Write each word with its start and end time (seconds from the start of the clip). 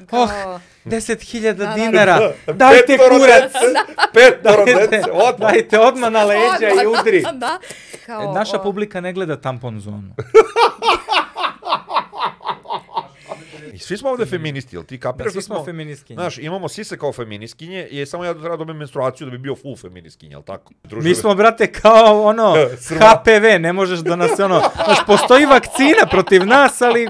Oh, 0.00 0.28
Kao, 0.28 0.60
10.000 0.84 1.52
da, 1.52 1.66
da. 1.66 1.72
dinara, 1.72 2.32
dajte 2.46 2.86
Petoro 2.86 3.18
kurac, 3.18 3.52
dece, 3.52 3.58
Petoro 4.14 4.64
dajte, 4.64 4.96
dece, 4.96 5.10
odmah. 5.12 5.52
dajte 5.52 5.78
odmah 5.78 6.12
na 6.12 6.24
leđa 6.24 6.68
i 6.68 6.86
odmah, 6.86 7.00
udri. 7.00 7.22
Da, 7.22 7.32
da. 7.32 7.58
Kao, 8.06 8.22
E, 8.22 8.26
Naša 8.28 8.56
o, 8.56 8.62
publika 8.62 9.00
ne 9.00 9.12
gleda 9.12 9.40
tampon 9.40 9.80
zonu. 9.80 10.14
I 13.72 13.78
svi 13.78 13.96
smo 13.96 14.10
ovde 14.10 14.26
feministi, 14.26 14.76
jel 14.76 14.84
ti 14.84 14.96
Da, 14.96 15.02
kapiraš 15.02 15.32
svi 15.32 15.42
smo 15.42 15.64
feministkinje. 15.64 16.14
Znaš, 16.16 16.38
imamo 16.38 16.68
sise 16.68 16.98
kao 16.98 17.12
feminiskinje 17.12 17.86
i 17.86 18.06
samo 18.06 18.24
ja 18.24 18.32
treba 18.34 18.48
da 18.48 18.56
dobijem 18.56 18.76
menstruaciju 18.76 19.24
da 19.24 19.30
bi 19.30 19.38
bio 19.38 19.56
full 19.56 19.76
feministkinja, 19.76 20.30
jel 20.32 20.42
tako? 20.42 20.72
Druže, 20.84 21.08
Mi 21.08 21.14
smo, 21.14 21.34
brate, 21.34 21.72
kao 21.72 22.22
ono. 22.22 22.54
HPV, 23.00 23.60
ne 23.60 23.72
možeš 23.72 23.98
da 23.98 24.16
nas 24.16 24.40
ono, 24.40 24.60
znaš, 24.84 24.98
postoji 25.06 25.46
vakcina 25.46 26.06
protiv 26.10 26.46
nas, 26.46 26.82
ali 26.82 27.08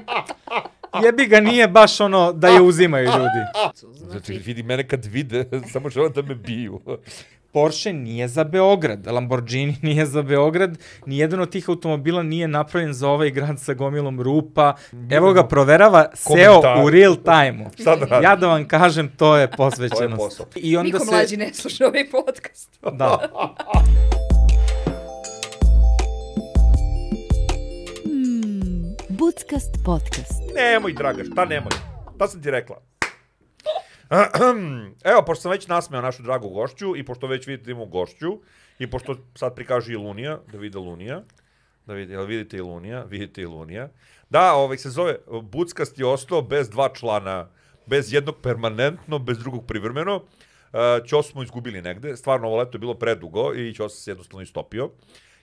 jebi 1.04 1.26
ga 1.26 1.40
nije 1.40 1.68
baš 1.68 2.00
ono 2.00 2.32
da 2.32 2.48
je 2.48 2.60
uzimaju 2.60 3.04
ljudi. 3.04 3.40
Znači, 3.54 3.98
Znači, 4.10 4.32
vidi 4.32 4.62
mene 4.62 4.88
kad 4.88 5.04
vide, 5.04 5.44
samo 5.72 5.90
žele 5.90 6.08
da 6.08 6.22
me 6.22 6.34
biju. 6.34 6.80
Porsche 7.52 7.92
nije 7.92 8.28
za 8.28 8.44
Beograd, 8.44 9.06
Lamborghini 9.06 9.76
nije 9.82 10.06
za 10.06 10.22
Beograd, 10.22 10.78
nijedan 11.06 11.40
od 11.40 11.50
tih 11.50 11.68
automobila 11.68 12.22
nije 12.22 12.48
napravljen 12.48 12.92
za 12.92 13.08
ovaj 13.08 13.30
grad 13.30 13.60
sa 13.60 13.74
gomilom 13.74 14.20
rupa. 14.22 14.74
Evo 15.10 15.32
ga 15.32 15.46
proverava 15.46 16.06
SEO 16.14 16.62
u 16.84 16.90
real 16.90 17.16
time-u. 17.16 17.70
Da? 18.08 18.20
Ja 18.22 18.36
da 18.36 18.46
vam 18.46 18.68
kažem, 18.68 19.08
to 19.16 19.36
je 19.36 19.50
posvećenost. 19.50 20.16
posao. 20.16 20.46
I 20.56 20.76
onda 20.76 20.86
niko 20.86 21.04
se... 21.04 21.10
mlađi 21.10 21.36
ne 21.36 21.54
sluša 21.54 21.86
ovaj 21.86 22.10
podcast. 22.10 22.78
Da. 22.92 23.18
Budskast 29.18 29.74
podcast. 29.84 30.42
Nemoj, 30.54 30.92
draga, 30.92 31.24
šta 31.24 31.44
nemoj? 31.44 31.72
Šta 32.14 32.28
sam 32.28 32.42
ti 32.42 32.50
rekla? 32.50 32.76
Evo, 35.10 35.22
pošto 35.26 35.42
sam 35.42 35.50
već 35.50 35.66
nasmeo 35.66 36.00
našu 36.00 36.22
dragu 36.22 36.48
gošću 36.48 36.96
i 36.96 37.04
pošto 37.04 37.26
već 37.26 37.46
vidite 37.46 37.64
da 37.64 37.70
imamo 37.70 37.86
gošću 37.86 38.38
i 38.78 38.90
pošto 38.90 39.16
sad 39.34 39.54
prikaže 39.54 39.92
i 39.92 39.96
Lunija, 39.96 40.38
da 40.52 40.58
vide 40.58 40.78
Lunija, 40.78 41.22
da 41.86 41.94
vidi, 41.94 42.12
jel 42.12 42.24
vidite 42.24 42.56
i 42.56 42.60
Lunija, 42.60 43.02
vidite 43.02 43.42
i 43.42 43.46
Lunija. 43.46 43.88
Da, 44.30 44.54
ovaj 44.54 44.78
se 44.78 44.90
zove 44.90 45.16
Buckast 45.42 45.98
je 45.98 46.06
ostao 46.06 46.42
bez 46.42 46.70
dva 46.70 46.88
člana, 46.94 47.48
bez 47.86 48.12
jednog 48.12 48.36
permanentno, 48.42 49.18
bez 49.18 49.38
drugog 49.38 49.66
privremeno. 49.66 50.16
Uh, 50.16 51.06
Ćos 51.06 51.30
smo 51.30 51.42
izgubili 51.42 51.82
negde, 51.82 52.16
stvarno 52.16 52.46
ovo 52.46 52.56
leto 52.56 52.76
je 52.76 52.80
bilo 52.80 52.94
predugo 52.94 53.54
i 53.54 53.74
Ćos 53.74 54.04
se 54.04 54.10
jednostavno 54.10 54.42
istopio 54.42 54.90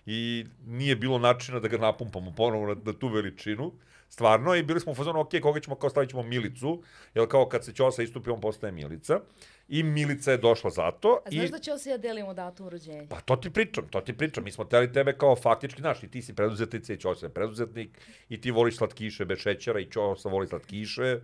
i 0.06 0.46
nije 0.66 0.96
bilo 0.96 1.18
načina 1.18 1.60
da 1.60 1.68
ga 1.68 1.78
napumpamo 1.78 2.34
ponovo 2.38 2.68
na, 2.68 2.82
na 2.86 2.94
tu 2.94 3.08
veličinu. 3.08 3.72
Stvarno, 4.10 4.56
i 4.56 4.64
bili 4.64 4.80
smo 4.80 4.92
u 4.92 4.96
fazonu, 4.96 5.20
ok, 5.20 5.30
koga 5.42 5.60
ćemo, 5.60 5.76
kao 5.76 5.90
stavit 5.90 6.10
ćemo 6.10 6.24
Milicu, 6.24 6.84
jer 7.14 7.28
kao 7.28 7.48
kad 7.50 7.66
se 7.66 7.74
Ćosa 7.74 8.04
istupi, 8.04 8.30
on 8.30 8.42
postaje 8.42 8.72
Milica. 8.72 9.20
I 9.68 9.84
Milica 9.84 10.32
je 10.32 10.38
došla 10.38 10.70
zato. 10.70 11.22
A 11.26 11.30
znaš 11.32 11.46
i... 11.46 11.52
da 11.52 11.60
će 11.60 11.78
se 11.78 11.90
ja 11.90 11.98
delimo 11.98 12.34
datum 12.34 12.70
rođenja? 12.70 13.08
Pa 13.10 13.20
to 13.20 13.36
ti 13.36 13.50
pričam, 13.50 13.88
to 13.88 14.02
ti 14.02 14.18
pričam. 14.18 14.44
Mi 14.44 14.52
smo 14.52 14.66
teli 14.66 14.94
tebe 14.94 15.14
kao 15.18 15.36
faktički, 15.36 15.82
znaš, 15.82 16.04
i 16.04 16.08
ti 16.08 16.22
si 16.22 16.36
preduzetnica 16.36 16.94
i 16.94 16.98
Ćosa 16.98 17.26
je 17.26 17.34
preduzetnik, 17.34 18.00
i 18.30 18.42
ti 18.42 18.52
voliš 18.52 18.78
slatkiše 18.78 19.26
bez 19.26 19.40
šećera 19.40 19.80
i 19.80 19.92
Ćosa 19.92 20.30
voli 20.30 20.48
slatkiše, 20.48 21.20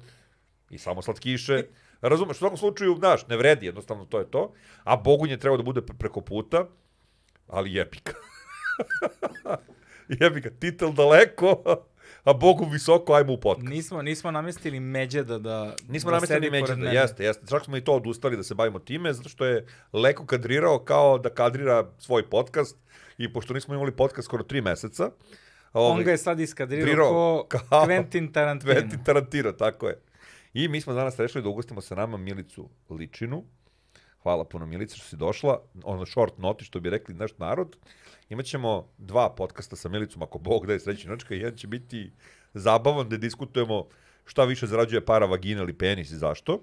i 0.69 0.77
samo 0.77 1.01
slatkiše. 1.01 1.63
Razumeš, 2.01 2.37
u 2.37 2.39
svakom 2.39 2.57
slučaju, 2.57 2.95
znaš, 2.95 3.27
ne 3.27 3.37
vredi, 3.37 3.65
jednostavno 3.65 4.05
to 4.05 4.19
je 4.19 4.31
to. 4.31 4.53
A 4.83 4.97
Bogunje 4.97 5.37
treba 5.37 5.57
da 5.57 5.63
bude 5.63 5.81
pre- 5.81 5.97
preko 5.97 6.21
puta, 6.21 6.65
ali 7.47 7.73
jepika. 7.73 8.13
jepika, 10.21 10.49
titel 10.59 10.93
daleko, 10.93 11.63
a 12.29 12.33
Bogu 12.33 12.65
visoko, 12.65 13.13
ajmo 13.13 13.33
u 13.33 13.37
podcast. 13.37 13.69
Nismo, 13.69 14.01
nismo 14.01 14.31
namestili 14.31 14.79
Međeda 14.79 15.39
da 15.39 15.75
Nismo 15.87 16.11
da 16.11 16.15
namestili 16.15 16.51
Međeda, 16.51 16.89
jeste, 16.89 17.23
jeste. 17.23 17.47
Čak 17.47 17.65
smo 17.65 17.77
i 17.77 17.81
to 17.81 17.93
odustali 17.93 18.37
da 18.37 18.43
se 18.43 18.55
bavimo 18.55 18.79
time, 18.79 19.13
zato 19.13 19.29
što 19.29 19.45
je 19.45 19.65
Leko 19.93 20.25
kadrirao 20.25 20.79
kao 20.79 21.17
da 21.17 21.29
kadrira 21.29 21.89
svoj 21.97 22.29
podcast 22.29 22.77
i 23.17 23.33
pošto 23.33 23.53
nismo 23.53 23.75
imali 23.75 23.91
podcast 23.91 24.25
skoro 24.25 24.43
tri 24.43 24.61
meseca, 24.61 25.11
On 25.73 25.91
ovaj, 25.91 26.03
ga 26.03 26.11
je 26.11 26.17
sad 26.17 26.39
iskadrirao 26.39 26.85
Kadrirao 26.85 27.09
ko 27.09 27.47
kao 27.47 27.85
Quentin 27.85 28.33
Tarantino. 28.33 28.73
Quentin 28.73 29.03
Tarantino, 29.05 29.51
tako 29.51 29.87
je. 29.87 30.01
I 30.53 30.67
mi 30.67 30.81
smo 30.81 30.93
danas 30.93 31.19
rešili 31.19 31.43
da 31.43 31.49
ugostimo 31.49 31.81
sa 31.81 31.95
nama 31.95 32.17
Milicu 32.17 32.69
Ličinu. 32.89 33.43
Hvala 34.23 34.43
puno 34.43 34.65
Milica 34.65 34.95
što 34.95 35.05
si 35.05 35.15
došla. 35.15 35.61
Ono 35.83 36.05
short 36.05 36.37
noti 36.37 36.65
što 36.65 36.79
bi 36.79 36.89
rekli 36.89 37.15
naš 37.15 37.31
narod. 37.37 37.77
Imaćemo 38.29 38.87
dva 38.97 39.29
podcasta 39.29 39.75
sa 39.75 39.89
Milicom, 39.89 40.21
ako 40.21 40.39
Bog 40.39 40.67
da 40.67 40.73
je 40.73 40.79
srećinačka. 40.79 41.35
Jedan 41.35 41.57
će 41.57 41.67
biti 41.67 42.11
zabavan 42.53 43.09
da 43.09 43.17
diskutujemo 43.17 43.87
šta 44.25 44.43
više 44.45 44.67
zarađuje 44.67 45.05
para 45.05 45.25
vagina 45.25 45.61
ili 45.61 45.73
penis 45.73 46.11
i 46.11 46.17
zašto. 46.17 46.61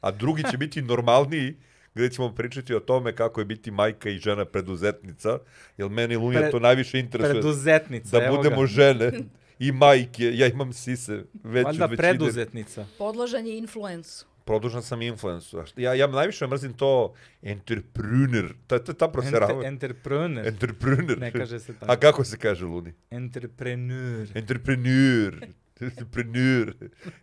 A 0.00 0.10
drugi 0.10 0.42
će 0.50 0.56
biti 0.64 0.82
normalniji 0.82 1.56
gde 1.94 2.10
ćemo 2.10 2.34
pričati 2.34 2.74
o 2.74 2.80
tome 2.80 3.16
kako 3.16 3.40
je 3.40 3.44
biti 3.44 3.70
majka 3.70 4.10
i 4.10 4.18
žena 4.18 4.44
preduzetnica, 4.44 5.38
jer 5.76 5.88
meni 5.88 6.16
Lunija 6.16 6.42
Pre- 6.42 6.50
to 6.50 6.58
najviše 6.58 6.98
interesuje 6.98 7.32
Preduzetnica, 7.34 8.20
da 8.20 8.30
budemo 8.36 8.60
ga. 8.60 8.66
žene 8.66 9.12
i 9.58 9.72
majke. 9.72 10.30
Ja 10.34 10.46
imam 10.46 10.72
sise 10.72 11.24
već 11.44 11.64
Valjda 11.64 11.84
od 11.84 11.90
većine. 11.90 11.96
preduzetnica. 11.96 12.86
Podložan 12.98 13.46
je 13.46 13.58
influencu. 13.58 14.26
Produžan 14.40 14.82
sam 14.82 15.02
influencu. 15.02 15.58
A 15.58 15.66
šta- 15.66 15.80
Ja, 15.80 15.94
ja 15.94 16.06
najviše 16.06 16.46
mrzim 16.46 16.72
to 16.72 17.12
entrepreneur. 17.42 18.54
Ta, 18.66 18.78
ta, 18.78 18.92
ta 18.92 19.08
proserava. 19.08 19.52
Enter, 19.52 19.66
entrepreneur. 19.66 20.46
Entrepreneur. 20.46 21.18
Ne 21.18 21.32
kaže 21.32 21.60
se 21.60 21.74
tako. 21.74 21.92
A 21.92 21.96
kako 21.96 22.24
se 22.24 22.38
kaže, 22.38 22.64
Luni? 22.64 22.92
Entrepreneur. 23.10 24.28
Entrepreneur. 24.34 25.46
Entrepreneur. 25.80 26.74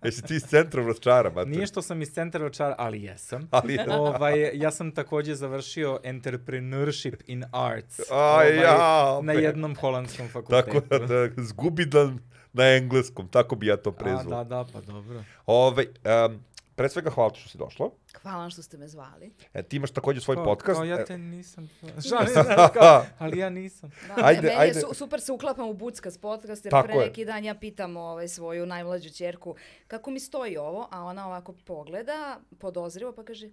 Jesi 0.03 0.21
ti 0.23 0.35
iz 0.35 0.43
centra 0.43 0.81
vračara, 0.81 1.29
mater? 1.29 1.47
Nije 1.47 1.67
što 1.67 1.81
sam 1.81 2.01
iz 2.01 2.09
centra 2.09 2.45
očara, 2.45 2.75
ali 2.77 3.03
jesam. 3.03 3.47
Ali, 3.51 3.77
ovaj, 3.89 4.51
ja 4.53 4.71
sam 4.71 4.91
takođe 4.91 5.35
završio 5.35 5.99
entrepreneurship 6.03 7.15
in 7.27 7.43
arts. 7.51 7.99
Aj, 8.01 8.07
ovaj, 8.11 8.55
ja, 8.55 9.19
na 9.23 9.33
jednom 9.33 9.75
holandskom 9.75 10.27
fakultetu. 10.27 10.71
tako 10.71 10.97
da, 10.97 11.27
da 11.27 11.43
zgubidan 11.43 12.19
na 12.53 12.63
engleskom, 12.65 13.27
tako 13.27 13.55
bi 13.55 13.67
ja 13.67 13.77
to 13.77 13.89
A, 13.89 13.93
prezvao. 13.93 14.23
da, 14.23 14.43
da, 14.45 14.65
pa 14.73 14.81
dobro. 14.81 15.23
Ove, 15.45 15.85
um, 16.27 16.39
pre 16.77 16.89
svega 16.89 17.09
hvala 17.09 17.29
ti 17.29 17.39
što 17.39 17.49
si 17.49 17.57
došla. 17.57 17.89
Hvala 18.21 18.37
vam 18.37 18.49
što 18.49 18.61
ste 18.61 18.77
me 18.77 18.87
zvali. 18.87 19.31
E, 19.53 19.63
ti 19.63 19.75
imaš 19.75 19.91
takođe 19.91 20.21
svoj 20.21 20.35
Kao- 20.35 20.45
podcast. 20.45 20.77
Kao 20.77 20.85
ja 20.85 21.05
te 21.05 21.17
nisam... 21.17 21.69
Šalim 22.09 22.27
se, 22.27 22.33
znaš, 22.43 22.71
kao, 22.73 23.05
ali 23.17 23.37
ja 23.37 23.49
nisam. 23.49 23.89
Da, 24.07 24.25
Ajde, 24.25 24.41
meni 24.41 24.55
ajde. 24.59 24.79
je 24.79 24.81
su, 24.81 24.93
super 24.93 25.21
se 25.21 25.31
uklapam 25.31 25.69
u 25.69 25.73
Buckas 25.73 26.17
podcast, 26.17 26.65
jer 26.65 26.71
Tako 26.71 26.87
pre 26.87 26.95
je. 26.95 27.05
neki 27.05 27.25
dan 27.25 27.43
ja 27.43 27.55
pitam 27.55 27.97
ovaj, 27.97 28.27
svoju 28.27 28.65
najmlađu 28.65 29.09
čerku 29.09 29.55
kako 29.87 30.11
mi 30.11 30.19
stoji 30.19 30.57
ovo, 30.57 30.87
a 30.91 31.03
ona 31.03 31.27
ovako 31.27 31.53
pogleda, 31.65 32.39
podozrivo, 32.59 33.11
pa 33.11 33.23
kaže, 33.23 33.49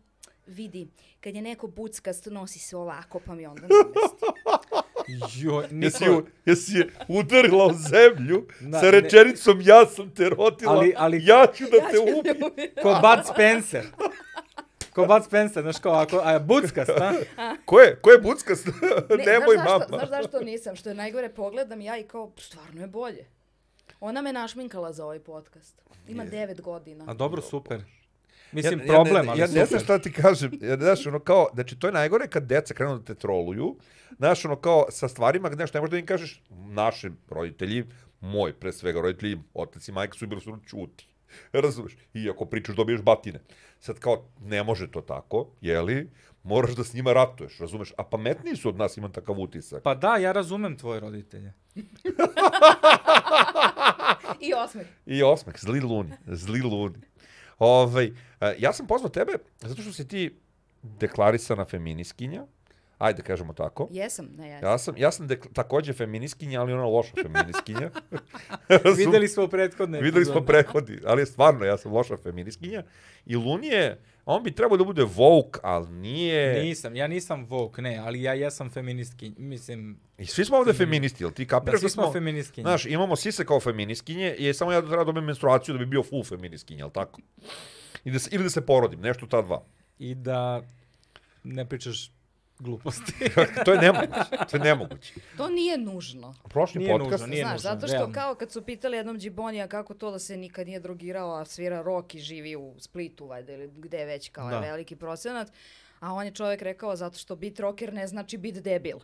vidi, 0.47 0.89
kad 1.21 1.35
je 1.35 1.43
neko 1.43 1.67
buckast, 1.67 2.27
nosi 2.27 2.59
se 2.59 2.77
ovako, 2.77 3.21
pa 3.27 3.35
mi 3.35 3.47
onda 3.47 3.63
namesti. 3.63 4.27
Jo, 5.35 5.63
Jesi, 5.73 6.05
ju- 6.05 6.27
jesi 6.45 6.73
je 6.73 6.89
udarila 7.09 7.67
u 7.67 7.73
zemlju 7.73 8.47
Da, 8.61 8.79
sa 8.79 8.85
ne- 8.85 8.91
rečenicom 8.91 9.61
ja 9.61 9.87
sam 9.87 10.11
te 10.11 10.29
rodila, 10.29 10.73
Ali- 10.73 10.95
ali- 10.97 11.27
ja 11.27 11.47
ću 11.49 11.65
da 11.65 11.77
Ja 11.77 11.87
te 11.87 11.97
ću 11.97 12.19
ubijem. 12.19 12.37
ko 12.83 12.89
Bud 12.95 13.27
Spencer. 13.27 13.85
Ko 14.93 15.07
Bud 15.07 15.25
Spencer, 15.25 15.63
znaš 15.63 15.79
kao, 15.79 15.93
ako, 15.93 16.21
a 16.25 16.39
buckast, 16.41 16.91
a? 16.91 17.13
Ko 17.65 17.81
je? 17.81 17.97
Ko 17.97 18.11
je 18.11 18.19
buckas? 18.21 18.65
Ne, 18.67 18.73
Nemoj 19.27 19.55
znaš 19.55 19.67
mama. 19.67 19.79
zašto, 19.81 19.97
znaš 19.99 20.09
zašto 20.11 20.41
nisam? 20.41 20.77
Što 20.77 20.89
je 20.89 20.95
najgore, 20.95 21.29
pogledam 21.31 21.81
ja 21.81 21.99
i 21.99 22.03
kao, 22.05 22.33
stvarno 22.39 22.81
je 22.81 22.87
bolje. 22.87 23.27
Ona 24.01 24.23
me 24.23 24.33
našminkala 24.33 24.93
za 24.93 25.05
ovaj 25.05 25.19
podcast. 25.21 25.83
Ima 26.09 26.25
devet 26.25 26.61
godina. 26.61 27.05
A 27.09 27.15
dobro, 27.15 27.43
super. 27.43 27.81
Mislim, 28.55 28.81
ja, 28.81 28.87
problem, 28.87 29.27
ja, 29.27 29.31
ali 29.31 29.41
ja, 29.41 29.47
ne 29.47 29.67
znam 29.67 29.81
šta 29.81 29.99
ti 29.99 30.13
kažem. 30.13 30.53
Ja, 30.61 30.77
znaš, 30.77 31.07
ono 31.07 31.19
kao, 31.19 31.49
znači, 31.55 31.79
to 31.79 31.87
je 31.87 31.93
najgore 31.93 32.29
kad 32.29 32.43
deca 32.43 32.75
krenu 32.75 32.99
da 32.99 33.05
te 33.05 33.15
troluju. 33.15 33.77
Znaš, 34.17 34.45
ono 34.45 34.57
kao, 34.57 34.87
sa 34.91 35.09
stvarima, 35.09 35.51
znaš, 35.55 35.73
ne 35.73 35.81
možeš 35.81 35.91
da 35.91 35.99
im 35.99 36.07
kažeš, 36.07 36.43
naši 36.51 37.11
roditelji, 37.29 37.85
moj, 38.21 38.53
pre 38.53 38.73
svega, 38.73 39.01
roditelji, 39.01 39.39
otac 39.55 39.89
i 39.89 39.93
majka 39.93 40.19
su 40.19 40.27
bili 40.27 40.41
su 40.41 40.59
čuti. 40.67 41.09
Razumeš? 41.53 41.97
I 42.15 42.31
ako 42.31 42.45
pričaš, 42.45 42.77
dobiješ 42.77 43.03
batine. 43.03 43.41
Sad 43.81 43.99
kao, 43.99 44.25
ne 44.41 44.63
može 44.63 44.91
to 44.91 45.01
tako, 45.01 45.47
jeli? 45.61 46.11
Moraš 46.43 46.77
da 46.77 46.85
s 46.85 46.95
njima 46.95 47.13
ratuješ, 47.13 47.59
razumeš? 47.59 47.93
A 47.97 48.05
pametniji 48.05 48.57
su 48.57 48.69
od 48.69 48.77
nas, 48.77 48.97
imam 48.97 49.13
takav 49.13 49.41
utisak. 49.41 49.83
Pa 49.83 49.95
da, 49.95 50.17
ja 50.17 50.33
razumem 50.33 50.77
tvoje 50.77 51.01
roditelje. 51.01 51.53
I 54.49 54.55
osmeh. 54.55 54.87
I 55.07 55.23
osmeh, 55.23 55.55
zli 55.59 55.81
luni, 55.81 56.13
zli 56.27 56.61
luni. 56.61 56.99
Ovaj, 57.59 58.13
e, 58.41 58.55
ja 58.59 58.73
sam 58.73 58.87
pozvao 58.87 59.11
tebe 59.11 59.33
zato 59.61 59.83
što 59.83 59.93
si 59.93 60.09
ti 60.09 60.41
deklarisana 60.83 61.65
feminiskinja, 61.65 62.47
ajde 63.05 63.17
da 63.17 63.23
kažemo 63.23 63.53
tako. 63.53 63.89
Jesam, 63.91 64.29
ne 64.39 64.49
ja. 64.49 64.59
Ja 64.63 64.79
sam, 64.79 64.97
ja 64.97 65.13
sam 65.13 65.27
dekla, 65.27 65.51
takođe 65.53 65.93
feminiskinja, 65.93 66.61
ali 66.61 66.73
ona 66.73 66.85
loša 66.85 67.13
feminiskinja. 67.23 67.91
Videli 68.99 69.29
smo 69.29 69.49
prethodne 69.49 70.01
Videli 70.01 70.25
smo 70.25 70.41
prehodi, 70.41 71.01
ali 71.07 71.23
je 71.23 71.27
stvarno, 71.27 71.65
ja 71.65 71.79
sam 71.79 71.93
loša 71.93 72.17
feminiskinja. 72.17 72.83
I 73.27 73.37
Luni 73.37 73.67
je, 73.67 74.01
on 74.27 74.43
bi 74.43 74.53
trebao 74.53 74.77
da 74.77 74.85
bude 74.85 75.03
woke, 75.03 75.59
ali 75.63 75.89
nije... 75.89 76.63
Nisam, 76.63 76.97
ja 76.97 77.07
nisam 77.07 77.49
woke, 77.49 77.81
ne, 77.81 77.97
ali 77.97 78.23
ja 78.23 78.35
jesam 78.35 78.71
feministki, 78.71 79.33
mislim, 79.39 80.01
I 80.19 80.27
svi 80.27 80.45
smo 80.45 80.57
ovde 80.57 80.73
feministi, 80.73 81.25
jel 81.25 81.31
ti 81.31 81.45
da 81.45 81.49
kapiraš 81.49 81.81
svi 81.81 81.91
smo 81.91 82.13
feministkinje. 82.13 82.63
Znaš, 82.63 82.87
imamo 82.87 83.17
sise 83.17 83.45
kao 83.45 83.61
feministkinje 83.61 84.35
i 84.39 84.55
samo 84.55 84.73
ja 84.73 84.81
treba 84.81 84.97
da 84.97 85.05
dobijem 85.05 85.25
menstruaciju 85.25 85.73
da 85.73 85.79
bi 85.79 85.87
bio 85.87 86.03
full 86.03 86.25
feministkinja, 86.25 86.79
jel 86.79 86.91
tako? 86.91 87.21
I 88.05 88.11
da 88.11 88.19
se, 88.19 88.31
ili 88.33 88.45
da 88.45 88.51
se 88.51 88.67
porodim, 88.67 89.01
nešto 89.01 89.27
ta 89.27 89.43
dva. 89.43 89.65
I 89.99 90.15
da 90.15 90.63
ne 91.45 91.69
pričaš 91.69 92.14
gluposti. 92.59 93.13
to 93.65 93.73
je 93.73 93.79
nemoguće, 93.79 94.47
to 94.51 94.57
je 94.57 94.63
nemoguće. 94.63 95.15
To 95.37 95.49
nije 95.49 95.79
nužno. 95.79 96.35
Prošli 96.49 96.79
Nije 96.79 96.93
podcast, 96.93 97.11
nužno, 97.13 97.27
nije 97.27 97.43
Znaš, 97.43 97.53
nužno, 97.53 97.71
zato 97.71 97.87
što 97.87 97.97
realno. 97.97 98.15
kao 98.15 98.35
kad 98.35 98.53
su 98.53 98.63
pitali 98.63 98.97
jednom 98.97 99.19
Džibonija 99.19 99.69
kako 99.69 99.95
to 99.95 100.11
da 100.11 100.19
se 100.19 100.37
nikad 100.37 100.67
nije 100.67 100.81
drogirao, 100.81 101.35
a 101.35 101.45
svira 101.45 101.83
rock 101.83 102.15
i 102.15 102.21
živi 102.21 102.57
u 102.57 102.75
Splitu, 102.79 103.27
valjda, 103.27 103.53
ili 103.53 103.71
gde 103.77 103.99
je 103.99 104.07
već 104.07 104.29
kao 104.29 104.51
Da. 104.51 104.61
veliki 104.61 104.97
procenat, 104.97 105.53
a 106.01 106.13
on 106.13 106.25
je 106.25 106.31
čovjek 106.31 106.63
rekao 106.63 106.97
zato 106.97 107.19
što 107.19 107.37
bit 107.37 107.61
rocker 107.61 107.93
ne 107.93 108.07
znači 108.07 108.39
bit 108.39 108.55
debil. 108.55 108.97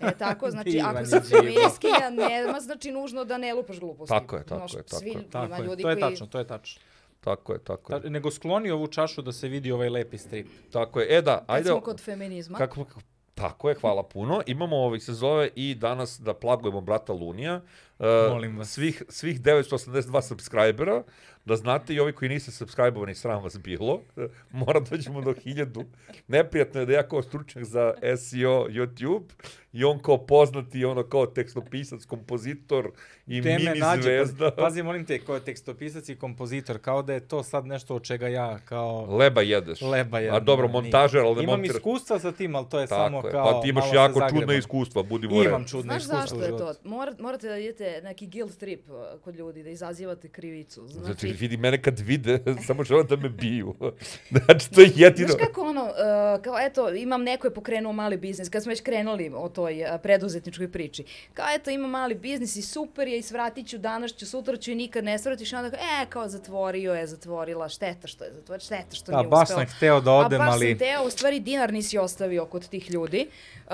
E 0.00 0.10
tako, 0.18 0.50
znači 0.50 0.70
Divan 0.70 0.88
ako 0.90 0.98
je 0.98 1.06
si 1.06 1.30
feministkinja, 1.30 2.10
nema 2.10 2.60
znači 2.60 2.92
nužno 2.92 3.24
da 3.24 3.38
ne 3.38 3.54
lupaš 3.54 3.80
gluposti. 3.80 4.08
Tako 4.10 4.36
je, 4.36 4.44
tako 4.44 4.58
Znaš, 4.58 4.74
je, 4.74 4.82
tako 4.82 4.96
svi, 5.00 5.10
je. 5.10 5.30
Tako 5.30 5.46
ima 5.46 5.56
je, 5.56 5.64
ljudi 5.64 5.82
to 5.82 5.90
je 5.90 5.96
koji... 6.00 6.10
tačno, 6.12 6.26
to 6.26 6.38
je 6.38 6.46
tačno. 6.46 6.82
Tako 7.24 7.52
je, 7.52 7.58
tako 7.60 7.92
je. 7.92 8.02
Ta, 8.02 8.08
nego 8.08 8.30
skloni 8.30 8.70
ovu 8.70 8.86
čašu 8.86 9.22
da 9.22 9.32
se 9.32 9.48
vidi 9.48 9.72
ovaj 9.72 9.88
lepi 9.90 10.18
strip. 10.18 10.46
Tako 10.70 11.00
je. 11.00 11.06
E 11.08 11.22
da, 11.22 11.36
Kad 11.38 11.44
ajde. 11.48 11.68
smo 11.68 11.80
kod 11.80 12.00
feminizma. 12.00 12.58
Kako, 12.58 12.84
kako- 12.84 13.00
tako 13.34 13.68
je, 13.68 13.74
hvala 13.74 14.02
puno. 14.04 14.42
Imamo 14.46 14.76
ovih 14.76 15.02
se 15.02 15.12
zove 15.14 15.50
i 15.56 15.74
danas 15.74 16.20
da 16.20 16.34
plagujemo 16.34 16.80
brata 16.80 17.12
Lunija. 17.12 17.60
Uh, 17.98 18.06
Molim 18.30 18.58
vas. 18.58 18.70
Svih, 18.70 19.02
svih 19.08 19.40
982 19.40 20.22
subscribera, 20.22 21.02
da 21.44 21.56
znate 21.56 21.94
i 21.94 22.00
ovi 22.00 22.12
koji 22.12 22.28
niste 22.28 22.50
subscribe-ovani, 22.50 23.14
sram 23.14 23.42
vas 23.42 23.58
bilo, 23.58 24.00
mora 24.52 24.80
dođemo 24.80 25.20
do 25.20 25.32
1000. 25.34 25.84
Neprijatno 26.28 26.80
je 26.80 26.86
da 26.86 26.92
ja 26.92 27.02
kao 27.02 27.22
stručnjak 27.22 27.64
za 27.64 27.94
SEO 28.18 28.66
YouTube 28.66 29.22
i 29.72 29.84
on 29.84 29.98
kao 29.98 30.18
poznati, 30.18 30.84
ono 30.84 31.02
kao 31.02 31.26
tekstopisac, 31.26 32.04
kompozitor 32.04 32.90
i 33.26 33.42
Te 33.42 33.48
me 33.48 33.58
mini 33.58 33.80
nađe, 33.80 34.02
zvezda. 34.02 34.44
pazi, 34.46 34.56
pazi, 34.58 34.82
molim 34.82 35.04
te, 35.04 35.18
ko 35.18 35.34
je 35.34 35.40
tekstopisac 35.40 36.08
i 36.08 36.16
kompozitor, 36.16 36.78
kao 36.78 37.02
da 37.02 37.12
je 37.12 37.20
to 37.20 37.42
sad 37.42 37.66
nešto 37.66 37.94
od 37.96 38.02
čega 38.02 38.28
ja, 38.28 38.58
kao 38.58 39.06
Leba 39.08 39.40
jedeš. 39.42 39.80
leba 39.82 40.18
je. 40.18 40.30
A 40.30 40.40
dobro, 40.40 40.68
montažer, 40.68 41.20
ali 41.20 41.36
ne 41.36 41.42
Imam 41.42 41.52
montiraš. 41.52 41.76
iskustva 41.76 42.18
sa 42.18 42.32
tim, 42.32 42.54
ali 42.54 42.66
to 42.68 42.80
je 42.80 42.86
Tako 42.86 43.02
samo 43.02 43.18
je. 43.18 43.32
kao 43.32 43.44
Pa 43.46 43.60
ti 43.60 43.68
imaš 43.68 43.84
jako 43.94 44.20
čudna 44.30 44.54
iskustva, 44.54 45.02
budimo 45.02 45.34
Imam 45.34 45.44
realni. 45.44 45.68
čudna 45.68 45.92
Znaš 45.92 46.02
iskustva 46.02 46.20
zašto 46.20 46.36
u 46.36 46.40
je 46.42 46.58
to? 46.58 46.74
Mora, 46.84 47.12
morate 47.18 47.48
da 47.48 47.58
idete 47.58 47.83
neki 48.02 48.26
guilt 48.26 48.56
trip 48.56 48.90
uh, 48.90 48.94
kod 49.20 49.36
ljudi, 49.36 49.62
da 49.62 49.70
izazivate 49.70 50.28
krivicu. 50.28 50.88
Znači, 50.88 51.04
Znači, 51.04 51.26
vidi 51.28 51.56
mene 51.56 51.82
kad 51.82 51.98
vide, 52.00 52.38
samo 52.66 52.84
žele 52.84 53.04
da 53.04 53.16
me 53.16 53.28
biju. 53.28 53.74
Znači, 54.44 54.70
to 54.70 54.80
je 54.80 54.90
jedino. 54.94 55.28
Znaš 55.28 55.40
kako 55.40 55.60
ono, 55.62 55.82
uh, 55.82 55.90
kao 56.42 56.58
eto, 56.60 56.90
imam 56.90 57.22
neko 57.22 57.46
je 57.46 57.54
pokrenuo 57.54 57.92
mali 57.92 58.16
biznis, 58.16 58.48
kad 58.48 58.62
smo 58.62 58.70
već 58.70 58.80
krenuli 58.80 59.32
o 59.34 59.48
toj 59.48 59.82
uh, 59.84 60.00
preduzetničkoj 60.02 60.72
priči. 60.72 61.04
Kao 61.34 61.46
eto, 61.50 61.70
imam 61.70 61.90
mali 61.90 62.14
biznis 62.14 62.56
i 62.56 62.62
super 62.62 63.08
je 63.08 63.18
i 63.18 63.22
svratit 63.22 63.68
ću, 63.68 63.78
danas 63.78 64.12
ću, 64.12 64.26
sutra 64.26 64.56
ću 64.56 64.70
i 64.70 64.74
nikad 64.74 65.04
ne 65.04 65.18
svratiš. 65.18 65.52
I 65.52 65.56
onda 65.56 65.70
kao, 65.70 65.78
e, 65.80 66.06
kao 66.08 66.28
zatvorio 66.28 66.94
je, 66.94 67.06
zatvorila, 67.06 67.68
šteta 67.68 68.08
što 68.08 68.24
je 68.24 68.32
zatvorio, 68.32 68.60
šteta 68.60 68.94
što 68.94 69.12
Da, 69.12 69.18
nije 69.18 69.28
baš 69.28 69.42
uspeo. 69.42 69.56
sam 69.56 69.76
hteo 69.76 70.00
da 70.00 70.12
odem, 70.12 70.40
A 70.40 70.44
baš 70.44 70.52
ali- 70.52 70.68
sam 70.68 70.78
teo, 70.78 71.04
u 71.04 71.10
stvari 71.10 71.40
dinar 71.40 71.72
nisi 71.72 71.98
ostavio 71.98 72.46
kod 72.46 72.68
tih 72.68 72.90
ljudi, 72.90 73.26
uh, 73.58 73.72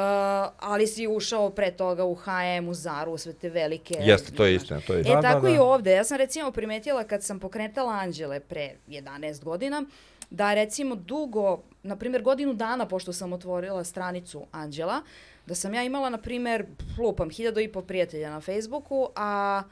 ali 0.58 0.86
si 0.86 1.06
ušao 1.08 1.50
pre 1.50 1.70
toga 1.70 2.04
u 2.04 2.14
H&M, 2.14 2.68
u 2.68 2.74
Zaru, 2.74 3.12
u 3.12 3.18
sve 3.18 3.32
te 3.32 3.48
velike... 3.50 3.94
Jeste, 4.06 4.32
to 4.32 4.44
je 4.44 4.54
istina, 4.54 4.80
to 4.86 4.92
je 4.92 4.98
E, 4.98 5.00
istina. 5.00 5.20
Da, 5.20 5.28
da, 5.28 5.34
tako 5.34 5.48
i 5.48 5.54
da. 5.54 5.62
ovde. 5.62 5.92
Ja 5.92 6.04
sam 6.04 6.16
recimo 6.18 6.50
primetila 6.52 7.04
kad 7.04 7.22
sam 7.22 7.40
pokretala 7.40 7.92
Anđele 7.92 8.40
pre 8.40 8.70
11 8.88 9.44
godina, 9.44 9.84
da 10.30 10.54
recimo 10.54 10.94
dugo, 10.94 11.62
na 11.82 11.96
primjer 11.96 12.22
godinu 12.22 12.54
dana 12.54 12.86
pošto 12.86 13.12
sam 13.12 13.32
otvorila 13.32 13.84
stranicu 13.84 14.46
Anđela, 14.52 15.02
da 15.46 15.54
sam 15.54 15.74
ja 15.74 15.82
imala, 15.82 16.10
na 16.10 16.18
primjer, 16.18 16.66
lupam, 16.98 17.30
hiljadu 17.30 17.60
i 17.60 17.72
po 17.72 17.82
prijatelja 17.82 18.30
na 18.30 18.40
Facebooku, 18.40 19.08
a 19.16 19.62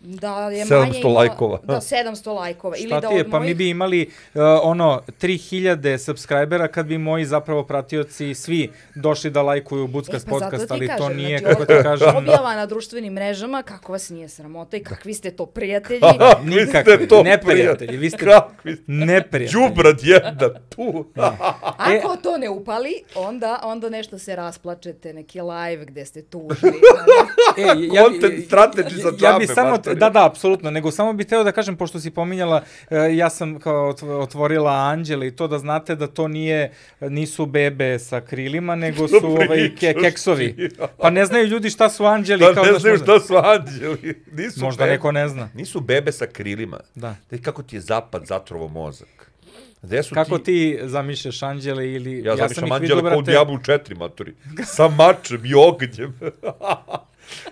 da 0.00 0.50
je 0.50 0.64
700 0.64 0.78
manje 0.78 1.04
lajkova. 1.04 1.58
Da, 1.62 1.74
700 1.74 2.34
lajkova. 2.34 2.76
Ili 2.76 2.86
Šta 2.86 3.00
da 3.00 3.08
ti 3.08 3.14
je, 3.14 3.20
od 3.20 3.30
pa 3.30 3.38
mi 3.38 3.44
mojih- 3.44 3.56
bi 3.56 3.68
imali 3.68 4.02
uh, 4.34 4.40
ono 4.62 5.02
3000 5.20 5.98
subscribera 5.98 6.68
kad 6.68 6.86
bi 6.86 6.98
moji 6.98 7.24
zapravo 7.24 7.62
pratioci 7.64 8.34
svi 8.34 8.70
došli 8.94 9.30
da 9.30 9.42
lajkuju 9.42 9.86
Buckas 9.86 10.22
E, 10.22 10.26
pa 10.26 10.30
podcast, 10.30 10.70
ali 10.70 10.90
to 10.98 11.08
nije, 11.08 11.38
znači, 11.38 11.54
kako 11.54 11.64
ti 11.66 11.74
kažem, 11.82 12.16
Objava 12.16 12.54
na 12.56 12.66
društvenim 12.66 13.12
mrežama, 13.12 13.62
kako 13.62 13.92
vas 13.92 14.10
nije 14.10 14.28
sramota 14.28 14.76
i 14.76 14.82
kakvi 14.82 15.14
ste 15.14 15.30
to 15.30 15.46
prijatelji. 15.46 16.00
Nikakvi, 16.56 17.08
to 17.08 17.22
neprijatelji, 17.22 17.96
vi 17.96 18.10
ste 18.10 18.26
neprijatelji. 18.86 19.68
Đubrad 19.68 19.98
jedna, 20.02 20.48
tu. 20.68 21.06
Ako 22.02 22.16
to 22.16 22.38
ne 22.38 22.48
upali, 22.48 23.02
onda, 23.14 23.60
onda 23.62 23.88
nešto 23.88 24.18
se 24.18 24.36
rasplačete, 24.36 25.12
neki 25.12 25.40
live 25.40 25.84
gde 25.84 26.04
ste 26.04 26.22
tužni. 26.22 26.70
E, 27.56 27.62
Content 27.96 28.50
strategy 28.50 28.94
za 28.94 29.08
Ja 29.08 29.38
bi 29.38 29.44
džabe, 29.44 29.46
samo, 29.46 29.78
mater. 29.88 29.98
da, 30.00 30.10
da, 30.10 30.26
apsolutno, 30.26 30.70
nego 30.70 30.90
samo 30.90 31.12
bih 31.12 31.26
teo 31.26 31.44
da 31.44 31.52
kažem, 31.52 31.76
pošto 31.76 32.00
si 32.00 32.10
pominjala, 32.10 32.62
e, 32.90 33.16
ja 33.16 33.30
sam 33.30 33.58
kao 33.60 33.92
otv- 33.92 34.20
otvorila 34.22 34.72
Anđele 34.72 35.26
i 35.26 35.36
to 35.36 35.48
da 35.48 35.58
znate 35.58 35.94
da 35.96 36.06
to 36.06 36.28
nije, 36.28 36.72
nisu 37.00 37.46
bebe 37.46 37.98
sa 37.98 38.20
krilima, 38.20 38.74
nego 38.74 39.08
su 39.08 39.20
ovaj, 39.26 39.70
ke, 39.80 39.94
keksovi. 40.02 40.68
Pa 41.02 41.10
ne 41.10 41.26
znaju 41.26 41.46
ljudi 41.46 41.70
šta 41.70 41.88
su 41.90 42.04
anđeli. 42.04 42.40
Da 42.40 42.54
kao 42.54 42.64
ne 42.64 42.72
da 42.72 42.78
znaju 42.78 42.96
šta 42.98 43.20
su 43.20 43.34
anđeli. 43.36 44.22
Nisu 44.38 44.64
Možda 44.64 44.84
bebe. 44.84 44.92
neko 44.92 45.12
ne 45.12 45.28
zna. 45.28 45.48
Nisu 45.54 45.80
bebe 45.80 46.12
sa 46.12 46.26
krilima. 46.26 46.80
Da. 46.94 47.16
Da 47.30 47.38
kako 47.38 47.62
ti 47.62 47.76
je 47.76 47.80
zapad 47.80 48.26
zatrovo 48.26 48.68
mozak. 48.68 49.30
Gde 49.82 50.02
su 50.02 50.14
Kako 50.14 50.38
ti... 50.38 50.44
ti 50.44 50.78
zamišljaš 50.82 51.42
anđele 51.42 51.92
ili... 51.92 52.22
Ja, 52.24 52.36
sam 52.36 52.48
zamišljam 52.48 52.72
anđele 52.72 52.96
vidio, 52.96 53.10
kao 53.10 53.18
u 53.18 53.22
Diablo 53.22 53.56
4, 53.56 53.98
maturi. 53.98 54.34
Sa 54.64 54.88
mačem 54.88 55.46
i 55.46 55.54
ognjem. 55.54 56.20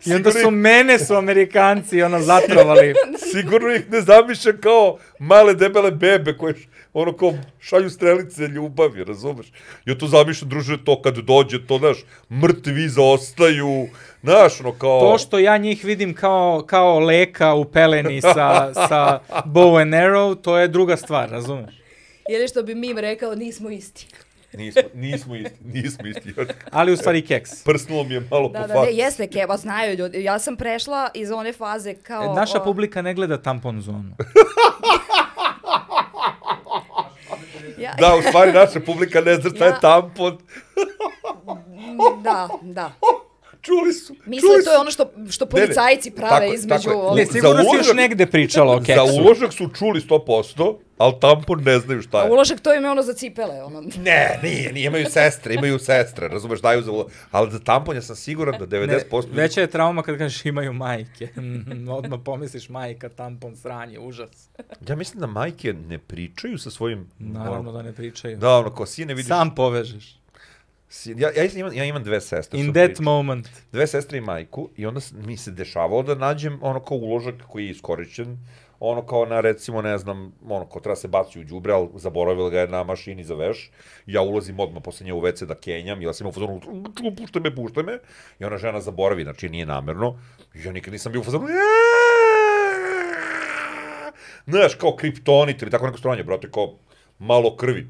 I 0.07 0.15
onda 0.15 0.31
su 0.33 0.51
mene 0.51 0.99
su 0.99 1.15
Amerikanci 1.15 2.03
ono 2.03 2.21
zatrovali. 2.21 2.95
Sigurno 3.33 3.75
ih 3.75 3.91
ne 3.91 4.01
zamišljam 4.01 4.59
kao 4.61 4.99
male 5.19 5.55
debele 5.55 5.91
bebe 5.91 6.37
koje 6.37 6.55
ono 6.93 7.13
kao 7.13 7.35
šalju 7.61 7.91
strelice 7.91 8.43
ljubavi, 8.47 9.05
razumeš? 9.05 9.47
Ja 9.85 9.99
to 9.99 10.07
zamišljam, 10.07 10.49
druže, 10.49 10.85
to 10.85 11.03
kad 11.03 11.19
dođe, 11.19 11.67
to, 11.67 11.79
znaš, 11.79 11.99
mrtvi 12.31 12.89
zaostaju, 12.89 13.89
znaš, 14.23 14.61
ono 14.61 14.73
kao... 14.73 15.01
To 15.01 15.19
što 15.19 15.39
ja 15.39 15.59
njih 15.59 15.85
vidim 15.85 16.15
kao, 16.15 16.65
kao 16.67 16.99
leka 16.99 17.55
u 17.55 17.65
peleni 17.65 18.21
sa, 18.21 18.75
sa 18.75 19.21
bow 19.45 19.83
and 19.83 19.95
arrow, 19.95 20.41
to 20.43 20.59
je 20.59 20.69
druga 20.69 20.97
stvar, 20.97 21.31
razumeš? 21.31 21.75
Ili 22.29 22.49
što 22.49 22.63
bi 22.63 22.75
Mim 22.75 22.99
rekao, 22.99 23.35
nismo 23.35 23.71
isti. 23.71 24.07
Nismo, 24.53 24.83
nismo 24.95 25.37
isti, 25.37 25.57
nismo 25.65 26.07
isti. 26.09 26.35
Ali 26.71 26.93
u 26.93 26.97
stvari 26.97 27.23
keks. 27.23 27.65
Prsnulo 27.65 28.05
mi 28.05 28.15
je 28.15 28.21
malo 28.23 28.49
Da, 28.49 28.61
po 28.61 28.67
da, 28.67 28.75
faci. 28.75 28.87
ne, 28.87 28.97
jeste 28.97 29.27
keba, 29.29 29.57
znaju 29.57 29.95
ljudi. 29.95 30.25
Ja 30.25 30.39
sam 30.39 30.57
prešla 30.57 31.11
iz 31.15 31.31
one 31.31 31.53
faze 31.53 31.95
kao... 31.95 32.23
E, 32.25 32.29
Naša 32.31 32.59
o, 32.59 32.65
publika 32.65 33.03
ne 33.03 33.15
gleda 33.15 33.39
tampon 33.39 33.81
zonu. 33.81 34.17
Ja, 37.79 37.95
Da, 37.99 38.15
u 38.17 38.23
stvari 38.23 38.53
naša 38.53 38.81
publika 38.81 39.21
ne 39.21 39.35
zna 39.35 39.51
šta 39.51 39.65
je 39.65 39.71
Ja- 39.71 39.81
tampon. 39.81 40.39
da, 42.19 42.49
da. 42.63 42.93
Čuli 43.67 43.93
su, 43.93 44.15
Misle, 44.27 44.49
čuli 44.49 44.65
to 44.65 44.73
je 44.73 44.79
ono 44.79 44.91
što, 44.91 45.13
što 45.31 45.45
ne, 45.45 45.51
policajci 45.51 46.11
prave 46.11 46.31
tako 46.47 46.55
između... 46.55 46.91
tako 46.91 47.15
Ne, 47.17 47.27
sigurno 47.27 47.63
si 47.63 47.77
još 47.77 47.93
negde 47.97 48.27
pričala 48.27 48.73
o 48.73 48.81
Za 48.81 48.85
keksu. 48.87 49.23
uložak 49.23 49.53
su 49.53 49.69
čuli 49.69 50.01
100%, 50.01 50.77
ali 50.99 51.15
tampon 51.21 51.63
ne 51.63 51.79
znaju 51.79 52.03
šta 52.03 52.19
A 52.19 52.25
je. 52.25 52.31
uložak 52.33 52.61
to 52.61 52.75
im 52.75 52.85
je 52.85 52.91
ono 52.91 53.03
za 53.03 53.13
cipele, 53.13 53.63
ono. 53.63 53.81
Ne, 54.09 54.41
nije, 54.43 54.73
nije, 54.73 54.87
imaju 54.87 55.07
sestre, 55.11 55.55
imaju 55.55 55.79
sestre, 55.79 56.29
razumeš, 56.29 56.61
daju 56.61 56.83
za 56.83 56.93
uložak. 56.93 57.13
Ali 57.31 57.51
za 57.51 57.59
tampon 57.59 57.97
ja 57.97 58.03
sam 58.03 58.17
siguran 58.17 58.59
da 58.59 58.67
90%... 58.67 59.29
Ne, 59.29 59.43
veća 59.43 59.61
je 59.61 59.67
trauma 59.67 60.03
kad 60.03 60.19
kažeš 60.19 60.45
imaju 60.45 60.73
majke. 60.73 61.29
Odmah 61.99 62.21
pomisliš 62.25 62.69
majka, 62.69 63.09
tampon, 63.09 63.57
sranje, 63.57 63.99
užas. 63.99 64.49
Ja 64.89 64.97
mislim 64.97 65.21
da 65.21 65.27
majke 65.27 65.73
ne 65.73 65.99
pričaju 65.99 66.59
sa 66.59 66.71
svojim... 66.71 67.11
Naravno 67.19 67.73
da 67.73 67.83
ne 67.83 67.93
pričaju. 67.93 68.37
Da, 68.37 68.57
ono, 68.59 68.75
kao 68.75 68.87
sine 68.87 69.15
vidiš... 69.15 69.29
Sam 69.29 69.55
povežeš. 69.55 70.17
Ja, 71.05 71.31
ja, 71.37 71.45
imam, 71.55 71.73
ja 71.73 71.85
imam 71.85 72.05
dve 72.05 72.21
sestre. 72.21 72.61
In 72.61 72.73
that 72.73 72.87
pričam. 72.87 73.05
moment. 73.05 73.49
Dve 73.73 73.87
sestre 73.87 74.19
i 74.19 74.21
majku 74.21 74.71
i 74.77 74.87
onda 74.87 75.01
mi 75.13 75.37
se 75.37 75.51
dešavalo 75.51 76.03
da 76.03 76.15
nađem 76.15 76.59
ono 76.63 76.81
kao 76.81 76.97
uložak 76.97 77.35
koji 77.49 77.65
je 77.65 77.71
iskorišćen, 77.71 78.39
ono 78.81 79.07
kao 79.07 79.27
na 79.27 79.41
recimo, 79.41 79.83
ne 79.83 79.99
znam, 79.99 80.33
ono 80.49 80.67
kao 80.67 80.81
treba 80.81 80.97
se 80.97 81.09
baci 81.09 81.41
u 81.41 81.45
đubre, 81.45 81.73
ali 81.73 81.89
zaboravila 81.95 82.51
ga 82.51 82.61
je 82.61 82.69
na 82.69 82.85
mašini 82.85 83.25
za 83.25 83.35
veš. 83.35 83.71
Ja 84.07 84.23
ulazim 84.23 84.61
odmah 84.61 84.83
posle 84.83 85.05
nje 85.07 85.13
u 85.13 85.21
WC 85.21 85.45
da 85.45 85.55
kenjam, 85.55 86.03
ja 86.03 86.13
sam 86.13 86.27
u 86.27 86.33
fazonu, 86.33 86.61
"Ču, 86.61 87.17
puštaj 87.17 87.43
me, 87.43 87.55
puštaj 87.55 87.83
me. 87.83 87.99
I 88.41 88.45
ona 88.45 88.59
žena 88.59 88.81
zaboravi, 88.81 89.23
znači 89.23 89.49
nije 89.49 89.67
namerno. 89.67 90.19
Ja 90.55 90.73
nikad 90.73 90.93
nisam 90.93 91.13
bio 91.13 91.21
u 91.21 91.25
fazonu, 91.25 91.47
Znaš, 94.47 94.75
kao 94.75 94.97
kriptonit 94.97 95.63
ili 95.63 95.71
tako 95.71 95.87
neko 95.87 95.99
stranje, 95.99 96.23
brate, 96.23 96.51
kao 96.51 96.75
malo 97.19 97.57
krvi. 97.57 97.89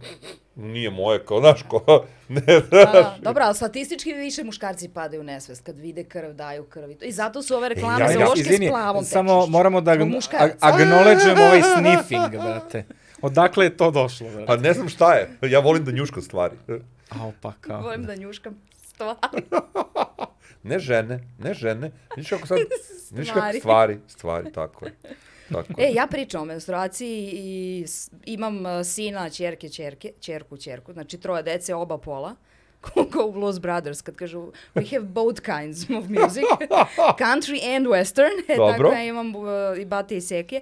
Nije 0.56 0.90
moje, 0.90 1.18
kao, 1.20 1.40
znaš, 1.42 1.62
kao, 1.62 2.04
ne, 2.28 2.40
znaš. 2.42 2.92
Da, 2.92 3.16
dobro, 3.20 3.44
ali 3.44 3.54
statistički 3.54 4.12
više 4.12 4.44
muškarci 4.44 4.88
padaju 4.88 5.20
u 5.20 5.24
nesvest 5.24 5.62
kad 5.62 5.78
vide 5.78 6.04
krv, 6.04 6.32
daju 6.32 6.64
krv. 6.64 6.90
i 6.90 6.94
to. 6.94 7.04
I 7.04 7.12
zato 7.12 7.42
su 7.42 7.56
ove 7.56 7.68
reklame 7.68 8.00
ja- 8.00 8.08
za 8.08 8.12
ja- 8.12 8.18
uloške 8.20 8.40
izvini, 8.42 8.66
s 8.66 8.70
plavom 8.70 9.04
samo 9.04 9.46
moramo 9.46 9.80
da 9.80 9.94
Zbog 9.94 10.02
agn- 10.02 10.10
muškaraca. 10.10 10.56
acknowledgeujemo 10.60 11.40
ovaj 11.40 11.62
sniffing, 11.64 12.30
brate. 12.32 12.84
Odakle 13.22 13.64
je 13.64 13.76
to 13.76 13.90
došlo, 13.90 14.26
brate? 14.28 14.46
Pa 14.46 14.56
ne 14.56 14.72
znam 14.72 14.88
šta 14.88 15.14
je, 15.14 15.28
ja 15.42 15.58
volim 15.60 15.84
da 15.84 15.92
njuškam 15.92 16.22
stvari. 16.22 16.56
Ao, 17.10 17.32
pa 17.40 17.52
kao. 17.52 17.80
Volim 17.80 18.04
da 18.04 18.14
njuškam 18.14 18.54
stvari. 18.78 19.42
Ne 20.62 20.78
žene, 20.78 21.20
ne 21.38 21.54
žene. 21.54 21.90
Vidiš 22.16 22.30
kako 22.30 22.46
sad, 22.46 22.58
vidiš 23.10 23.28
kako 23.28 23.38
Stvari. 23.38 23.58
stvari, 23.60 23.98
stvari, 24.08 24.52
tako 24.52 24.84
je. 24.84 24.92
Tako. 25.52 25.72
E, 25.78 25.90
ja 25.92 26.06
pričam 26.06 26.42
o 26.42 26.44
menstruaciji 26.44 27.30
i 27.32 27.84
imam 28.24 28.66
uh, 28.66 28.84
sina, 28.84 29.30
čerke, 29.30 29.68
čerke, 29.68 30.12
čerku, 30.20 30.56
čerku, 30.56 30.92
znači 30.92 31.18
troje 31.18 31.42
dece, 31.42 31.74
oba 31.74 31.98
pola. 31.98 32.34
Kao 33.12 33.26
u 33.26 33.32
Blues 33.32 33.58
Brothers, 33.58 34.02
kad 34.02 34.16
kažu 34.16 34.52
we 34.74 34.90
have 34.90 35.04
both 35.04 35.40
kinds 35.40 35.82
of 35.82 36.04
music, 36.08 36.44
country 37.24 37.76
and 37.76 37.86
western, 37.86 38.44
e, 38.48 38.56
Dobro. 38.56 38.72
tako 38.72 38.94
ja 38.94 39.04
imam 39.04 39.36
uh, 39.36 39.44
i 39.80 39.84
bate 39.84 40.16
i 40.16 40.20
seke. 40.20 40.60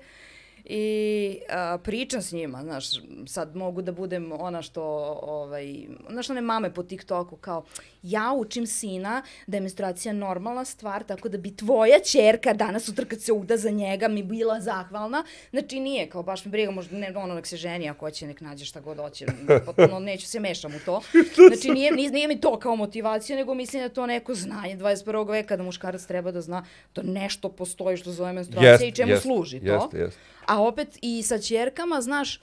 I 0.65 1.39
a, 1.51 1.79
pričam 1.85 2.23
s 2.23 2.33
njima, 2.33 2.63
znaš, 2.63 2.87
sad 3.27 3.57
mogu 3.57 3.83
da 3.83 3.93
budem 3.93 4.33
ona 4.33 4.63
što, 4.63 4.83
ovaj, 5.23 5.87
znaš, 6.11 6.31
one 6.31 6.41
mame 6.41 6.75
po 6.75 6.83
TikToku, 6.83 7.37
kao, 7.37 7.65
ja 8.03 8.33
učim 8.37 8.67
sina 8.67 9.23
da 9.47 9.57
je 9.57 9.61
menstruacija 9.61 10.13
normalna 10.13 10.65
stvar, 10.65 11.05
tako 11.05 11.29
da 11.29 11.39
bi 11.39 11.57
tvoja 11.57 11.99
čerka 12.01 12.53
danas 12.53 12.85
sutra 12.85 13.05
kad 13.05 13.21
se 13.21 13.33
uda 13.33 13.57
za 13.57 13.71
njega 13.71 14.09
mi 14.09 14.23
bila 14.23 14.61
zahvalna. 14.61 15.25
Znači 15.51 15.81
nije, 15.81 16.09
kao 16.09 16.23
baš 16.23 16.45
me 16.45 16.51
briga, 16.51 16.71
možda 16.71 16.97
ne, 16.97 17.13
ono, 17.17 17.35
nek 17.35 17.47
se 17.47 17.57
ženi 17.57 17.91
ako 17.91 18.07
hoće, 18.07 18.27
nek 18.27 18.41
nađe 18.41 18.65
šta 18.65 18.81
god 18.81 18.97
hoće, 18.97 19.27
potpuno 19.67 19.99
neću 20.01 20.27
se 20.27 20.41
mešam 20.41 20.75
u 20.75 20.79
to. 20.85 21.01
Znači 21.49 21.69
nije, 21.71 21.93
nije, 21.93 22.11
nije 22.11 22.29
mi 22.29 22.41
to 22.41 22.59
kao 22.59 22.77
motivacija, 22.77 23.37
nego 23.37 23.55
mislim 23.55 23.83
da 23.83 23.89
to 23.89 24.07
neko 24.07 24.35
znanje 24.35 24.77
21. 24.77 25.31
veka, 25.31 25.57
da 25.57 25.63
muškarac 25.63 26.07
treba 26.07 26.31
da 26.31 26.41
zna 26.41 26.65
da 26.95 27.03
nešto 27.03 27.49
postoji 27.49 27.97
što 27.97 28.13
zove 28.13 28.33
menstruacija 28.33 28.71
Jeste, 28.71 28.89
i 28.89 28.93
čemu 28.93 29.13
jeste, 29.13 29.23
služi 29.23 29.61
to. 29.61 29.67
jeste, 29.67 29.99
jeste. 29.99 30.21
A 30.47 30.54
opet 30.59 30.99
i 31.03 31.23
sa 31.23 31.39
čerkama, 31.39 32.01
znaš, 32.01 32.41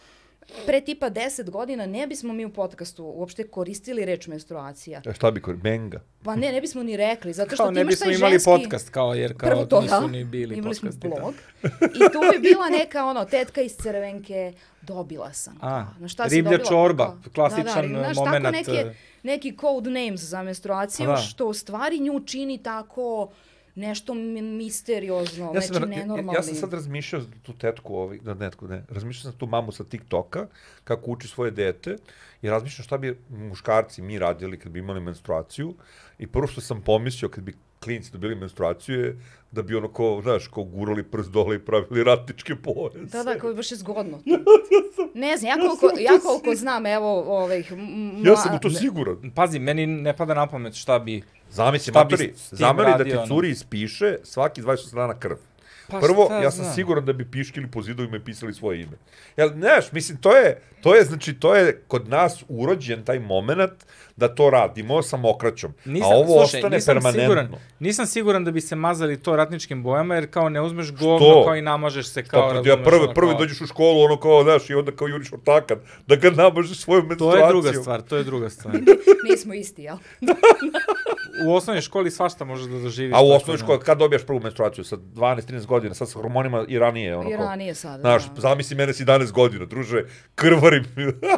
pre 0.66 0.82
tipa 0.82 1.10
10 1.10 1.50
godina 1.50 1.86
ne 1.86 2.08
bismo 2.08 2.34
mi 2.34 2.46
u 2.46 2.52
podcastu 2.52 3.04
uopšte 3.06 3.44
koristili 3.46 4.06
reč 4.06 4.28
menstruacija. 4.28 5.02
A 5.06 5.14
šta 5.14 5.32
bi 5.32 5.42
kod 5.42 5.56
Benga? 5.56 6.02
Pa 6.24 6.36
ne, 6.36 6.52
ne 6.52 6.62
bismo 6.62 6.84
ni 6.84 6.98
rekli, 6.98 7.34
zato 7.34 7.50
što 7.50 7.58
Kao 7.58 7.68
ti 7.68 7.74
ne 7.74 7.82
imaš 7.82 7.92
bismo 7.92 8.06
taj 8.06 8.16
imali 8.16 8.32
ženski... 8.32 8.46
podcast, 8.48 8.90
kao, 8.90 9.14
jer 9.14 9.38
kao 9.38 9.50
Prvo 9.50 9.66
to, 9.66 9.82
nisu 9.82 9.94
da. 9.94 10.08
ni 10.08 10.24
bili 10.24 10.56
Imali 10.56 10.76
smo 10.76 10.90
podcasti. 10.90 11.10
da. 11.10 11.16
blog. 11.16 11.34
I 11.86 12.12
tu 12.12 12.20
bi 12.34 12.40
bila 12.42 12.70
neka, 12.70 13.06
ono, 13.06 13.26
tetka 13.26 13.62
iz 13.62 13.76
Crvenke, 13.76 14.54
dobila 14.82 15.34
sam. 15.34 15.58
A, 15.62 15.86
Na 16.00 16.08
šta 16.08 16.26
riblja 16.26 16.52
dobila? 16.52 16.70
čorba, 16.70 17.06
Kao- 17.06 17.32
klasičan, 17.36 17.66
da, 17.84 17.98
da, 17.98 18.04
znaš, 18.04 18.18
momenat, 18.18 18.54
Tako 18.56 18.72
neke, 18.72 18.82
e. 18.82 18.96
neki 19.24 19.58
code 19.58 19.90
names 19.92 20.22
za 20.22 20.44
menstruaciju, 20.44 21.08
Da. 21.08 21.18
što 21.18 21.48
u 21.48 21.54
stvari 21.54 22.00
nju 22.00 22.20
čini 22.22 22.58
tako 22.58 23.30
nešto 23.76 24.14
mi- 24.14 24.42
misteriozno, 24.42 25.52
Ja 25.56 25.62
sam, 25.62 25.90
nečim 25.90 26.10
ra- 26.10 26.18
ja, 26.18 26.34
ja 26.34 26.44
sam 26.44 26.56
sad 26.56 26.74
razmišljao 26.74 27.22
za 27.22 27.28
tu 27.44 27.54
tetku, 27.54 27.96
ovaj, 27.96 28.18
da 28.18 28.34
netku, 28.34 28.68
ne, 28.68 28.86
razmišljao 28.90 29.32
sam 29.32 29.40
tu 29.40 29.46
mamu 29.46 29.72
sa 29.72 29.84
TikToka, 29.84 30.48
kako 30.84 31.12
uči 31.12 31.28
svoje 31.28 31.52
dete, 31.52 31.96
i 32.42 32.50
razmišljam 32.50 32.84
šta 32.84 32.98
bi 32.98 33.20
muškarci 33.30 34.02
mi 34.02 34.20
radili 34.20 34.60
kad 34.60 34.72
bi 34.72 34.80
imali 34.80 35.00
menstruaciju, 35.02 35.74
i 36.20 36.28
prvo 36.28 36.48
što 36.48 36.62
sam 36.62 36.82
pomislio 36.82 37.30
kad 37.30 37.44
bi 37.44 37.54
klinci 37.84 38.12
dobili 38.12 38.36
menstruaciju 38.36 39.00
je 39.00 39.18
da 39.52 39.62
bi 39.62 39.76
ono 39.76 39.88
ko, 39.88 40.20
znaš, 40.24 40.48
kao 40.48 40.64
gurali 40.64 41.04
prst 41.04 41.32
dole 41.32 41.56
i 41.56 41.60
pravili 41.60 42.04
ratničke 42.04 42.56
pojase. 42.56 43.18
Da, 43.18 43.24
da, 43.24 43.40
kao 43.40 43.50
je 43.50 43.56
baš 43.56 43.72
je 43.72 43.78
zgodno. 43.78 44.20
ne 45.16 45.38
znam, 45.38 45.50
ja 45.50 45.68
koliko, 45.68 46.00
ja 46.00 46.20
koliko 46.20 46.56
znam, 46.56 46.86
evo, 46.86 47.24
ovih... 47.44 47.74
Ja 48.24 48.36
sam 48.36 48.56
u 48.56 48.60
to 48.60 48.70
siguran. 48.70 49.32
Pazi, 49.36 49.60
meni 49.60 49.86
ne 49.88 50.18
pada 50.18 50.34
na 50.34 50.48
pamet 50.48 50.74
šta 50.74 51.00
bi... 51.00 51.22
Zamisli, 51.52 51.92
Šta 51.92 52.00
matori, 52.00 52.34
zameri 52.36 52.92
da 52.94 53.04
ti 53.04 53.14
ono? 53.14 53.28
curi 53.28 53.50
ispiše 53.50 54.16
svaki 54.24 54.62
28 54.62 54.96
dana 54.96 55.14
krv. 55.16 55.36
Pa 55.90 56.00
Prvo, 56.00 56.26
šta 56.26 56.38
ja 56.38 56.52
sam 56.52 56.64
znam. 56.64 56.76
siguran 56.76 57.06
da 57.06 57.14
bi 57.14 57.26
piškili 57.26 57.68
po 57.68 57.82
zidovima 57.82 58.18
i 58.18 58.22
pisali 58.22 58.54
svoje 58.54 58.82
ime. 58.82 58.98
Jel, 59.38 59.50
znaš, 59.50 59.92
mislim, 59.92 60.18
to 60.18 60.36
je, 60.36 60.62
to 60.82 60.96
je, 60.96 61.04
znači, 61.04 61.34
to 61.34 61.56
je 61.56 61.82
kod 61.88 62.10
nas 62.10 62.44
urođen 62.50 63.04
taj 63.04 63.20
moment 63.20 63.74
da 64.16 64.28
to 64.28 64.50
radimo 64.50 65.02
sa 65.02 65.18
mokraćom. 65.18 65.74
Nisam, 65.86 66.12
a 66.12 66.16
ovo 66.16 66.26
slušaj, 66.38 66.60
ostane 66.60 66.76
nisam 66.76 66.94
permanentno. 66.94 67.22
Siguran, 67.24 67.50
nisam 67.80 68.06
siguran 68.06 68.46
da 68.46 68.52
bi 68.52 68.62
se 68.62 68.76
mazali 68.76 69.20
to 69.20 69.36
ratničkim 69.36 69.84
bojama, 69.84 70.16
jer 70.16 70.30
kao 70.30 70.50
ne 70.50 70.62
uzmeš 70.62 70.92
govno 70.92 71.18
Što? 71.20 71.44
kao 71.46 71.56
i 71.56 71.62
namažeš 71.62 72.08
se 72.08 72.24
Kao, 72.24 72.50
kao, 72.50 72.64
ja 72.66 72.78
prvi, 72.78 73.00
ono, 73.00 73.14
prvi 73.14 73.30
kao- 73.30 73.40
dođeš 73.40 73.62
u 73.62 73.68
školu, 73.68 74.02
ono 74.02 74.18
kao, 74.18 74.44
znaš, 74.44 74.70
i 74.70 74.74
onda 74.74 74.92
kao 74.92 75.08
juriš 75.08 75.34
ortakat, 75.34 75.78
da 76.08 76.16
ga 76.16 76.30
namažeš 76.32 76.78
svojom 76.78 77.04
To 77.04 77.08
menstruacijom. 77.08 77.44
je 77.44 77.52
druga 77.52 77.74
stvar, 77.74 78.02
to 78.02 78.18
je 78.18 78.24
druga 78.24 78.50
stvar. 78.50 78.76
Nismo 79.30 79.54
isti, 79.54 79.84
jel? 79.84 79.98
U 81.48 81.54
osnovnoj 81.54 81.82
školi 81.82 82.12
svašta 82.12 82.46
možeš 82.46 82.66
da 82.66 82.80
doživiš. 82.80 83.14
A 83.16 83.22
u 83.22 83.32
osnovnoj 83.32 83.58
da- 83.58 83.64
školi, 83.64 83.80
kad 83.80 83.98
dobijaš 83.98 84.26
prvu 84.26 84.40
menstruaciju? 84.40 84.84
Sa 84.84 84.96
12-13 84.98 85.66
godina, 85.66 85.94
sad 85.94 86.10
sa 86.10 86.14
hormonima 86.20 86.66
i 86.68 86.80
ranije, 86.80 87.16
ono 87.18 87.30
I 87.30 87.36
ranije 87.36 87.76
sada, 87.76 88.02
Znaš, 88.02 88.26
da. 88.26 88.42
zamisli 88.42 88.76
mene 88.76 88.94
s 88.94 89.00
11 89.00 89.32
godina, 89.32 89.66
druže, 89.66 90.04
krvarim. 90.36 90.86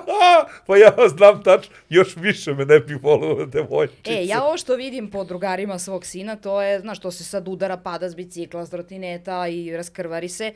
pa 0.67 0.77
ja 0.77 0.91
znam 1.15 1.43
tač, 1.43 1.67
još 1.89 2.15
više 2.15 2.53
me 2.53 2.65
ne 2.65 2.79
bih 2.79 3.03
volio 3.03 3.45
devojčice. 3.45 4.11
E, 4.11 4.25
ja 4.25 4.43
ovo 4.43 4.57
što 4.57 4.75
vidim 4.75 5.11
po 5.11 5.23
drugarima 5.23 5.79
svog 5.79 6.05
sina, 6.05 6.35
to 6.35 6.61
je, 6.61 6.79
znaš, 6.79 6.99
to 6.99 7.11
se 7.11 7.23
sad 7.23 7.47
udara, 7.47 7.77
pada 7.77 8.09
s 8.09 8.15
bicikla, 8.15 8.65
s 8.65 8.69
trotineta 8.69 9.47
i 9.47 9.77
raskrvari 9.77 10.29
se, 10.29 10.53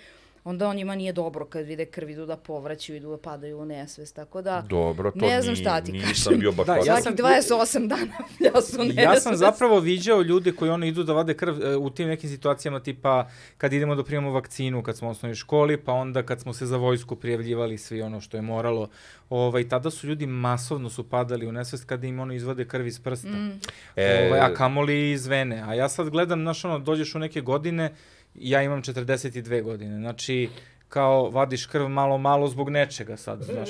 onda 0.47 0.67
on 0.67 0.75
njima 0.75 0.95
nije 0.95 1.13
dobro 1.13 1.45
kad 1.45 1.65
vide 1.65 1.85
krv, 1.85 2.09
idu 2.09 2.25
da 2.25 2.37
povraćaju, 2.37 2.97
idu 2.97 3.09
da 3.09 3.17
padaju 3.17 3.59
u 3.59 3.65
nesvest, 3.65 4.15
tako 4.15 4.41
da... 4.41 4.61
Dobro, 4.61 5.11
to 5.11 5.17
Ne 5.19 5.41
znam 5.41 5.53
ni- 5.53 5.61
šta 5.61 5.81
ti 5.81 5.91
nisam 5.91 6.09
kažem. 6.25 6.39
bio 6.39 6.51
baš 6.51 6.65
Da, 6.67 6.73
da, 6.73 6.79
ja 6.79 7.01
sam- 7.01 7.17
Svakih 7.17 7.25
28 7.45 7.87
dana 7.87 8.13
ja 8.47 8.61
su 8.61 8.77
nesvest. 8.77 8.97
Ja 8.97 9.15
sam 9.15 9.35
zapravo 9.35 9.79
viđao 9.79 10.21
ljude 10.21 10.51
koji 10.51 10.71
ono 10.71 10.85
idu 10.85 11.03
da 11.03 11.13
vade 11.13 11.33
krv 11.33 11.63
e, 11.63 11.75
u 11.75 11.89
tim 11.89 12.07
nekim 12.07 12.29
situacijama 12.29 12.79
tipa 12.79 13.27
kad 13.57 13.73
idemo 13.73 13.95
da 13.95 14.03
primamo 14.03 14.31
vakcinu 14.31 14.83
kad 14.83 14.97
smo 14.97 15.07
u 15.07 15.11
osnovnoj 15.11 15.35
školi, 15.35 15.77
pa 15.77 15.91
onda 15.93 16.23
kad 16.23 16.41
smo 16.41 16.53
se 16.53 16.65
za 16.65 16.77
vojsku 16.77 17.15
prijavljivali 17.15 17.77
svi 17.77 18.01
ono 18.01 18.21
što 18.21 18.37
je 18.37 18.41
moralo. 18.41 18.89
Ovaj, 19.29 19.69
tada 19.69 19.91
su 19.91 20.07
ljudi 20.07 20.27
masovno 20.27 20.89
su 20.89 21.09
padali 21.09 21.47
u 21.47 21.51
nesvest 21.51 21.85
kada 21.85 22.07
im 22.07 22.19
ono 22.19 22.33
izvade 22.33 22.65
krv 22.65 22.87
iz 22.87 22.99
prsta. 22.99 23.27
Mm. 23.29 23.59
E, 23.95 24.27
Ovaj, 24.27 24.39
a 24.39 24.53
kamoli 24.53 25.11
iz 25.11 25.27
vene. 25.27 25.61
A 25.61 25.73
ja 25.73 25.89
sad 25.89 26.09
gledam, 26.09 26.41
znaš 26.41 26.65
ono, 26.65 26.79
dođeš 26.79 27.15
u 27.15 27.19
neke 27.19 27.41
godine, 27.41 27.93
ja 28.35 28.63
imam 28.63 28.81
42 28.81 29.61
godine, 29.63 29.97
znači 29.99 30.49
kao 30.89 31.29
vadiš 31.29 31.65
krv 31.65 31.87
malo 31.87 32.17
malo 32.17 32.47
zbog 32.47 32.69
nečega 32.69 33.17
sad, 33.17 33.41
znaš, 33.43 33.69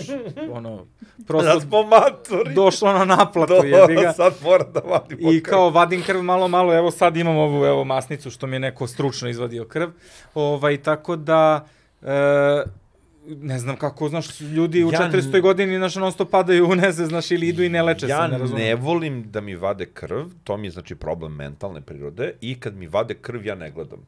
ono, 0.51 0.85
prosto 1.27 1.53
da 1.53 1.59
smo 1.59 1.83
matori. 1.83 2.53
došlo 2.53 2.93
na 2.93 3.05
naplatu, 3.05 3.53
Do, 3.53 3.67
jebi 3.67 3.95
ga. 3.95 4.13
sad 4.13 4.33
mora 4.43 4.63
da 4.63 4.79
vadim 4.79 5.17
I 5.21 5.43
kao 5.43 5.69
vadim 5.69 6.03
krv 6.03 6.21
malo 6.21 6.47
malo, 6.47 6.75
evo 6.77 6.91
sad 6.91 7.17
imam 7.17 7.37
ovu 7.37 7.65
evo 7.65 7.83
masnicu 7.83 8.29
što 8.31 8.47
mi 8.47 8.55
je 8.55 8.59
neko 8.59 8.87
stručno 8.87 9.29
izvadio 9.29 9.65
krv. 9.65 9.89
Ovaj 10.33 10.77
tako 10.77 11.15
da 11.15 11.67
e, 12.01 12.63
ne 13.27 13.59
znam 13.59 13.75
kako, 13.75 14.09
znaš, 14.09 14.39
ljudi 14.41 14.83
u 14.83 14.91
Ja 14.91 14.99
400 15.13 15.41
godini, 15.41 15.77
znaš, 15.77 15.95
non 15.95 16.11
stop 16.11 16.29
padaju 16.29 16.69
u 16.69 16.75
neze, 16.75 17.05
znaš, 17.05 17.31
ili 17.31 17.47
idu 17.47 17.63
i 17.63 17.69
ne 17.69 17.81
leče 17.83 18.07
ja 18.07 18.25
se, 18.25 18.31
ne 18.31 18.37
razumem. 18.37 18.63
ne 18.63 18.75
volim 18.75 19.31
da 19.31 19.41
mi 19.41 19.55
vade 19.55 19.85
krv, 19.85 20.25
to 20.43 20.57
mi 20.57 20.67
je 20.67 20.71
znači 20.71 20.95
problem 20.95 21.35
mentalne 21.35 21.81
prirode 21.81 22.33
i 22.41 22.59
kad 22.59 22.75
mi 22.75 22.87
vade 22.87 23.13
krv 23.13 23.45
ja 23.45 23.55
ne 23.55 23.71
gledam. 23.71 23.99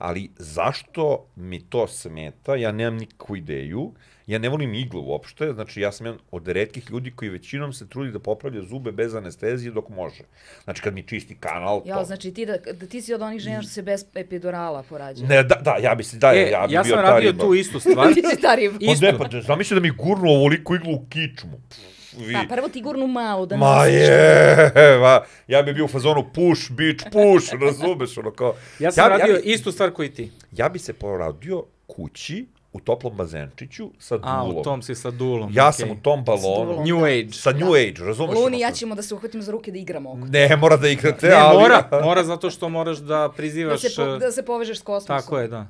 Ali 0.00 0.30
zašto 0.36 1.02
mi 1.36 1.60
to 1.60 1.86
smeta, 1.88 2.54
ja 2.56 2.72
nemam 2.72 2.96
nikakvu 2.96 3.36
ideju, 3.36 3.92
ja 4.26 4.38
ne 4.38 4.48
volim 4.48 4.74
iglu 4.74 5.02
uopšte, 5.02 5.52
znači 5.52 5.80
ja 5.80 5.92
sam 5.92 6.06
jedan 6.06 6.20
od 6.30 6.48
redkih 6.48 6.90
ljudi 6.90 7.10
koji 7.10 7.28
većinom 7.30 7.72
se 7.72 7.88
trudi 7.88 8.12
da 8.12 8.18
popravlja 8.18 8.62
zube 8.62 8.92
bez 8.92 9.14
anestezije 9.14 9.72
dok 9.72 9.88
može. 9.88 10.22
Znači 10.64 10.82
kad 10.82 10.94
mi 10.94 11.02
čisti 11.02 11.36
kanal, 11.36 11.82
Ja, 11.84 11.96
to. 11.96 12.04
znači 12.04 12.32
ti, 12.32 12.46
da, 12.46 12.56
da 12.72 12.86
ti 12.86 13.02
si 13.02 13.14
od 13.14 13.22
onih 13.22 13.40
žena 13.40 13.62
što 13.62 13.70
se 13.70 13.82
bez 13.82 14.04
epidurala 14.14 14.82
porađaju. 14.82 15.28
Ne, 15.28 15.42
da, 15.42 15.54
da, 15.54 15.76
ja 15.76 15.94
bi 15.94 16.04
se, 16.04 16.16
da, 16.16 16.32
E, 16.34 16.50
ja 16.50 16.66
bi 16.66 16.74
ja 16.74 16.82
bio 16.82 16.94
sam 16.96 17.04
ta 17.04 17.10
radio 17.10 17.30
riba. 17.30 17.44
tu 17.44 17.54
istu 17.54 17.80
stvar. 17.80 18.08
ti 18.14 18.22
si 18.26 18.40
ta 18.40 18.54
riba. 18.54 18.78
Pa 18.78 19.06
ne, 19.06 19.18
pa 19.18 19.24
da, 19.24 19.40
zamisli 19.42 19.74
da 19.74 19.80
mi 19.80 19.90
gurnu 19.90 20.28
ovoliko 20.28 20.74
iglu 20.74 20.94
u 20.94 21.06
kičmu. 21.08 21.60
Pff, 21.68 21.99
vi. 22.16 22.32
Da, 22.32 22.44
prvo 22.48 22.68
ti 22.68 22.82
gurnu 22.82 23.06
malo 23.06 23.46
da 23.46 23.56
Ma 23.56 23.84
je, 23.84 24.72
va, 24.98 25.24
ja 25.48 25.62
bi 25.62 25.72
bio 25.72 25.84
u 25.84 25.88
fazonu 25.88 26.26
push, 26.34 26.70
bitch, 26.70 27.04
push, 27.04 27.54
razumeš, 27.64 28.18
ono 28.18 28.30
kao... 28.30 28.54
Ja 28.78 28.92
sam 28.92 29.08
radio 29.08 29.34
ja, 29.34 29.40
bi, 29.40 29.50
istu 29.50 29.72
stvar 29.72 29.90
koji 29.90 30.10
ti. 30.10 30.30
ja 30.52 30.68
bi 30.68 30.78
se 30.78 30.92
poradio 30.92 31.64
kući, 31.86 32.46
u 32.72 32.80
toplom 32.80 33.16
bazenčiću, 33.16 33.90
sa 33.98 34.14
A, 34.22 34.42
dulom. 34.42 34.56
u 34.56 34.62
tom 34.62 34.82
si 34.82 34.94
sa 34.94 35.10
dulom. 35.10 35.50
Ja 35.54 35.68
okej. 35.68 35.72
sam 35.72 35.90
u 35.90 35.96
tom 36.02 36.24
balonu. 36.24 36.84
New 36.84 37.04
Age. 37.04 37.32
sa 37.32 37.52
New 37.52 37.74
Age, 37.74 37.94
razumeš? 37.98 38.34
Luni, 38.36 38.60
ja 38.60 38.70
ćemo 38.70 38.94
da 38.94 39.02
se 39.02 39.14
uhvatimo 39.14 39.42
za 39.42 39.52
ruke 39.52 39.72
da 39.72 39.78
igramo 39.78 40.10
oko. 40.10 40.18
Ne, 40.18 40.56
mora 40.56 40.76
da 40.76 40.88
igrate, 40.88 41.26
Ne, 41.28 41.34
ali... 41.34 41.58
mora, 41.58 41.88
mora 42.04 42.24
zato 42.24 42.50
što 42.50 42.68
moraš 42.68 42.98
da 42.98 43.06
Da 43.06 43.32
prizivaš... 43.36 43.80
se, 43.80 43.88
po, 43.96 44.02
e, 44.02 44.18
da 44.18 44.32
se 44.32 44.42
povežeš 44.42 44.78
s 44.78 44.82
kosmosom. 44.82 45.16
Tako 45.22 45.38
je, 45.38 45.48
da. 45.48 45.66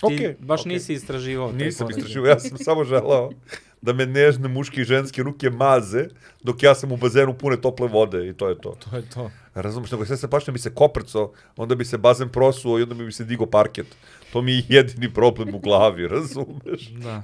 Ti 0.00 0.06
Okej, 0.14 0.36
baš 0.38 0.60
okej. 0.60 0.72
nisi 0.72 0.92
istraživao. 0.92 1.52
Nisam 1.52 1.90
istražio, 1.90 2.24
ja 2.24 2.38
sam 2.40 2.58
samo 2.58 2.84
želao 2.84 3.30
da 3.82 3.92
me 3.92 4.06
nežne 4.06 4.48
muške 4.48 4.80
i 4.80 4.84
ženske 4.84 5.22
ruke 5.22 5.50
maze, 5.50 6.08
dok 6.42 6.62
ja 6.62 6.74
sam 6.74 6.92
u 6.92 6.96
bazenu 6.96 7.34
pune 7.38 7.56
tople 7.60 7.88
vode 7.88 8.28
i 8.28 8.34
to 8.34 8.48
je 8.48 8.58
to. 8.60 8.76
To 8.90 8.96
je 8.96 9.10
to. 9.10 9.30
Razumeš, 9.54 9.90
nego 9.90 10.06
sve 10.06 10.16
se 10.16 10.30
pašne 10.30 10.52
bi 10.52 10.58
se 10.58 10.74
koprco, 10.74 11.32
onda 11.56 11.74
bi 11.74 11.84
se 11.84 11.98
bazen 11.98 12.28
prosuo 12.28 12.78
i 12.78 12.82
onda 12.82 12.94
bi 12.94 13.12
se 13.12 13.24
digo 13.24 13.46
parket. 13.46 13.86
To 14.32 14.42
mi 14.42 14.52
je 14.52 14.62
jedini 14.68 15.14
problem 15.14 15.54
u 15.54 15.58
glavi, 15.58 16.08
razumeš? 16.16 16.88
Da. 16.88 17.22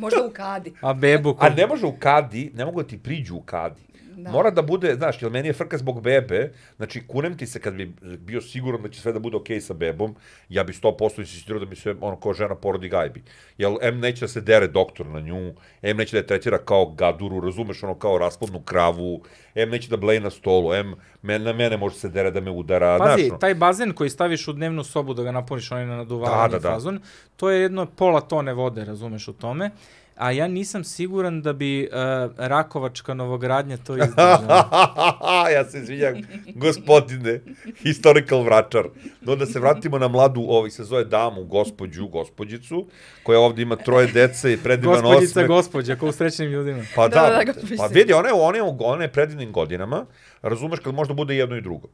Možda 0.00 0.26
u 0.26 0.30
kadi. 0.30 0.72
A 0.80 0.94
bebu... 0.94 1.36
A 1.38 1.48
ne 1.48 1.66
može 1.66 1.86
u 1.86 1.96
kadi, 1.98 2.50
ne 2.54 2.64
mogu 2.64 2.82
da 2.82 2.88
ti 2.88 2.98
priđu 2.98 3.36
u 3.36 3.40
kadi. 3.40 3.80
Da. 4.18 4.30
Mora 4.30 4.50
da 4.50 4.62
bude, 4.62 4.94
znaš, 4.94 5.22
jer 5.22 5.30
meni 5.30 5.48
je 5.48 5.52
frka 5.52 5.78
zbog 5.78 6.02
bebe, 6.02 6.52
znači 6.76 7.06
kunem 7.06 7.36
ti 7.38 7.46
se 7.46 7.60
kad 7.60 7.74
bi 7.74 7.92
bio 8.18 8.40
siguran 8.40 8.82
da 8.82 8.88
će 8.88 9.00
sve 9.00 9.12
da 9.12 9.18
bude 9.18 9.36
okej 9.36 9.60
sa 9.60 9.74
bebom, 9.74 10.16
ja 10.48 10.64
bi 10.64 10.72
100% 10.72 11.18
insistirao 11.18 11.60
da 11.60 11.66
mi 11.66 11.76
se 11.76 11.94
ono 12.00 12.16
kao 12.20 12.32
žena 12.32 12.54
porodi 12.54 12.88
gajbi. 12.88 13.22
Jel 13.58 13.76
M 13.82 14.00
neće 14.00 14.20
da 14.20 14.28
se 14.28 14.40
dere 14.40 14.66
doktor 14.68 15.06
na 15.06 15.20
nju, 15.20 15.54
M 15.82 15.96
neće 15.96 16.16
da 16.16 16.18
je 16.18 16.26
tretira 16.26 16.58
kao 16.58 16.86
gaduru, 16.86 17.40
razumeš, 17.40 17.82
ono 17.82 17.94
kao 17.94 18.18
rasplodnu 18.18 18.60
kravu, 18.60 19.22
M 19.54 19.70
neće 19.70 19.88
da 19.88 19.96
bleji 19.96 20.20
na 20.20 20.30
stolu, 20.30 20.74
M 20.74 20.94
men, 21.22 21.42
na 21.42 21.52
mene 21.52 21.76
može 21.76 21.96
se 21.96 22.08
dere 22.08 22.30
da 22.30 22.40
me 22.40 22.50
udara. 22.50 22.98
Pazi, 22.98 23.22
znaš, 23.22 23.32
no. 23.32 23.38
taj 23.38 23.54
bazen 23.54 23.92
koji 23.92 24.10
staviš 24.10 24.48
u 24.48 24.52
dnevnu 24.52 24.84
sobu 24.84 25.14
da 25.14 25.22
ga 25.22 25.32
napuniš 25.32 25.72
onaj 25.72 25.86
na 25.86 25.96
naduvavanje 25.96 26.52
Da, 26.52 26.58
da, 26.58 26.68
da. 26.68 26.74
fazon, 26.74 27.00
to 27.36 27.50
je 27.50 27.60
jedno 27.60 27.86
pola 27.86 28.20
tone 28.20 28.52
vode, 28.54 28.84
razumeš 28.84 29.28
u 29.28 29.32
tome. 29.32 29.70
A 30.18 30.30
ja 30.30 30.48
nisam 30.48 30.84
siguran 30.84 31.42
da 31.42 31.52
bi 31.52 31.88
uh, 31.92 32.32
Rakovačka 32.36 33.14
novogradnja 33.14 33.76
to 33.76 33.96
izdržala. 34.04 35.48
ja 35.54 35.64
se 35.64 35.78
izvinjam, 35.78 36.14
gospodine, 36.54 37.40
historical 37.82 38.42
vračar. 38.42 38.84
No 39.20 39.36
da 39.36 39.46
se 39.46 39.60
vratimo 39.60 39.98
na 39.98 40.08
mladu, 40.08 40.44
ovih 40.48 40.72
se 40.72 40.84
zove 40.84 41.04
damu, 41.04 41.44
gospođu, 41.44 42.06
gospođicu, 42.08 42.86
koja 43.22 43.40
ovde 43.40 43.62
ima 43.62 43.76
troje 43.76 44.06
dece 44.06 44.52
i 44.52 44.56
predivan 44.56 45.02
Gospođica, 45.02 45.30
osmeh. 45.40 45.46
gospođa, 45.46 45.96
kao 45.96 46.08
u 46.08 46.12
srećnim 46.12 46.48
ljudima. 46.50 46.82
Pa 46.96 47.08
da, 47.08 47.20
Da, 47.20 47.44
da, 47.44 47.52
da, 47.52 47.76
pa 47.76 47.86
vidi, 47.86 48.12
ona 48.12 48.28
je, 48.28 48.34
ona 48.34 48.56
je, 48.56 48.62
ona 48.80 49.02
je 49.02 49.12
predivnim 49.12 49.52
godinama, 49.52 50.06
razumeš 50.42 50.78
kad 50.80 50.94
možda 50.94 51.14
bude 51.14 51.36
jedno 51.36 51.56
i 51.56 51.60
drugo. 51.60 51.88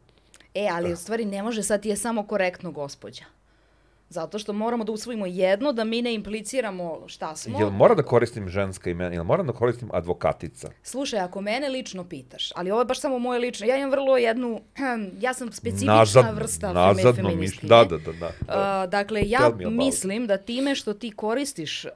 E, 0.54 0.68
ali 0.72 0.92
u 0.92 0.96
stvari 0.96 1.24
ne 1.24 1.42
može 1.42 1.62
sad 1.62 1.82
ti 1.82 1.88
je 1.88 1.96
samo 1.96 2.22
korektno 2.22 2.70
gospođa. 2.70 3.24
Zato 4.14 4.38
što 4.38 4.52
moramo 4.52 4.84
da 4.84 4.92
usvojimo 4.92 5.26
jedno, 5.26 5.72
da 5.72 5.84
mi 5.84 6.02
ne 6.02 6.14
impliciramo 6.14 7.02
šta 7.06 7.36
smo. 7.36 7.58
Jel 7.58 7.70
mora 7.70 7.94
da 7.94 8.02
koristim 8.02 8.48
ženska 8.48 8.90
imena, 8.90 9.14
jel 9.14 9.24
moram 9.24 9.46
da 9.46 9.52
koristim 9.52 9.90
advokatica? 9.92 10.70
Slušaj, 10.82 11.20
ako 11.20 11.40
mene 11.40 11.68
lično 11.68 12.04
pitaš, 12.08 12.52
ali 12.56 12.70
ovo 12.70 12.80
je 12.80 12.84
baš 12.84 13.00
samo 13.00 13.18
moje 13.18 13.40
lično, 13.40 13.66
ja 13.66 13.76
imam 13.76 13.90
vrlo 13.90 14.16
jednu, 14.16 14.60
ja 15.26 15.34
sam 15.34 15.52
specifična 15.52 15.94
Nazad, 15.94 16.34
vrsta 16.34 16.72
nazadno 16.72 17.12
feministkinje. 17.12 17.68
Da, 17.68 17.84
da, 17.84 17.98
da. 17.98 18.12
da. 18.12 18.26
Uh, 18.26 18.90
dakle, 18.90 19.22
ja 19.26 19.50
mislim 19.70 20.26
da 20.26 20.36
time 20.36 20.74
što 20.74 20.94
ti 20.94 21.10
koristiš 21.10 21.84
uh, 21.84 21.90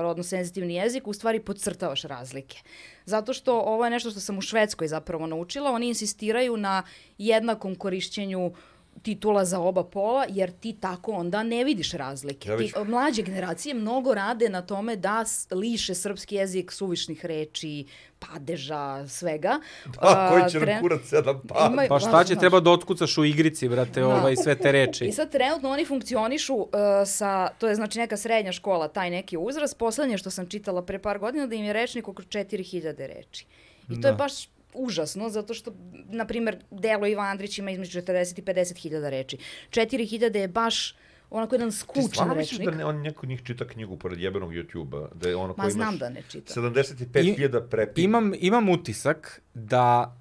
rodno 0.00 0.22
senzitivni 0.22 0.74
jezik, 0.74 1.06
u 1.06 1.12
stvari 1.12 1.40
podcrtavaš 1.40 2.02
razlike. 2.02 2.58
Zato 3.04 3.32
što 3.32 3.60
ovo 3.60 3.84
je 3.84 3.90
nešto 3.90 4.10
što 4.10 4.20
sam 4.20 4.38
u 4.38 4.40
Švedskoj 4.40 4.88
zapravo 4.88 5.26
naučila, 5.26 5.70
oni 5.70 5.88
insistiraju 5.88 6.56
na 6.56 6.82
jednakom 7.18 7.74
korišćenju 7.74 8.52
titula 8.94 9.44
za 9.44 9.60
oba 9.60 9.84
pola, 9.84 10.26
jer 10.28 10.50
ti 10.52 10.72
tako 10.74 11.12
onda 11.12 11.42
ne 11.42 11.64
vidiš 11.64 11.92
razlike. 11.92 12.48
Ja 12.48 12.58
ti, 12.58 12.72
mlađe 12.80 13.22
generacije 13.22 13.74
mnogo 13.74 14.14
rade 14.14 14.48
na 14.48 14.62
tome 14.62 14.96
da 14.96 15.24
liše 15.50 15.94
srpski 15.94 16.34
jezik 16.34 16.72
suvišnih 16.72 17.24
reči, 17.24 17.84
padeža, 18.20 19.08
svega. 19.08 19.60
Da, 19.94 20.28
koji 20.30 20.42
A, 20.42 20.48
će 20.48 20.58
tren- 20.58 20.66
nam 20.66 20.80
kurac 20.80 21.00
sedam 21.04 21.40
pa. 21.48 21.68
Imaju- 21.68 21.88
Pa 21.88 21.98
šta 22.00 22.24
će 22.24 22.36
treba 22.36 22.60
da 22.60 22.70
otkucaš 22.70 23.18
u 23.18 23.24
igrici, 23.24 23.68
brate, 23.68 24.00
Da. 24.00 24.06
ovaj, 24.08 24.36
sve 24.36 24.54
te 24.56 24.72
reči. 24.72 25.04
I 25.08 25.12
sad 25.12 25.30
trenutno 25.30 25.70
oni 25.70 25.84
funkcionišu 25.84 26.54
uh, 26.54 26.68
sa, 27.06 27.48
to 27.50 27.68
je 27.68 27.74
znači 27.74 27.98
neka 27.98 28.16
srednja 28.16 28.52
škola, 28.52 28.88
taj 28.88 29.10
neki 29.10 29.36
uzrast. 29.38 29.78
Poslednje 29.78 30.18
što 30.18 30.30
sam 30.30 30.46
čitala 30.46 30.82
pre 30.82 30.98
par 30.98 31.18
godina 31.18 31.46
da 31.46 31.54
im 31.54 31.64
je 31.64 31.72
rečnik 31.72 32.08
oko 32.08 32.22
4000 32.22 32.82
reči. 33.08 33.46
I 33.84 34.00
to 34.00 34.08
je 34.08 34.12
Da. 34.12 34.14
baš 34.14 34.32
užasno, 34.74 35.28
zato 35.28 35.54
što, 35.54 35.72
na 36.08 36.26
primjer, 36.26 36.56
delo 36.70 37.06
Iva 37.06 37.22
Andrić 37.22 37.58
ima 37.58 37.70
između 37.70 38.00
40 38.00 38.38
i 38.38 38.42
50 38.42 38.76
hiljada 38.78 39.10
reči. 39.10 39.38
4000 39.70 40.36
je 40.36 40.48
baš 40.48 40.94
onako 41.30 41.54
jedan 41.54 41.70
Ti 41.70 41.76
skučan 41.76 42.08
stvarno 42.08 42.34
misliš 42.34 42.58
rečnik. 42.58 42.70
da 42.70 42.76
ne, 42.76 42.84
on 42.84 43.02
neko 43.02 43.26
njih 43.26 43.42
čita 43.42 43.66
knjigu 43.66 43.96
pored 43.96 44.20
jebenog 44.20 44.52
YouTube-a? 44.52 45.08
Da 45.14 45.28
je 45.28 45.36
ono 45.36 45.54
Ma 45.56 45.62
koji 45.62 45.72
znam 45.72 45.98
da 45.98 46.08
ne 46.08 46.22
čita. 46.28 46.60
75.000 46.60 47.68
prepi. 47.68 48.02
Imam, 48.02 48.32
imam 48.38 48.68
utisak 48.68 49.42
da, 49.54 50.16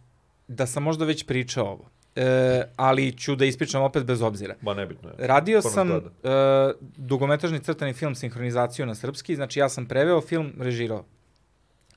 da 0.48 0.66
sam 0.66 0.84
možda 0.84 1.06
već 1.06 1.26
pričao 1.26 1.66
ovo, 1.66 1.90
e, 2.16 2.64
ali 2.76 3.18
ću 3.18 3.36
da 3.36 3.46
ispričam 3.46 3.84
opet 3.84 4.04
bez 4.04 4.22
obzira. 4.22 4.56
Ma 4.62 4.74
nebitno 4.74 5.10
je. 5.10 5.16
Radio 5.28 5.56
nas 5.56 5.74
sam 5.74 5.88
gleda? 5.88 6.10
e, 6.24 6.74
dugometražni 6.98 7.60
crtani 7.60 7.94
film 7.94 8.16
sinhronizaciju 8.16 8.86
na 8.86 8.96
srpski, 8.96 9.36
znači 9.36 9.60
ja 9.60 9.70
sam 9.70 9.86
preveo 9.86 10.22
film, 10.22 10.54
režirao. 10.60 11.06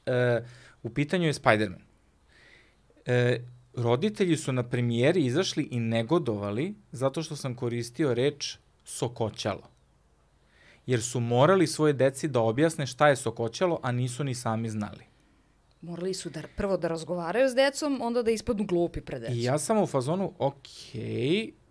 E, 0.07 0.41
u 0.83 0.91
pitanju 0.91 1.27
je 1.27 1.33
Spider-Man. 1.33 1.84
E, 3.07 3.41
roditelji 3.75 4.37
su 4.37 4.53
na 4.53 4.63
premijeri 4.63 5.25
izašli 5.25 5.69
i 5.71 5.81
negodovali 5.81 6.75
zato 6.93 7.23
što 7.23 7.37
sam 7.37 7.55
koristio 7.55 8.15
reč 8.15 8.57
sokoćalo. 8.85 9.63
Jer 10.87 11.03
su 11.03 11.21
morali 11.21 11.67
svoje 11.67 11.93
deci 11.93 12.29
da 12.29 12.41
objasne 12.41 12.87
šta 12.87 13.09
je 13.09 13.17
sokoćalo, 13.17 13.81
a 13.83 13.93
nisu 13.93 14.25
ni 14.25 14.35
sami 14.35 14.71
znali. 14.71 15.05
Morali 15.81 16.15
su 16.15 16.31
da, 16.31 16.43
prvo 16.57 16.77
da 16.77 16.89
razgovaraju 16.89 17.49
s 17.49 17.55
decom, 17.55 17.99
onda 18.03 18.23
da 18.23 18.31
ispadnu 18.31 18.65
glupi 18.65 19.01
pred 19.01 19.21
decom. 19.21 19.37
I 19.37 19.43
ja 19.43 19.59
sam 19.59 19.79
u 19.79 19.87
fazonu, 19.87 20.33
ok, 20.39 20.67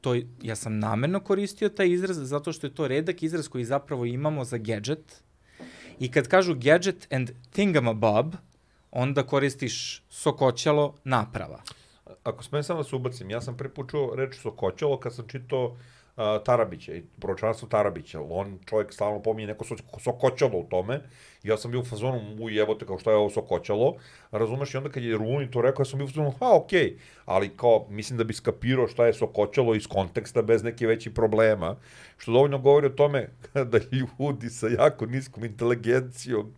to, 0.01 0.13
je- 0.13 0.27
ja 0.41 0.55
sam 0.55 0.79
namerno 0.79 1.19
koristio 1.19 1.69
taj 1.69 1.89
izraz 1.89 2.17
zato 2.19 2.53
što 2.53 2.67
je 2.67 2.75
to 2.75 2.87
redak 2.87 3.23
izraz 3.23 3.47
koji 3.47 3.65
zapravo 3.65 4.05
imamo 4.05 4.43
za 4.43 4.57
gadget. 4.57 5.23
I 5.99 6.11
kad 6.11 6.27
kažu 6.27 6.55
gadget 6.55 7.07
and 7.13 7.31
thingamabob, 7.51 8.33
onda 8.93 9.23
koristiš 9.23 10.03
sokoćalo 10.09 10.95
naprava. 11.03 11.61
Ako 12.23 12.43
smijem 12.43 12.63
samo 12.63 12.83
da 12.83 12.89
se 12.89 12.95
ubacim, 12.95 13.29
ja 13.29 13.41
sam 13.41 13.57
prvi 13.57 13.73
put 13.73 13.89
čuo 13.91 14.15
reč 14.15 14.35
Sokoćalo 14.35 14.99
kad 14.99 15.15
sam 15.15 15.27
čitao 15.27 15.65
uh, 15.65 15.77
Tarabića 16.45 16.93
i 16.93 17.03
proročanstvo 17.19 17.67
Tarabića. 17.67 18.21
On 18.29 18.59
čovjek 18.65 18.93
stalno 18.93 19.21
pominje 19.21 19.47
neko 19.47 19.65
so, 19.65 19.75
Sokoćalo 19.99 20.57
u 20.57 20.63
tome. 20.69 21.01
Ja 21.43 21.57
sam 21.57 21.71
bio 21.71 21.79
u 21.79 21.85
fazonu, 21.85 22.35
u 22.39 22.49
jebote, 22.49 22.85
kao 22.85 22.99
šta 22.99 23.11
je 23.11 23.17
ovo 23.17 23.29
Sokoćalo. 23.29 23.95
Razumeš? 24.31 24.73
I 24.73 24.77
onda 24.77 24.89
kad 24.89 25.03
je 25.03 25.17
Runi 25.17 25.51
to 25.51 25.61
rekao, 25.61 25.81
ja 25.81 25.85
sam 25.85 25.99
bio 25.99 26.05
u 26.05 26.09
fazonu, 26.09 26.31
ha, 26.39 26.55
okej. 26.55 26.79
Okay. 26.79 26.97
Ali 27.25 27.57
kao, 27.57 27.85
mislim 27.89 28.17
da 28.17 28.23
bi 28.23 28.33
skapirao 28.33 28.87
šta 28.87 29.05
je 29.05 29.13
Sokoćalo 29.13 29.75
iz 29.75 29.87
konteksta 29.87 30.41
bez 30.41 30.63
neke 30.63 30.87
veći 30.87 31.13
problema. 31.13 31.75
Što 32.17 32.31
dovoljno 32.31 32.59
govori 32.59 32.87
o 32.87 32.89
tome 32.89 33.29
da 33.71 33.79
ljudi 34.09 34.49
sa 34.49 34.67
jako 34.67 35.05
niskom 35.05 35.43
inteligencijom 35.43 36.53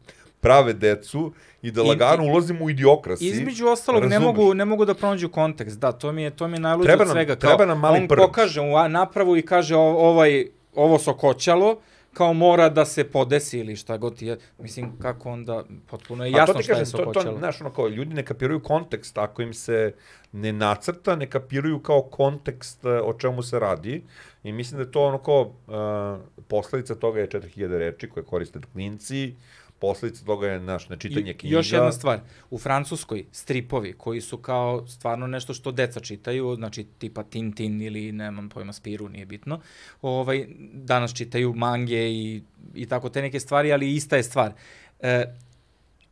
prave 0.45 0.73
decu 0.73 1.33
i 1.61 1.71
da 1.71 1.81
I- 1.81 1.87
lagano 1.87 2.23
ulazimo 2.23 2.65
u 2.65 2.69
idiokrasi. 2.69 3.25
Između 3.25 3.67
ostalog 3.67 4.03
ne 4.03 4.09
Razumeš? 4.09 4.35
mogu, 4.35 4.53
ne 4.53 4.65
mogu 4.65 4.85
da 4.85 4.93
pronađu 4.93 5.29
kontekst. 5.29 5.79
Da, 5.79 5.91
to 5.91 6.11
mi 6.11 6.23
je, 6.23 6.29
to 6.29 6.47
mi 6.47 6.57
je 6.57 6.59
najluđe 6.59 6.93
od 6.93 7.09
svega. 7.09 7.35
treba 7.35 7.65
nam 7.65 7.79
mali 7.79 7.99
on 8.01 8.07
prd. 8.07 8.17
pokaže 8.17 8.61
u 8.61 8.89
napravu 8.89 9.37
i 9.37 9.41
kaže 9.41 9.75
ovaj, 9.75 10.45
ovo 10.75 10.99
sokoćalo, 10.99 11.77
kao 12.13 12.33
mora 12.33 12.69
da 12.69 12.85
se 12.85 13.03
podesi 13.03 13.59
ili 13.59 13.75
šta 13.75 13.97
god 13.97 14.21
je. 14.21 14.37
Mislim, 14.59 14.91
kako 15.01 15.31
onda, 15.31 15.63
potpuno 15.87 16.25
je 16.25 16.31
jasno 16.31 16.61
šta 16.61 16.73
je 16.73 16.77
kažem, 16.79 16.91
to, 16.91 16.97
sokoćalo. 16.97 17.31
to, 17.33 17.37
znaš, 17.39 17.61
ono 17.61 17.69
kao, 17.69 17.87
ljudi 17.87 18.15
ne 18.15 18.25
kapiraju 18.25 18.59
kontekst, 18.59 19.17
ako 19.17 19.41
im 19.41 19.53
se 19.53 19.93
ne 20.31 20.53
nacrta, 20.53 21.15
ne 21.15 21.29
kapiraju 21.29 21.79
kao 21.79 22.01
kontekst 22.01 22.85
e, 22.85 22.89
o 22.89 23.13
čemu 23.13 23.43
se 23.43 23.59
radi. 23.59 24.03
I 24.43 24.51
mislim 24.51 24.77
da 24.77 24.83
je 24.87 24.91
to 24.91 25.01
ono 25.03 25.17
kao, 25.17 25.41
uh, 25.41 26.43
posledica 26.47 26.95
toga 26.95 27.19
je 27.19 27.27
4000 27.27 27.77
reči 27.77 28.09
koje 28.09 28.23
koriste 28.25 28.59
klinci, 28.73 29.35
posledica 29.85 30.25
toga 30.25 30.47
je 30.47 30.59
naš 30.59 30.89
nečitanje 30.89 31.31
I 31.31 31.37
knjiga. 31.37 31.57
još 31.57 31.71
jedna 31.71 31.91
stvar, 31.91 32.19
u 32.49 32.57
Francuskoj 32.57 33.25
stripovi 33.31 33.93
koji 33.93 34.21
su 34.21 34.37
kao 34.37 34.87
stvarno 34.87 35.27
nešto 35.27 35.53
što 35.53 35.71
deca 35.71 35.99
čitaju, 35.99 36.55
znači 36.55 36.83
tipa 36.97 37.23
Tintin 37.23 37.81
ili 37.81 38.11
nemam 38.11 38.49
pojma 38.49 38.73
Spiru, 38.73 39.09
nije 39.09 39.25
bitno, 39.25 39.59
ovaj, 40.01 40.47
danas 40.73 41.13
čitaju 41.13 41.53
mange 41.53 42.09
i, 42.11 42.41
i 42.75 42.85
tako 42.85 43.09
te 43.09 43.21
neke 43.21 43.39
stvari, 43.39 43.73
ali 43.73 43.93
ista 43.93 44.17
je 44.17 44.23
stvar. 44.23 44.53
E, 44.99 45.25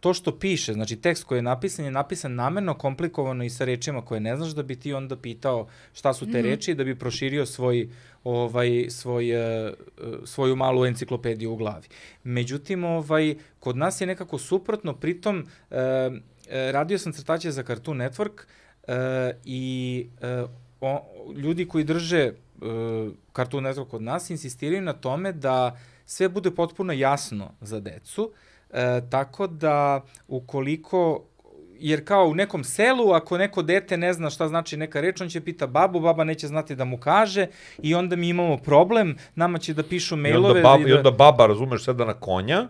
to 0.04 0.14
što 0.14 0.40
piše, 0.40 0.74
znači 0.74 0.96
tekst 0.96 1.24
koji 1.24 1.38
je 1.38 1.42
napisan 1.42 1.86
je 1.86 1.92
napisan 1.92 2.36
namerno 2.36 2.74
komplikovano 2.74 3.44
i 3.44 3.50
sa 3.50 3.66
rečima 3.66 4.02
koje 4.06 4.20
ne 4.20 4.36
znaš 4.38 4.50
da 4.52 4.64
bi 4.64 4.76
ti 4.76 4.94
onda 4.94 5.16
pitao 5.18 5.68
šta 5.94 6.14
su 6.14 6.32
te 6.32 6.42
mm. 6.42 6.46
reči 6.46 6.76
da 6.76 6.84
bi 6.84 7.00
proširio 7.00 7.46
svoj 7.46 7.90
ovaj 8.24 8.86
svoj 8.90 9.32
e, 9.32 9.74
svoju 10.26 10.56
malu 10.56 10.86
enciklopediju 10.86 11.54
u 11.54 11.56
glavi. 11.56 11.88
Međutim, 12.24 12.84
ovaj 12.84 13.36
kod 13.60 13.78
nas 13.78 14.02
je 14.02 14.08
nekako 14.08 14.38
suprotno, 14.38 14.94
pritom 14.94 15.48
e, 15.72 16.10
radio 16.72 16.98
sam 16.98 17.14
crtaće 17.14 17.52
za 17.52 17.64
Cartoon 17.64 17.98
Network 17.98 18.44
e, 18.88 19.34
i 19.46 20.08
e, 20.22 20.44
o, 20.82 21.06
ljudi 21.36 21.68
koji 21.68 21.84
drže 21.84 22.20
e, 22.22 22.34
Cartoon 23.36 23.64
Network 23.64 23.88
kod 23.88 24.02
nas 24.02 24.30
insistiraju 24.30 24.82
na 24.82 24.94
tome 24.94 25.32
da 25.32 25.80
sve 26.06 26.30
bude 26.30 26.52
potpuno 26.52 26.94
jasno 26.94 27.52
za 27.62 27.80
decu, 27.80 28.32
e, 28.74 29.02
tako 29.10 29.48
da 29.48 30.02
ukoliko 30.28 31.24
jer 31.80 32.06
kao 32.06 32.26
u 32.26 32.36
nekom 32.36 32.64
selu, 32.64 33.12
ako 33.12 33.38
neko 33.38 33.62
dete 33.62 33.98
ne 33.98 34.14
zna 34.14 34.30
šta 34.30 34.48
znači 34.48 34.78
neka 34.78 35.02
reč, 35.02 35.22
on 35.22 35.30
će 35.30 35.42
pita 35.42 35.68
babu, 35.68 36.00
baba 36.00 36.24
neće 36.24 36.48
znati 36.48 36.76
da 36.76 36.86
mu 36.86 36.98
kaže 36.98 37.48
i 37.82 37.96
onda 37.96 38.16
mi 38.16 38.30
imamo 38.30 38.58
problem, 38.58 39.16
nama 39.36 39.58
će 39.58 39.74
da 39.74 39.84
pišu 39.84 40.16
I 40.16 40.18
mailove. 40.18 40.48
onda, 40.50 40.62
baba, 40.62 40.84
i 40.84 40.88
I 40.88 40.90
da... 40.90 40.98
onda 40.98 41.12
baba, 41.12 41.46
razumeš, 41.48 41.84
seda 41.84 42.06
na 42.06 42.14
konja, 42.14 42.68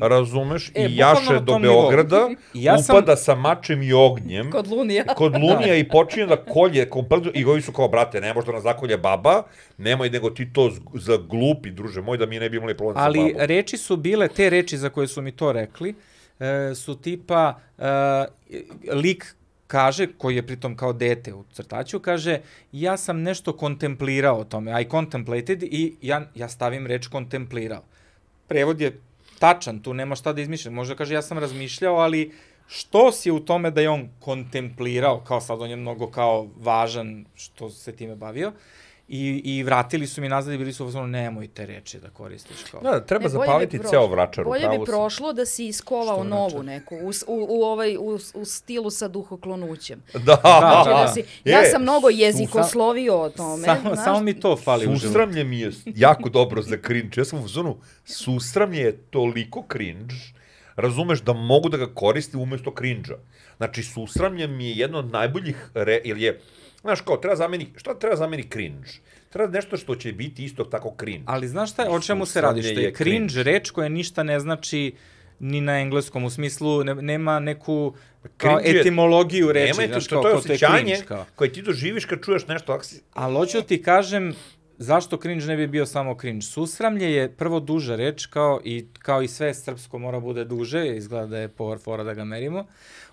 razumeš, 0.00 0.70
E, 0.70 0.86
i 0.86 0.96
jaše 0.96 1.40
do. 1.40 1.58
Beograda, 1.58 2.28
Ja 2.54 2.78
sam- 2.78 2.96
upada 2.96 3.16
sa 3.16 3.34
mačem 3.36 3.82
i 3.82 3.92
ognjem, 3.94 4.50
Kod 4.50 4.66
Lunija. 4.68 5.04
kod 5.06 5.32
Lunija 5.34 5.76
i 5.76 5.88
počinje 5.88 6.26
da 6.26 6.36
kolje 6.38 6.86
kompletno, 6.86 7.30
i 7.34 7.44
ovi 7.44 7.62
su 7.62 7.72
kao, 7.72 7.88
brate, 7.88 8.20
ne 8.20 8.34
može 8.34 8.46
da 8.46 8.52
nas 8.52 8.62
zakolje 8.62 8.98
baba, 8.98 9.42
nemoj 9.78 10.10
nego 10.10 10.30
ti 10.30 10.52
to 10.52 10.70
za 10.94 11.18
glupi, 11.18 11.70
druže 11.70 12.02
moj, 12.02 12.18
da 12.18 12.26
mi 12.26 12.38
ne 12.38 12.50
bi 12.50 12.56
imali 12.56 12.76
problem 12.76 12.96
sa 12.96 13.02
Ali 13.02 13.18
babom. 13.20 13.46
reči 13.46 13.76
su 13.76 13.96
bile, 13.98 14.28
te 14.28 14.50
reči 14.50 14.78
za 14.78 14.88
koje 14.88 15.06
su 15.06 15.22
mi 15.22 15.32
to 15.32 15.52
rekli, 15.52 15.94
e, 16.40 16.74
su 16.74 16.96
tipa, 16.96 17.54
e, 17.78 18.24
lik 18.92 19.34
kaže, 19.68 20.06
koji 20.08 20.36
je 20.36 20.46
pritom 20.46 20.76
kao 20.76 20.92
dete 20.92 21.34
u 21.34 21.44
crtaću, 21.46 22.00
kaže, 22.00 22.40
ja 22.72 22.96
sam 22.96 23.22
nešto 23.22 23.52
kontemplirao 23.54 24.38
o 24.38 24.44
tome, 24.44 24.82
I 24.82 24.86
contemplated, 24.86 25.62
i 25.62 25.94
ja, 26.02 26.30
ja 26.34 26.48
stavim 26.48 26.86
reč 26.86 27.06
kontemplirao. 27.06 27.82
Prevod 28.46 28.80
je 28.80 29.00
tačan, 29.38 29.80
tu 29.82 29.94
nema 29.94 30.16
šta 30.16 30.32
da 30.32 30.40
izmišljam. 30.40 30.74
Možda 30.74 30.94
kaže, 30.94 31.14
ja 31.14 31.22
sam 31.22 31.38
razmišljao, 31.38 31.96
ali 31.96 32.32
što 32.66 33.12
si 33.12 33.30
u 33.30 33.40
tome 33.40 33.70
da 33.70 33.80
je 33.80 33.90
on 33.90 34.08
kontemplirao, 34.20 35.20
kao 35.20 35.40
sad 35.40 35.62
on 35.62 35.70
je 35.70 35.76
mnogo 35.76 36.10
kao 36.10 36.48
važan 36.56 37.24
što 37.34 37.70
se 37.70 37.96
time 37.96 38.16
bavio, 38.16 38.52
I, 39.08 39.40
I 39.44 39.62
vratili 39.62 40.06
su 40.06 40.20
mi 40.20 40.28
nazad 40.28 40.54
i 40.54 40.58
bili 40.58 40.72
su 40.72 40.84
u 40.84 40.88
fazonu, 40.88 41.06
nemoj 41.06 41.48
te 41.48 41.66
reči 41.66 41.98
da 41.98 42.10
koristiš 42.10 42.56
kao. 42.70 42.80
Da, 42.80 43.00
treba 43.00 43.22
Ne, 43.22 43.28
zapaliti 43.28 43.78
prošlo. 43.78 43.90
ceo 43.90 44.06
vračar 44.06 44.46
u 44.46 44.48
Bolje 44.48 44.68
bi 44.68 44.84
prošlo 44.84 45.32
da 45.32 45.46
si 45.46 45.66
iskovao 45.66 46.24
novu 46.24 46.62
neku, 46.62 46.94
u, 46.96 47.08
u, 47.26 47.46
u, 47.50 47.62
ovaj, 47.62 47.96
u, 47.96 48.18
u 48.34 48.44
stilu 48.44 48.90
sa 48.90 49.08
duhoklonućem. 49.08 50.02
Da, 50.14 50.38
Znači 50.42 50.88
da. 50.90 51.02
da 51.02 51.08
si, 51.08 51.22
ja 51.44 51.64
sam 51.64 51.82
mnogo 51.82 52.08
jezikoslovio 52.08 53.16
o 53.16 53.30
tome. 53.30 53.64
Samo, 53.64 53.80
znaš. 53.94 54.04
samo 54.04 54.20
mi 54.20 54.40
to 54.40 54.56
fali 54.56 54.86
u. 54.86 54.98
Susramlje 54.98 55.44
mi 55.44 55.60
je 55.60 55.70
jako 55.86 56.28
dobro 56.28 56.62
za 56.62 56.76
cringe. 56.86 57.20
Ja 57.20 57.24
sam 57.24 57.44
u 57.44 57.48
zonu, 57.48 57.76
susramlje 58.04 58.80
je 58.80 58.96
toliko 58.96 59.64
cringe, 59.72 60.14
razumeš 60.76 61.22
da 61.22 61.32
mogu 61.32 61.68
da 61.68 61.76
ga 61.76 61.94
koristim 61.94 62.40
umesto 62.40 62.74
cringe-a. 62.78 63.16
Znači, 63.56 63.82
susramlje 63.82 64.46
mi 64.46 64.66
je 64.66 64.76
jedno 64.76 64.98
od 64.98 65.10
najboljih, 65.10 65.70
re, 65.74 66.00
ili 66.04 66.22
je, 66.22 66.40
znaš 66.86 67.00
kao, 67.00 67.16
treba 67.16 67.36
zameni, 67.36 67.66
šta 67.76 67.94
treba 67.94 68.16
zameni 68.16 68.42
cringe? 68.42 68.88
Treba 69.30 69.52
nešto 69.52 69.76
što 69.76 69.94
će 69.94 70.12
biti 70.12 70.44
isto 70.44 70.64
tako 70.64 70.94
cringe. 71.00 71.22
Ali 71.26 71.48
znaš 71.48 71.72
šta, 71.72 71.86
o 71.90 72.00
čemu 72.00 72.26
se 72.26 72.40
radi? 72.40 72.62
Što 72.62 72.80
je 72.80 72.84
je 72.84 72.92
cringe, 72.92 73.28
cringe. 73.28 73.42
reč 73.42 73.70
koja 73.70 73.88
ništa 73.88 74.22
ne 74.22 74.40
znači 74.40 74.92
ni 75.40 75.60
na 75.60 75.80
engleskom, 75.80 76.24
u 76.24 76.30
smislu 76.30 76.84
ne, 76.84 76.94
nema 76.94 77.38
neku 77.40 77.94
kao 78.36 78.56
Cringe 78.56 78.70
je- 78.70 78.80
etimologiju 78.80 79.52
reči, 79.52 79.70
Nema 79.70 79.82
je 79.82 79.88
to, 79.88 79.92
znaš, 79.92 80.06
to 80.06 80.14
je 80.14 80.16
kao 80.16 80.22
to 80.22 80.28
je 80.28 80.34
osjećanje 80.34 80.96
koje 81.34 81.52
ti 81.52 81.62
doživiš 81.62 82.04
kad 82.04 82.24
čuješ 82.24 82.46
nešto, 82.46 82.82
si, 82.82 83.02
Ali 83.12 83.34
hoću 83.34 83.62
ti 83.62 83.82
kažem, 83.82 84.34
zašto 84.78 85.16
cringe 85.16 85.46
ne 85.46 85.56
bi 85.56 85.66
bio 85.66 85.86
samo 85.86 86.16
cringe? 86.20 86.42
Susramlje 86.42 87.12
je 87.12 87.32
prvo 87.32 87.60
duža 87.60 87.96
reč, 87.96 88.26
kao 88.26 88.60
i, 88.64 88.86
kao 88.98 89.22
i 89.22 89.28
sve 89.28 89.54
srpsko 89.54 89.98
mora 89.98 90.20
bude 90.20 90.44
duže, 90.44 90.96
izgleda 90.96 91.26
da 91.26 91.38
je 91.38 91.48
por 91.48 91.78
fora 91.78 92.04
da 92.04 92.14
ga 92.14 92.24
merimo. 92.24 92.66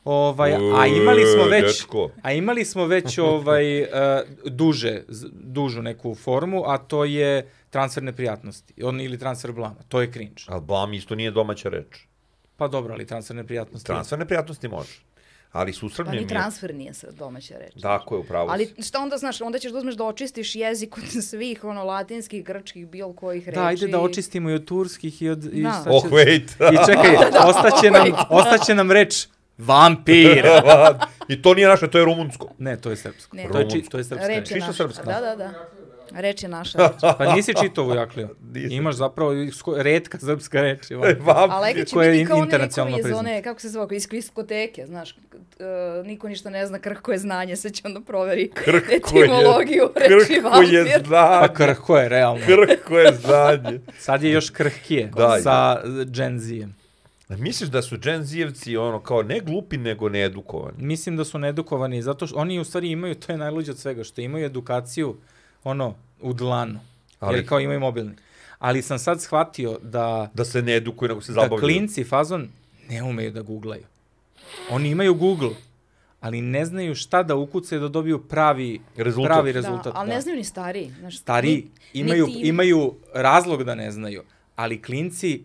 Ovaj, 0.04 0.54
a 0.54 0.88
imali 0.88 1.26
smo 1.26 1.46
već, 1.46 1.66
dečko. 1.66 2.10
a 2.22 2.32
imali 2.34 2.66
smo 2.66 2.86
već 2.86 3.18
ovaj, 3.34 3.82
uh, 3.82 3.88
duže, 4.46 5.04
dužu 5.32 5.82
neku 5.82 6.16
formu, 6.16 6.64
a 6.66 6.78
to 6.78 7.06
je 7.06 7.50
transfer 7.70 8.04
neprijatnosti, 8.04 8.84
on, 8.84 9.02
ili 9.02 9.20
transfer 9.20 9.52
blama, 9.52 9.80
to 9.88 10.02
je 10.02 10.12
cringe. 10.12 10.44
ali 10.48 10.62
blam 10.62 10.94
isto 10.94 11.16
nije 11.16 11.32
domaća 11.32 11.70
reč. 11.70 12.06
Pa 12.58 12.68
dobro, 12.68 12.94
ali 12.94 13.06
transfer 13.06 13.36
neprijatnosti. 13.36 13.86
Transfer 13.86 14.20
neprijatnosti 14.20 14.68
može. 14.68 15.13
Ali 15.54 15.72
Pa 15.72 15.76
susramlje 15.76 16.12
ni 16.12 16.18
mi 16.18 16.24
je... 16.24 16.28
transfer 16.28 16.76
nije 16.76 16.94
sad 16.94 17.14
domaća 17.14 17.54
reč. 17.58 17.82
Tako 17.82 18.16
je, 18.16 18.20
upravo 18.20 18.50
Ali 18.50 18.74
šta 18.80 19.00
onda 19.00 19.18
znaš, 19.18 19.42
onda 19.42 19.60
ćeš 19.60 19.72
da 19.72 19.78
uzmeš 19.78 19.96
da 19.96 20.04
očistiš 20.04 20.56
jezik 20.56 20.98
od 20.98 21.04
svih 21.24 21.64
ono 21.64 21.84
latinskih, 21.84 22.44
grčkih, 22.44 22.88
bilo 22.88 23.14
kojih 23.14 23.46
reči. 23.46 23.56
Da, 23.56 23.66
ajde 23.66 23.88
da 23.88 24.00
očistimo 24.00 24.50
i 24.50 24.54
od 24.54 24.66
turskih 24.66 25.22
i 25.22 25.30
od... 25.30 25.46
I 25.46 25.64
Da. 25.64 25.72
šta 25.72 25.90
Oh, 25.90 26.04
će- 26.04 26.10
wait. 26.10 26.74
I 26.74 26.86
čekaj, 26.86 27.16
ostaće 27.50 27.92
nam, 27.92 28.08
ostaće 28.30 28.76
nam 28.76 28.92
reč 28.92 29.28
vampir. 29.58 30.46
I 31.30 31.42
to 31.42 31.54
nije 31.54 31.68
naše, 31.68 31.88
to 31.88 31.98
je 31.98 32.06
rumunsko. 32.06 32.50
Ne, 32.58 32.78
to 32.78 32.90
je 32.90 32.96
srpsko. 32.96 33.38
Ne. 33.38 33.48
To 33.52 33.60
je, 33.60 33.68
to 33.84 33.98
je 33.98 34.04
srpska 34.04 34.28
Reč 34.28 34.52
je 34.52 34.60
naša. 34.60 34.74
srpska. 34.74 35.04
Da, 35.04 35.22
da, 35.22 35.36
da. 35.36 35.54
Reč 36.14 36.44
je 36.44 36.50
naša 36.50 36.78
reč. 36.80 36.92
Pa 37.18 37.36
nisi 37.36 37.54
čitao 37.56 37.84
ovu 37.84 37.96
jakliju. 37.96 38.30
Nisam. 38.54 38.72
Imaš 38.72 38.96
zapravo 38.96 39.32
sko- 39.34 39.76
redka 39.78 40.18
srpska 40.20 40.62
reč. 40.62 40.80
je 40.92 40.98
E. 41.00 41.16
A 41.28 41.60
Legi 41.60 41.86
će 41.86 41.96
je 41.98 42.12
biti 42.12 42.26
kao 42.26 42.38
internacionalno 42.38 42.98
likovi 42.98 43.12
iz 43.12 43.20
one, 43.20 43.42
kako 43.42 43.60
se 43.60 43.70
zove, 43.70 43.96
iz 43.96 44.08
kviskoteke, 44.08 44.86
znaš, 44.86 45.12
uh, 45.12 46.06
niko 46.06 46.28
ništa 46.28 46.50
ne 46.50 46.68
zna, 46.68 46.80
krhko 46.80 47.12
je 47.12 47.18
znanje, 47.18 47.56
sad 47.56 47.72
će 47.72 47.82
onda 47.86 48.02
proveri 48.02 48.50
Krhko 48.52 48.92
je- 48.92 48.98
etimologiju 48.98 49.90
reči 49.96 50.14
Krhko 50.20 50.34
je 50.34 50.42
vampir. 50.42 51.02
Pa 51.02 51.08
znanje. 51.08 51.48
krhko 51.56 51.98
je, 51.98 52.10
realno. 52.10 52.42
Krhko 52.46 52.98
je 52.98 53.14
znanje. 53.16 53.80
Sad 54.00 54.24
je 54.24 54.32
još 54.32 54.50
krhkije 54.50 55.12
Da, 55.18 55.38
sa 55.40 55.78
Gen 56.06 56.40
Z. 56.40 56.68
Misliš 57.30 57.70
da 57.70 57.82
su 57.82 57.98
Gen 57.98 58.24
Zijevci 58.24 58.78
ono 58.78 59.00
kao 59.00 59.24
ne 59.24 59.40
glupi 59.40 59.78
nego 59.78 60.10
needukovani? 60.10 60.78
Mislim 60.80 61.18
da 61.18 61.26
su 61.26 61.40
needukovani, 61.40 62.02
zato 62.02 62.28
što 62.28 62.38
oni 62.38 62.60
u 62.60 62.64
stvari 62.64 62.90
imaju, 62.90 63.16
to 63.16 63.32
je 63.32 63.38
najluđe 63.38 63.72
od 63.72 63.78
svega, 63.78 64.04
što 64.04 64.22
imaju 64.22 64.46
edukaciju, 64.46 65.16
ono, 65.64 65.96
u 66.22 66.34
dlanu. 66.34 66.80
Ali- 67.20 67.38
Jer 67.38 67.48
kao 67.48 67.60
imaju 67.60 67.80
mobilni. 67.80 68.14
Ali 68.60 68.82
sam 68.82 69.00
sad 69.00 69.22
shvatio 69.22 69.80
da, 69.84 70.32
Da 70.34 70.46
se 70.46 70.62
ne 70.62 70.76
edukuju 70.76 71.10
nego 71.10 71.22
se 71.22 71.32
da 71.32 71.34
zabavljaju. 71.34 71.60
klinci 71.62 72.04
fazon 72.04 72.50
ne 72.90 73.04
umeju 73.04 73.32
da 73.32 73.42
googlaju. 73.42 73.84
Oni 74.70 74.90
imaju 74.90 75.14
Google, 75.16 75.50
ali 76.22 76.42
ne 76.42 76.66
znaju 76.66 76.96
šta 76.96 77.24
da 77.24 77.36
ukucaju 77.36 77.82
da 77.82 77.88
dobiju 77.88 78.20
pravi 78.20 78.82
Rezultat. 78.98 79.30
Pravi 79.30 79.54
Da, 79.54 79.60
rezultat. 79.60 79.94
ali 79.96 80.10
da. 80.10 80.16
ne 80.16 80.22
znaju 80.22 80.38
ni 80.38 80.44
stariji. 80.44 80.92
Znaš, 81.00 81.18
Stariji 81.18 81.56
ni- 81.56 81.70
imaju, 81.96 82.28
niti- 82.28 82.40
imaju 82.42 82.94
razlog 83.14 83.64
da 83.64 83.76
ne 83.76 83.92
znaju, 83.92 84.24
ali 84.56 84.82
klinci 84.82 85.44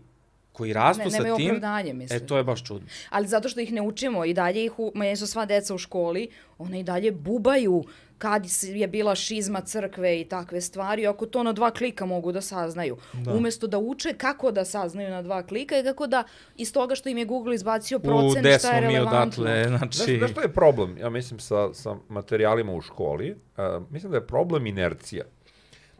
koji 0.52 0.72
rastu 0.72 1.04
Ne, 1.04 1.10
sa 1.10 1.22
tim, 1.22 1.32
opravdanje, 1.46 1.92
mislim. 1.94 2.16
e, 2.16 2.26
to 2.26 2.36
je 2.36 2.44
baš 2.44 2.64
čudno. 2.64 2.88
Ali 3.10 3.28
zato 3.28 3.48
što 3.48 3.60
ih 3.60 3.72
ne 3.72 3.82
učimo 3.82 4.24
i 4.24 4.34
dalje 4.34 4.64
ih, 4.64 4.78
u, 4.78 4.92
meni 4.94 5.16
su 5.16 5.26
sva 5.26 5.46
deca 5.46 5.74
u 5.74 5.78
školi, 5.78 6.28
one 6.58 6.80
i 6.80 6.84
dalje 6.84 7.12
bubaju 7.12 7.84
kad 8.18 8.46
je 8.62 8.88
bila 8.88 9.14
šizma 9.14 9.60
crkve 9.60 10.20
i 10.20 10.24
takve 10.24 10.60
stvari, 10.60 11.06
ako 11.06 11.26
to 11.26 11.42
na 11.42 11.52
dva 11.52 11.70
klika 11.70 12.06
mogu 12.06 12.32
da 12.32 12.40
saznaju. 12.40 12.96
Da. 13.12 13.34
Umesto 13.34 13.66
da 13.66 13.78
uče 13.78 14.14
kako 14.18 14.50
da 14.50 14.64
saznaju 14.64 15.10
na 15.10 15.22
dva 15.22 15.42
klika 15.42 15.78
i 15.78 15.82
kako 15.82 16.06
da 16.06 16.24
iz 16.56 16.72
toga 16.72 16.94
što 16.94 17.08
im 17.08 17.18
je 17.18 17.24
Google 17.24 17.54
izbacio 17.54 17.98
U, 17.98 18.34
gde 18.38 18.58
šta 18.58 18.72
je 18.72 18.86
mi 18.86 18.94
relevantno. 18.94 19.44
odatle, 19.44 19.64
Znaš, 19.68 19.96
znači... 19.96 20.18
znaš 20.18 20.30
što 20.30 20.40
je 20.40 20.52
problem? 20.52 20.98
Ja 20.98 21.10
mislim 21.10 21.40
sa, 21.40 21.74
sa 21.74 21.96
materijalima 22.08 22.72
u 22.72 22.80
školi. 22.80 23.30
Uh, 23.30 23.90
mislim 23.90 24.10
da 24.12 24.16
je 24.18 24.26
problem 24.26 24.66
inercija. 24.66 25.24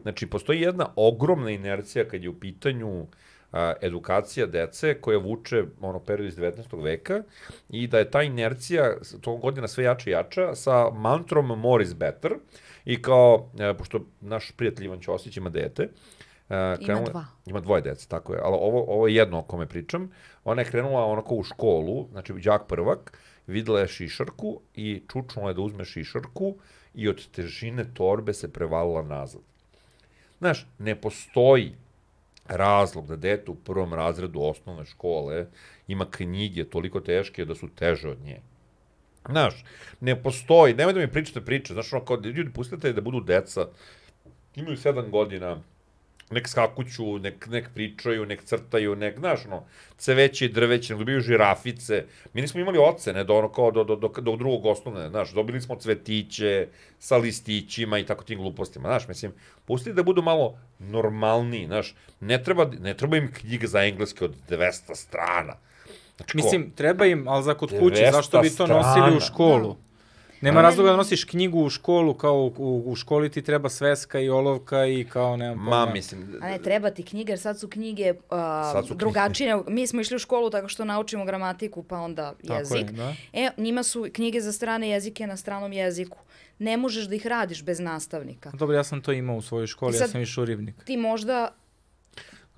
Znači, 0.01 0.27
postoji 0.27 0.61
jedna 0.61 0.87
ogromna 0.95 1.51
inercija 1.51 2.07
kad 2.07 2.23
je 2.23 2.29
u 2.29 2.39
pitanju 2.39 3.07
a, 3.51 3.73
edukacija 3.81 4.45
dece 4.45 5.01
koja 5.01 5.17
vuče 5.17 5.63
ono 5.81 5.99
period 5.99 6.27
iz 6.27 6.37
19. 6.37 6.83
veka 6.83 7.23
i 7.69 7.87
da 7.87 7.97
je 7.99 8.11
ta 8.11 8.23
inercija 8.23 8.93
tog 9.21 9.41
godina 9.41 9.67
sve 9.67 9.83
jača 9.83 10.09
i 10.09 10.13
jača 10.13 10.55
sa 10.55 10.89
mantrom 10.89 11.59
more 11.59 11.83
is 11.83 11.93
better 11.95 12.33
i 12.85 13.01
kao, 13.01 13.49
e, 13.59 13.73
pošto 13.77 13.99
naš 14.21 14.51
prijatelj 14.51 14.85
Ivan 14.85 14.99
Ćosić 14.99 15.37
ima 15.37 15.49
dete, 15.49 15.83
e, 15.83 15.89
krenula- 16.49 17.09
dva. 17.09 17.25
Ima 17.45 17.59
dvoje 17.59 17.81
dece, 17.81 18.07
tako 18.07 18.33
je, 18.33 18.39
ali 18.43 18.55
ovo, 18.59 18.83
ovo 18.87 19.07
je 19.07 19.15
jedno 19.15 19.39
o 19.39 19.43
kome 19.43 19.67
pričam. 19.67 20.11
Ona 20.43 20.61
je 20.61 20.69
krenula 20.69 21.05
onako 21.05 21.35
u 21.35 21.43
školu, 21.43 22.07
znači 22.11 22.33
đak 22.33 22.67
prvak, 22.67 23.17
videla 23.47 23.79
je 23.79 23.87
šišarku 23.87 24.61
i 24.75 25.03
čučnula 25.11 25.49
je 25.49 25.53
da 25.53 25.61
uzme 25.61 25.85
šišarku 25.85 26.55
i 26.93 27.09
od 27.09 27.27
težine 27.31 27.85
torbe 27.93 28.33
se 28.33 28.53
prevalila 28.53 29.01
nazad. 29.01 29.41
Znaš, 30.39 30.67
ne 30.79 30.95
postoji 31.01 31.75
razlog 32.49 33.07
da 33.07 33.15
dete 33.15 33.51
u 33.51 33.55
prvom 33.55 33.93
razredu 33.93 34.41
osnovne 34.41 34.85
škole 34.85 35.47
ima 35.87 36.05
knjige 36.11 36.63
toliko 36.63 36.99
teške 36.99 37.45
da 37.45 37.55
su 37.55 37.69
teže 37.69 38.09
od 38.09 38.21
nje. 38.21 38.41
Znaš, 39.29 39.65
ne 39.99 40.23
postoji, 40.23 40.73
nemoj 40.73 40.93
da 40.93 40.99
mi 40.99 41.11
pričate 41.11 41.41
priče, 41.41 41.73
znaš, 41.73 41.93
ono, 41.93 42.05
kao, 42.05 42.17
ljudi, 42.23 42.53
pustite 42.53 42.93
da 42.93 43.01
budu 43.01 43.21
deca, 43.21 43.67
imaju 44.55 44.77
sedam 44.77 45.11
godina, 45.11 45.61
nek 46.31 46.47
skakuću, 46.47 47.19
nek, 47.19 47.47
nek 47.47 47.69
pričaju, 47.73 48.25
nek 48.25 48.43
crtaju, 48.43 48.95
nek, 48.95 49.19
znaš, 49.19 49.45
ono, 49.45 49.63
ceveće 49.97 50.45
i 50.45 50.49
drveće, 50.49 50.93
nek 50.93 50.99
dobiju 50.99 51.21
žirafice. 51.21 52.03
Mi 52.33 52.41
nismo 52.41 52.59
imali 52.59 52.77
ocene 52.79 53.23
do, 53.23 53.35
ono, 53.35 53.49
kao, 53.49 53.71
do, 53.71 53.83
do, 53.83 53.95
do, 53.95 54.07
do 54.09 54.35
drugog 54.35 54.65
osnovne, 54.65 55.09
znaš, 55.09 55.31
dobili 55.31 55.61
smo 55.61 55.75
cvetiće 55.75 56.67
sa 56.99 57.17
listićima 57.17 57.99
i 57.99 58.05
tako 58.05 58.23
tim 58.23 58.39
glupostima, 58.39 58.89
znaš, 58.89 59.07
mislim, 59.07 59.31
pusti 59.65 59.93
da 59.93 60.03
budu 60.03 60.21
malo 60.21 60.57
normalniji, 60.79 61.65
znaš, 61.65 61.95
ne 62.19 62.43
treba, 62.43 62.71
ne 62.79 62.93
treba 62.93 63.17
im 63.17 63.31
knjiga 63.33 63.67
za 63.67 63.79
engleski 63.81 64.23
od 64.23 64.35
200 64.49 64.71
strana. 64.95 65.53
Znači, 66.17 66.31
ko- 66.31 66.37
Mislim, 66.37 66.71
treba 66.71 67.05
im, 67.05 67.27
ali 67.27 67.43
za 67.43 67.53
kod 67.53 67.69
kuće, 67.69 68.01
200 68.01 68.11
zašto 68.11 68.41
bi 68.41 68.49
to 68.49 68.67
nosili 68.67 68.83
strana. 68.93 69.17
u 69.17 69.19
školu? 69.19 69.75
Nema 70.41 70.61
razloga 70.61 70.89
da 70.89 70.97
nosiš 70.97 71.23
knjigu 71.23 71.59
u 71.59 71.69
školu, 71.69 72.13
kao 72.13 72.35
u, 72.57 72.83
u, 72.85 72.95
školi 72.95 73.29
ti 73.29 73.41
treba 73.41 73.69
sveska 73.69 74.19
i 74.19 74.29
olovka 74.29 74.85
i 74.85 75.05
kao, 75.05 75.37
nemam 75.37 75.57
Ma, 75.59 75.71
pojma. 75.71 75.93
mislim, 75.93 76.39
A 76.41 76.47
ne, 76.47 76.57
treba 76.59 76.91
ti 76.91 77.03
knjige, 77.03 77.31
jer 77.31 77.39
sad 77.39 77.59
su 77.59 77.67
knjige 77.69 78.11
uh, 78.11 78.19
Sad 78.63 78.75
su 78.77 78.87
knjige. 78.87 78.99
drugačije. 78.99 79.49
nego- 79.49 79.69
Mi 79.69 79.87
smo 79.87 80.01
išli 80.01 80.15
u 80.15 80.19
školu 80.19 80.49
tako 80.49 80.67
što 80.67 80.85
naučimo 80.85 81.25
gramatiku, 81.25 81.83
pa 81.83 81.97
onda 81.97 82.33
Tako 82.37 82.59
jezik. 82.59 82.77
je, 82.79 82.83
da. 82.83 83.13
E, 83.33 83.49
njima 83.57 83.83
su 83.83 84.07
knjige 84.13 84.41
za 84.41 84.51
strane 84.51 84.89
jezike 84.89 85.27
na 85.27 85.37
stranom 85.37 85.73
jeziku. 85.73 86.17
Ne 86.59 86.77
možeš 86.77 87.05
da 87.05 87.15
ih 87.15 87.27
radiš 87.27 87.63
bez 87.63 87.79
nastavnika. 87.79 88.51
Dobro, 88.51 88.75
ja 88.75 88.83
sam 88.83 89.01
to 89.01 89.11
imao 89.11 89.35
u 89.35 89.41
svojoj 89.41 89.67
školi, 89.67 89.93
sad- 89.93 90.01
ja 90.01 90.07
sam 90.07 90.21
išao 90.21 90.41
u 90.41 90.45
Rivnik. 90.45 90.75
Ti 90.83 90.97
možda... 90.97 91.51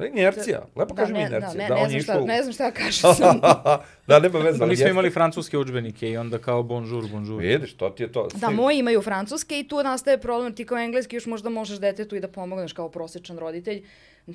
inercija, 0.08 0.66
lepo 0.76 0.96
kažem 0.96 1.16
ne, 1.16 1.22
inercija. 1.22 1.52
Da, 1.52 1.58
ne, 1.58 1.68
da, 1.68 1.76
ne, 1.76 1.90
znam 1.90 2.02
šta, 2.02 2.20
ne 2.20 2.42
znam 2.42 2.54
šta 2.54 2.72
kažem 2.72 3.14
sam. 3.16 3.40
da, 4.08 4.20
nema 4.20 4.40
veze. 4.40 4.60
Pa 4.64 4.66
mi 4.66 4.78
smo 4.78 4.88
imali 4.88 5.10
francuske 5.10 5.58
udžbenike 5.58 6.10
i 6.10 6.18
onda 6.18 6.38
kao 6.38 6.64
bonjour, 6.64 7.08
bonjour. 7.12 7.42
Vidiš, 7.42 7.74
to 7.74 7.90
ti 7.90 8.04
je 8.04 8.12
to. 8.12 8.28
Da, 8.34 8.50
moji 8.50 8.80
imaju 8.80 9.02
francuske 9.02 9.60
i 9.60 9.68
tu 9.68 9.84
nastaje 9.84 10.18
problem. 10.18 10.56
Ti 10.56 10.66
kao 10.66 10.78
engleski 10.78 11.16
još 11.16 11.26
možda 11.26 11.50
možeš 11.50 11.80
detetu 11.80 12.16
i 12.16 12.20
da 12.20 12.28
pomogneš 12.28 12.74
kao 12.74 12.90
prosječan 12.90 13.38
roditelj. 13.38 13.84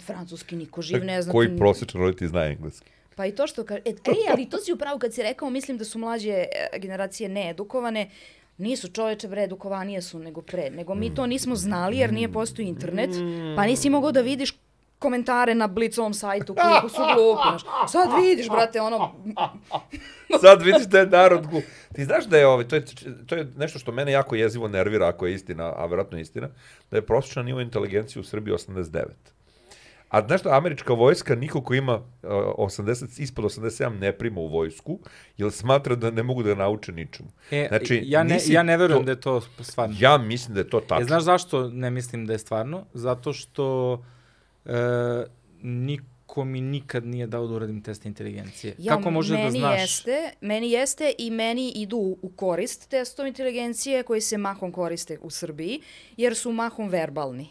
Francuski 0.07 0.57
niko 0.57 0.83
živ 0.83 1.05
ne 1.05 1.22
zna. 1.22 1.33
Koji 1.33 1.57
prosječan 1.57 2.00
roditelj 2.00 2.29
zna 2.29 2.44
engleski? 2.44 2.90
Pa 3.16 3.26
i 3.26 3.33
to 3.33 3.46
što 3.46 3.64
kaže... 3.64 3.83
E, 3.85 3.90
e, 3.90 4.14
ali 4.31 4.48
to 4.50 4.59
si 4.59 4.72
upravo 4.72 4.98
kad 4.98 5.14
si 5.14 5.22
rekao, 5.22 5.50
mislim 5.50 5.79
da 5.79 5.85
su 5.85 5.98
mlađe 5.98 6.31
e, 6.31 6.46
generacije 6.79 7.29
needukovane. 7.29 8.11
Nisu 8.59 8.88
čoveče 8.88 9.29
bre, 9.29 9.42
edukovanije 9.42 10.02
su 10.02 10.18
nego 10.18 10.42
pre. 10.42 10.70
Nego 10.70 10.94
mi 10.94 11.14
to 11.14 11.26
nismo 11.26 11.55
znali 11.55 11.98
jer 11.98 12.12
nije 12.12 12.33
postoji 12.33 12.68
internet. 12.68 13.11
Pa 13.57 13.66
nisi 13.66 13.90
mogao 13.90 14.12
da 14.12 14.20
vidiš 14.20 14.52
komentare 14.98 15.54
na 15.54 15.66
Blicovom 15.66 16.14
sajtu 16.14 16.54
koliko 16.54 16.88
su 16.88 16.96
glupi. 17.14 17.48
Znaš. 17.48 17.62
Sad 17.88 18.09
vidiš, 18.20 18.48
brate, 18.48 18.80
ono, 18.80 19.14
Sad 20.40 20.62
vidiš 20.62 20.87
da 20.87 20.98
je 20.98 21.06
narod 21.06 21.46
glup. 21.46 21.64
Ti 21.94 22.04
znaš 22.04 22.24
da 22.24 22.38
je 22.38 22.46
ovaj, 22.46 22.68
to 22.68 22.76
je, 22.76 22.85
to 23.26 23.35
je 23.35 23.52
nešto 23.56 23.78
što 23.78 23.92
mene 23.92 24.12
jako 24.12 24.35
jezivo 24.35 24.68
nervira, 24.68 25.09
ako 25.09 25.26
je 25.26 25.35
istina, 25.35 25.72
a 25.76 25.87
verovatno 25.87 26.18
je 26.18 26.22
istina, 26.22 26.48
da 26.90 26.96
je 26.96 27.06
prosječan 27.06 27.44
nivo 27.44 27.61
inteligencije 27.61 28.20
u 28.20 28.24
Srbiji 28.24 28.54
89. 28.54 29.04
A 30.09 30.26
znaš 30.26 30.40
što, 30.40 30.50
američka 30.50 30.92
vojska 30.92 31.35
niko 31.35 31.61
ko 31.61 31.74
ima 31.74 31.94
uh, 31.94 32.02
80, 32.59 33.20
ispod 33.20 33.44
87 33.44 33.98
ne 34.00 34.12
prima 34.12 34.40
u 34.40 34.48
vojsku, 34.48 34.98
jer 35.37 35.52
smatra 35.52 35.94
da 35.94 36.11
ne 36.11 36.22
mogu 36.22 36.42
da 36.42 36.48
ga 36.48 36.54
nauče 36.54 36.92
ničemu. 36.92 37.28
E, 37.50 37.66
Znači, 37.68 38.02
ja, 38.04 38.22
ne, 38.22 38.38
ja 38.46 38.62
ne 38.62 38.76
verujem 38.76 39.00
to- 39.00 39.04
da 39.04 39.11
je 39.11 39.20
to 39.20 39.40
stvarno. 39.61 39.96
Ja 39.98 40.18
mislim 40.18 40.54
da 40.54 40.61
je 40.61 40.70
to 40.70 40.80
tačno. 40.80 41.00
E, 41.00 41.04
znaš 41.04 41.22
zašto 41.22 41.68
ne 41.68 41.90
mislim 41.90 42.26
da 42.26 42.32
je 42.32 42.38
stvarno? 42.38 42.85
Zato 42.94 43.32
što 43.32 44.04
e, 44.66 45.26
niko 45.62 46.44
mi 46.44 46.61
nikad 46.61 47.07
nije 47.07 47.26
dao 47.26 47.46
da 47.46 47.55
uradim 47.55 47.83
test 47.83 48.07
inteligencije. 48.07 48.74
Ja, 48.79 48.96
Kako 48.96 49.11
može 49.11 49.37
da 49.37 49.50
znaš? 49.50 49.81
Jeste, 49.81 50.31
meni 50.40 50.70
jeste 50.70 51.12
i 51.18 51.31
meni 51.31 51.72
idu 51.74 52.16
u 52.22 52.31
korist 52.37 52.88
testovi 52.88 53.29
inteligencije 53.29 54.02
koji 54.02 54.20
se 54.20 54.38
mahom 54.38 54.72
koriste 54.72 55.18
u 55.22 55.31
Srbiji, 55.31 55.81
jer 56.16 56.37
su 56.37 56.52
mahom 56.52 56.88
verbalni. 56.88 57.48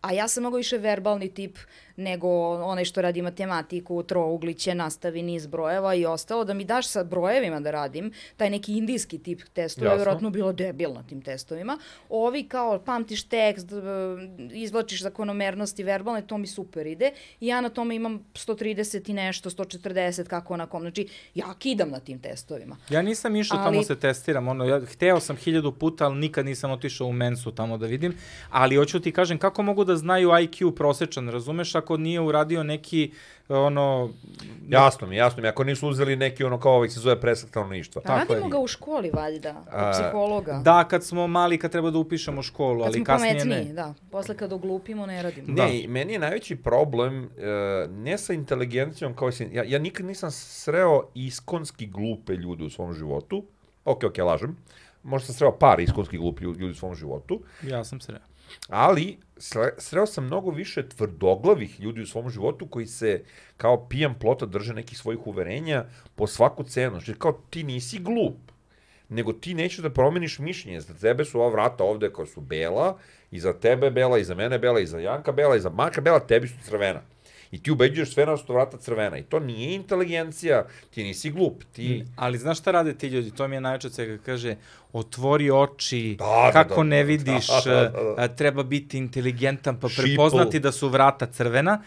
A 0.00 0.12
ja 0.12 0.28
sam 0.28 0.42
mnogo 0.42 0.56
više 0.56 0.78
verbalni 0.78 1.34
tip 1.34 1.58
nego 1.96 2.28
onaj 2.50 2.84
što 2.84 3.02
radi 3.02 3.22
matematiku, 3.22 4.02
trougliće, 4.02 4.74
nastavi 4.74 5.22
niz 5.22 5.46
brojeva 5.46 5.94
i 5.94 6.06
ostalo. 6.06 6.44
Da 6.44 6.54
mi 6.54 6.64
daš 6.64 6.88
sa 6.88 7.04
brojevima 7.04 7.60
da 7.60 7.70
radim, 7.70 8.12
taj 8.36 8.50
neki 8.50 8.76
indijski 8.76 9.18
tip 9.18 9.42
testova, 9.52 9.90
je 9.90 9.96
vjerojatno 9.96 10.30
bilo 10.30 10.52
debil 10.52 10.92
na 10.92 11.02
tim 11.02 11.22
testovima. 11.22 11.78
Ovi 12.08 12.48
kao 12.48 12.78
pamtiš 12.78 13.24
tekst, 13.24 13.72
e, 13.72 13.76
izvlačiš 14.52 15.02
zakonomernosti 15.02 15.84
verbalne, 15.84 16.26
to 16.26 16.38
mi 16.38 16.46
super 16.46 16.86
ide. 16.86 17.10
I 17.40 17.46
ja 17.46 17.60
na 17.60 17.68
tome 17.68 17.96
imam 17.96 18.24
130 18.34 19.10
i 19.10 19.12
nešto, 19.12 19.50
140, 19.50 20.24
kako 20.24 20.56
na 20.56 20.66
kom. 20.66 20.80
Znači, 20.80 21.08
ja 21.34 21.54
kidam 21.58 21.90
na 21.90 22.00
tim 22.00 22.18
testovima. 22.18 22.76
Ja 22.90 23.02
nisam 23.02 23.36
išao 23.36 23.58
Ali- 23.58 23.66
tamo 23.66 23.82
se 23.82 23.96
testiram, 23.96 24.48
ono, 24.48 24.64
ja 24.64 24.80
hteo 24.80 25.20
sam 25.20 25.36
hiljadu 25.36 25.72
puta, 25.72 26.04
ali 26.04 26.16
nikad 26.16 26.46
nisam 26.46 26.70
otišao 26.70 27.06
u 27.06 27.12
mensu 27.12 27.52
tamo 27.52 27.78
da 27.78 27.86
vidim, 27.86 28.16
ali 28.50 28.76
hoću 28.76 29.00
ti 29.00 29.12
kažem, 29.12 29.38
kako 29.38 29.62
mogu 29.62 29.84
da 29.84 29.96
znaju 29.96 30.28
IQ 30.28 30.74
prosečan, 30.74 31.28
razumeš, 31.28 31.74
ako 31.74 31.85
nije 31.96 32.20
uradio 32.20 32.62
neki, 32.62 33.12
ono, 33.48 34.10
Jasno 34.68 35.06
mi, 35.06 35.16
jasno 35.16 35.42
mi. 35.42 35.48
Ako 35.48 35.64
nisu 35.64 35.88
uzeli 35.88 36.16
neki 36.16 36.44
ono 36.44 36.60
kao 36.60 36.72
ovih 36.72 36.92
se 36.92 37.00
zove 37.00 37.20
presek 37.20 37.48
stanovništva. 37.48 38.02
Pa 38.02 38.08
Tako 38.08 38.32
radimo 38.32 38.46
je. 38.46 38.50
ga 38.50 38.58
u 38.58 38.66
školi, 38.66 39.10
valjda, 39.10 39.64
A, 39.70 39.90
psihologa. 39.92 40.60
da, 40.64 40.84
kad 40.84 41.04
smo 41.04 41.26
mali, 41.26 41.58
kad 41.58 41.72
treba 41.72 41.90
da 41.90 41.98
upišemo 41.98 42.42
školu, 42.42 42.78
Kad 42.80 42.86
ali 42.86 42.94
smo 42.94 43.04
kasnije 43.04 43.32
pametniji, 43.38 43.64
ne. 43.64 43.72
da. 43.72 43.94
Posle 44.10 44.36
kad 44.36 44.52
oglupimo, 44.52 45.06
ne 45.06 45.22
radimo. 45.22 45.46
Da. 45.54 45.64
Ne, 45.66 45.80
i 45.80 45.88
meni 45.88 46.12
je 46.12 46.18
najveći 46.18 46.56
problem 46.56 47.24
uh, 47.24 47.30
ne 47.90 48.18
sa 48.18 48.32
inteligencijom 48.32 49.14
kao 49.16 49.32
si, 49.32 49.48
ja, 49.52 49.64
ja 49.66 49.78
nikad 49.78 50.06
nisam 50.06 50.30
sreo 50.30 51.02
iskonski 51.14 51.86
glupe 51.86 52.32
ljude 52.32 52.64
u 52.64 52.70
svom 52.70 52.94
životu. 52.94 53.44
Ok, 53.84 54.04
ok, 54.04 54.18
lažem. 54.18 54.56
Možda 55.02 55.26
sam 55.26 55.34
sreo 55.34 55.58
par 55.58 55.80
iskonski 55.80 56.18
glupi 56.18 56.44
ljudi 56.44 56.64
u 56.64 56.74
svom 56.74 56.94
životu, 56.94 57.40
Ja 57.62 57.84
sam 57.84 58.00
se 58.00 58.12
ali 58.68 59.18
sre, 59.36 59.70
sreo 59.78 60.06
sam 60.06 60.24
mnogo 60.24 60.50
više 60.50 60.88
tvrdoglavih 60.88 61.80
ljudi 61.80 62.00
u 62.02 62.06
svom 62.06 62.30
životu 62.30 62.66
koji 62.66 62.86
se 62.86 63.22
kao 63.56 63.88
pijan 63.88 64.14
plota 64.14 64.46
drže 64.46 64.74
nekih 64.74 64.98
svojih 64.98 65.26
uverenja 65.26 65.84
po 66.14 66.26
svaku 66.26 66.64
cenu. 66.64 66.90
Znači, 66.90 67.18
kao 67.18 67.40
ti 67.50 67.62
nisi 67.62 67.98
glup 67.98 68.36
nego 69.08 69.32
ti 69.32 69.54
nećeš 69.54 69.78
da 69.78 69.90
promeniš 69.90 70.38
mišljenje. 70.38 70.80
Za 70.80 70.94
tebe 70.94 71.24
su 71.24 71.40
ova 71.40 71.50
vrata 71.50 71.84
ovde 71.84 72.10
koja 72.10 72.26
su 72.26 72.40
bela, 72.40 72.98
i 73.30 73.40
za 73.40 73.52
tebe 73.52 73.90
bela, 73.90 74.18
i 74.18 74.24
za 74.24 74.34
mene 74.34 74.58
bela, 74.58 74.80
i 74.80 74.86
za 74.86 74.98
Janka 74.98 75.32
bela, 75.32 75.56
i 75.56 75.60
za 75.60 75.70
Maka 75.70 76.00
bela, 76.00 76.20
tebi 76.20 76.48
su 76.48 76.54
crvena. 76.62 77.02
I 77.50 77.62
ti 77.62 77.70
ubeđuješ 77.70 78.14
sve 78.14 78.26
na 78.26 78.36
su 78.36 78.52
vrata 78.52 78.78
crvena. 78.78 79.18
I 79.18 79.22
to 79.22 79.40
nije 79.40 79.74
inteligencija, 79.74 80.66
ti 80.90 81.04
nisi 81.04 81.30
glup, 81.30 81.64
ti... 81.72 82.04
Ali 82.16 82.38
znaš 82.38 82.58
šta 82.58 82.70
rade 82.70 82.94
ti 82.94 83.08
ljudi? 83.08 83.30
To 83.30 83.48
mi 83.48 83.56
je 83.56 83.60
najveće 83.60 83.86
od 83.86 83.94
svega. 83.94 84.18
Kaže, 84.26 84.56
otvori 84.92 85.50
oči, 85.50 86.16
Da, 86.18 86.24
da, 86.24 86.50
kako 86.52 86.82
da, 86.82 86.82
ne 86.82 86.96
da, 86.96 87.02
vidiš, 87.02 87.46
da, 87.64 87.74
da, 87.74 87.90
da. 87.90 88.14
a, 88.16 88.28
treba 88.28 88.62
biti 88.62 88.98
inteligentan, 88.98 89.80
pa 89.80 89.88
prepoznati 89.96 90.60
da 90.60 90.72
su 90.72 90.88
vrata 90.88 91.26
crvena. 91.26 91.82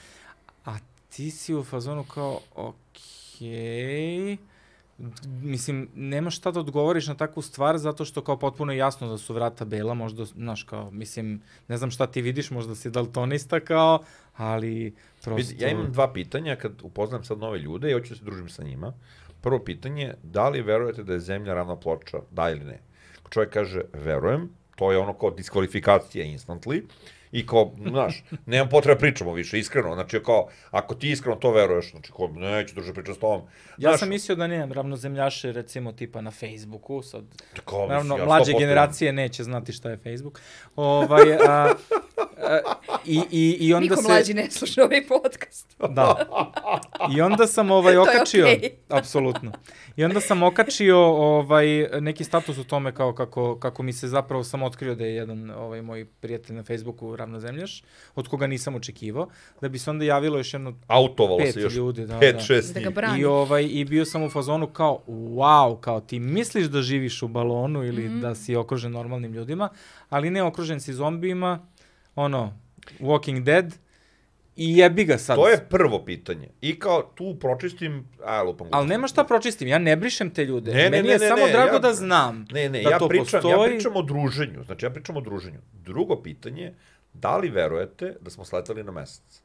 A 0.66 0.76
ti 1.10 1.32
si 1.32 1.54
u 1.54 1.64
fazonu 1.64 2.04
kao, 2.04 2.40
okej... 2.56 4.38
Mislim, 5.42 5.90
nemaš 5.96 6.38
šta 6.38 6.52
da 6.52 6.60
odgovoriš 6.60 7.08
na 7.08 7.16
takvu 7.16 7.42
stvar, 7.42 7.78
zato 7.78 8.06
što 8.06 8.24
kao 8.24 8.40
potpuno 8.40 8.72
je 8.72 8.78
jasno 8.78 9.08
da 9.08 9.18
su 9.18 9.34
vrata 9.34 9.66
bela, 9.66 9.94
možda, 9.94 10.26
znaš, 10.26 10.64
kao, 10.64 10.92
mislim, 10.92 11.42
ne 11.68 11.78
znam 11.78 11.92
šta 11.92 12.08
ti 12.08 12.22
vidiš, 12.22 12.52
možda 12.52 12.76
si 12.76 12.90
daltonista 12.90 13.60
kao, 13.60 14.00
ali 14.36 14.96
prosto... 15.24 15.54
Ja 15.58 15.70
imam 15.70 15.92
dva 15.92 16.14
pitanja 16.14 16.56
kad 16.56 16.72
upoznam 16.84 17.24
sad 17.24 17.40
nove 17.40 17.60
ljude 17.60 17.90
i 17.90 17.94
hoću 17.94 18.10
da 18.10 18.16
se 18.16 18.26
družim 18.26 18.50
sa 18.50 18.64
njima. 18.64 18.94
Prvo 19.42 19.60
pitanje, 19.60 20.14
da 20.24 20.50
li 20.50 20.62
verujete 20.62 21.04
da 21.04 21.14
je 21.14 21.20
zemlja 21.20 21.54
ravna 21.54 21.76
ploča? 21.76 22.18
Da 22.32 22.50
ili 22.50 22.66
ne? 22.66 22.80
Čovjek 23.30 23.54
kaže, 23.54 23.82
verujem, 23.94 24.50
to 24.76 24.92
je 24.92 24.98
ono 24.98 25.14
kao 25.14 25.32
diskvalifikacija 25.32 26.26
instantly, 26.26 26.84
i 27.32 27.46
kao, 27.46 27.72
znaš, 27.90 28.24
nemam 28.46 28.70
potrebe 28.70 29.00
pričamo 29.00 29.34
više, 29.34 29.60
iskreno, 29.60 29.94
znači 29.94 30.20
kao, 30.26 30.48
ako 30.72 30.96
ti 30.96 31.10
iskreno 31.10 31.36
to 31.36 31.52
veruješ, 31.52 31.92
znači 31.92 32.12
kao, 32.18 32.28
neću 32.28 32.76
druže 32.76 32.94
pričati 32.94 33.18
s 33.18 33.20
tobom. 33.20 33.42
Ja 33.78 33.90
Znaš, 33.90 34.00
sam 34.00 34.10
mislio 34.10 34.36
da 34.36 34.48
nemam 34.48 34.72
ravnozemljaše, 34.72 35.52
recimo, 35.52 35.92
tipa 35.92 36.22
na 36.22 36.32
Facebooku, 36.32 37.02
sad 37.02 37.24
kao, 37.66 37.80
mislim, 37.80 37.90
Naravno, 37.90 38.18
ja 38.18 38.26
mlađe 38.26 38.52
100% 38.52 38.60
generacije 38.60 39.14
neće 39.14 39.44
znati 39.44 39.74
šta 39.74 39.90
je 39.90 39.98
Facebook. 39.98 40.40
Ovaj, 40.76 41.34
a, 41.34 41.74
a, 42.38 42.60
i, 43.06 43.22
i, 43.32 43.58
I 43.60 43.74
onda 43.74 43.84
Niko 43.84 44.02
se... 44.02 44.08
mlađi 44.08 44.34
ne 44.34 44.52
sluša 44.52 44.84
ovaj 44.84 45.08
podcast. 45.08 45.76
Da. 45.90 46.16
I 47.16 47.22
onda 47.22 47.48
sam 47.48 47.72
ovaj 47.80 47.94
To 47.94 48.02
je 48.04 48.10
okačio, 48.10 48.46
okej. 48.46 48.72
apsolutno. 48.90 49.52
I 49.96 50.04
onda 50.04 50.22
sam 50.22 50.44
okačio 50.44 50.98
ovaj 51.16 51.88
neki 52.02 52.24
status 52.24 52.58
u 52.58 52.64
tome 52.64 52.96
kao 52.96 53.14
kako 53.14 53.60
kako 53.60 53.84
mi 53.84 53.94
se 53.94 54.08
zapravo 54.08 54.44
sam 54.44 54.64
otkrio 54.64 54.96
da 54.96 55.06
je 55.06 55.16
jedan 55.16 55.52
ovaj 55.52 55.82
moj 55.82 56.06
prijatelj 56.06 56.56
na 56.56 56.64
Facebooku 56.64 57.16
ravnozemljaš, 57.20 57.84
od 58.16 58.28
koga 58.28 58.48
nisam 58.48 58.76
očekivao, 58.76 59.28
da 59.62 59.70
bi 59.70 59.80
se 59.80 59.90
onda 59.90 60.06
javilo 60.06 60.38
još 60.38 60.54
jedno 60.54 60.74
Autovalo 60.88 61.38
pet 61.38 61.54
se 61.54 61.62
još 61.62 61.74
ljudi, 61.74 62.06
da, 62.06 62.20
pet, 62.20 62.36
da. 62.36 62.42
šest 62.42 62.74
Da 62.74 62.80
ga. 62.82 63.16
I 63.18 63.26
ovaj 63.26 63.66
i 63.66 63.86
bio 63.86 64.06
sam 64.06 64.24
u 64.24 64.30
fazonu 64.30 64.68
kao 64.68 65.04
wow, 65.08 65.80
kao 65.80 66.02
ti 66.02 66.20
misliš 66.20 66.66
da 66.68 66.82
živiš 66.82 67.22
u 67.22 67.28
balonu 67.30 67.84
ili 67.84 68.04
Mhm. 68.04 68.20
da 68.20 68.36
si 68.36 68.56
okružen 68.56 68.92
normalnim 68.92 69.34
ljudima, 69.34 69.70
ali 70.10 70.30
ne 70.30 70.44
okružen 70.44 70.80
si 70.80 70.94
zombijima, 70.94 71.68
ono 72.16 72.54
Walking 73.00 73.40
Dead 73.42 73.74
i 74.56 74.78
jebi 74.78 75.06
ga 75.06 75.18
sad. 75.18 75.36
To 75.36 75.48
je 75.48 75.58
prvo 75.60 76.06
pitanje. 76.06 76.48
I 76.62 76.80
kao 76.80 77.04
tu 77.06 77.36
pročistim, 77.36 78.08
a 78.26 78.42
lupam 78.42 78.62
Ali 78.64 78.70
gluposti. 78.72 78.90
nema 78.90 79.08
šta 79.08 79.24
pročistim, 79.24 79.68
ja 79.68 79.78
ne 79.80 79.96
brišem 79.96 80.30
te 80.30 80.46
ljude. 80.46 80.74
Ne, 80.74 80.84
ne, 80.84 80.90
Meni 80.90 81.04
ne, 81.04 81.10
je 81.10 81.20
ne, 81.20 81.28
samo 81.28 81.46
ne, 81.46 81.52
drago 81.52 81.74
ja- 81.74 81.80
da 81.80 81.94
znam 81.94 82.46
Ne, 82.52 82.70
ne, 82.70 82.82
da 82.82 82.90
ja 82.90 83.00
to 83.00 83.08
pričam, 83.08 83.26
postoji. 83.42 83.52
ja 83.54 83.68
pričam 83.68 83.96
o 83.96 84.02
druženju. 84.02 84.64
Znači, 84.64 84.86
ja 84.86 84.90
pričam 84.90 85.18
o 85.18 85.22
druženju. 85.22 85.60
Drugo 85.76 86.16
pitanje, 86.18 86.74
da 87.22 87.38
li 87.38 87.50
verujete 87.50 88.16
da 88.22 88.30
smo 88.30 88.46
sletali 88.46 88.84
na 88.84 88.92
mesec? 88.92 89.42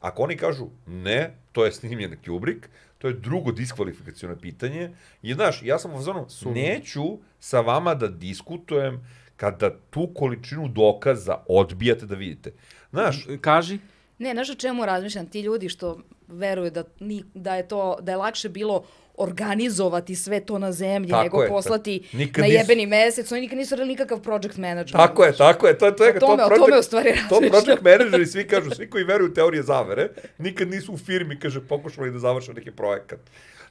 Ako 0.00 0.22
oni 0.22 0.36
kažu 0.36 0.66
ne, 0.86 1.34
to 1.52 1.64
je 1.64 1.72
snimljen 1.72 2.16
Kubrick, 2.26 2.66
to 2.98 3.08
je 3.08 3.14
drugo 3.14 3.52
diskvalifikacijono 3.52 4.36
pitanje. 4.36 4.90
I 5.22 5.34
znaš, 5.34 5.62
ja 5.62 5.78
sam 5.78 5.92
u 5.92 5.96
fazonu, 5.96 6.26
neću 6.54 7.18
sa 7.40 7.60
vama 7.60 7.94
da 7.94 8.08
diskutujem 8.08 9.06
kada 9.36 9.70
tu 9.90 10.10
količinu 10.14 10.68
dokaza 10.68 11.38
odbijate 11.48 12.06
da 12.06 12.14
vidite. 12.14 12.52
Znaš, 12.90 13.26
Kaži. 13.40 13.78
Ne, 14.18 14.32
znaš 14.32 14.50
o 14.50 14.54
čemu 14.54 14.86
razmišljam? 14.86 15.26
Ti 15.26 15.40
ljudi 15.40 15.68
što 15.68 15.98
veruju 16.28 16.70
da, 16.70 16.84
ni, 17.00 17.24
da, 17.34 17.54
je 17.54 17.68
to, 17.68 17.98
da 18.00 18.12
je 18.12 18.16
lakše 18.16 18.48
bilo 18.48 18.84
organizovati 19.18 20.14
sve 20.14 20.40
to 20.40 20.58
na 20.58 20.72
zemlji 20.72 21.10
Tako 21.10 21.22
nego 21.22 21.42
je, 21.42 21.48
poslati 21.48 22.02
ta- 22.02 22.18
nikad 22.18 22.42
na 22.42 22.48
nisu- 22.48 22.58
jebeni 22.58 22.86
mesec. 22.86 23.32
Oni 23.32 23.40
nikad 23.40 23.58
nisu 23.58 23.74
radili 23.74 23.88
nikakav 23.88 24.20
project 24.20 24.56
management. 24.56 24.92
Tako 24.92 25.24
je, 25.24 25.32
tako 25.34 25.66
je, 25.66 25.78
to 25.78 25.86
je 25.86 25.96
to 25.96 26.04
je 26.04 26.10
O 26.12 26.20
tome- 26.20 26.44
o 26.44 26.48
tome 26.50 26.78
u 26.78 26.82
stvari 26.82 27.14
To 27.28 27.40
project 27.40 27.82
menadžeri 27.82 28.26
svi 28.26 28.46
kažu, 28.46 28.70
svi 28.70 28.90
koji 28.90 29.04
veruju 29.04 29.30
u 29.30 29.34
teorije 29.34 29.62
zavere, 29.62 30.08
nikad 30.38 30.68
nisu 30.68 30.92
u 30.92 30.98
firmi, 30.98 31.38
kaže, 31.38 31.60
pokušali 31.62 32.10
da 32.10 32.18
završe 32.18 32.52
neki 32.52 32.70
projekat. 32.70 33.20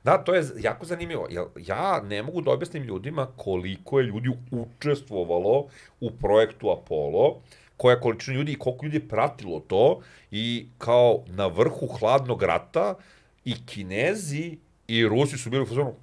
Da, 0.03 0.17
to 0.17 0.36
je 0.36 0.43
jako 0.57 0.86
zanimljivo. 0.86 1.27
Ja 1.57 2.01
ne 2.01 2.23
mogu 2.23 2.41
da 2.41 2.51
objasnim 2.51 2.83
ljudima 2.83 3.27
koliko 3.27 3.99
je 3.99 4.05
ljudi 4.05 4.29
učestvovalo 4.51 5.67
u 5.99 6.12
projektu 6.12 6.71
Apollo, 6.71 7.41
koja 7.77 7.99
količina 7.99 8.38
ljudi 8.38 8.51
i 8.51 8.55
koliko 8.55 8.86
ljudi 8.86 8.97
je 8.97 9.07
pratilo 9.07 9.60
to 9.60 10.01
i 10.31 10.67
kao 10.77 11.23
na 11.27 11.47
vrhu 11.47 11.88
hladnog 11.89 12.43
rata 12.43 12.95
i 13.45 13.65
Kinezi 13.65 14.57
i 14.88 15.08
Rusi 15.08 15.38
su 15.38 15.50
bili 15.50 15.63
u 15.63 15.65
fazonu, 15.65 15.93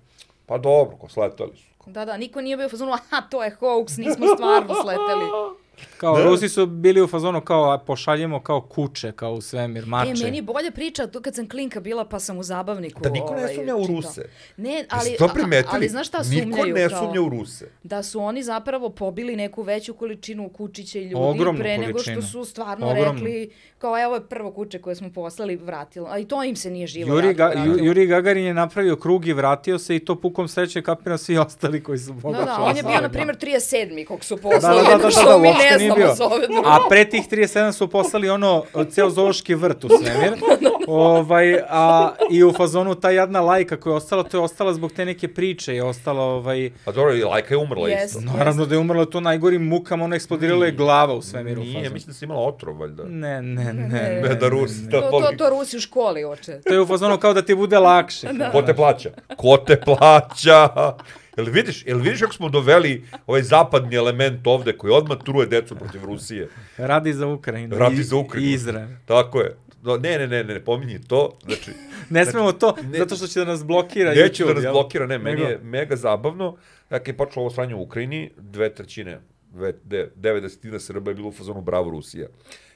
pa 0.46 0.58
dobro, 0.58 0.96
ko 0.96 1.08
sletali 1.08 1.56
su. 1.56 1.90
Da, 1.90 2.04
da, 2.04 2.16
niko 2.16 2.40
nije 2.40 2.56
bio 2.56 2.66
u 2.66 2.70
fazonu, 2.70 2.92
aha, 2.92 3.20
to 3.30 3.44
je 3.44 3.56
hoax, 3.60 3.98
nismo 3.98 4.26
stvarno 4.34 4.74
sleteli. 4.74 5.24
Kao, 5.96 6.16
Da. 6.16 6.24
Rusi 6.24 6.48
su 6.48 6.66
bili 6.66 7.02
u 7.02 7.06
fazonu 7.06 7.40
kao, 7.40 7.70
a 7.72 7.78
pošaljemo 7.78 8.40
kao 8.40 8.60
kuće, 8.60 9.12
kao 9.12 9.32
u 9.32 9.40
svemir, 9.40 9.86
mače. 9.86 10.10
E, 10.12 10.14
meni 10.16 10.38
je 10.38 10.42
bolja 10.42 10.70
priča 10.70 11.06
tu 11.06 11.20
kad 11.20 11.34
sam 11.34 11.48
klinka 11.48 11.80
bila 11.80 12.04
pa 12.04 12.18
sam 12.18 12.38
u 12.38 12.42
zabavniku. 12.42 13.02
Da 13.02 13.10
niko 13.10 13.26
ne 13.26 13.36
ovaj, 13.36 13.54
sumnja 13.54 13.76
u 13.76 13.80
čitala. 13.80 13.98
Ruse. 13.98 14.22
Ne, 14.56 14.84
ali, 14.90 15.16
to 15.18 15.28
primetili? 15.28 15.72
ali 15.72 15.88
znaš 15.88 16.08
šta 16.08 16.24
sumnjaju? 16.24 16.46
Niko 16.46 16.66
ne 16.68 16.88
kao, 16.88 16.98
sumnja 16.98 17.22
u 17.22 17.28
Ruse. 17.30 17.68
Da 17.82 18.02
su 18.02 18.20
oni 18.20 18.42
zapravo 18.42 18.88
pobili 18.90 19.36
neku 19.36 19.62
veću 19.62 19.94
količinu 19.94 20.48
kučića 20.48 20.98
i 20.98 21.02
ljudi 21.02 21.14
Ogromnu 21.16 21.60
pre 21.60 21.78
nego 21.78 21.92
količinu. 21.92 22.22
što 22.22 22.28
su 22.28 22.44
stvarno 22.44 22.86
Ogromnu. 22.88 23.12
rekli 23.14 23.50
kao 23.78 23.98
evo 23.98 24.14
je 24.14 24.20
prvo 24.22 24.50
kuće 24.52 24.78
koje 24.78 24.96
smo 24.96 25.10
poslali 25.10 25.56
vratilo. 25.56 26.08
A 26.08 26.18
i 26.18 26.24
to 26.24 26.44
im 26.44 26.56
se 26.56 26.70
nije 26.70 26.86
živo 26.86 27.14
Juri, 27.14 27.34
Ga. 27.34 27.52
Ju- 27.56 27.84
Juri 27.84 28.06
Gagarin 28.06 28.44
je 28.44 28.54
napravio 28.54 28.96
krug 28.96 29.26
i 29.26 29.32
vratio 29.32 29.78
se 29.78 29.96
i 29.96 30.00
to 30.00 30.14
pukom 30.16 30.48
sreće 30.48 30.82
kapira 30.82 31.18
svi 31.18 31.38
ostali 31.38 31.82
koji 31.82 31.98
su 31.98 32.12
Da, 32.12 32.20
pokušali. 32.20 32.44
da, 32.46 32.56
on 32.60 32.76
je 32.76 32.82
bio, 32.82 33.00
na 33.00 33.08
primjer, 33.08 33.36
37. 33.36 34.04
kog 34.04 34.24
su 34.24 34.36
Da, 34.36 34.42
poslali, 34.42 34.82
da, 34.82 34.90
da, 34.90 34.98
da, 34.98 35.10
što 35.10 35.22
da, 35.22 35.38
mi 35.38 35.48
uopšte 35.48 35.63
ne 35.63 35.63
nije 35.63 35.63
znamo 35.63 35.63
bio. 35.96 36.14
zove 36.14 36.46
drugo. 36.46 36.68
A 36.68 36.78
pre 36.88 37.04
tih 37.04 37.22
37 37.24 37.72
su 37.72 37.88
poslali 37.88 38.30
ono, 38.30 38.64
ceo 38.90 39.10
zoološki 39.10 39.54
vrt 39.54 39.84
u 39.84 39.88
svemir. 39.90 40.32
ovaj, 40.88 41.54
a, 41.60 42.10
I 42.30 42.44
u 42.44 42.52
fazonu 42.52 42.94
ta 42.94 43.10
jadna 43.10 43.40
lajka 43.40 43.76
koja 43.76 43.92
je 43.92 43.96
ostala, 43.96 44.22
to 44.22 44.36
je 44.36 44.42
ostala 44.42 44.74
zbog 44.74 44.92
te 44.92 45.04
neke 45.04 45.28
priče. 45.28 45.74
Je 45.74 45.82
ostala, 45.84 46.22
ovaj, 46.22 46.70
A 46.84 46.92
dobro, 46.92 47.14
i 47.14 47.22
Lajka 47.22 47.54
je 47.54 47.58
umrla 47.58 47.88
Jeste. 47.88 48.18
isto. 48.18 48.32
naravno 48.32 48.66
da 48.66 48.74
je 48.74 48.78
umrla 48.78 49.04
to 49.04 49.20
najgorim 49.20 49.62
mukama, 49.64 50.04
ono 50.04 50.16
eksplodirala 50.16 50.66
je 50.66 50.72
glava 50.72 51.14
u 51.14 51.22
svemiru. 51.22 51.60
u 51.60 51.64
Nije, 51.64 51.74
fazonu. 51.74 51.94
mislim 51.94 52.06
da 52.06 52.14
si 52.14 52.24
imala 52.24 52.40
otrov, 52.42 52.78
valjda. 52.78 53.04
Ne, 53.04 53.42
ne, 53.42 53.64
ne. 53.64 53.72
Ne, 53.74 54.20
Ne, 54.22 54.34
da 54.34 54.48
Rusi, 54.48 54.80
da 54.80 54.90
To, 54.92 55.00
to, 55.00 55.10
voli. 55.12 55.36
to 55.36 55.50
Rusi 55.50 55.76
u 55.76 55.80
školi 55.80 56.24
oče. 56.24 56.60
To 56.60 56.74
je 56.74 56.80
u 56.80 56.86
fazonu 56.86 57.18
kao 57.18 57.32
da 57.32 57.42
ti 57.42 57.54
bude 57.54 57.78
lakše. 57.78 58.28
Ko 58.52 58.62
te 58.62 58.74
plaća? 58.74 59.10
Ko 59.36 59.56
te 59.58 59.80
plaća? 59.80 60.68
Jel 61.36 61.46
vidiš, 61.46 61.86
jel 61.86 61.98
vidiš 61.98 62.20
kako 62.20 62.34
smo 62.34 62.48
doveli 62.48 63.04
ovaj 63.26 63.42
zapadni 63.42 63.96
element 63.96 64.46
ovde 64.46 64.72
koji 64.72 64.92
odmah 64.92 65.18
truje 65.18 65.46
decu 65.46 65.76
protiv 65.76 66.04
Rusije? 66.04 66.48
Radi 66.78 67.12
za 67.12 67.26
Ukrajinu. 67.26 67.78
Radi 67.78 67.96
i- 67.96 68.04
za 68.04 68.16
Ukrajinu. 68.16 68.50
I 68.50 68.54
Izrael. 68.54 68.88
Tako 69.04 69.40
je. 69.40 69.56
No, 69.82 69.96
ne, 69.96 70.18
ne, 70.18 70.26
ne, 70.26 70.44
ne, 70.44 70.60
pominji 70.60 70.98
to. 71.00 71.38
Znači, 71.44 71.70
Ne 72.10 72.26
smemo 72.26 72.52
to, 72.52 72.74
ne- 72.82 72.98
zato 72.98 73.16
što 73.16 73.26
će 73.26 73.38
da 73.38 73.46
nas 73.46 73.64
blokira 73.64 74.10
neće 74.10 74.20
da 74.44 74.50
YouTube, 74.50 74.54
nas 74.54 74.64
jel? 74.64 74.72
blokira, 74.72 75.06
ne, 75.06 75.18
meni 75.18 75.36
Nego- 75.36 75.48
je 75.48 75.58
mega 75.58 75.96
zabavno. 75.96 76.56
Dakle, 76.90 77.12
je 77.12 77.16
počelo 77.16 77.40
ovo 77.40 77.50
sranje 77.50 77.74
u 77.74 77.82
Ukrajini, 77.82 78.30
dve 78.38 78.70
trećine, 78.70 79.20
dve, 79.46 79.72
de, 79.84 80.10
devet 80.16 80.42
desetina 80.42 80.78
Srba 80.78 81.10
je 81.10 81.14
bilo 81.14 81.28
u 81.28 81.32
fazonu 81.32 81.60
bravo 81.60 81.90
Rusija. 81.90 82.26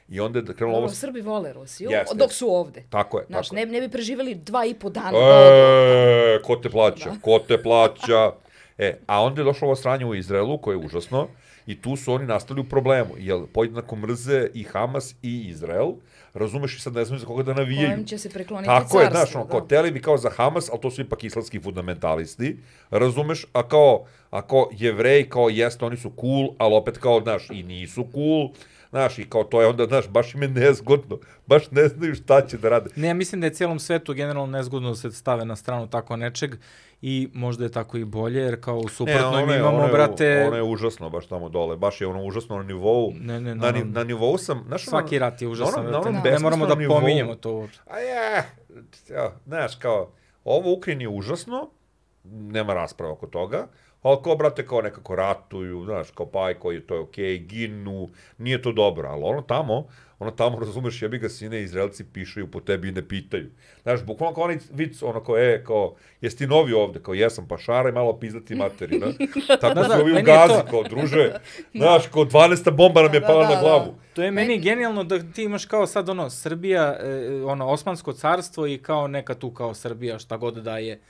I 0.09 0.21
onda 0.21 0.39
je 0.39 0.43
da 0.43 0.53
krenulo 0.55 0.79
ovo... 0.79 0.89
Srbi 0.89 1.21
vole 1.21 1.53
Rusiju, 1.53 1.91
Jeste, 1.91 2.15
dok 2.17 2.33
su 2.33 2.49
ovde. 2.49 2.83
Tako 2.91 3.19
je, 3.19 3.25
Znaš, 3.27 3.49
tako 3.49 3.59
je. 3.59 3.67
ne, 3.67 3.73
ne 3.73 3.81
bi 3.81 3.89
preživeli 3.89 4.35
dva 4.37 4.65
i 4.65 4.75
po 4.75 4.91
dana. 4.91 5.19
E, 5.19 6.43
ko 6.43 6.57
te 6.57 6.71
plaća? 6.71 7.11
Ko 7.21 7.39
te 7.39 7.63
plaća? 7.63 8.33
E, 8.79 8.99
a 9.07 9.23
onda 9.23 9.41
je 9.41 9.45
došlo 9.45 9.67
ovo 9.67 9.77
sranje 9.77 10.07
u 10.07 10.15
Izraelu, 10.15 10.59
koje 10.59 10.75
je 10.75 10.87
užasno, 10.87 11.29
i 11.67 11.81
tu 11.83 11.97
su 11.97 12.13
oni 12.13 12.27
nastali 12.27 12.61
u 12.61 12.65
problemu, 12.65 13.11
jer 13.19 13.47
podjednako 13.53 13.97
mrze 13.97 14.49
i 14.55 14.65
Hamas 14.65 15.15
i 15.23 15.49
Izrael, 15.49 15.93
razumeš 16.35 16.77
i 16.77 16.81
sad 16.81 16.95
ne 16.95 17.05
znaju 17.05 17.21
za 17.21 17.27
koga 17.27 17.43
da 17.43 17.55
navijaju. 17.55 17.89
Kojem 17.89 18.07
će 18.07 18.19
se 18.19 18.31
prekloniti 18.31 18.67
Tako 18.67 19.01
je, 19.01 19.05
carstvo, 19.05 19.25
znaš, 19.25 19.35
ono, 19.35 19.45
da. 19.45 19.51
kao, 19.51 19.61
teli 19.61 19.91
bi 19.91 20.03
kao 20.03 20.19
za 20.19 20.31
Hamas, 20.31 20.71
ali 20.71 20.81
to 20.81 20.91
su 20.91 21.01
ipak 21.01 21.25
islamski 21.25 21.61
fundamentalisti, 21.61 22.57
razumeš, 22.91 23.47
a 23.53 23.69
kao, 23.69 24.05
a 24.31 24.43
kao 24.43 24.69
jevreji, 24.73 25.29
kao 25.29 25.49
jeste, 25.49 25.85
oni 25.85 25.97
su 25.97 26.13
cool, 26.21 26.49
ali 26.59 26.75
opet 26.75 26.99
kao, 26.99 27.21
znaš, 27.21 27.51
i 27.51 27.63
nisu 27.63 28.07
cool, 28.15 28.49
znaš, 28.91 29.19
i 29.19 29.25
kao 29.25 29.45
to 29.45 29.61
je 29.61 29.69
onda, 29.69 29.87
znaš, 29.87 30.09
baš 30.09 30.35
im 30.35 30.43
je 30.43 30.49
nezgodno, 30.51 31.19
baš 31.47 31.71
ne 31.71 31.89
znaju 31.89 32.15
šta 32.15 32.41
će 32.43 32.59
da 32.59 32.69
rade. 32.69 32.91
Ne, 32.97 33.09
ja 33.09 33.15
mislim 33.15 33.41
da 33.41 33.47
je 33.47 33.55
cijelom 33.55 33.79
svetu 33.79 34.15
generalno 34.15 34.47
nezgodno 34.49 34.89
da 34.89 34.97
se 34.97 35.11
stave 35.11 35.45
na 35.45 35.57
stranu 35.57 35.87
tako 35.87 36.17
nečeg 36.17 36.55
i 37.03 37.29
možda 37.33 37.65
je 37.65 37.73
tako 37.73 37.97
i 37.97 38.05
bolje, 38.05 38.41
jer 38.41 38.61
kao 38.61 38.79
u 38.79 38.87
mi 39.05 39.11
je- 39.11 39.59
imamo, 39.59 39.69
ono 39.69 39.87
je, 39.87 39.93
brate, 39.93 40.45
Ono 40.47 40.57
je 40.57 40.63
užasno 40.65 41.11
baš 41.11 41.27
tamo 41.27 41.49
dole, 41.49 41.77
baš 41.77 42.01
je 42.01 42.07
ono 42.07 42.25
užasno 42.25 42.57
na 42.57 42.63
nivou. 42.65 43.13
Ne, 43.13 43.41
ne, 43.41 43.55
na, 43.55 43.63
naravno. 43.63 43.93
na 43.93 44.05
nivou 44.05 44.39
sam, 44.39 44.65
znaš, 44.67 44.83
ono- 44.83 44.91
svaki 44.91 45.19
rat 45.19 45.43
je 45.43 45.49
užasan, 45.49 45.73
na 45.75 45.91
onom, 45.91 45.93
na 45.93 46.09
onom 46.11 46.23
ne 46.25 46.39
moramo 46.39 46.67
da 46.67 46.75
nivou- 46.75 46.89
pominjemo 46.91 47.35
to 47.35 47.53
uopšte. 47.53 47.83
A 47.87 47.99
je, 47.99 48.45
ja, 49.11 49.33
znaš, 49.47 49.77
kao, 49.77 50.11
ovo 50.45 50.73
Ukrajini 50.73 51.05
je 51.05 51.09
užasno, 51.09 51.71
nema 52.25 52.75
rasprava 52.75 53.13
oko 53.13 53.27
toga, 53.27 53.67
ali 54.03 54.19
kao, 54.25 54.37
brate, 54.37 54.67
kao 54.67 54.83
nekako 54.83 55.17
ratuju, 55.17 55.85
znaš, 55.85 56.11
kao 56.11 56.27
paj 56.27 56.55
koji 56.55 56.81
to 56.81 56.95
je 56.95 57.01
okej, 57.01 57.39
ginu, 57.39 58.09
nije 58.39 58.63
to 58.63 58.73
dobro, 58.73 59.09
ali 59.09 59.23
ono 59.25 59.43
tamo, 59.43 59.87
ono 60.19 60.31
tamo, 60.31 60.59
razumeš, 60.59 61.03
jebi 61.03 61.19
ga 61.19 61.29
sine, 61.29 61.63
Izraelci 61.63 62.05
pišaju 62.13 62.51
po 62.51 62.61
tebi 62.61 62.89
i 62.89 62.93
ne 62.93 63.09
pitaju. 63.09 63.51
Znaš, 63.83 64.05
bukvalno 64.05 64.35
kao 64.35 64.45
onaj 64.45 64.59
vic, 64.73 65.03
ono 65.03 65.25
kao, 65.25 65.39
e, 65.39 65.65
kao, 65.67 65.95
jesi 66.21 66.39
ti 66.39 66.47
novi 66.47 66.73
ovde, 66.73 67.03
kao, 67.03 67.15
jesam, 67.15 67.49
pa 67.49 67.59
šaraj 67.59 67.93
malo 67.93 68.19
pizdati 68.19 68.55
materina. 68.55 69.07
Tako 69.61 69.75
Da, 69.75 69.83
su 69.85 69.89
da, 69.89 69.95
ovi 69.95 70.13
u 70.13 70.15
meni 70.15 70.19
je 70.19 70.23
gazi, 70.23 70.71
kao, 70.71 70.83
druže, 70.83 71.33
znaš, 71.79 72.07
kao, 72.07 72.25
12. 72.25 72.71
bomba 72.71 73.03
nam 73.03 73.15
je 73.15 73.21
Da, 73.21 73.27
pala 73.27 73.43
da, 73.43 73.49
na 73.49 73.55
da. 73.55 73.61
glavu. 73.61 73.95
To 74.15 74.23
je 74.23 74.31
meni 74.31 74.59
genijalno 74.59 75.05
da 75.05 75.19
ti 75.33 75.43
imaš 75.43 75.65
kao 75.65 75.87
sad 75.87 76.09
ono 76.09 76.31
Srbija, 76.31 76.97
e, 77.01 77.43
ono 77.45 77.67
Osmansko 77.67 78.13
carstvo 78.13 78.67
i 78.67 78.79
kao 78.79 79.09
neka 79.09 79.35
tu 79.35 79.51
kao 79.51 79.75
Srbija 79.75 80.19
šta 80.19 80.37
god 80.37 80.55
da 80.55 80.79
je. 80.79 81.01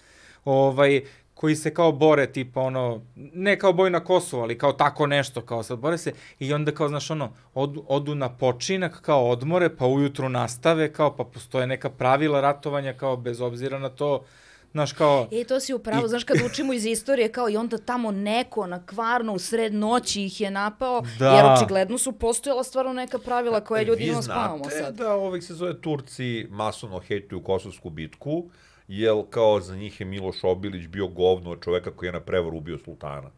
Ovaj 0.44 1.02
koji 1.38 1.56
se 1.56 1.74
kao 1.74 1.92
bore 1.92 2.26
tipa 2.28 2.60
ono 2.60 3.00
ne 3.16 3.58
kao 3.58 3.72
boj 3.72 3.90
na 3.90 4.00
Kosovu, 4.00 4.42
ali 4.42 4.58
kao 4.58 4.72
tako 4.72 5.06
nešto 5.06 5.40
kao 5.42 5.62
sad 5.62 5.78
bore 5.78 5.98
se 5.98 6.10
i 6.38 6.52
onda 6.52 6.72
kao 6.72 6.88
znaš 6.88 7.10
ono 7.10 7.32
odu, 7.54 7.84
odu 7.88 8.14
na 8.14 8.28
počinak 8.30 9.00
kao 9.00 9.28
odmore 9.28 9.68
pa 9.70 9.86
ujutru 9.86 10.28
nastave 10.28 10.92
kao 10.92 11.16
pa 11.16 11.24
postoje 11.24 11.66
neka 11.66 11.90
pravila 11.90 12.40
ratovanja 12.40 12.92
kao 12.92 13.16
bez 13.18 13.40
obzira 13.40 13.78
na 13.78 13.88
to 13.88 14.24
znaš 14.72 14.92
kao 14.92 15.28
E, 15.32 15.44
to 15.44 15.60
si 15.60 15.74
upravo, 15.74 16.06
I- 16.06 16.08
znaš, 16.08 16.24
kad 16.24 16.36
učimo 16.42 16.72
iz 16.72 16.86
istorije, 16.86 17.28
kao 17.30 17.48
i 17.50 17.56
onda 17.56 17.78
tamo 17.78 18.10
neko 18.10 18.66
na 18.66 18.86
kvarno 18.86 19.32
u 19.32 19.38
sred 19.38 19.74
noći 19.74 20.22
ih 20.22 20.40
je 20.40 20.50
napao, 20.50 21.02
Da. 21.18 21.28
jer 21.28 21.44
očigledno 21.46 21.98
su 21.98 22.12
postojala 22.12 22.64
stvarno 22.64 22.92
neka 22.92 23.18
pravila 23.18 23.60
koje 23.60 23.84
ljudi 23.84 24.02
Vi 24.02 24.08
imamo 24.08 24.22
spavamo 24.22 24.58
znate 24.58 24.76
sad. 24.76 24.94
da 24.94 25.14
ovih 25.14 25.44
se 25.44 25.54
zove 25.54 25.80
Turci 25.80 26.46
masovno 26.50 26.98
hejtuju 26.98 27.42
Kosovsku 27.42 27.90
bitku, 27.90 28.50
jel 28.88 29.22
kao 29.22 29.60
za 29.60 29.76
njih 29.76 30.00
je 30.00 30.06
Miloš 30.06 30.36
Obilić 30.44 30.86
bio 30.86 31.06
govno 31.08 31.50
od 31.50 31.64
čoveka 31.64 31.90
koji 31.90 32.08
je 32.08 32.12
na 32.12 32.20
prevaru 32.20 32.56
ubio 32.56 32.78
sultana. 32.78 33.30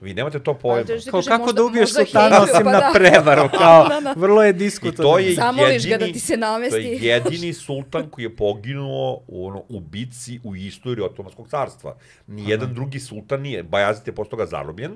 Vi 0.00 0.14
nemate 0.14 0.38
to 0.38 0.54
pojma. 0.54 0.84
Pa, 1.04 1.10
kao 1.10 1.22
kako 1.22 1.44
možda- 1.44 1.56
da 1.56 1.64
ubiješ 1.64 1.92
sultana 1.92 2.42
osim 2.42 2.64
pa 2.64 2.72
na 2.72 2.80
da. 2.80 2.90
prevaru, 2.94 3.48
kao 3.58 3.88
vrlo 4.16 4.42
je 4.42 4.50
I 4.82 4.92
to 4.96 5.18
je 5.18 5.34
Zamoliš 5.34 5.86
ga 5.86 5.90
jedini, 5.90 5.98
da 5.98 6.12
ti 6.12 6.20
se 6.20 6.36
namesti. 6.36 6.70
To 6.70 6.76
je 6.76 6.98
jedini 7.00 7.52
sultan 7.52 8.10
koji 8.10 8.24
je 8.24 8.36
poginuo 8.36 9.20
u, 9.28 9.46
ono, 9.46 9.62
u 9.68 9.80
bici 9.80 10.40
u 10.44 10.56
istoriji 10.56 11.04
Otomanskog 11.04 11.48
carstva. 11.48 11.96
Nijedan 12.26 12.74
drugi 12.74 13.00
sultan 13.00 13.40
nije. 13.40 13.62
Bajazid 13.62 14.06
je 14.06 14.14
posle 14.14 14.30
toga 14.30 14.46
zarobljen. 14.46 14.92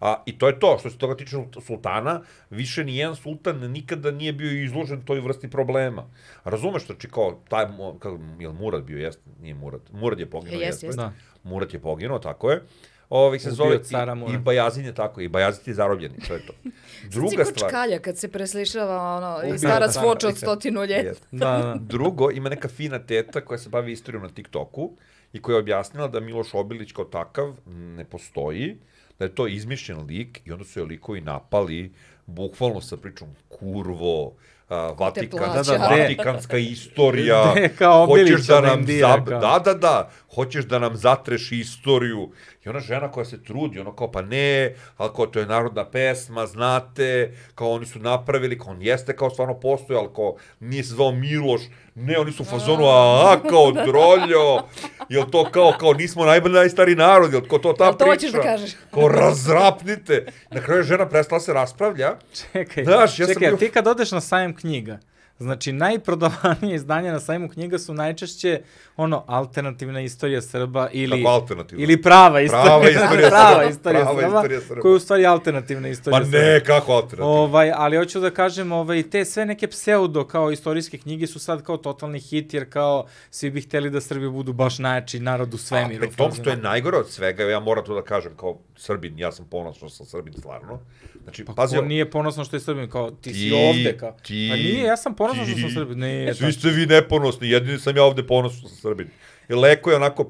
A, 0.00 0.22
I 0.26 0.38
to 0.38 0.46
je 0.46 0.58
to, 0.58 0.76
što 0.80 0.90
se 0.90 0.98
toga 0.98 1.16
tiče 1.16 1.36
sultana, 1.66 2.22
više 2.50 2.84
ni 2.84 2.96
jedan 2.96 3.16
sultan 3.16 3.70
nikada 3.70 4.10
nije 4.10 4.32
bio 4.32 4.62
izložen 4.64 5.04
toj 5.04 5.20
vrsti 5.20 5.50
problema. 5.50 6.04
Razumeš, 6.44 6.86
znači 6.86 7.08
kao, 7.08 7.40
taj, 7.48 7.66
kao, 7.98 8.18
je 8.38 8.48
li 8.48 8.54
Murad 8.54 8.84
bio, 8.84 8.98
jeste, 8.98 9.22
nije 9.40 9.54
Murad. 9.54 9.80
Murad 9.92 10.20
je 10.20 10.30
poginuo, 10.30 10.60
jeste. 10.60 10.86
jeste. 10.86 11.02
Da. 11.02 11.12
Murad 11.42 11.74
je 11.74 11.80
poginuo, 11.80 12.18
tako 12.18 12.50
je. 12.50 12.62
Ovi 13.10 13.38
se 13.38 13.50
zove 13.50 13.84
cara 13.84 14.16
i, 14.30 14.34
i 14.34 14.38
Bajazin 14.38 14.84
je 14.84 14.94
tako, 14.94 15.20
i 15.20 15.28
Bajazid 15.28 15.68
je 15.68 15.74
zarobljen, 15.74 16.12
to 16.28 16.34
je 16.34 16.46
to. 16.46 16.52
Druga 17.16 17.44
stvar. 17.44 17.70
čkalja 17.70 17.98
kad 17.98 18.18
se 18.18 18.28
preslišava 18.28 19.16
ono, 19.16 19.54
i 19.54 19.58
cara, 19.58 19.88
voče 20.02 20.26
od 20.26 20.36
stotinu 20.36 20.84
ljeta. 20.84 21.08
Jeste. 21.08 21.26
Da, 21.30 21.46
da. 21.46 21.76
Drugo, 21.80 22.30
ima 22.30 22.48
neka 22.48 22.68
fina 22.68 22.98
teta 22.98 23.40
koja 23.40 23.58
se 23.58 23.68
bavi 23.68 23.92
istorijom 23.92 24.22
na 24.22 24.28
TikToku 24.28 24.90
i 25.32 25.42
koja 25.42 25.54
je 25.54 25.60
objasnila 25.60 26.08
da 26.08 26.20
Miloš 26.20 26.54
Obilić 26.54 26.92
kao 26.92 27.04
takav 27.04 27.56
ne 27.66 28.04
postoji, 28.04 28.76
da 29.20 29.24
je 29.24 29.34
to 29.34 29.46
izmišljen 29.46 30.00
lik 30.06 30.40
i 30.44 30.52
onda 30.52 30.64
su 30.64 30.80
je 30.80 30.84
likovi 30.84 31.20
napali 31.20 31.92
bukvalno 32.26 32.80
sa 32.80 32.96
pričom 32.96 33.28
kurvo, 33.48 34.32
a, 34.68 34.94
Vatikan. 34.98 35.52
Da, 35.54 35.62
da, 35.62 35.72
de. 35.72 36.02
Vatikanska 36.02 36.58
istorija, 36.58 37.52
De, 37.54 37.68
kao 37.78 38.06
hoćeš 38.06 38.46
da 38.46 38.58
ona 38.58 38.68
nam 38.68 38.86
zab... 38.86 39.28
kao. 39.28 39.40
da, 39.40 39.58
da, 39.64 39.74
da, 39.74 40.10
hoćeš 40.34 40.64
da 40.64 40.78
nam 40.78 40.96
zatreš 40.96 41.52
istoriju. 41.52 42.30
I 42.64 42.68
ona 42.68 42.80
žena 42.80 43.10
koja 43.10 43.24
se 43.24 43.44
trudi, 43.44 43.80
ono 43.80 43.96
kao, 43.96 44.12
pa 44.12 44.22
ne, 44.22 44.74
ali 44.96 45.10
kao 45.16 45.26
to 45.26 45.38
je 45.38 45.46
narodna 45.46 45.84
pesma, 45.84 46.46
znate, 46.46 47.36
kao 47.54 47.70
oni 47.70 47.86
su 47.86 47.98
napravili, 47.98 48.58
kao 48.58 48.70
on 48.70 48.82
jeste 48.82 49.16
kao 49.16 49.30
stvarno 49.30 49.60
postoje, 49.60 49.98
ali 49.98 50.08
kao 50.16 50.36
nije 50.60 50.84
se 50.84 50.94
zvao 50.94 51.12
Miloš, 51.12 51.62
ne, 51.94 52.18
oni 52.18 52.32
su 52.32 52.42
u 52.42 52.46
fazonu, 52.46 52.84
a, 52.84 52.92
a 53.26 53.40
kao 53.40 53.72
droljo, 53.72 54.62
jel 55.08 55.24
to 55.24 55.44
kao, 55.44 55.72
kao 55.72 55.92
nismo 55.92 56.24
najbolji 56.24 56.54
najstari 56.54 56.94
narod, 56.94 57.32
jel 57.32 57.42
kao 57.42 57.58
to 57.58 57.72
ta 57.72 57.84
Jel 57.84 57.92
to 57.92 57.98
priča? 57.98 58.10
hoćeš 58.10 58.32
da 58.32 58.42
kažeš? 58.42 58.70
Kao 58.90 59.08
razrapnite. 59.08 60.26
Na 60.50 60.60
kraju 60.60 60.82
žena 60.82 61.08
prestala 61.08 61.40
se 61.40 61.52
raspravlja. 61.52 62.14
Čekaj, 62.52 62.84
Znaš, 62.84 63.18
ja 63.18 63.26
sam 63.26 63.34
čekaj, 63.34 63.48
a 63.48 63.50
bio- 63.50 63.58
ti 63.58 63.70
kad 63.70 63.86
odeš 63.86 64.12
na 64.12 64.20
sajam 64.20 64.56
knjiga, 64.56 64.98
Znači, 65.40 65.72
najprodavanije 65.72 66.74
izdanja 66.74 67.12
na 67.12 67.20
sajmu 67.20 67.48
knjiga 67.48 67.78
su 67.78 67.94
najčešće 67.94 68.60
ono 68.96 69.24
alternativna 69.26 70.00
istorija 70.00 70.42
Srba 70.42 70.88
ili 70.92 71.24
ili 71.72 72.02
prava 72.02 72.40
istorija. 72.40 72.64
Prava 72.64 72.88
istorija 72.90 73.28
prava 73.30 73.64
istorija 73.64 74.02
Prava 74.02 74.20
Srba, 74.20 74.36
istorija 74.36 74.60
Srba. 74.60 74.80
koja 74.80 74.90
je 74.90 74.96
u 74.96 75.00
stvari 75.00 75.26
alternativna 75.26 75.82
Pa 75.82 75.88
istorija 75.88 76.24
Srba. 76.24 76.38
ne, 76.38 76.60
kako 76.60 76.92
alternativna? 76.92 77.26
Ovaj, 77.26 77.72
ali 77.74 77.96
hoću 77.96 78.20
da 78.20 78.30
kažem, 78.30 78.72
ovaj, 78.72 79.02
te 79.02 79.24
sve 79.24 79.46
neke 79.46 79.66
pseudo 79.68 80.24
kao 80.24 80.50
istorijske 80.50 80.98
knjige 80.98 81.26
su 81.26 81.38
sad 81.38 81.62
kao 81.62 81.76
totalni 81.76 82.20
hit, 82.20 82.54
jer 82.54 82.70
kao 82.70 83.06
svi 83.30 83.50
bi 83.50 83.60
hteli 83.60 83.90
da 83.90 84.00
Srbi 84.00 84.28
budu 84.28 84.52
baš 84.52 84.78
najjači 84.78 85.20
narod 85.20 85.54
u 85.54 85.58
svemiru. 85.58 86.04
A 86.04 86.16
tom 86.16 86.32
što 86.32 86.50
je 86.50 86.56
najgore 86.56 86.96
od 86.96 87.10
svega, 87.10 87.44
ja 87.44 87.60
moram 87.60 87.84
to 87.84 87.94
da 87.94 88.02
kažem 88.02 88.32
kao 88.36 88.58
Srbin, 88.76 89.18
ja 89.18 89.32
sam 89.32 89.44
ponosan 89.44 89.74
što 89.78 89.88
sam 89.88 90.06
Srbin 90.06 90.34
stvarno. 90.34 90.80
Znači, 91.22 91.44
Pa 91.44 91.52
pazi, 91.52 91.76
ko 91.76 91.82
nije 91.82 92.10
ponosno 92.10 92.44
što 92.44 92.56
je 92.56 92.60
Srbin, 92.60 92.90
kao 92.90 93.10
ti, 93.10 93.34
si 93.34 93.38
Ti, 93.40 93.52
ovde, 93.68 93.96
kao. 93.98 94.12
ti, 94.22 94.48
pa 94.50 94.56
nije, 94.56 94.84
ja 94.84 94.96
sam 94.96 95.14
ponosan 95.32 95.46
što 95.48 95.60
sam 95.60 95.70
Srbin. 95.78 95.98
Ne, 95.98 96.34
svi 96.34 96.52
ste 96.52 96.68
vi 96.70 96.86
neponosni, 96.88 97.48
jedini 97.48 97.78
sam 97.78 97.96
ja 97.96 98.04
ovde 98.04 98.22
ponosan 98.24 98.58
što 98.58 98.68
sam 98.68 98.76
Srbin. 98.78 99.08
I 99.48 99.54
leko 99.54 99.90
je 99.90 99.96
onako, 99.96 100.28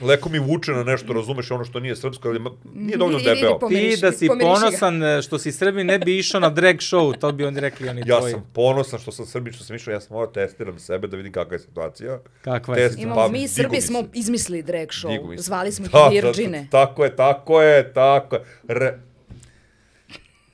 leko 0.00 0.28
mi 0.28 0.38
vuče 0.40 0.72
na 0.72 0.84
nešto, 0.84 1.12
razumeš, 1.12 1.50
ono 1.50 1.64
što 1.64 1.80
nije 1.80 1.96
srpsko, 1.96 2.28
ali 2.28 2.40
nije 2.66 2.96
dovoljno 2.96 3.18
debelo. 3.20 3.58
pomiriši- 3.58 3.94
Ti 3.94 4.00
da 4.00 4.12
si 4.12 4.28
ponosan 4.30 5.02
e, 5.04 5.22
što 5.22 5.38
si 5.38 5.52
Srbin, 5.52 5.86
ne 5.86 5.98
bi 5.98 6.18
išao 6.18 6.40
na 6.40 6.50
drag 6.50 6.76
show, 6.76 7.18
to 7.18 7.32
bi 7.32 7.44
oni 7.44 7.60
rekli 7.60 7.88
oni 7.88 8.02
Ja 8.02 8.18
tvoji. 8.18 8.32
sam 8.32 8.50
ponosan 8.52 8.98
što 8.98 9.12
sam 9.12 9.26
Srbin, 9.26 9.52
što 9.52 9.64
sam 9.64 9.76
išao, 9.76 9.92
ja 9.92 10.00
sam 10.00 10.12
morao 10.12 10.26
testiram 10.28 10.78
sebe 10.78 11.06
da 11.06 11.16
vidim 11.16 11.32
kakva 11.32 11.54
je 11.54 11.60
situacija. 11.60 12.18
Kakva 12.42 12.76
je 12.76 12.80
Test- 12.80 12.90
situacija? 12.90 13.02
Imamo, 13.04 13.20
Pa, 13.22 13.28
mi 13.28 13.48
Srbi 13.48 13.80
smo 13.80 14.04
izmislili 14.14 14.62
drag 14.62 14.88
show. 14.88 15.36
Zvali 15.38 15.72
smo 15.72 15.86
ih 15.86 15.92
Da, 15.92 15.98
da, 16.00 16.08
Virgine. 16.08 16.68
Tako 16.70 17.04
je, 17.04 17.16
tako 17.16 17.62
je, 17.62 17.92
tako 17.92 18.36
je. 18.36 18.42
Re, 18.68 18.98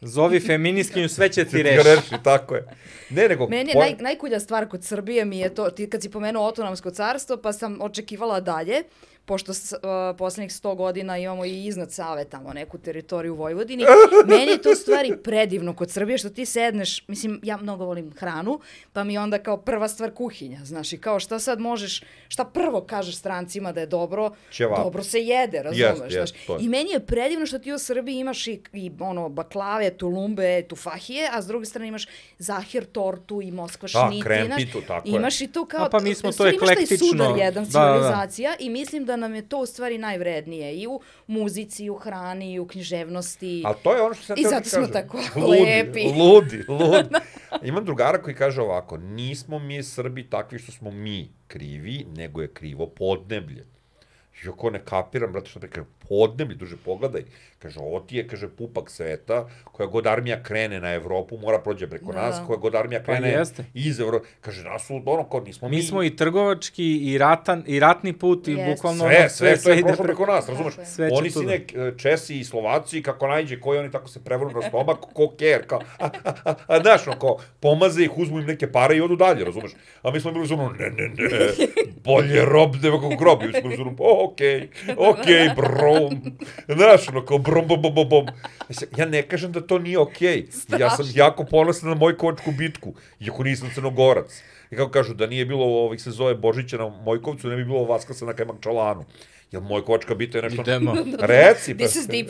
Zovi 0.04 0.40
feminiskinju, 0.40 1.08
sve 1.08 1.28
će 1.28 1.44
ti 1.44 1.62
reši. 1.62 1.88
reši, 1.88 2.14
tako 2.24 2.54
je. 2.54 2.64
Ne, 3.10 3.28
nego... 3.28 3.48
Meni 3.48 3.70
je 3.70 3.76
naj, 3.78 3.96
najkulja 4.00 4.40
stvar 4.40 4.68
kod 4.68 4.84
Srbije 4.84 5.24
mi 5.24 5.38
je 5.38 5.54
to, 5.54 5.70
ti 5.70 5.90
kad 5.90 6.02
si 6.02 6.10
pomenuo 6.10 6.46
Otonomsko 6.46 6.90
carstvo, 6.90 7.36
pa 7.36 7.52
sam 7.52 7.78
očekivala 7.80 8.40
dalje, 8.40 8.82
pošto 9.24 9.54
s, 9.54 9.72
uh, 9.72 9.78
poslednjih 10.18 10.50
100 10.52 10.76
godina 10.76 11.18
imamo 11.18 11.44
i 11.44 11.64
iznad 11.64 11.92
Save 11.92 12.24
tamo 12.24 12.52
neku 12.52 12.78
teritoriju 12.78 13.32
u 13.32 13.36
Vojvodini. 13.36 13.84
Meni 14.28 14.50
je 14.52 14.62
to 14.62 14.70
u 14.70 14.74
stvari 14.74 15.16
predivno 15.18 15.74
kod 15.74 15.90
Srbije, 15.90 16.18
što 16.18 16.30
ti 16.30 16.46
sedneš, 16.46 17.08
mislim, 17.08 17.40
ja 17.42 17.56
mnogo 17.56 17.84
volim 17.84 18.12
hranu, 18.12 18.60
pa 18.92 19.04
mi 19.04 19.18
onda 19.18 19.38
kao 19.38 19.56
prva 19.56 19.88
stvar 19.88 20.10
kuhinja, 20.10 20.60
znaš, 20.64 20.92
i 20.92 20.98
kao 20.98 21.20
šta 21.20 21.38
sad 21.38 21.60
možeš, 21.60 22.02
šta 22.28 22.44
prvo 22.44 22.80
kažeš 22.80 23.16
strancima 23.16 23.72
da 23.72 23.80
je 23.80 23.86
dobro, 23.86 24.30
Ćevap. 24.52 24.78
dobro 24.78 25.02
se 25.02 25.20
jede, 25.20 25.62
razumeš, 25.62 26.12
jest, 26.12 26.34
znaš. 26.46 26.60
je. 26.60 26.64
I 26.64 26.68
meni 26.68 26.90
je 26.90 27.00
predivno 27.00 27.46
što 27.46 27.58
ti 27.58 27.72
u 27.72 27.78
Srbiji 27.78 28.16
imaš 28.16 28.46
i, 28.46 28.62
i 28.72 28.90
ono, 29.00 29.28
baklave, 29.28 29.90
tulumbe, 29.90 30.62
tufahije, 30.62 31.28
a 31.32 31.42
s 31.42 31.46
druge 31.46 31.66
strane 31.66 31.88
imaš 31.88 32.06
zahir 32.38 32.84
tortu 32.84 33.42
i 33.42 33.50
moskva 33.50 33.88
Da, 33.88 34.08
šniti. 34.08 34.22
krempitu, 34.22 34.80
tako 34.80 35.08
je. 35.08 35.12
Imaš 35.12 35.40
i 35.40 35.46
to 35.46 35.66
kao, 35.66 35.84
A 35.84 35.88
pa 35.88 36.00
mi 36.00 36.14
smo 36.14 36.28
to 36.28 36.32
stvari 36.32 36.56
imaš 36.56 36.66
taj 36.66 36.72
eklektično. 36.74 37.06
sudar 37.08 37.38
jedan 37.38 37.64
Da, 37.64 37.70
da, 37.70 37.86
da. 37.86 37.92
civilizacija 37.92 38.54
i 38.58 38.70
mislim 38.70 39.04
da 39.04 39.11
nam 39.16 39.34
je 39.34 39.48
to 39.48 39.58
u 39.58 39.66
stvari 39.66 39.98
najvrednije 39.98 40.76
i 40.76 40.86
u 40.86 41.00
muzici, 41.26 41.84
i 41.84 41.90
u 41.90 41.94
hrani, 41.94 42.52
i 42.52 42.58
u 42.58 42.66
književnosti. 42.66 43.62
Ali 43.66 43.76
to 43.82 43.94
je 43.94 44.02
ono 44.02 44.14
što 44.14 44.24
sam 44.24 44.38
I 44.38 44.42
teo 44.42 44.50
zato 44.50 44.68
smo 44.68 44.78
kažem. 44.78 44.92
tako 44.92 45.18
ludi, 45.46 45.60
lepi. 45.60 46.04
Ludi, 46.04 46.64
ludi. 46.68 47.08
Imam 47.68 47.84
drugara 47.84 48.22
koji 48.22 48.36
kaže 48.36 48.62
ovako, 48.62 48.96
nismo 48.96 49.58
mi 49.58 49.82
Srbi 49.82 50.30
takvi 50.30 50.58
što 50.58 50.72
smo 50.72 50.90
mi 50.90 51.30
krivi, 51.46 52.06
nego 52.16 52.42
je 52.42 52.48
krivo 52.48 52.86
podneblje. 52.86 53.64
I 54.44 54.48
ako 54.48 54.70
ne 54.70 54.84
kapiram, 54.84 55.32
brate, 55.32 55.50
što 55.50 55.60
te 55.60 55.68
kaže, 56.12 56.28
podneblje, 56.28 56.56
duže 56.56 56.76
pogledaj. 56.76 57.22
Kaže, 57.58 57.80
ovo 57.80 58.00
ti 58.00 58.16
je, 58.16 58.28
kaže, 58.28 58.48
pupak 58.48 58.90
sveta, 58.90 59.44
koja 59.64 59.86
god 59.86 60.06
armija 60.06 60.42
krene 60.42 60.80
na 60.80 60.92
Evropu, 60.92 61.38
mora 61.38 61.58
prođe 61.58 61.86
preko 61.86 62.12
Da. 62.12 62.20
nas, 62.20 62.40
koja 62.46 62.56
god 62.56 62.74
armija 62.74 63.02
krene 63.02 63.30
jeste. 63.30 63.64
iz 63.74 64.00
Evrope. 64.00 64.28
Kaže, 64.40 64.64
nas 64.64 64.86
su, 64.86 65.02
ono, 65.06 65.24
kao 65.24 65.40
nismo 65.40 65.68
mi. 65.68 65.76
Mi 65.76 65.82
smo 65.82 66.02
i 66.02 66.16
trgovački, 66.16 66.98
i, 66.98 67.18
ratan, 67.18 67.64
i 67.66 67.80
ratni 67.80 68.12
put, 68.12 68.48
i 68.48 68.52
Jeste. 68.52 68.66
bukvalno... 68.66 68.98
Sve, 69.00 69.18
ono, 69.18 69.28
sve, 69.28 69.56
sve, 69.56 69.72
je 69.72 69.78
ide 69.78 69.86
prošlo 69.86 70.04
preko- 70.04 70.16
preko 70.16 70.32
nas, 70.32 70.48
razumeš? 70.48 70.78
Je. 70.78 70.86
Sve 70.86 71.08
Oni 71.12 71.30
si 71.30 71.38
da- 71.38 71.44
nek 71.46 71.72
Česi 71.96 72.38
i 72.38 72.44
Slovaci, 72.44 73.02
kako 73.02 73.26
najđe, 73.28 73.60
koji 73.60 73.78
oni 73.78 73.90
tako 73.90 74.08
se 74.08 74.24
prevrnu 74.24 74.52
na 74.52 74.68
stomak, 74.68 74.98
ko 74.98 75.30
ker, 75.30 75.66
kao, 75.66 75.80
a, 75.98 76.06
a, 76.24 76.32
a, 76.44 76.54
a, 76.68 76.80
znaš, 76.80 77.06
no, 77.06 77.18
kao, 77.18 77.36
pomaze 77.60 78.02
ih, 78.02 78.18
uzmu 78.18 78.38
im 78.38 78.46
neke 78.46 78.72
pare 78.72 78.96
i 78.96 79.00
odu 79.00 79.16
dalje, 79.16 79.44
razumeš? 79.44 79.72
A 80.02 80.10
mi 80.10 80.20
smo 80.20 80.32
bili 80.32 80.44
uzmano, 80.44 80.70
ne, 80.70 80.86
ne, 80.88 81.08
ne, 81.08 81.16
bolje 81.96 82.44
rob 82.44 82.74
nego 82.82 83.00
kako 83.00 83.16
grob, 83.16 83.42
i 83.42 83.46
mi 83.46 83.52
smo 83.52 83.62
bili 83.62 83.72
uzmano, 83.74 83.96
okej, 84.24 84.68
okej, 84.98 85.48
brom, 86.08 86.36
znaš, 86.68 87.08
ono, 87.08 87.24
kao, 87.24 87.38
brom, 87.38 87.68
bom, 87.68 87.82
bom, 87.82 87.94
bom, 87.94 88.08
bom. 88.08 88.26
Mislim, 88.68 88.90
ja 88.96 89.06
ne 89.06 89.22
kažem 89.22 89.52
da 89.52 89.60
to 89.60 89.78
nije 89.78 89.98
okej, 89.98 90.46
ja 90.78 90.90
sam 90.90 91.06
jako 91.14 91.44
ponosan 91.44 91.88
na 91.88 91.94
moju 91.94 92.16
kočku 92.16 92.50
bitku, 92.52 92.94
iako 93.20 93.42
nisam 93.42 93.70
crnogorac. 93.74 94.42
I 94.70 94.76
kako 94.76 94.90
kažu, 94.90 95.14
da 95.14 95.26
nije 95.26 95.46
bilo 95.46 95.64
ovih 95.64 96.02
se 96.02 96.10
zove 96.10 96.34
Božića 96.34 96.76
na 96.76 96.88
Mojkovcu, 96.88 97.48
ne 97.48 97.56
bi 97.56 97.64
bilo 97.64 97.84
Vaskasa 97.84 98.24
na 98.24 98.32
Kajmakčalanu. 98.32 99.04
Jel 99.52 99.62
Mojkovačka 99.62 100.14
bita 100.14 100.38
je 100.38 100.42
nešto... 100.42 100.62
Idemo. 100.62 100.94
Reci, 101.20 101.74
pa, 101.74 101.84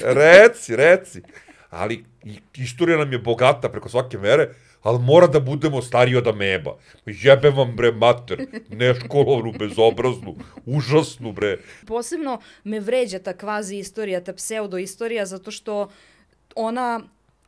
reci, 0.05 0.77
reci. 0.77 1.23
Ali 1.70 2.05
i- 2.25 2.39
istorija 2.55 2.99
nam 2.99 3.12
je 3.12 3.18
bogata 3.18 3.68
preko 3.68 3.89
svake 3.89 4.18
mere, 4.18 4.49
ali 4.83 4.99
mora 4.99 5.26
da 5.26 5.41
budemo 5.41 5.83
stariji 5.83 6.16
od 6.16 6.26
ameba. 6.26 6.76
Jebem 7.07 7.57
vam 7.57 7.76
bre 7.76 7.93
mater, 7.93 8.47
neškolovnu, 8.68 9.53
bezobraznu, 9.59 10.37
užasnu 10.66 11.33
bre. 11.33 11.59
Posebno 11.87 12.41
me 12.64 12.80
vređa 12.80 13.18
ta 13.18 13.33
kvazi 13.33 13.76
istorija, 13.76 14.24
ta 14.24 14.33
pseudo 14.33 14.78
istorija, 14.78 15.26
zato 15.26 15.51
što 15.51 15.89
ona, 16.55 17.01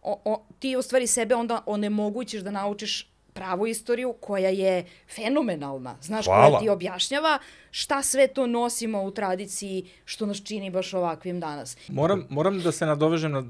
o, 0.02 0.20
o, 0.24 0.46
ti 0.58 0.76
u 0.76 0.82
stvari 0.82 1.06
sebe 1.06 1.34
onda 1.34 1.62
onemogućiš 1.66 2.42
da 2.42 2.50
naučiš 2.50 3.14
pravu 3.34 3.66
istoriju 3.66 4.14
koja 4.20 4.48
je 4.48 4.84
fenomenalna, 5.14 5.96
znaš, 6.02 6.26
koja 6.26 6.36
Hvala. 6.36 6.60
ti 6.60 6.68
objašnjava 6.68 7.38
šta 7.70 8.02
sve 8.02 8.26
to 8.26 8.46
nosimo 8.46 9.02
u 9.02 9.10
tradiciji 9.10 9.84
što 10.04 10.26
nas 10.26 10.42
čini 10.44 10.70
baš 10.70 10.94
ovakvim 10.94 11.40
danas. 11.40 11.76
Moram, 11.88 12.26
moram 12.30 12.60
da 12.60 12.72
se 12.72 12.86
nadovežem 12.86 13.32
na, 13.32 13.44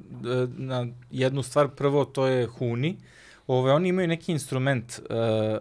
na 0.56 0.86
jednu 1.10 1.42
stvar. 1.42 1.68
Prvo, 1.68 2.04
to 2.04 2.26
je 2.26 2.46
huni. 2.46 2.96
Ove, 3.46 3.72
oni 3.72 3.88
imaju 3.88 4.08
neki 4.08 4.32
instrument 4.32 4.98
uh, 4.98 5.16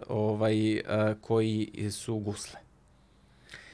ovaj, 0.08 0.74
uh, 0.74 0.80
koji 1.20 1.88
su 1.90 2.16
gusle. 2.16 2.60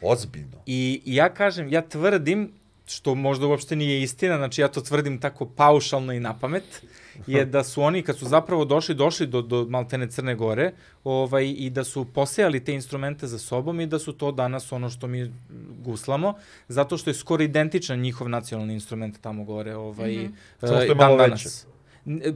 Ozbiljno. 0.02 0.56
I 0.66 1.02
ja 1.04 1.34
kažem, 1.34 1.72
ja 1.72 1.82
tvrdim, 1.82 2.52
što 2.86 3.14
možda 3.14 3.46
uopšte 3.46 3.76
nije 3.76 4.02
istina, 4.02 4.36
znači 4.36 4.60
ja 4.60 4.68
to 4.68 4.80
tvrdim 4.80 5.20
tako 5.20 5.46
paušalno 5.46 6.12
i 6.12 6.20
na 6.20 6.38
pamet, 6.38 6.82
je 7.26 7.44
da 7.44 7.64
su 7.64 7.82
oni, 7.82 8.02
kad 8.02 8.18
su 8.18 8.26
zapravo 8.26 8.64
došli, 8.64 8.94
došli 8.94 9.26
do, 9.26 9.42
do 9.42 9.66
Maltene 9.68 10.10
Crne 10.10 10.34
Gore, 10.34 10.72
ovaj, 11.04 11.54
i 11.56 11.70
da 11.70 11.84
su 11.84 12.04
posejali 12.04 12.64
te 12.64 12.74
instrumente 12.74 13.26
za 13.26 13.38
sobom 13.38 13.80
i 13.80 13.86
da 13.86 13.98
su 13.98 14.12
to 14.12 14.32
danas 14.32 14.72
ono 14.72 14.90
što 14.90 15.06
mi 15.06 15.32
guslamo, 15.84 16.34
zato 16.68 16.96
što 16.96 17.10
je 17.10 17.14
skoro 17.14 17.42
identičan 17.42 18.00
njihov 18.00 18.28
nacionalni 18.28 18.74
instrument 18.74 19.20
tamo 19.20 19.44
gore. 19.44 19.76
Ovaj, 19.76 20.16
mm 20.16 20.36
Samo 20.60 20.72
što 20.72 20.82
je 20.82 20.94
malo 20.94 21.16
veće. 21.16 21.48
N- 21.48 21.70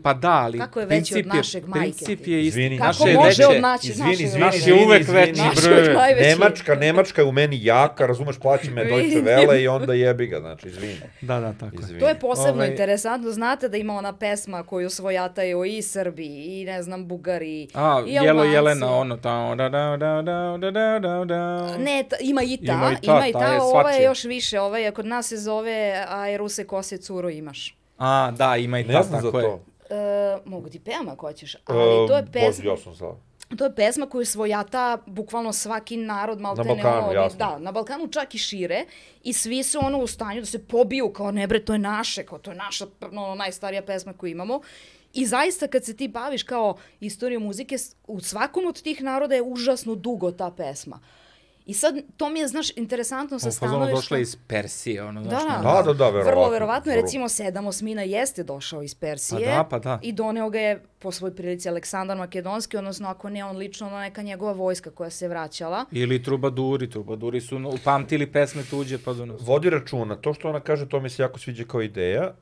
Pa 0.03 0.15
da, 0.15 0.31
ali 0.33 0.59
Kako 0.59 0.81
je 0.81 0.87
veći 0.87 1.15
od 1.15 1.19
je- 1.19 1.25
našeg, 1.27 1.67
majke 1.67 1.81
Princip 1.81 2.09
je 2.21 2.41
isti. 2.41 2.49
Izvini. 2.49 2.79
Kako 2.79 2.87
Naše 2.89 3.09
je 3.09 3.15
može 3.15 3.29
veće. 3.29 3.47
od 3.47 3.61
naći, 3.62 3.89
Izvini, 3.89 4.09
našeg 4.09 4.27
izvini, 4.27 4.45
Naš 4.45 4.67
je 4.67 4.75
uvek 4.77 5.09
veći, 5.09 5.41
Naš 5.41 5.62
bre. 5.65 5.75
je 5.77 5.95
najveći. 5.95 6.29
Nemačka, 6.29 6.75
Nemačka 6.77 7.23
je 7.23 7.27
u 7.27 7.33
meni 7.33 7.65
jaka, 7.65 8.07
razumeš, 8.07 8.39
plaći 8.39 8.71
me 8.71 8.85
Deutsche. 8.85 9.21
Welle 9.21 9.57
i 9.57 9.69
onda 9.69 9.95
jebi 9.95 10.27
ga, 10.27 10.41
znači, 10.41 10.69
izvini. 10.69 10.95
Da, 11.21 11.41
da, 11.41 11.53
tako 11.53 11.77
je. 11.77 11.81
izvini. 11.81 12.01
To 12.01 12.09
je 12.09 12.15
posebno 12.17 12.53
Ovaj- 12.53 12.69
interesantno. 12.69 13.31
Znate 13.31 13.69
da 13.69 13.77
ima 13.77 13.95
ona 13.95 14.12
pesma 14.15 14.62
koju 14.62 14.91
svojataju 14.91 15.65
i 15.67 15.83
Srbi, 15.83 16.27
i 16.27 16.65
ne 16.65 16.83
znam, 16.83 17.09
Bugari, 17.09 17.69
A, 17.75 18.03
i 18.07 18.12
Jelo 18.12 18.29
Albanci. 18.31 18.53
Jelena, 18.53 18.91
ono, 18.91 19.17
ta, 19.17 19.55
da, 19.55 19.69
da, 19.69 19.97
da, 19.97 20.23
da, 20.23 20.57
da, 20.61 20.71
da, 20.71 20.99
da, 21.01 21.25
da. 21.25 21.77
Ne, 21.79 22.05
ta, 22.11 22.17
ima 22.21 22.43
i 22.43 22.57
ta, 22.57 22.73
Ima 22.73 22.93
i 22.93 23.07
ta, 23.07 23.12
ima 23.12 23.29
i 23.29 23.33
ta 23.33 23.39
ta, 23.39 23.47
je 23.47 23.61
ova 23.62 23.91
je 23.91 24.05
još 24.05 24.25
više, 24.25 24.61
ova 24.61 24.79
je, 24.79 24.91
kod 24.91 25.07
nas 25.07 25.29
se 25.29 25.37
zove 25.37 25.75
Aj 26.09 26.37
Ruse 26.37 26.65
kose 26.65 26.97
curo 26.99 27.31
imaš. 27.31 27.77
A, 27.99 28.30
da, 28.30 28.57
ima 28.57 28.78
i 28.78 28.86
ta, 28.86 28.92
Ne 28.92 29.03
znam 29.03 29.20
za 29.20 29.28
tako 29.28 29.38
je. 29.40 29.45
to. 29.45 29.61
E, 29.95 30.38
mogu 30.45 30.68
ti 30.68 30.80
pevam 30.80 31.09
ako 31.09 31.26
hoćeš, 31.26 31.57
ali 31.64 32.09
to 32.09 32.16
je 32.16 32.26
pesma, 32.32 32.49
Bože, 32.49 32.68
ja 32.68 32.76
sam 32.76 32.95
znao. 32.95 33.16
to 33.59 33.64
je 33.64 33.74
pesma 33.74 34.07
koju 34.07 34.24
svojata 34.26 34.99
bukvalno 35.07 35.53
svaki 35.53 35.97
narod 35.97 36.40
maltene. 36.40 36.68
Balkanu, 36.74 37.03
ono, 37.03 37.12
jasno. 37.12 37.38
Da, 37.38 37.59
na 37.59 37.72
Balkanu 37.72 38.09
čak 38.09 38.34
i 38.34 38.38
šire 38.38 38.84
i 39.22 39.32
svi 39.32 39.62
su 39.62 39.78
ono 39.82 39.99
u 39.99 40.07
stanju 40.07 40.40
da 40.40 40.47
se 40.47 40.66
pobiju 40.66 41.12
kao 41.12 41.30
ne 41.30 41.47
bre, 41.47 41.64
to 41.64 41.72
je 41.72 41.78
naše, 41.78 42.26
kao 42.26 42.38
to 42.38 42.51
je 42.51 42.57
naša 42.57 42.86
ono, 43.03 43.34
najstarija 43.34 43.82
pesma 43.82 44.12
koju 44.12 44.30
imamo. 44.30 44.61
I 45.12 45.26
zaista 45.26 45.66
kad 45.68 45.84
se 45.84 45.97
ti 45.97 46.09
baviš 46.09 46.42
kao 46.42 46.76
istorijom 47.01 47.42
muzike, 47.42 47.76
u 48.07 48.20
svakom 48.20 48.66
od 48.66 48.82
tih 48.82 49.03
naroda 49.03 49.34
je 49.34 49.42
užasno 49.42 49.95
dugo 49.95 50.30
ta 50.30 50.51
pesma. 50.51 51.01
I 51.67 51.75
sad, 51.75 51.95
to 52.17 52.29
mi 52.29 52.41
je, 52.41 52.49
znaš, 52.49 52.77
interesantno 52.77 53.39
sa 53.39 53.51
stanovišta... 53.51 53.97
došla 53.97 54.19
iz 54.19 54.37
Persije, 54.37 55.03
ono, 55.03 55.23
znaš. 55.23 55.43
Da, 55.43 55.61
Da, 55.62 55.83
da, 55.83 55.93
da, 55.93 56.11
verovatno. 56.11 56.31
Vrlo 56.31 56.51
verovatno, 56.51 56.93
Vrlo. 56.93 57.03
recimo, 57.03 57.29
sedam 57.29 57.67
osmina 57.67 58.03
jeste 58.03 58.43
došao 58.43 58.83
iz 58.83 58.95
Persije. 58.95 59.47
Pa 59.47 59.57
da, 59.57 59.65
pa 59.65 59.79
da. 59.79 59.99
I 60.03 60.12
doneo 60.12 60.51
ga 60.51 60.59
je 60.59 60.83
po 61.05 61.13
svoj 61.13 61.35
prilici 61.37 61.69
Aleksandar 61.69 62.17
Makedonski, 62.17 62.77
odnosno 62.77 63.09
ako 63.09 63.31
ne 63.31 63.45
on 63.45 63.57
lično, 63.57 63.87
ono 63.87 63.99
neka 63.99 64.23
njegova 64.23 64.53
vojska 64.53 64.91
koja 64.91 65.11
se 65.11 65.29
vraćala. 65.29 65.85
Ili 65.93 66.23
trubaduri, 66.23 66.91
trubaduri 66.91 67.41
su 67.41 67.59
no, 67.59 67.69
upamtili 67.69 68.27
pesme 68.33 68.63
tuđe 68.71 68.99
pa 68.99 69.13
do 69.13 69.27
nas. 69.27 69.41
Vodi 69.41 69.71
računa, 69.71 70.17
to 70.17 70.35
što 70.35 70.49
ona 70.49 70.61
kaže, 70.61 70.89
to 70.89 71.01
mi 71.01 71.11
se 71.11 71.23
jako 71.23 71.39
sviđa 71.39 71.65
kao 71.65 71.83
ideja. 71.83 72.33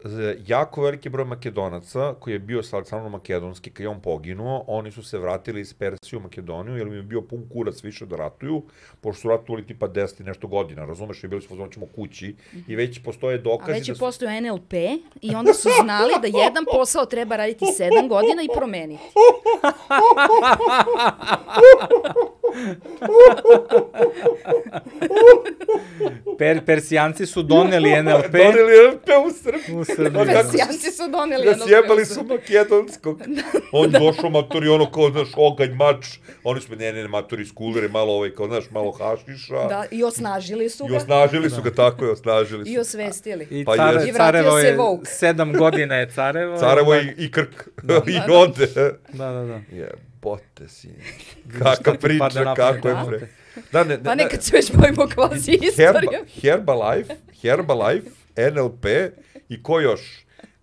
Jako 0.46 0.82
veliki 0.82 1.08
broj 1.08 1.24
makedonaca 1.24 2.14
koji 2.20 2.34
je 2.34 2.38
bio 2.38 2.62
sa 2.62 2.76
Aleksandrom 2.76 3.12
Makedonski, 3.12 3.70
kad 3.70 3.84
je 3.84 3.88
on 3.88 4.00
poginuo, 4.00 4.64
oni 4.66 4.90
su 4.90 5.02
se 5.02 5.18
vratili 5.18 5.60
iz 5.60 5.74
Persije 5.74 6.18
u 6.18 6.22
Makedoniju, 6.22 6.76
jer 6.76 6.86
im 6.86 6.94
je 6.94 7.02
bio 7.02 7.22
pun 7.22 7.48
kurac 7.52 7.84
više 7.84 8.06
da 8.06 8.16
ratuju, 8.16 8.62
pošto 9.00 9.20
su 9.20 9.28
ratovali 9.28 9.66
tipa 9.66 9.88
10 9.88 10.20
i 10.20 10.24
nešto 10.24 10.46
godina, 10.46 10.84
razumeš, 10.84 11.24
i 11.24 11.28
bili 11.28 11.42
su 11.42 11.48
fazon 11.48 11.70
ćemo 11.70 11.86
kući, 11.94 12.36
i 12.68 12.76
već 12.76 13.02
postoje 13.02 13.38
A 13.38 13.42
dokazi 13.42 13.72
već 13.72 13.86
da 13.86 13.92
je 13.92 13.96
su... 13.96 14.00
postojao 14.00 14.40
NLP 14.40 14.72
i 15.20 15.34
onda 15.34 15.54
su 15.54 15.68
znali 15.84 16.12
da 16.22 16.38
jedan 16.38 16.64
posao 16.72 17.06
treba 17.06 17.36
raditi 17.36 17.66
sedam 17.76 18.08
godina 18.08 18.42
i 18.42 18.51
Promene. 18.52 18.98
Per, 26.38 26.64
Persijanci 26.64 27.26
su 27.26 27.42
doneli 27.42 27.90
NLP 27.92 28.32
Doneli 28.32 28.52
NLP 28.84 29.08
u 29.26 29.30
Srbiji. 29.32 29.76
u 29.76 29.84
Srbiji. 29.86 30.12
Kako 30.12 30.24
Persijanci 30.26 30.90
su 30.92 31.08
doneli 31.10 31.44
Da 31.44 31.50
NLP. 31.52 31.62
sjebali 31.62 32.04
su 32.06 32.24
makedonskog. 32.24 33.22
On 33.72 33.90
došao 33.90 34.30
matori, 34.30 34.68
ono 34.68 34.90
kao, 34.90 35.10
znaš, 35.10 35.28
oganj, 35.36 35.70
mač. 35.70 36.06
Oni 36.44 36.60
su, 36.60 36.76
ne, 36.76 36.92
ne, 36.92 37.02
ne, 37.02 37.08
matori 37.08 37.44
skulere, 37.46 37.88
malo 37.88 38.12
ovaj, 38.12 38.30
kao, 38.30 38.46
znaš, 38.46 38.70
malo 38.70 38.92
hašiša. 38.92 39.54
Da, 39.68 39.84
i 39.90 40.04
osnažili 40.04 40.68
su 40.68 40.86
I 40.86 40.88
ga 40.88 40.96
osnažili 40.96 41.50
su 41.50 41.62
ga 41.62 41.70
tako 41.72 42.04
i 42.04 42.08
osnažili 42.08 42.70
i 42.70 42.74
su. 42.74 42.80
osvestili. 42.80 43.46
I 43.50 43.64
Pa 43.64 43.76
care. 43.76 43.92
I 43.98 44.12
vratio 44.12 44.12
Carevo 44.16 44.60
se 44.60 44.66
je, 44.66 44.76
Vogue. 44.76 45.04
sedam 45.06 45.52
godina 45.52 45.94
je 45.94 46.10
Carevo. 46.10 46.58
Carevo 46.58 46.94
i 46.94 46.98
i, 46.98 47.14
i 47.18 47.30
Krk. 47.30 47.68
I 48.06 48.32
ode. 48.32 48.66
Da, 49.08 49.24
da, 49.24 49.42
da. 49.42 49.60
Jebote 49.70 50.11
si. 50.68 50.88
šta 51.56 51.64
Kakva 51.64 51.92
ti 51.92 51.98
priča, 51.98 52.28
pamet, 52.34 52.56
kako 52.56 52.88
je 52.88 52.94
da? 52.94 53.04
pre. 53.08 53.28
Da, 53.72 53.84
ne, 53.84 53.96
ne, 53.96 54.04
Pa 54.04 54.14
ne, 54.14 54.24
nekad 54.24 54.42
se 54.42 54.56
već 54.56 54.72
bojimo 54.76 55.06
kvazi 55.14 55.50
Herba, 55.52 55.66
istoriju. 55.66 56.24
Herbalife, 56.40 57.14
Herbalife, 57.42 58.10
NLP 58.52 58.84
i 59.48 59.62
ko 59.62 59.80
još? 59.80 60.00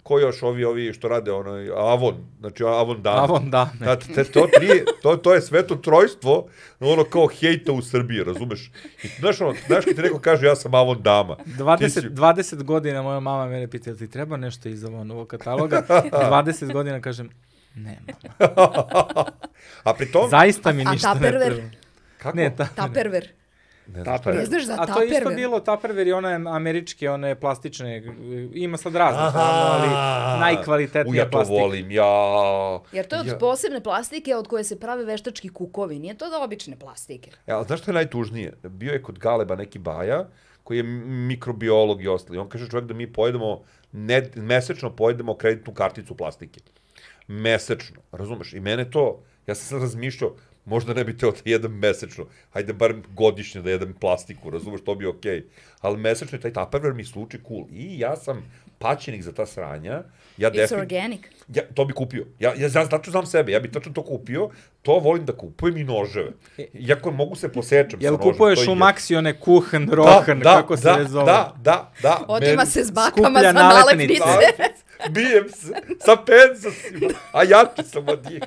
Ko 0.03 0.19
još 0.19 0.43
ovi, 0.43 0.65
ovi 0.65 0.93
što 0.93 1.07
rade, 1.07 1.31
ono, 1.31 1.51
Avon, 1.75 2.15
znači 2.39 2.63
Avon 2.63 3.01
dame. 3.01 3.17
Avon 3.19 3.49
dame. 3.49 3.71
Da, 3.79 3.95
te, 3.95 4.23
to, 4.23 4.47
tri, 4.57 4.67
to, 5.01 5.15
to 5.15 5.33
je 5.33 5.41
sveto 5.41 5.75
trojstvo, 5.75 6.47
ono 6.79 7.03
kao 7.03 7.27
hejta 7.27 7.71
u 7.71 7.81
Srbiji, 7.81 8.23
razumeš? 8.23 8.71
I 9.03 9.07
znaš, 9.19 9.41
ono, 9.41 9.53
znaš 9.67 9.85
kad 9.85 9.95
ti 9.95 10.01
neko 10.01 10.19
kaže 10.19 10.45
ja 10.45 10.55
sam 10.55 10.75
Avon 10.75 11.01
dama. 11.01 11.35
Ti 11.35 11.43
20, 11.51 11.89
si- 11.89 12.01
20 12.09 12.63
godina 12.63 13.01
moja 13.01 13.19
mama 13.19 13.45
mene 13.45 13.67
pita, 13.67 13.95
ti 13.95 14.07
treba 14.09 14.37
nešto 14.37 14.69
iz 14.69 14.83
ovog 14.83 15.05
novog 15.05 15.27
kataloga? 15.27 15.83
20 16.11 16.73
godina 16.73 17.01
kažem, 17.01 17.29
nema. 17.75 17.99
A 19.83 19.93
pri 19.93 20.11
tom... 20.11 20.29
Zaista 20.29 20.71
mi 20.71 20.83
A 20.87 20.91
ništa 20.91 21.13
ne 21.13 21.19
Tupperware? 21.19 21.55
treba. 21.55 21.69
Kako? 22.17 22.37
Ne, 22.37 22.55
ta, 22.55 22.67
Taperver. 22.75 23.27
ne 23.87 24.03
znam 24.03 24.17
šta 24.17 24.29
je. 24.29 24.37
Ne 24.37 24.45
znaš 24.45 24.63
za 24.65 24.75
A 24.79 24.85
to 24.85 25.01
je 25.01 25.09
isto 25.09 25.29
bilo 25.29 25.59
Tupperware 25.59 26.07
i 26.07 26.13
one 26.13 26.33
američke, 26.33 27.09
one 27.09 27.35
plastične, 27.35 28.03
ima 28.53 28.77
sad 28.77 28.95
razne, 28.95 29.39
ali 29.41 29.87
U, 29.87 30.39
najkvalitetnija 30.39 31.23
ja 31.23 31.25
to 31.25 31.31
plastika. 31.31 31.61
volim, 31.61 31.91
ja... 31.91 32.05
Jer 32.91 33.07
to 33.07 33.15
je 33.15 33.19
od 33.19 33.27
ja. 33.27 33.37
posebne 33.37 33.83
plastike 33.83 34.35
od 34.35 34.47
koje 34.47 34.63
se 34.63 34.79
prave 34.79 35.05
veštački 35.05 35.49
kukovi. 35.49 35.99
Nije 35.99 36.17
to 36.17 36.29
da 36.29 36.43
obične 36.43 36.79
plastike. 36.79 37.31
E, 37.47 37.51
ali 37.51 37.65
znaš 37.65 37.81
što 37.81 37.91
je 37.91 37.95
najtužnije? 37.95 38.53
Bio 38.63 38.91
je 38.93 39.01
kod 39.01 39.19
Galeba 39.19 39.55
neki 39.55 39.79
baja, 39.79 40.27
koji 40.63 40.77
je 40.77 40.83
mikrobiolog 40.83 42.03
i 42.03 42.07
ostali. 42.07 42.37
On 42.37 42.49
kaže 42.49 42.69
čovjek 42.69 42.87
da 42.87 42.93
mi 42.93 43.13
pojedemo, 43.13 43.61
ne, 43.91 44.29
mesečno 44.35 44.95
pojedemo 44.95 45.37
kreditnu 45.37 45.73
karticu 45.73 46.15
plastike. 46.17 46.59
Mesečno, 47.29 48.01
razumeš? 48.11 48.53
I 48.53 48.59
mene 48.59 48.91
to, 48.91 49.21
ja 49.47 49.55
sam 49.55 49.65
sad 49.65 49.81
razmišljao, 49.81 50.35
možda 50.65 50.93
ne 50.93 51.03
bi 51.03 51.17
teo 51.17 51.31
da 51.31 51.37
jedem 51.45 51.77
mesečno, 51.77 52.25
hajde 52.53 52.73
bar 52.73 52.93
godišnje 53.13 53.61
da 53.61 53.69
jedem 53.69 53.93
plastiku, 53.93 54.49
razumeš, 54.49 54.81
to 54.81 54.95
bi 54.95 55.05
okej. 55.05 55.31
Okay. 55.31 55.43
Ali 55.81 55.97
mesečno 55.97 56.37
je 56.37 56.41
taj 56.41 56.53
Tupperware 56.53 56.93
mi 56.93 57.05
sluči 57.05 57.39
cool. 57.47 57.65
I 57.71 57.99
ja 57.99 58.15
sam 58.17 58.43
paćenik 58.79 59.23
za 59.23 59.31
ta 59.31 59.45
sranja. 59.45 60.03
Ja 60.37 60.49
It's 60.49 60.53
definitivno... 60.53 60.81
organic. 60.81 61.21
Ja, 61.53 61.63
to 61.73 61.85
bi 61.85 61.93
kupio. 61.93 62.25
Ja, 62.39 62.53
ja, 62.57 62.69
ja 62.75 62.87
tačno 62.87 63.11
znam 63.11 63.25
sebe, 63.25 63.51
ja 63.51 63.59
bi 63.59 63.71
tačno 63.71 63.91
to 63.93 64.03
kupio, 64.03 64.49
to 64.81 64.99
volim 64.99 65.25
da 65.25 65.33
kupujem 65.33 65.77
i 65.77 65.83
noževe. 65.83 66.31
Iako 66.73 67.11
mogu 67.11 67.35
se 67.35 67.51
posečem 67.51 68.01
Jel 68.01 68.13
sa 68.13 68.17
nožem. 68.17 68.31
kupuješ 68.31 68.65
to 68.65 68.71
u 68.71 68.73
je- 68.73 68.79
Maxione 68.79 69.33
kuhan, 69.39 69.89
rohan, 69.89 70.41
kako 70.41 70.77
se 70.77 70.83
da, 70.83 71.05
zove? 71.07 71.25
Da, 71.25 71.55
da, 71.61 71.91
da. 72.01 72.25
Otima 72.27 72.55
meni- 72.55 72.71
se 72.71 72.83
s 72.83 72.91
bakama 72.91 73.29
skuplja 73.29 73.53
za 73.53 73.59
nalepnice. 73.59 74.23
Bijem 75.09 75.49
se, 75.49 75.73
sa 75.99 76.15
penzasima, 76.17 77.09
a 77.33 77.43
jači 77.43 77.83
sam 77.83 78.07
od 78.07 78.25
njih. 78.31 78.43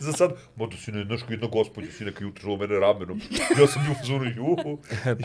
Za 0.00 0.12
sad, 0.12 0.30
ma 0.56 0.66
da 0.66 0.76
si 0.76 0.92
ne, 0.92 1.04
znaš, 1.04 1.20
jedna 1.28 1.48
gospođa 1.48 1.92
si 1.92 2.04
neka 2.04 2.24
jutro 2.24 2.52
o 2.52 2.56
mene 2.56 2.78
ramenom. 2.78 3.20
Ja 3.60 3.66
sam 3.66 3.82
bio 3.82 3.92
u 3.92 3.94
fazonu, 3.94 4.24
juhu. 4.26 4.78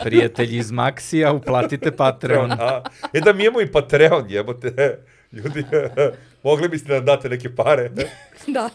Prijatelji 0.04 0.56
iz 0.56 0.70
Maxija, 0.70 1.32
uplatite 1.32 1.90
Patreon. 1.92 2.52
A, 2.52 2.82
e 3.12 3.20
da 3.20 3.32
mi 3.32 3.44
imamo 3.44 3.60
i 3.60 3.66
Patreon, 3.66 4.26
jebote. 4.28 4.98
Ljudi, 5.32 5.64
mogli 6.42 6.68
biste 6.68 6.88
da 6.88 6.94
nam 6.94 7.04
date 7.04 7.28
neke 7.28 7.54
pare. 7.56 7.90
da. 8.46 8.70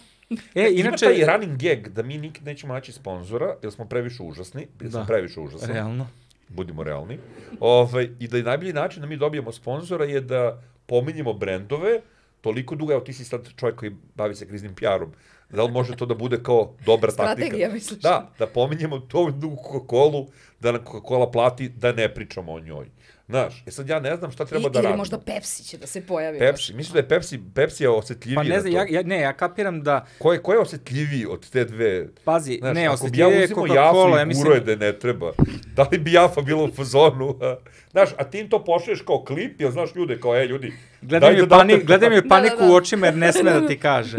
E, 0.56 0.62
Inače, 0.62 0.74
inače, 0.74 1.06
Ima 1.06 1.26
taj 1.26 1.26
running 1.28 1.58
gag 1.60 1.88
da 1.88 2.04
mi 2.04 2.18
nikad 2.18 2.46
nećemo 2.46 2.74
naći 2.74 2.92
sponzora, 2.92 3.56
jer 3.64 3.72
smo 3.72 3.86
previše 3.86 4.24
užasni, 4.24 4.68
jer 4.82 4.92
smo 4.92 5.00
Da. 5.00 5.06
previše 5.06 5.40
užasni, 5.40 5.74
realno, 5.74 6.08
budimo 6.50 6.84
realni. 6.84 7.18
Ovaj, 7.60 8.10
I 8.20 8.28
da 8.28 8.38
je 8.38 8.44
najbolji 8.44 8.74
način 8.74 9.02
da 9.02 9.08
mi 9.08 9.18
dobijemo 9.18 9.52
sponzora 9.52 10.06
je 10.06 10.22
da 10.22 10.62
pominjemo 10.86 11.34
brendove, 11.34 12.02
toliko 12.42 12.76
dugo, 12.76 12.94
evo 12.94 13.02
ti 13.02 13.14
si 13.14 13.26
sad 13.26 13.50
čovjek 13.56 13.76
koji 13.80 13.92
bavi 14.16 14.36
se 14.36 14.48
kriznim 14.48 14.76
PR-om, 14.76 15.12
da 15.50 15.64
li 15.64 15.72
može 15.72 15.96
to 15.96 16.06
da 16.06 16.16
bude 16.16 16.44
kao 16.44 16.74
dobra 16.86 17.12
taktika? 17.12 17.34
Strategija, 17.34 17.70
misliš? 17.70 18.00
Da, 18.00 18.32
da 18.40 18.48
pominjemo 18.48 19.00
to 19.00 19.32
dugu 19.32 19.56
Coca-Cola, 19.56 20.26
da 20.60 20.72
nam 20.72 20.82
Coca-Cola 20.86 21.32
plati, 21.32 21.70
da 21.70 21.92
ne 21.92 22.14
pričamo 22.14 22.54
o 22.54 22.60
njoj. 22.60 22.86
Znaš, 23.28 23.64
e 23.68 23.72
sad 23.72 23.90
ja 23.90 24.00
ne 24.00 24.16
znam 24.16 24.32
šta 24.32 24.46
treba 24.46 24.68
I, 24.68 24.72
da 24.72 24.80
ili 24.80 24.84
radim. 24.84 24.98
možda 24.98 25.20
Pepsi 25.20 25.64
će 25.64 25.78
da 25.78 25.88
se 25.88 26.02
pojavi. 26.02 26.40
Pepsi, 26.40 26.74
mislim 26.74 26.94
da 26.94 27.00
je 27.00 27.08
Pepsi, 27.08 27.40
Pepsi 27.56 27.84
je 27.84 27.90
osjetljiviji 27.90 28.36
pa 28.36 28.44
ne 28.44 28.50
na 28.50 28.62
znam, 28.62 28.74
to. 28.74 28.78
ja, 28.78 28.86
ja, 28.90 29.04
ne, 29.04 29.20
ja 29.20 29.34
kapiram 29.34 29.84
da, 29.84 30.06
Ko 30.18 30.34
je, 30.34 30.44
ko 30.44 30.54
je 30.54 30.60
osjetljiviji 30.60 31.26
od 31.26 31.50
te 31.50 31.66
dve 31.66 32.08
pazi, 32.26 32.58
Znaš, 32.62 32.76
ne, 32.76 32.88
ako 32.88 33.08
bi 33.08 33.18
ja 33.18 33.28
je 33.28 33.44
uzimo 33.44 33.66
Jafa 33.68 33.82
Coca-Cola, 33.92 34.16
i 34.16 34.20
ja 34.20 34.26
mislim, 34.26 34.54
je 34.54 34.60
da 34.60 34.76
ne 34.76 35.00
treba, 35.00 35.32
da 35.76 35.84
li 35.84 35.98
bi 35.98 36.12
Jafa 36.12 36.42
bila 36.42 36.64
u 36.64 36.72
fazonu? 36.72 37.40
Znaš, 37.92 38.10
a 38.18 38.24
ti 38.24 38.40
im 38.40 38.50
to 38.50 38.64
pošliješ 38.64 39.02
kao 39.02 39.24
klip, 39.24 39.62
jel 39.62 39.72
znaš 39.72 39.96
ljude, 39.96 40.20
kao, 40.20 40.36
e, 40.36 40.46
ljudi, 40.46 40.74
gledaj 41.02 41.30
mi, 41.32 41.38
dajte 41.38 41.50
pani, 41.50 41.74
date- 41.74 41.86
gledaj 41.86 42.10
mi 42.10 42.28
paniku 42.30 42.56
da, 42.60 42.66
da. 42.66 42.72
u 42.72 42.76
očima 42.76 43.06
jer 43.06 43.16
ne 43.16 43.32
sme 43.34 43.54
da 43.54 43.68
ti 43.68 43.80
kaže. 43.80 44.18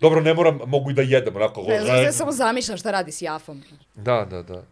Dobro, 0.00 0.20
ne 0.20 0.34
moram, 0.34 0.58
mogu 0.66 0.90
i 0.90 0.94
da 0.94 1.02
jedem, 1.02 1.36
onako. 1.36 1.62
Ne 1.62 1.80
znam, 1.80 2.02
ja 2.02 2.12
samo 2.12 2.32
zamišljam 2.32 2.78
šta 2.78 2.90
radi 2.90 3.12
s 3.12 3.22
Jafom. 3.22 3.62
Da, 3.94 4.26
da, 4.30 4.42
da. 4.42 4.64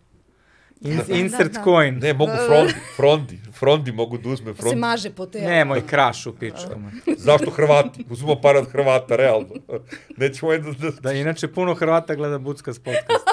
In, 0.81 0.97
Da, 0.99 1.15
insert 1.15 1.53
da. 1.53 1.63
coin. 1.63 1.99
Ne, 1.99 2.13
mogu 2.13 2.33
frondi, 2.47 2.75
frondi, 2.97 3.39
frondi 3.53 3.93
mogu 3.93 4.19
da 4.19 4.29
uzme 4.29 4.47
Da 4.47 4.55
se 4.55 4.61
frondi. 4.61 4.77
maže 4.77 5.11
po 5.11 5.27
telu. 5.27 5.45
Nemoj 5.45 5.87
kraš 5.87 6.27
u 6.27 6.35
pičku. 6.35 6.71
Zašto 7.19 7.51
Hrvati? 7.51 8.05
Uzmemo 8.11 8.41
par 8.41 8.57
od 8.57 8.69
Hrvata, 8.69 9.17
realno. 9.17 9.49
Nećemo 10.17 10.53
jedan 10.53 10.75
da... 10.75 10.91
Da, 10.93 11.13
inače 11.13 11.49
puno 11.49 11.75
Hrvata 11.75 12.15
gleda 12.15 12.39
Buckas 12.39 12.79
podcast. 12.79 13.25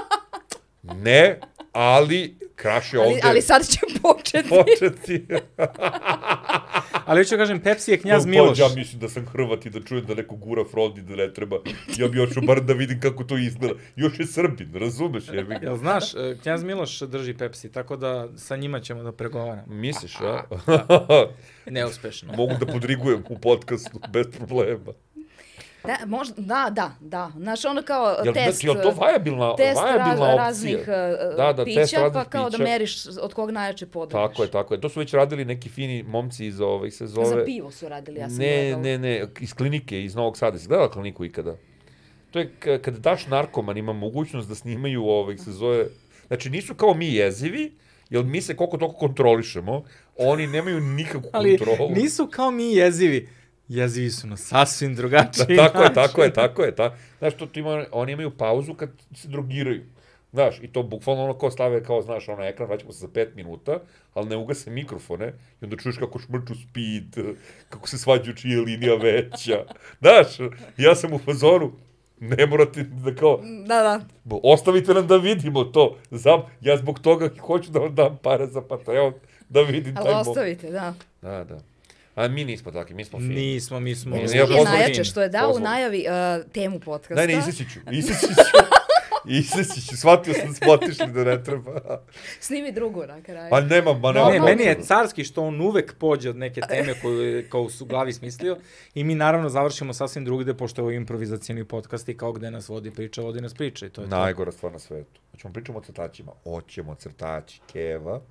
Ne, 0.84 1.40
ali 1.72 2.38
Kraš 2.56 2.94
je 2.94 3.00
ali, 3.00 3.08
ovde 3.08 3.22
ali 3.24 3.42
sad 3.42 3.68
će 3.68 3.80
početi. 4.02 4.50
početi. 4.50 5.26
Ali 7.06 7.24
hoću 7.24 7.38
kažem, 7.38 7.60
Pepsi 7.60 7.92
je 7.92 7.98
knjaz 7.98 8.24
Pa, 8.24 8.30
Miloš. 8.30 8.60
Ja 8.60 8.70
mislim 8.76 9.00
da 9.00 9.10
sam 9.10 9.26
Hrvat 9.26 9.66
i 9.66 9.70
da 9.70 9.82
čujem 9.82 10.06
da 10.06 10.14
neko 10.14 10.36
gura 10.36 10.64
frondi 10.72 11.02
da 11.02 11.16
ne 11.16 11.34
treba. 11.34 11.60
Ja 11.98 12.08
bi 12.08 12.18
hoću 12.18 12.42
bar 12.42 12.62
da 12.62 12.74
vidim 12.74 13.00
kako 13.00 13.24
to 13.24 13.38
izgleda. 13.38 13.74
Još 13.96 14.20
je 14.20 14.28
Srbin, 14.28 14.74
razumeš? 14.74 15.24
Jebi 15.34 15.56
ga. 15.60 15.66
Jel 15.66 15.78
znaš, 15.78 16.16
e, 16.16 16.38
knjaz 16.44 16.64
Miloš 16.64 17.00
drži 17.00 17.34
Pepsi, 17.34 17.72
tako 17.72 17.98
da 17.98 18.28
sa 18.38 18.56
njima 18.56 18.80
ćemo 18.80 19.04
da 19.04 19.12
pregovaramo. 19.12 19.74
Misliš, 19.76 20.16
a? 20.22 20.44
Neuspešno. 21.66 22.34
Mogu 22.34 22.54
da 22.60 22.66
podrigujem 22.66 23.24
u 23.30 23.40
podcastu 23.40 24.00
bez 24.14 24.28
problema. 24.38 24.94
Da, 25.86 26.06
možda, 26.06 26.34
da, 26.38 26.70
da, 26.72 26.92
da. 27.00 27.32
Znaš, 27.38 27.66
ono 27.66 27.82
kao 27.82 28.16
Jel, 28.24 28.34
test, 28.34 28.64
jel 28.64 28.76
to 28.84 28.92
vajabilna, 28.92 29.56
test 29.56 29.82
vajabilna 29.82 30.28
raz, 30.28 30.38
raznih 30.38 30.80
uh, 30.80 31.38
Da, 31.38 31.54
da, 31.54 31.66
test 31.66 31.92
pića, 31.92 32.02
raznih 32.02 32.14
pa 32.14 32.26
kao 32.30 32.50
da 32.50 32.58
pića. 32.58 32.64
meriš 32.64 33.06
od 33.22 33.34
kog 33.34 33.52
najjače 33.52 33.86
podržiš. 33.86 34.28
Tako 34.28 34.44
je, 34.44 34.52
tako 34.52 34.74
je. 34.74 34.82
To 34.82 34.90
su 34.90 35.00
već 35.00 35.14
radili 35.14 35.46
neki 35.46 35.70
fini 35.70 36.04
momci 36.04 36.46
iz 36.46 36.62
ovih 36.62 36.94
se 36.94 37.08
zove... 37.08 37.28
Za 37.28 37.44
pivo 37.46 37.72
su 37.72 37.90
radili, 37.90 38.20
ja 38.20 38.30
sam 38.30 38.38
ne, 38.38 38.62
gledala. 38.62 38.82
ne, 38.84 38.98
ne, 38.98 39.28
iz 39.40 39.54
klinike, 39.54 40.04
iz 40.04 40.16
Novog 40.16 40.38
Sada. 40.38 40.60
Si 40.60 40.68
gledala 40.68 40.92
kliniku 40.92 41.26
ikada? 41.26 41.56
To 42.32 42.40
je 42.40 42.52
kada 42.60 43.00
daš 43.00 43.28
narkomanima 43.28 43.94
mogućnost 43.94 44.50
da 44.50 44.56
snimaju 44.56 45.04
ovih 45.06 45.42
se 45.42 45.52
zove... 45.52 45.86
Znači, 46.28 46.50
nisu 46.50 46.76
kao 46.76 46.94
mi 46.94 47.14
jezivi, 47.14 47.74
jer 48.10 48.24
mi 48.24 48.42
se 48.42 48.56
koliko 48.56 48.78
toliko 48.78 48.98
kontrolišemo, 48.98 49.84
oni 50.18 50.48
nemaju 50.48 50.80
nikakvu 50.80 51.30
Ali 51.34 51.58
kontrolu. 51.58 51.92
nisu 51.92 52.28
kao 52.32 52.52
mi 52.52 52.74
jezivi. 52.74 53.30
Jezivi 53.68 54.10
su 54.10 54.28
na 54.28 54.38
sasvim 54.38 54.92
Da, 54.92 54.98
drugačiji 54.98 55.58
tako 55.58 55.78
je, 55.78 55.84
način. 55.84 55.96
tako 55.96 56.24
je, 56.24 56.34
tako 56.34 56.64
je. 56.64 56.76
Ta, 56.76 56.96
znaš, 57.20 57.34
to, 57.34 57.46
to 57.46 57.60
ima, 57.60 57.86
oni 57.92 58.12
imaju 58.12 58.32
pauzu 58.32 58.74
kad 58.74 58.90
se 59.16 59.28
drogiraju. 59.28 59.84
Znaš, 60.32 60.60
i 60.62 60.68
to 60.68 60.84
bukvalno 60.84 61.24
ono 61.24 61.34
ko 61.34 61.52
stave 61.52 61.84
kao, 61.84 62.02
znaš, 62.02 62.30
ono 62.30 62.44
ekran, 62.44 62.68
vraćamo 62.68 62.92
se 62.92 63.00
za 63.00 63.08
pet 63.08 63.36
minuta, 63.36 63.80
ali 64.14 64.30
ne 64.30 64.38
ugase 64.38 64.70
mikrofone 64.70 65.28
i 65.62 65.66
onda 65.66 65.78
čuješ 65.78 65.98
kako 65.98 66.20
šmrču 66.20 66.54
speed, 66.56 67.36
kako 67.70 67.88
se 67.88 67.98
svađaju 67.98 68.36
čija 68.36 68.52
je 68.52 68.62
linija 68.62 68.96
veća. 68.96 69.64
Znaš, 70.02 70.28
ja 70.78 70.96
sam 70.96 71.14
u 71.14 71.20
fazonu, 71.20 71.72
ne 72.20 72.46
morate 72.46 72.84
da 72.84 73.16
kao, 73.16 73.38
Da, 73.66 73.82
da. 73.82 74.02
bo- 74.24 74.40
ostavite 74.44 74.94
nam 74.94 75.08
da 75.08 75.18
vidimo 75.18 75.64
to. 75.64 75.98
Znam, 76.12 76.42
ja 76.62 76.78
zbog 76.78 77.00
toga 77.00 77.30
hoću 77.40 77.72
da 77.72 77.80
vam 77.80 77.96
dam 77.96 78.18
pare 78.18 78.48
za 78.48 78.62
Patreon, 78.62 79.14
da 79.50 79.62
vidim 79.62 79.94
Ali 79.98 80.06
taj 80.06 80.14
moment. 80.14 80.28
ostavite, 80.28 80.72
da. 80.72 80.94
Da, 81.22 81.44
da. 81.44 81.60
A 82.16 82.28
mi 82.28 82.46
nismo 82.46 82.72
takvi, 82.72 82.96
mi 82.96 83.06
smo 83.06 83.20
fini. 83.20 83.36
Nismo, 83.36 83.80
mi 83.80 83.96
smo... 83.96 84.16
Meni 84.16 84.38
ja 84.38 84.64
najjače 84.64 85.04
što 85.04 85.22
je 85.22 85.30
dao 85.30 85.52
u 85.52 85.60
najavi 85.60 86.06
uh, 86.08 86.52
temu 86.52 86.80
podcasta. 86.80 87.16
Ne, 87.16 87.28
ne, 87.28 87.40
iseći 87.40 87.70
ću, 87.70 87.80
iseći 87.92 88.28
ću. 88.28 88.58
Iseći 89.28 89.82
ću, 89.82 89.98
shvatio 89.98 90.34
sam 90.34 90.48
da 90.48 90.54
smo 90.54 90.72
otišli 90.72 91.08
da 91.08 91.24
ne 91.24 91.44
treba. 91.44 92.02
Snimi 92.40 92.72
drugu 92.72 93.04
na 93.08 93.22
kraju. 93.22 93.50
Pa 93.50 93.62
nema, 93.62 93.94
ma 93.94 94.12
nema. 94.12 94.30
Ne, 94.30 94.40
meni 94.40 94.64
je 94.64 94.82
carski 94.82 95.24
što 95.24 95.44
on 95.44 95.62
uvek 95.62 95.96
pođe 96.00 96.30
od 96.30 96.36
neke 96.36 96.62
teme 96.62 96.94
koju 97.02 97.22
je 97.22 97.50
kao 97.50 97.62
u 97.62 97.86
glavi 97.86 98.14
smislio 98.14 98.58
i 98.94 99.04
mi 99.04 99.16
naravno 99.16 99.50
završimo 99.50 99.94
sasvim 99.94 100.26
drugde 100.26 100.54
pošto 100.54 100.82
je 100.82 100.84
ovo 100.84 100.92
improvizacijni 100.92 101.64
podcast 101.64 102.10
i 102.10 102.18
kao 102.18 102.32
gde 102.32 102.52
nas 102.52 102.70
vodi 102.70 102.92
priča, 102.92 103.22
vodi 103.22 103.42
nas 103.42 103.54
priča 103.54 103.86
i 103.86 103.90
to 103.90 104.02
je. 104.02 104.08
Najgora 104.08 104.52
stvar 104.52 104.72
na 104.72 104.80
svetu. 104.80 105.22
Hoćemo 105.32 105.54
pričamo 105.54 105.80
o 105.80 105.82
crtačima. 105.82 106.32
Hoćemo 106.44 106.96
crtači 106.96 107.62
Keva 107.74 108.22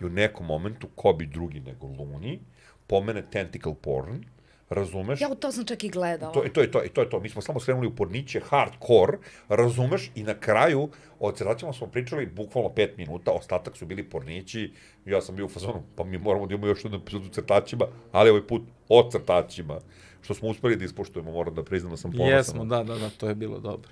i 0.00 0.04
u 0.04 0.08
nekom 0.08 0.46
momentu 0.46 0.88
ko 0.94 1.12
bi 1.12 1.26
drugi 1.26 1.60
nego 1.60 1.86
Luni 1.86 2.40
pomene 2.86 3.22
tentacle 3.30 3.74
porn, 3.80 4.24
razumeš? 4.70 5.20
Ja, 5.20 5.34
to 5.34 5.52
sam 5.52 5.64
čak 5.64 5.84
i 5.84 5.88
gledala. 5.88 6.32
To, 6.32 6.44
to 6.52 6.60
je 6.60 6.70
to, 6.70 6.84
i 6.84 6.88
to 6.88 7.00
je 7.00 7.10
to. 7.10 7.20
Mi 7.20 7.28
smo 7.28 7.42
samo 7.42 7.60
skrenuli 7.60 7.86
u 7.86 7.96
porniće, 7.96 8.40
hardcore, 8.40 9.18
razumeš? 9.48 10.10
I 10.14 10.22
na 10.22 10.34
kraju, 10.34 10.88
o 11.20 11.32
crtačima 11.32 11.72
smo 11.72 11.86
pričali 11.86 12.26
bukvalno 12.26 12.68
pet 12.70 12.96
minuta, 12.96 13.30
ostatak 13.30 13.76
su 13.76 13.86
bili 13.86 14.02
pornići, 14.02 14.72
ja 15.04 15.20
sam 15.20 15.36
bio 15.36 15.44
u 15.44 15.48
fazonu, 15.48 15.82
pa 15.96 16.04
mi 16.04 16.18
moramo 16.18 16.46
da 16.46 16.54
imamo 16.54 16.66
još 16.66 16.84
jednu 16.84 16.98
epizodu 16.98 17.28
crtačima, 17.28 17.84
ali 18.12 18.30
ovaj 18.30 18.46
put 18.46 18.62
o 18.88 19.10
crtačima, 19.10 19.80
što 20.22 20.34
smo 20.34 20.48
uspeli 20.48 20.76
da 20.76 20.84
ispoštujemo, 20.84 21.32
moram 21.32 21.54
da 21.54 21.62
priznam 21.64 21.90
da 21.90 21.96
sam 21.96 22.12
ponosan. 22.12 22.36
Jesmo, 22.36 22.64
da, 22.64 22.82
da, 22.82 22.94
da, 22.94 23.10
to 23.10 23.28
je 23.28 23.34
bilo 23.34 23.58
dobro. 23.58 23.90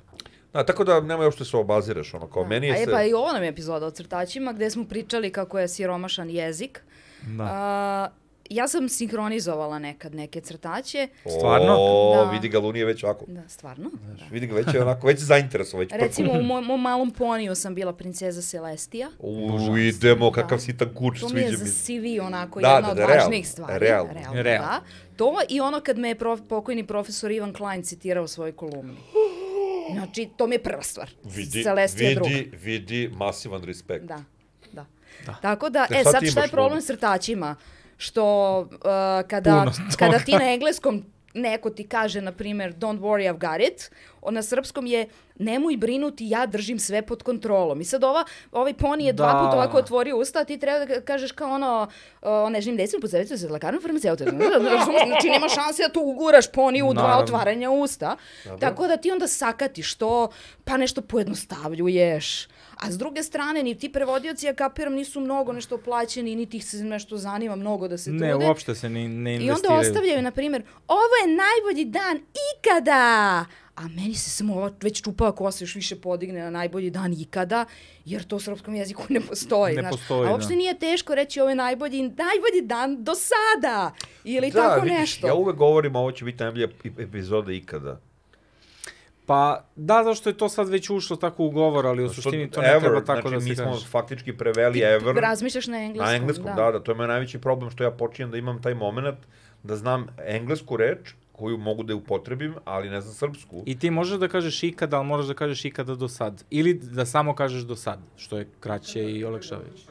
Da, 0.53 0.65
tako 0.65 0.85
da 0.85 1.01
nema 1.01 1.25
uopšte 1.25 1.45
se 1.45 1.57
obaziraš, 1.57 2.15
ono, 2.15 2.27
kao 2.27 2.45
meni 2.45 2.67
je 2.67 2.73
A 2.73 2.77
je 2.77 2.85
se... 2.85 2.91
pa 2.91 3.03
i 3.03 3.13
ovo 3.13 3.33
nam 3.33 3.43
je 3.43 3.49
epizoda 3.49 3.87
o 3.87 3.91
crtačima 3.91 4.53
gde 4.53 4.71
smo 4.71 4.85
pričali 4.85 5.33
kako 5.33 5.59
je 5.59 5.69
siromašan 5.69 6.31
jezik. 6.31 6.83
Da. 7.23 7.45
A, 7.45 8.09
ja 8.53 8.69
sam 8.69 8.89
sinhronizovala 8.89 9.79
nekad 9.79 10.15
neke 10.15 10.41
crtaće. 10.41 11.09
Stvarno? 11.29 11.77
O, 11.79 12.15
Da. 12.17 12.31
vidi 12.31 12.49
ga 12.49 12.59
Lunije 12.59 12.85
već 12.85 13.05
ovako. 13.05 13.25
Da, 13.29 13.49
stvarno. 13.49 13.91
Da. 14.19 14.25
Vidi 14.27 14.47
ga 14.47 14.55
već 14.55 14.75
je 14.75 14.83
onako, 14.83 15.07
već 15.07 15.19
je 15.19 15.25
zainteresovan, 15.25 15.81
već 15.83 15.93
Recimo, 15.95 16.33
u 16.33 16.43
mom, 16.45 16.65
mom 16.65 16.81
malom 16.83 17.11
poniju 17.11 17.55
sam 17.55 17.75
bila 17.75 17.93
princeza 17.93 18.43
Celestija. 18.43 19.09
U, 19.19 19.51
idemo, 19.79 20.31
kakav 20.31 20.51
Da. 20.51 20.63
sitan 20.63 20.89
kurč, 20.95 21.21
To 21.21 21.27
mi 21.27 21.31
sviđa 21.31 21.47
je 21.47 21.51
mi 21.51 21.57
za 21.57 21.67
se. 21.67 21.73
CV 21.85 22.23
onako 22.23 22.61
Da, 22.61 22.69
jedna 22.69 22.81
da, 22.81 22.91
od 22.91 22.97
da, 22.97 23.03
realno, 23.03 23.17
važnijih 23.17 23.49
stvari. 23.49 23.79
realno. 23.79 24.13
realno, 24.13 24.43
Realno. 24.43 24.69
Da. 24.69 24.81
To 25.17 25.33
i 25.49 25.61
ono 25.61 25.81
kad 25.81 25.99
me 25.99 26.09
je 26.09 26.15
prof, 26.15 26.41
pokojni 26.43 26.85
profesor 26.85 27.31
Ivan 27.31 27.53
Klein 27.53 27.83
citirao 27.83 28.25
u 28.25 28.29
svojoj 28.29 28.53
kolumni. 28.53 28.97
Znači, 29.93 30.29
to 30.37 30.47
mi 30.47 30.55
je 30.55 30.63
prva 30.63 30.83
stvar. 30.83 31.11
Vidi, 31.27 31.63
Celestija 31.63 32.09
je 32.09 32.15
druga. 32.15 32.29
vidi, 32.31 32.51
vidi, 32.55 33.11
masivan 33.11 33.63
respekt. 33.63 34.05
Da, 34.05 34.23
da. 34.73 34.85
Tako 35.35 35.71
da, 35.71 35.87
Te 35.87 35.95
e 35.97 36.05
sad 36.05 36.21
ti 36.21 36.27
šta 36.27 36.43
je 36.43 36.49
problem 36.49 36.81
s 36.81 36.87
crtačima? 36.87 37.57
Što 38.03 38.59
uh, 38.61 38.69
kada, 39.29 39.65
kada 39.99 40.19
ti 40.19 40.33
na 40.33 40.53
engleskom 40.53 41.05
neko 41.35 41.71
ti 41.71 41.89
kaže, 41.89 42.21
na 42.21 42.33
primjer, 42.33 42.75
don't 42.75 42.99
worry, 43.01 43.25
I've 43.25 43.39
got 43.41 43.69
it, 43.69 43.91
na 44.31 44.43
srpskom 44.43 44.87
je 44.87 45.09
nemoj 45.37 45.77
brinuti, 45.77 46.31
ja 46.31 46.47
držim 46.47 46.79
sve 46.79 47.03
pod 47.03 47.23
kontrolom. 47.23 47.81
I 47.81 47.85
sad 47.85 48.05
ova, 48.05 48.25
ovaj 48.53 48.75
poni 48.75 49.05
je 49.05 49.13
dva 49.13 49.27
Da. 49.27 49.39
puta 49.39 49.53
ovako 49.53 49.79
otvorio 49.79 50.17
usta, 50.17 50.39
a 50.39 50.45
ti 50.45 50.59
treba 50.59 50.79
da 50.79 51.01
kažeš 51.01 51.33
kao 51.33 51.51
ono, 51.51 51.89
uh, 52.23 52.29
ne 52.51 52.61
želim 52.61 52.77
desimo, 52.77 53.01
pozavicu 53.01 53.39
se 53.39 53.49
lekarno 53.49 53.81
farmaceuta. 53.81 54.25
Znači, 54.25 55.31
nema 55.31 55.49
šanse 55.49 55.83
da 55.83 55.89
tu 55.89 56.01
uguraš 56.01 56.53
poni 56.53 56.83
u 56.83 56.95
dva 56.95 57.03
Naravno. 57.03 57.25
otvaranja 57.25 57.71
usta. 57.71 58.17
Tako 58.61 58.87
da 58.87 58.97
ti 58.97 59.13
onda 59.13 59.29
sakatiš 59.29 59.95
to, 59.95 60.29
pa 60.65 60.77
nešto 60.77 61.01
pojednostavljuješ. 61.03 62.47
A 62.83 62.91
s 62.91 62.99
druge 62.99 63.23
strane, 63.23 63.63
ni 63.63 63.75
ti 63.75 63.89
prevodioci, 63.89 64.47
ja 64.47 64.55
kapiram, 64.55 64.95
nisu 64.95 65.21
mnogo 65.21 65.53
nešto 65.53 65.79
plaćeni, 65.79 66.37
niti 66.37 66.57
ih 66.57 66.65
se 66.65 66.77
nešto 66.77 67.17
zanima 67.17 67.57
mnogo 67.57 67.89
da 67.89 67.99
se 67.99 68.11
trude. 68.11 68.27
Ne, 68.27 68.37
uopšte 68.37 68.75
se 68.75 68.89
ne, 68.89 69.09
ne 69.09 69.33
I 69.33 69.35
investiraju. 69.37 69.55
onda 69.75 69.89
ostavljaju, 69.89 70.23
na 70.23 70.31
primjer, 70.31 70.63
ovo 70.89 71.15
je 71.23 71.37
najbolji 71.37 71.85
dan 71.85 72.21
ikada! 72.59 73.45
A 73.77 73.89
meni 73.89 74.15
se 74.15 74.31
samo 74.31 74.55
ova 74.55 74.73
već 74.83 75.03
čupava 75.03 75.33
kosa 75.33 75.65
još 75.65 75.75
više 75.75 75.97
podigne 75.97 76.41
na 76.41 76.51
najbolji 76.51 76.91
dan 76.91 77.13
ikada, 77.13 77.65
jer 78.05 78.25
to 78.25 78.37
u 78.37 78.41
srpskom 78.41 78.75
jeziku 78.75 79.03
ne 79.09 79.21
postoji. 79.21 79.77
Ne 79.77 79.83
znaš. 79.83 79.91
postoji, 79.93 80.29
A 80.29 80.33
uopšte 80.33 80.53
da. 80.53 80.57
nije 80.57 80.79
teško 80.79 81.15
reći 81.15 81.41
ovo 81.41 81.49
je 81.49 81.55
najbolji, 81.57 82.03
najbolji 82.03 82.63
dan 82.63 83.05
do 83.05 83.13
sada! 83.15 83.93
Ili 84.25 84.51
tako 84.51 84.81
vidiš, 84.81 84.99
nešto. 84.99 85.27
Ja 85.27 85.35
uvek 85.35 85.57
govorim, 85.57 85.97
ovo 85.97 86.13
će 86.13 86.25
biti 86.25 86.43
najbolja 86.43 86.67
ep- 86.67 87.03
epizoda 87.03 87.53
ikada. 87.53 88.01
Pa, 89.27 89.65
da, 89.77 90.05
zašto 90.05 90.29
je 90.29 90.37
to 90.37 90.49
sad 90.49 90.69
već 90.69 90.91
ušlo 90.91 91.17
tako 91.17 91.45
u 91.45 91.51
govor, 91.51 91.87
ali 91.87 92.05
u 92.05 92.09
Što- 92.09 92.15
suštini 92.15 92.51
to 92.51 92.61
ne 92.61 92.69
ever, 92.69 92.81
treba 92.81 93.01
tako 93.01 93.29
znači, 93.29 93.35
da 93.35 93.41
se 93.41 93.49
mi 93.49 93.57
smo 93.57 93.65
kaže. 93.65 93.87
faktički 93.87 94.33
preveli 94.33 94.73
Ti 94.73 94.81
ever. 94.81 95.17
razmišljaš 95.17 95.67
na 95.67 95.79
engleskom. 95.79 96.07
Na 96.07 96.17
engleskom, 96.17 96.47
da. 96.47 96.71
da, 96.71 96.81
to 96.81 96.93
je 96.93 96.97
moj 96.97 97.07
najveći 97.07 97.39
problem 97.39 97.71
što 97.71 97.85
ja 97.85 97.91
počinjem 97.91 98.31
da 98.31 98.37
imam 98.37 98.63
taj 98.63 98.75
moment 98.75 99.19
da 99.63 99.77
znam 99.77 100.07
englesku 100.19 100.77
reč 100.77 100.99
koju 101.33 101.59
mogu 101.59 101.83
da 101.83 101.93
je 101.93 101.97
upotrebim, 101.97 102.55
ali 102.65 102.91
ne 102.91 103.01
znam 103.01 103.15
srpsku. 103.15 103.63
I 103.67 103.79
ti 103.79 103.91
možeš 103.91 104.19
da 104.19 104.29
kažeš 104.29 104.63
ikada, 104.63 104.97
ali 104.97 105.07
moraš 105.07 105.27
da 105.27 105.35
kažeš 105.35 105.65
ikada 105.65 105.95
do 105.95 106.09
sad. 106.09 106.45
Ili 106.51 106.75
da 106.75 107.07
samo 107.07 107.35
kažeš 107.35 107.63
do 107.63 107.77
sad, 107.77 107.99
što 108.17 108.39
je 108.39 108.49
kraće 108.61 109.05
i 109.05 109.25
olakšavajuće. 109.25 109.85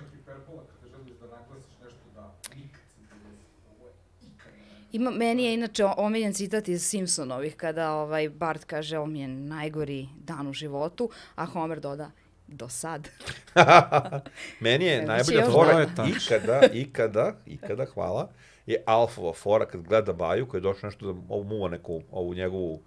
Ima, 4.92 5.12
meni 5.12 5.44
je 5.44 5.54
inače 5.54 5.86
omiljen 5.98 6.34
citat 6.34 6.68
iz 6.68 6.84
Simpsonovih 6.84 7.56
kada 7.56 7.92
ovaj 7.92 8.30
Bart 8.30 8.66
kaže 8.66 8.98
ovo 8.98 9.08
mi 9.08 9.20
je 9.20 9.28
najgori 9.28 10.08
dan 10.16 10.48
u 10.48 10.54
životu, 10.54 11.10
a 11.36 11.46
Homer 11.46 11.80
doda 11.80 12.12
do 12.48 12.70
sad. 12.70 13.10
Meni 14.60 14.86
je 14.86 15.06
Znači, 15.06 15.34
najbolja 15.34 15.52
fora 15.52 15.88
ikada, 16.08 16.62
ikada, 16.74 17.36
ikada, 17.46 17.86
hvala, 17.86 18.30
je 18.66 18.84
Alfova 18.86 19.34
fora 19.34 19.66
kad 19.66 19.82
gleda 19.82 20.14
Baju 20.14 20.48
koji 20.48 20.60
je 20.60 20.64
došao 20.64 20.88
nešto 20.88 21.14
da 21.14 21.20
ovu 21.30 21.44
muva 21.44 21.70
neku, 21.70 22.02
ovu 22.12 22.34
njegovu, 22.34 22.82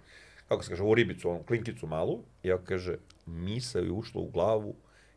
kako 0.47 0.63
se 0.63 0.69
kaže, 0.69 0.83
ovu 0.83 0.95
ribicu, 0.95 1.29
onu 1.29 1.43
klinkicu 1.43 1.87
malu, 1.87 2.19
i 2.43 2.51
on 2.51 2.65
kaže, 2.65 2.97
misa 3.25 3.79
je 3.79 3.91
ušla 3.91 4.21
u 4.21 4.29
glavu 4.29 4.75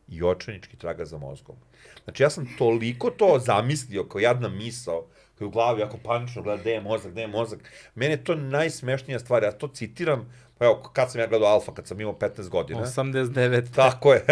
i 0.09 0.23
očajnički 0.23 0.77
traga 0.77 1.05
za 1.05 1.19
mozgom. 1.19 1.57
Znači, 2.05 2.23
ja 2.23 2.31
sam 2.31 2.49
toliko 2.59 3.11
to 3.11 3.39
zamislio 3.39 4.05
kao 4.05 4.19
jadna 4.19 4.49
misao, 4.49 5.07
koji 5.39 5.49
u 5.49 5.51
glavi 5.51 5.81
jako 5.81 5.97
panično 6.05 6.43
gleda 6.43 6.61
gde 6.61 6.71
je 6.71 6.81
mozak, 6.81 7.13
gde 7.13 7.21
je 7.21 7.29
mozak. 7.29 7.59
Meni 7.95 8.13
je 8.13 8.25
to 8.25 8.35
najsmešnija 8.35 9.19
stvar, 9.19 9.43
ja 9.43 9.53
to 9.53 9.69
citiram, 9.69 10.33
pa 10.59 10.65
evo, 10.65 10.91
kad 10.93 11.11
sam 11.11 11.21
ja 11.21 11.27
gledao 11.27 11.49
Alfa, 11.49 11.75
kad 11.75 11.87
sam 11.87 12.01
imao 12.01 12.15
15 12.15 12.49
godina. 12.49 12.81
89. 12.81 13.75
Tako 13.75 14.13
je. 14.13 14.25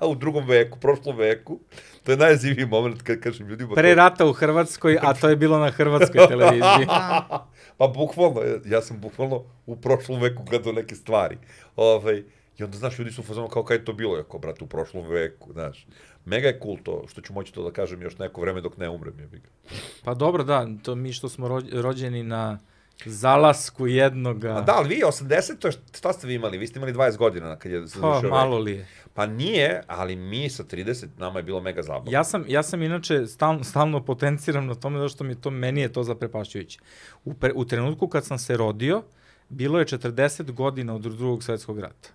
u 0.10 0.14
drugom 0.14 0.46
veku, 0.46 0.78
prošlom 0.78 1.16
veku. 1.16 1.60
To 2.04 2.12
je 2.12 2.16
najziviji 2.16 2.66
moment 2.66 3.02
kad 3.02 3.20
kažem 3.20 3.48
ljudima... 3.48 3.74
Pre 3.74 3.94
rata 3.94 4.26
u 4.26 4.32
Hrvatskoj, 4.32 4.98
a 5.02 5.14
to 5.14 5.28
je 5.28 5.36
bilo 5.36 5.58
na 5.58 5.70
hrvatskoj 5.70 6.28
televiziji. 6.28 6.86
Pa 7.78 7.86
bukvalno, 7.86 8.40
ja 8.66 8.82
sam 8.82 9.00
bukvalno 9.00 9.44
u 9.66 9.76
prošlom 9.76 10.20
veku 10.20 10.42
gledao 10.42 10.72
neke 10.72 10.94
stvari. 10.94 11.38
Ovaj, 11.76 12.22
I 12.58 12.64
onda, 12.64 12.76
znaš, 12.76 12.98
ljudi 12.98 13.12
su 13.12 13.20
u 13.20 13.24
fazonu 13.24 13.48
kao 13.48 13.64
kada 13.64 13.80
je 13.80 13.84
to 13.84 13.92
bilo, 13.92 14.16
jako, 14.16 14.38
brate, 14.38 14.64
u 14.64 14.66
prošlom 14.66 15.06
veku, 15.06 15.52
znaš. 15.52 15.86
Mega 16.28 16.48
je 16.48 16.58
cool 16.62 16.76
to, 16.82 17.04
što 17.08 17.20
ću 17.20 17.32
moći 17.32 17.52
to 17.52 17.62
da 17.62 17.70
kažem 17.70 18.02
još 18.02 18.18
neko 18.18 18.40
vreme 18.40 18.60
dok 18.60 18.76
ne 18.76 18.88
umrem, 18.88 19.14
ga. 19.16 19.70
Pa 20.04 20.14
dobro, 20.14 20.44
da, 20.44 20.66
to 20.82 20.94
mi 20.94 21.12
što 21.12 21.28
smo 21.28 21.48
rođ- 21.48 21.80
rođeni 21.80 22.22
na 22.22 22.58
zalasku 23.04 23.86
jednoga... 23.86 24.56
A 24.56 24.60
da, 24.60 24.72
ali 24.76 24.88
vi 24.88 25.02
80, 25.02 25.58
to 25.58 25.68
je, 25.68 25.72
šta 25.94 26.12
ste 26.12 26.26
vi 26.26 26.34
imali? 26.34 26.58
Vi 26.58 26.66
ste 26.66 26.78
imali 26.78 26.92
20 26.92 27.16
godina 27.16 27.56
kad 27.56 27.72
je 27.72 27.80
Pa, 27.80 27.86
završio 27.86 28.30
malo 28.30 28.56
vek. 28.56 28.64
li 28.64 28.72
je. 28.72 28.86
Pa 29.14 29.26
nije, 29.26 29.82
ali 29.86 30.16
mi 30.16 30.50
sa 30.50 30.64
30, 30.64 31.06
nama 31.18 31.38
je 31.38 31.42
bilo 31.42 31.60
mega 31.60 31.82
zabavno. 31.82 32.10
Ja 32.10 32.24
sam, 32.24 32.44
ja 32.48 32.62
sam 32.62 32.82
inače 32.82 33.26
stalno, 33.26 33.64
stalno 33.64 34.04
potenciram 34.04 34.66
na 34.66 34.74
tome 34.74 34.98
zato 34.98 35.08
što 35.08 35.24
mi 35.24 35.34
to, 35.34 35.50
meni 35.50 35.80
je 35.80 35.92
to 35.92 36.02
zaprepašćujuće. 36.02 36.80
U, 37.24 37.34
pre, 37.34 37.52
u 37.54 37.64
trenutku 37.64 38.08
kad 38.08 38.24
sam 38.24 38.38
se 38.38 38.56
rodio, 38.56 39.02
bilo 39.48 39.78
je 39.78 39.86
40 39.86 40.50
godina 40.52 40.94
od 40.94 41.00
drugog 41.00 41.42
svetskog 41.42 41.78
rata. 41.78 42.08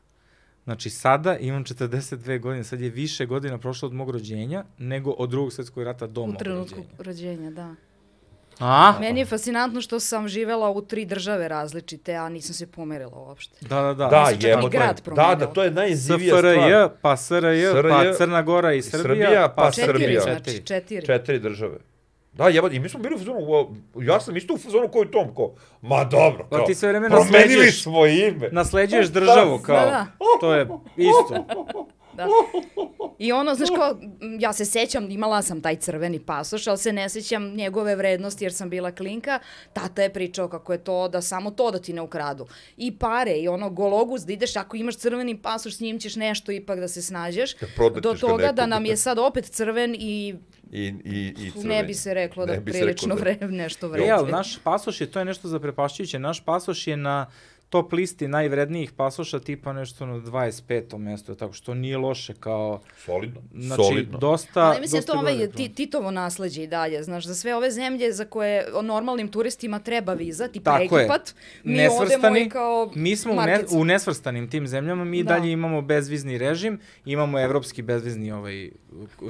Znači 0.64 0.89
sada 0.89 1.38
imam 1.38 1.64
42 1.64 2.39
godine, 2.39 2.64
sad 2.64 2.82
je 2.82 2.89
više 2.89 3.26
godina 3.26 3.57
prošlo 3.57 3.88
od 3.88 3.93
mog 3.93 4.09
rođenja 4.09 4.64
nego 4.78 5.11
od 5.11 5.30
drugog 5.30 5.53
svetskog 5.53 5.84
rata 5.84 6.07
do 6.07 6.22
U 6.22 6.28
mog 6.28 6.36
trenutku 6.38 6.76
rođenja. 6.76 6.97
rođenja, 6.99 7.51
da. 7.51 7.76
A? 8.59 8.93
Meni 8.99 9.20
je 9.20 9.26
fascinantno 9.26 9.82
što 9.82 9.99
sam 9.99 10.28
živela 10.28 10.70
u 10.70 10.82
tri 10.82 11.05
države 11.05 11.47
različite, 11.47 12.16
a 12.16 12.30
nisam 12.30 12.53
se 12.53 12.68
pomerila 12.68 13.18
uopšte. 13.18 13.57
Da, 13.61 13.82
da, 13.82 13.93
da. 13.93 14.07
Da, 14.07 14.32
i 14.32 14.47
jebote. 14.47 14.78
grad 14.78 15.01
Da, 15.16 15.36
da, 15.36 15.45
to 15.45 15.64
je 15.64 15.72
najzivija 15.72 16.38
SFRJ, 16.38 16.51
stvar. 16.53 16.89
pa 17.01 17.18
SRJ, 17.18 17.61
SRJ, 17.72 17.89
pa 17.89 18.14
Crna 18.18 18.41
Gora 18.41 18.74
i 18.74 18.82
Srbija, 18.82 19.01
Srbija, 19.03 19.53
pa 19.55 19.72
Četiri, 19.72 19.93
Srbija. 19.93 20.22
znači, 20.22 20.64
četiri. 20.66 21.05
Četiri 21.05 21.39
države. 21.39 21.78
Da, 22.34 22.48
jebote, 22.48 22.76
i 22.76 22.80
mi 22.80 22.90
smo 22.90 23.00
bili 23.00 23.16
u 23.16 23.18
fazonu, 23.18 23.40
ja 24.02 24.20
sam 24.20 24.38
isto 24.38 24.54
u 24.54 24.58
fazonu 24.58 24.88
koji 24.88 25.12
Tom, 25.12 25.36
ko, 25.36 25.56
ma 25.82 26.04
dobro, 26.04 26.48
Pa 26.50 26.58
kao, 26.58 26.66
ti 26.66 26.76
sve 26.76 26.90
vreme 26.90 27.10
promenili 27.10 27.72
smo 27.72 28.06
ime. 28.06 28.50
Nasleđuješ 28.52 29.08
državu, 29.08 29.60
kao, 29.60 29.76
Da, 29.76 29.86
da. 29.86 30.08
to 30.40 30.54
je 30.54 30.68
isto. 30.98 31.46
Da. 32.18 32.28
I 33.20 33.32
ono, 33.32 33.56
znaš 33.56 33.70
kao, 33.76 33.98
ja 34.40 34.54
se 34.54 34.66
sećam, 34.66 35.12
imala 35.12 35.42
sam 35.42 35.62
taj 35.62 35.76
crveni 35.76 36.20
pasoš, 36.20 36.68
ali 36.68 36.78
se 36.78 36.94
ne 36.94 37.10
sećam 37.10 37.56
njegove 37.56 37.96
vrednosti 37.96 38.46
jer 38.46 38.54
sam 38.54 38.70
bila 38.70 38.92
klinka. 38.92 39.40
Tata 39.74 40.04
je 40.04 40.14
pričao 40.14 40.48
kako 40.48 40.72
je 40.72 40.84
to 40.84 41.08
da 41.08 41.22
samo 41.22 41.52
to 41.52 41.72
da 41.72 41.80
ti 41.80 41.94
ne 41.94 42.02
ukradu. 42.02 42.48
I 42.78 42.98
pare, 42.98 43.32
i 43.32 43.48
ono 43.48 43.70
gologus 43.70 44.22
da 44.22 44.34
ideš, 44.34 44.56
ako 44.56 44.78
imaš 44.78 44.98
crveni 44.98 45.42
pasoš, 45.42 45.78
s 45.78 45.80
njim 45.80 46.00
ćeš 46.00 46.16
nešto 46.16 46.52
ipak 46.52 46.80
da 46.80 46.88
se 46.88 47.02
snađeš. 47.02 47.56
prodat 47.76 48.04
Do 48.04 48.14
toga 48.14 48.52
da 48.52 48.66
nam 48.66 48.86
je 48.86 48.98
sad 48.98 49.20
opet 49.20 49.46
crven 49.46 49.96
i 50.00 50.36
I, 50.74 50.94
i, 51.06 51.34
i 51.38 51.52
crveni. 51.52 51.70
ne 51.70 51.84
bi 51.84 51.94
se 51.94 52.14
reklo 52.14 52.46
da 52.46 52.52
Ne 52.52 52.58
se 52.58 52.64
prilično 52.64 52.86
reklo 53.10 53.26
da- 53.26 53.46
vre, 53.46 53.48
nešto 53.50 53.86
E, 53.86 53.90
vredi. 53.90 54.12
ali 54.12 54.32
naš 54.32 54.58
pasoš 54.60 55.02
je, 55.02 55.08
to 55.08 55.20
je 55.20 55.26
nešto 55.26 55.48
zaprepašćujuće, 55.48 56.20
naš 56.20 56.42
pasoš 56.42 56.88
je 56.88 56.98
na 56.98 57.26
top 57.74 57.94
listi 57.94 58.28
najvrednijih 58.28 58.92
pasoša 58.92 59.40
tipa 59.40 59.74
nešto 59.74 60.06
na 60.06 60.14
25. 60.14 60.98
mesto, 60.98 61.36
tako 61.36 61.54
što 61.54 61.74
nije 61.74 61.98
loše 61.98 62.34
kao, 62.40 62.82
Solidno. 63.06 63.42
znači, 63.54 63.84
Solidno. 63.84 64.18
dosta, 64.18 64.62
Ali 64.62 64.82
mislim 64.82 65.02
da 65.02 65.06
dosta 65.06 65.14
to 65.14 65.20
ovaj 65.20 65.48
ti, 65.48 65.70
Titovo 65.74 66.12
nasleđe 66.12 66.64
i 66.64 66.68
dalje, 66.68 67.04
znaš, 67.04 67.26
za 67.26 67.36
sve 67.36 67.56
ove 67.56 67.72
zemlje 67.72 68.12
za 68.12 68.26
koje 68.26 68.76
o 68.76 68.82
normalnim 68.82 69.28
turistima 69.28 69.80
treba 69.80 70.14
viza, 70.14 70.48
tipa 70.48 70.72
Tako 70.72 70.98
je. 70.98 71.04
Egipat, 71.04 71.36
mi 71.64 71.88
odemo 71.88 72.00
Nesvrstani, 72.04 72.42
i 72.42 72.50
kao 72.50 72.92
mi 72.96 73.16
smo 73.16 73.34
u, 73.34 73.36
ne, 73.36 73.60
u 73.72 73.86
nesvrstanim 73.86 74.50
tim 74.50 74.68
zemljama, 74.68 75.04
mi 75.06 75.24
Da. 75.24 75.34
dalje 75.34 75.52
imamo 75.52 75.82
bezvizni 75.82 76.38
režim, 76.38 76.80
imamo 77.06 77.40
evropski 77.40 77.82
bezvizni 77.82 78.32
ovaj, 78.32 78.70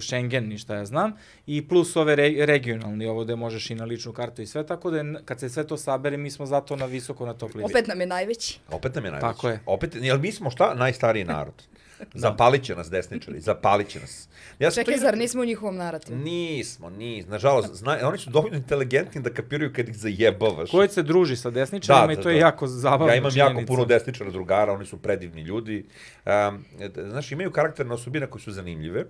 Schengen, 0.01 0.47
ni 0.49 0.57
šta 0.57 0.75
ja 0.75 0.85
znam, 0.85 1.13
i 1.47 1.67
plus 1.67 1.95
ove 1.95 2.15
re, 2.15 2.45
regionalni, 2.45 3.05
ovo 3.07 3.23
gde 3.23 3.35
možeš 3.35 3.69
i 3.69 3.75
na 3.75 3.85
ličnu 3.85 4.13
kartu 4.13 4.41
i 4.41 4.45
sve, 4.45 4.65
tako 4.65 4.91
da 4.91 4.97
je, 4.97 5.15
kad 5.25 5.39
se 5.39 5.49
sve 5.49 5.67
to 5.67 5.77
sabere, 5.77 6.17
mi 6.17 6.31
smo 6.31 6.45
zato 6.45 6.75
na 6.75 6.85
visoko 6.85 7.25
na 7.25 7.33
top 7.33 7.55
listi. 7.55 7.71
Opet 7.71 7.87
nam 7.87 8.01
je 8.01 8.07
najveći. 8.07 8.32
Opet 8.69 8.95
nam 8.95 9.05
je 9.05 9.11
najveći. 9.11 9.27
Tako 9.27 9.49
je. 9.49 9.59
Opet, 9.65 9.95
jel 9.95 10.17
mi 10.19 10.31
smo 10.31 10.51
šta? 10.51 10.73
Najstariji 10.73 11.23
narod. 11.25 11.53
Zapalit 12.15 12.63
će 12.63 12.75
nas 12.75 12.89
desničari, 12.89 13.39
zapalit 13.39 13.87
će 13.87 13.99
nas. 13.99 14.27
Ja 14.59 14.71
sam 14.71 14.75
to 14.75 14.81
Čekaj, 14.81 14.93
ina- 14.93 15.01
zar 15.01 15.17
nismo 15.17 15.41
u 15.41 15.45
njihovom 15.45 15.75
narativu? 15.75 16.17
Nismo, 16.17 16.89
nismo. 16.89 17.31
Nažalost, 17.31 17.73
zna, 17.73 17.99
oni 18.03 18.17
su 18.17 18.29
dovoljno 18.29 18.57
inteligentni 18.57 19.21
da 19.21 19.29
kapiraju 19.29 19.73
kad 19.73 19.89
ih 19.89 19.95
zajebavaš. 19.97 20.71
Ko 20.71 20.87
se 20.87 21.03
druži 21.03 21.35
sa 21.35 21.49
desničarima 21.49 22.07
Da, 22.07 22.13
i 22.13 22.15
da, 22.15 22.21
to 22.21 22.29
je 22.29 22.33
da. 22.33 22.39
jako 22.39 22.67
zabavna 22.67 23.07
Ja 23.07 23.17
imam 23.17 23.31
činjenica. 23.31 23.53
jako 23.53 23.67
puno 23.67 23.85
desničara 23.85 24.31
drugara, 24.31 24.73
oni 24.73 24.85
su 24.85 24.97
predivni 24.97 25.41
ljudi. 25.41 25.85
Um, 26.25 26.65
znaš, 27.01 27.31
imaju 27.31 27.51
karakterne 27.51 27.93
osobine 27.93 28.27
koje 28.27 28.41
su 28.41 28.51
zanimljive. 28.51 29.05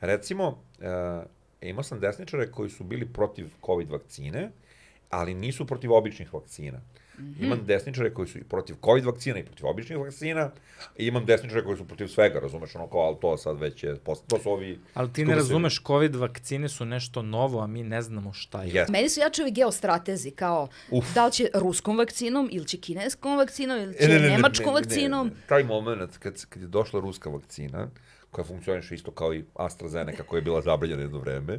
Recimo, 0.00 0.48
uh, 0.48 1.24
imao 1.60 1.82
sam 1.82 2.00
desničare 2.00 2.50
koji 2.50 2.70
su 2.70 2.84
bili 2.84 3.06
protiv 3.06 3.46
COVID 3.66 3.90
vakcine, 3.90 4.50
ali 5.10 5.34
nisu 5.34 5.66
protiv 5.66 5.92
običnih 5.92 6.34
vakcina. 6.34 6.80
Mhm. 7.18 7.44
Imam 7.44 7.60
desničare 7.66 8.14
koji 8.14 8.28
su 8.28 8.38
i 8.38 8.44
protiv 8.44 8.74
COVID 8.84 9.04
vakcina 9.04 9.38
i 9.38 9.44
protiv 9.44 9.66
običnih 9.66 9.98
vakcina, 9.98 10.50
i 10.96 11.06
imam 11.06 11.24
desničare 11.26 11.64
koji 11.64 11.76
su 11.76 11.84
protiv 11.84 12.06
svega, 12.06 12.40
razumeš, 12.40 12.74
ono 12.74 12.86
kao, 12.86 13.00
ali 13.00 13.16
to 13.20 13.36
sad 13.36 13.58
već 13.60 13.84
je, 13.84 13.96
to 14.28 14.38
su 14.42 14.50
ovi... 14.50 14.78
Ali 14.94 15.12
ti 15.12 15.20
ne 15.20 15.26
skupo 15.26 15.32
se- 15.32 15.36
razumeš, 15.38 15.82
COVID 15.86 16.14
vakcine 16.14 16.68
su 16.68 16.84
nešto 16.84 17.22
novo, 17.22 17.60
a 17.60 17.66
mi 17.66 17.82
ne 17.82 18.02
znamo 18.02 18.32
šta 18.32 18.62
je. 18.62 18.70
Jeste. 18.72 18.92
Meni 18.92 19.08
su 19.08 19.20
jače 19.20 19.42
ovi 19.42 19.50
geostratezi, 19.50 20.30
kao 20.30 20.68
Uf. 20.90 21.14
da 21.14 21.26
li 21.26 21.32
će 21.32 21.48
ruskom 21.54 21.98
vakcinom, 21.98 22.48
ili 22.52 22.66
će 22.66 22.76
kineskom 22.76 23.36
vakcinom, 23.36 23.78
ili 23.78 23.94
će 23.94 24.04
E, 24.04 24.08
ne, 24.08 24.14
ne, 24.14 24.20
ne, 24.20 24.28
nemačkom 24.28 24.66
ne, 24.66 24.72
ne, 24.72 24.80
vakcinom. 24.80 25.26
Ne, 25.26 25.32
ne. 25.34 25.40
Taj 25.48 25.64
moment 25.64 26.16
kad, 26.18 26.46
kad 26.46 26.62
je 26.62 26.68
došla 26.68 27.00
ruska 27.00 27.30
vakcina, 27.30 27.88
koja 28.30 28.44
funkcioniše 28.44 28.94
isto 28.94 29.10
kao 29.10 29.34
i 29.34 29.44
AstraZeneca 29.54 30.22
koja 30.22 30.38
je 30.38 30.42
bila 30.42 30.60
zabranjena 30.62 31.02
jedno 31.02 31.18
vreme, 31.18 31.58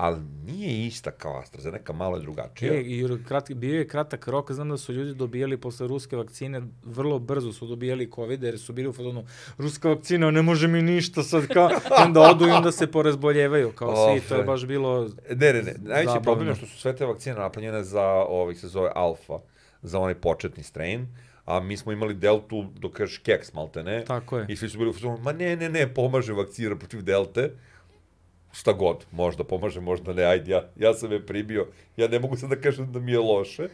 ali 0.00 0.20
nije 0.46 0.86
ista 0.86 1.10
kao 1.10 1.38
AstraZeneca, 1.38 1.92
malo 1.92 2.16
je 2.16 2.20
drugačija. 2.20 2.74
E, 2.74 2.80
i 2.80 3.08
kratki, 3.28 3.54
bio 3.54 3.78
je 3.78 3.88
kratak 3.88 4.28
rok, 4.28 4.52
znam 4.52 4.68
da 4.68 4.76
su 4.76 4.92
ljudi 4.92 5.14
dobijali 5.14 5.56
posle 5.56 5.86
ruske 5.86 6.16
vakcine, 6.16 6.62
vrlo 6.84 7.18
brzo 7.18 7.52
su 7.52 7.66
dobijali 7.66 8.10
COVID, 8.14 8.42
jer 8.42 8.58
su 8.58 8.72
bili 8.72 8.88
u 8.88 8.92
fazonu, 8.92 9.24
ruska 9.58 9.88
vakcina 9.88 10.30
ne 10.30 10.42
može 10.42 10.68
mi 10.68 10.82
ništa 10.82 11.22
sad, 11.22 11.46
kao, 11.46 11.70
onda 12.06 12.20
odu 12.20 12.48
i 12.48 12.50
onda 12.50 12.72
se 12.72 12.86
porazboljevaju, 12.86 13.72
kao 13.72 13.94
svi, 13.96 14.28
to 14.28 14.36
je 14.36 14.44
baš 14.44 14.66
bilo... 14.66 15.08
Ne, 15.30 15.52
ne, 15.52 15.62
ne. 15.62 15.74
Najveći 15.78 16.06
Zabavno. 16.06 16.22
problem 16.22 16.48
je 16.48 16.54
što 16.54 16.66
su 16.66 16.78
sve 16.78 16.96
te 16.96 17.06
vakcine 17.06 17.36
napravljene 17.36 17.84
za, 17.84 18.04
ovih 18.28 18.60
se 18.60 18.68
zove 18.68 18.90
alfa, 18.94 19.38
za 19.82 19.98
onaj 19.98 20.14
početni 20.14 20.62
strain, 20.62 21.08
a 21.44 21.60
mi 21.60 21.76
smo 21.76 21.92
imali 21.92 22.14
deltu 22.14 22.64
dok 22.78 22.92
kažeš 22.92 23.18
keks, 23.18 23.52
malte 23.52 23.82
ne. 23.82 24.04
Tako 24.04 24.38
je. 24.38 24.46
I 24.48 24.56
svi 24.56 24.68
su 24.68 24.78
bili 24.78 24.90
u 24.90 24.92
fazonu, 24.92 25.18
ma 25.18 25.32
ne, 25.32 25.56
ne, 25.56 25.68
ne, 25.68 25.94
pomaže 25.94 26.32
vakcina 26.32 26.76
protiv 26.76 27.02
delte. 27.02 27.50
Šta 28.52 28.72
god, 28.72 29.06
možda 29.10 29.44
pomaže, 29.44 29.80
možda 29.80 30.12
ne, 30.12 30.24
ajde, 30.24 30.50
ja, 30.50 30.68
ja 30.76 30.94
sam 30.94 31.12
je 31.12 31.26
pribio, 31.26 31.66
ja 31.96 32.08
ne 32.08 32.18
mogu 32.18 32.36
sad 32.36 32.50
da 32.50 32.56
kažem 32.56 32.92
da 32.92 33.00
mi 33.00 33.12
je 33.12 33.18
loše. 33.18 33.68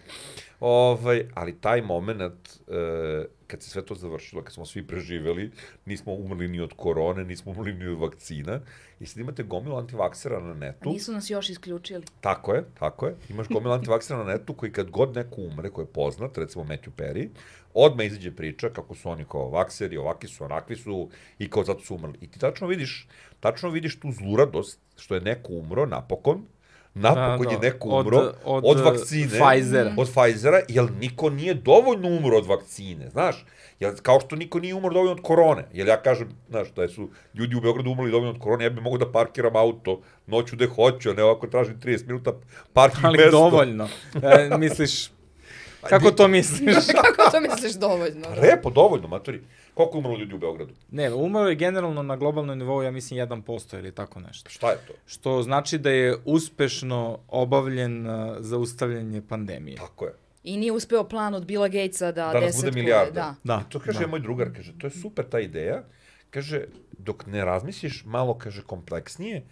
Ovaj, 0.60 1.28
ali 1.34 1.60
taj 1.60 1.82
moment, 1.82 2.60
e, 2.68 3.24
kad 3.46 3.62
se 3.62 3.70
sve 3.70 3.84
to 3.84 3.94
završilo, 3.94 4.42
kad 4.42 4.52
smo 4.52 4.66
svi 4.66 4.86
preživeli, 4.86 5.50
nismo 5.86 6.12
umrli 6.12 6.48
ni 6.48 6.60
od 6.60 6.72
korone, 6.76 7.24
nismo 7.24 7.52
umrli 7.52 7.74
ni 7.74 7.86
od 7.86 7.98
vakcina, 7.98 8.60
i 9.00 9.06
sad 9.06 9.18
imate 9.18 9.42
gomilu 9.42 9.76
antivaksera 9.76 10.40
na 10.40 10.50
A 10.50 10.54
netu. 10.54 10.90
nisu 10.90 11.12
nas 11.12 11.30
još 11.30 11.50
isključili. 11.50 12.04
Tako 12.20 12.54
je, 12.54 12.64
tako 12.78 13.06
je. 13.06 13.16
Imaš 13.28 13.48
gomilu 13.48 13.72
antivaksera 13.72 14.18
na 14.18 14.32
netu 14.32 14.54
koji 14.54 14.72
kad 14.72 14.90
god 14.90 15.14
neko 15.14 15.40
umre, 15.40 15.70
ko 15.70 15.80
je 15.80 15.86
poznat, 15.86 16.38
recimo 16.38 16.64
Matthew 16.64 16.90
Perry, 16.96 17.28
odmah 17.74 18.06
izađe 18.06 18.30
priča 18.36 18.68
kako 18.68 18.94
su 18.94 19.10
oni 19.10 19.24
kao 19.24 19.50
vakseri, 19.50 19.96
ovakvi 19.96 20.28
su, 20.28 20.44
onakvi 20.44 20.76
su 20.76 21.08
i 21.38 21.50
kao 21.50 21.64
zato 21.64 21.80
su 21.80 21.94
umrli. 21.94 22.18
I 22.20 22.26
ti 22.30 22.38
tačno 22.38 22.66
vidiš, 22.66 23.08
tačno 23.40 23.70
vidiš 23.70 24.00
tu 24.00 24.12
zluradost 24.12 24.80
što 24.96 25.14
je 25.14 25.20
neko 25.20 25.52
umro 25.52 25.86
napokon, 25.86 26.42
napokon 26.96 27.46
Da, 27.46 27.50
je 27.52 27.56
da. 27.58 27.62
neko 27.62 27.88
umro 27.88 28.18
od, 28.18 28.34
od, 28.44 28.64
od 28.66 28.80
vakcine. 28.80 29.28
Pfizera. 29.28 29.94
Od 29.96 30.08
Pfizera, 30.08 30.60
jer 30.68 30.90
niko 31.00 31.30
nije 31.30 31.54
dovoljno 31.54 32.08
umro 32.08 32.36
od 32.36 32.46
vakcine, 32.46 33.10
znaš? 33.10 33.44
Jel, 33.80 33.92
kao 34.02 34.20
što 34.20 34.36
niko 34.36 34.58
nije 34.60 34.74
umro 34.74 34.90
dovoljno 34.94 35.12
od 35.12 35.22
korone. 35.22 35.64
Jer 35.72 35.88
ja 35.88 36.02
kažem, 36.02 36.28
znaš, 36.48 36.72
da 36.72 36.88
su 36.88 37.08
ljudi 37.34 37.56
u 37.56 37.60
Beogradu 37.60 37.90
umrli 37.90 38.10
dovoljno 38.10 38.32
od 38.32 38.40
korone, 38.40 38.64
ja 38.64 38.70
bih 38.70 38.82
mogao 38.82 38.98
da 38.98 39.12
parkiram 39.12 39.56
auto 39.56 40.00
noću 40.26 40.56
gde 40.56 40.66
hoću, 40.66 41.10
a 41.10 41.14
ne 41.14 41.22
ovako 41.24 41.46
tražim 41.46 41.80
30 41.80 42.06
minuta 42.06 42.32
parking 42.72 43.04
Ali 43.04 43.18
mesto. 43.18 43.30
dovoljno. 43.30 43.88
E, 44.22 44.58
misliš, 44.58 45.10
kako 45.88 46.10
to 46.10 46.28
misliš? 46.28 46.76
Kako 47.02 47.30
to 47.30 47.40
misliš 47.40 47.72
dovoljno? 47.74 48.28
da? 48.28 48.40
Repo, 48.40 48.70
dovoljno, 48.70 49.08
matori. 49.08 49.42
Koliko 49.74 49.96
je 49.96 49.98
umrlo 49.98 50.18
ljudi 50.18 50.34
u 50.34 50.38
Beogradu? 50.38 50.74
Ne, 50.90 51.14
umro 51.14 51.48
je 51.48 51.54
generalno 51.54 52.02
na 52.02 52.16
globalnom 52.16 52.58
nivou, 52.58 52.82
ja 52.82 52.90
mislim, 52.90 53.20
1% 53.20 53.78
ili 53.78 53.92
tako 53.92 54.20
nešto. 54.20 54.50
Šta 54.50 54.70
je 54.70 54.76
to? 54.86 54.92
Što 55.06 55.42
znači 55.42 55.78
da 55.78 55.90
je 55.90 56.16
uspešno 56.24 57.18
obavljen 57.28 58.06
uh, 58.06 58.36
zaustavljanje 58.40 59.22
pandemije. 59.28 59.76
Tako 59.76 60.04
je. 60.04 60.12
I 60.44 60.56
nije 60.56 60.72
uspeo 60.72 61.04
plan 61.04 61.34
od 61.34 61.46
Billa 61.46 61.68
Gatesa 61.68 62.12
da, 62.12 62.30
Da 62.32 62.40
nas 62.40 62.56
bude 62.56 62.70
milijarda. 62.70 63.34
Da. 63.44 63.54
Da, 63.54 63.62
I 63.66 63.70
to 63.72 63.78
kaže 63.78 64.00
da. 64.00 64.06
moj 64.06 64.20
drugar, 64.20 64.48
kaže, 64.56 64.72
to 64.78 64.86
je 64.86 64.90
super 64.90 65.24
ta 65.28 65.40
ideja. 65.40 65.82
Kaže, 66.30 66.64
dok 66.98 67.26
ne 67.26 67.44
razmisliš 67.44 68.04
malo, 68.04 68.38
kaže, 68.38 68.62
kompleksnije, 68.62 69.44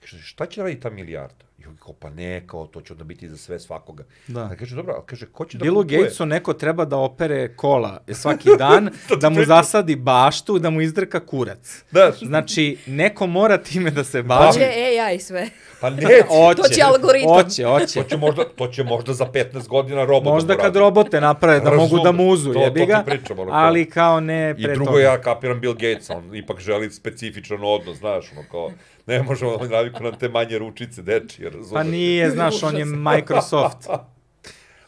kaže, 0.00 0.22
šta 0.22 0.46
će 0.46 0.62
raditi 0.62 0.80
ta 0.80 0.90
milijarda? 0.90 1.47
I 1.68 1.70
on 1.70 1.76
kao, 1.76 1.92
pa 1.92 2.10
ne, 2.10 2.42
kao, 2.46 2.66
to 2.66 2.80
će 2.80 2.92
onda 2.92 3.04
biti 3.04 3.28
za 3.28 3.36
sve 3.36 3.60
svakoga. 3.60 4.04
Da. 4.28 4.40
A 4.42 4.56
kaže, 4.56 4.76
dobro, 4.76 4.94
ali 4.94 5.02
kaže, 5.06 5.26
ko 5.26 5.44
će 5.44 5.58
da 5.58 5.62
Billu 5.62 5.82
kupuje? 5.82 5.98
Gatesu 5.98 6.26
neko 6.26 6.52
treba 6.52 6.84
da 6.84 6.96
opere 6.96 7.48
kola 7.50 8.00
svaki 8.10 8.48
dan, 8.58 8.90
da 9.20 9.30
mu 9.30 9.44
zasadi 9.44 9.96
baštu, 9.96 10.58
da 10.58 10.70
mu 10.70 10.80
izdrka 10.80 11.20
kurac. 11.20 11.84
Da, 11.90 12.12
Znači, 12.18 12.78
neko 12.86 13.26
mora 13.26 13.58
time 13.58 13.90
da 13.90 14.04
se 14.04 14.18
To 14.18 14.22
bavi. 14.24 14.52
će 14.52 14.64
AI 15.00 15.18
sve. 15.18 15.48
pa 15.80 15.90
neće. 16.00 16.06
Oće. 16.30 16.62
To 16.62 16.68
će 16.68 16.82
algoritam. 16.82 17.30
Oće, 17.30 17.66
oće. 17.66 17.94
To 17.94 18.04
će 18.04 18.16
možda, 18.16 18.44
to 18.46 18.66
će 18.68 18.84
možda 18.84 19.14
za 19.14 19.26
15 19.26 19.68
godina 19.68 20.04
robot 20.04 20.24
Možda 20.24 20.54
da 20.54 20.60
kad 20.60 20.76
robote 20.76 21.20
naprave 21.20 21.60
da 21.60 21.70
mogu 21.72 21.98
da 21.98 22.12
muzu, 22.12 22.52
to- 22.52 22.60
jebi 22.60 22.80
to 22.80 22.86
ti 22.86 22.88
ga, 22.88 23.02
pričam, 23.02 23.38
ono 23.38 23.50
kao. 23.50 23.60
ali 23.60 23.84
kao 23.86 24.20
ne 24.20 24.54
I 24.58 24.64
pre 24.64 24.74
drugo, 24.74 24.90
toga. 24.90 25.02
ja 25.02 25.20
kapiram 25.20 25.60
Bill 25.60 25.74
Gates, 25.74 26.10
on 26.10 26.34
ipak 26.34 26.58
želi 26.58 26.90
specifičan 26.90 27.58
odnos, 27.62 27.96
znaš, 27.96 28.32
ono 28.32 28.42
kao, 28.50 28.70
ne 29.08 29.22
možemo 29.22 29.50
on 29.50 29.68
naviku 29.70 30.02
na 30.02 30.12
te 30.12 30.28
manje 30.28 30.58
ručice 30.58 31.02
dečije, 31.02 31.50
razumeš? 31.50 31.72
Pa 31.72 31.82
nije, 31.82 32.30
znaš, 32.30 32.62
on 32.62 32.76
je 32.76 32.84
Microsoft. 32.84 33.88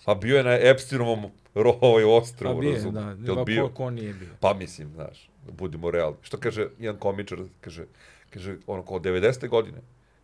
A 0.05 0.15
bio 0.15 0.37
je 0.37 0.45
na 0.45 0.59
Epsteinovom 0.61 1.25
rovoj 1.55 2.03
Pa 2.03 2.09
ostrovu, 2.09 2.61
bio, 2.61 2.73
razumeš? 2.73 3.05
da. 3.05 3.27
Jel 3.27 3.35
Pa 3.37 3.45
bio? 3.45 3.69
Ko, 3.69 3.91
nije 3.91 4.13
bio? 4.13 4.29
Pa 4.41 4.55
mislim, 4.55 4.89
znaš, 4.95 5.31
da 5.47 5.53
budemo 5.53 5.91
realni. 5.91 6.17
Što 6.23 6.37
kaže 6.37 6.69
jedan 6.79 7.01
komičar, 7.01 7.39
kaže, 7.61 7.85
kaže 8.31 8.57
ono 8.67 8.83
kao 8.83 8.99
90. 8.99 9.49
godine, 9.49 9.79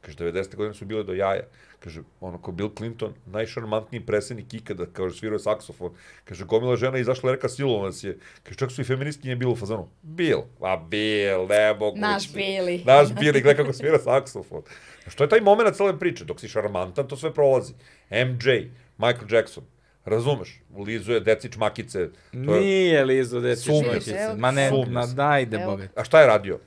kaže 0.07 0.19
90. 0.19 0.57
godine 0.57 0.75
su 0.75 0.85
bile 0.85 1.03
do 1.03 1.13
jaja, 1.13 1.43
kaže 1.81 2.01
ono 2.21 2.39
kao 2.43 2.53
Bill 2.55 2.71
Clinton, 2.79 3.15
najšarmantniji 3.27 4.07
predsjednik 4.07 4.55
ikada, 4.55 4.87
kaže 4.93 5.19
svirao 5.19 5.35
je 5.35 5.41
saksofon, 5.41 5.93
kaže 6.25 6.45
gomila 6.45 6.77
žena 6.77 6.99
izašla 6.99 7.33
reka 7.33 7.49
silovao 7.49 7.87
nas 7.87 8.05
je, 8.05 8.19
kaže 8.43 8.59
čak 8.59 8.73
su 8.73 8.81
i 8.81 8.85
feministkinje 8.85 9.37
bilo 9.37 9.53
u 9.53 9.57
fazonu, 9.57 9.89
Bill, 10.03 10.41
a 10.61 10.77
Bill, 10.77 11.47
ne 11.49 11.75
mogu. 11.75 11.99
Naš 11.99 12.33
Billy. 12.33 12.87
Naš 12.87 13.09
Billy, 13.09 13.43
gledaj 13.43 13.57
kako 13.57 13.73
svira 13.73 13.99
saksofon. 13.99 14.63
Što 15.09 15.25
je 15.25 15.29
taj 15.29 15.41
moment 15.41 15.77
cele 15.77 15.99
priče, 15.99 16.25
dok 16.25 16.41
si 16.41 16.49
šarmantan, 16.49 17.09
to 17.09 17.17
sve 17.17 17.35
prolazi. 17.35 17.73
MJ, 18.11 18.71
Michael 18.99 19.27
Jackson, 19.31 19.65
razumeš, 20.05 20.61
lizuje 20.87 21.21
deci 21.21 21.53
čmakice, 21.53 22.09
to 22.47 22.55
je, 22.55 22.61
Nije 22.61 23.05
Lizo, 23.05 23.41
deci 23.41 23.63
Sumnje 23.63 23.83
se. 23.83 23.91
šmakice. 23.91 24.35
Ma 24.37 24.51
ne, 24.51 24.69
Sumnje 24.69 24.93
ma 24.93 25.07
se. 25.07 25.15
dajde, 25.15 25.59
boga. 25.59 25.89
a 25.97 26.05
šta 26.05 26.21
je 26.21 26.27
radio? 26.27 26.59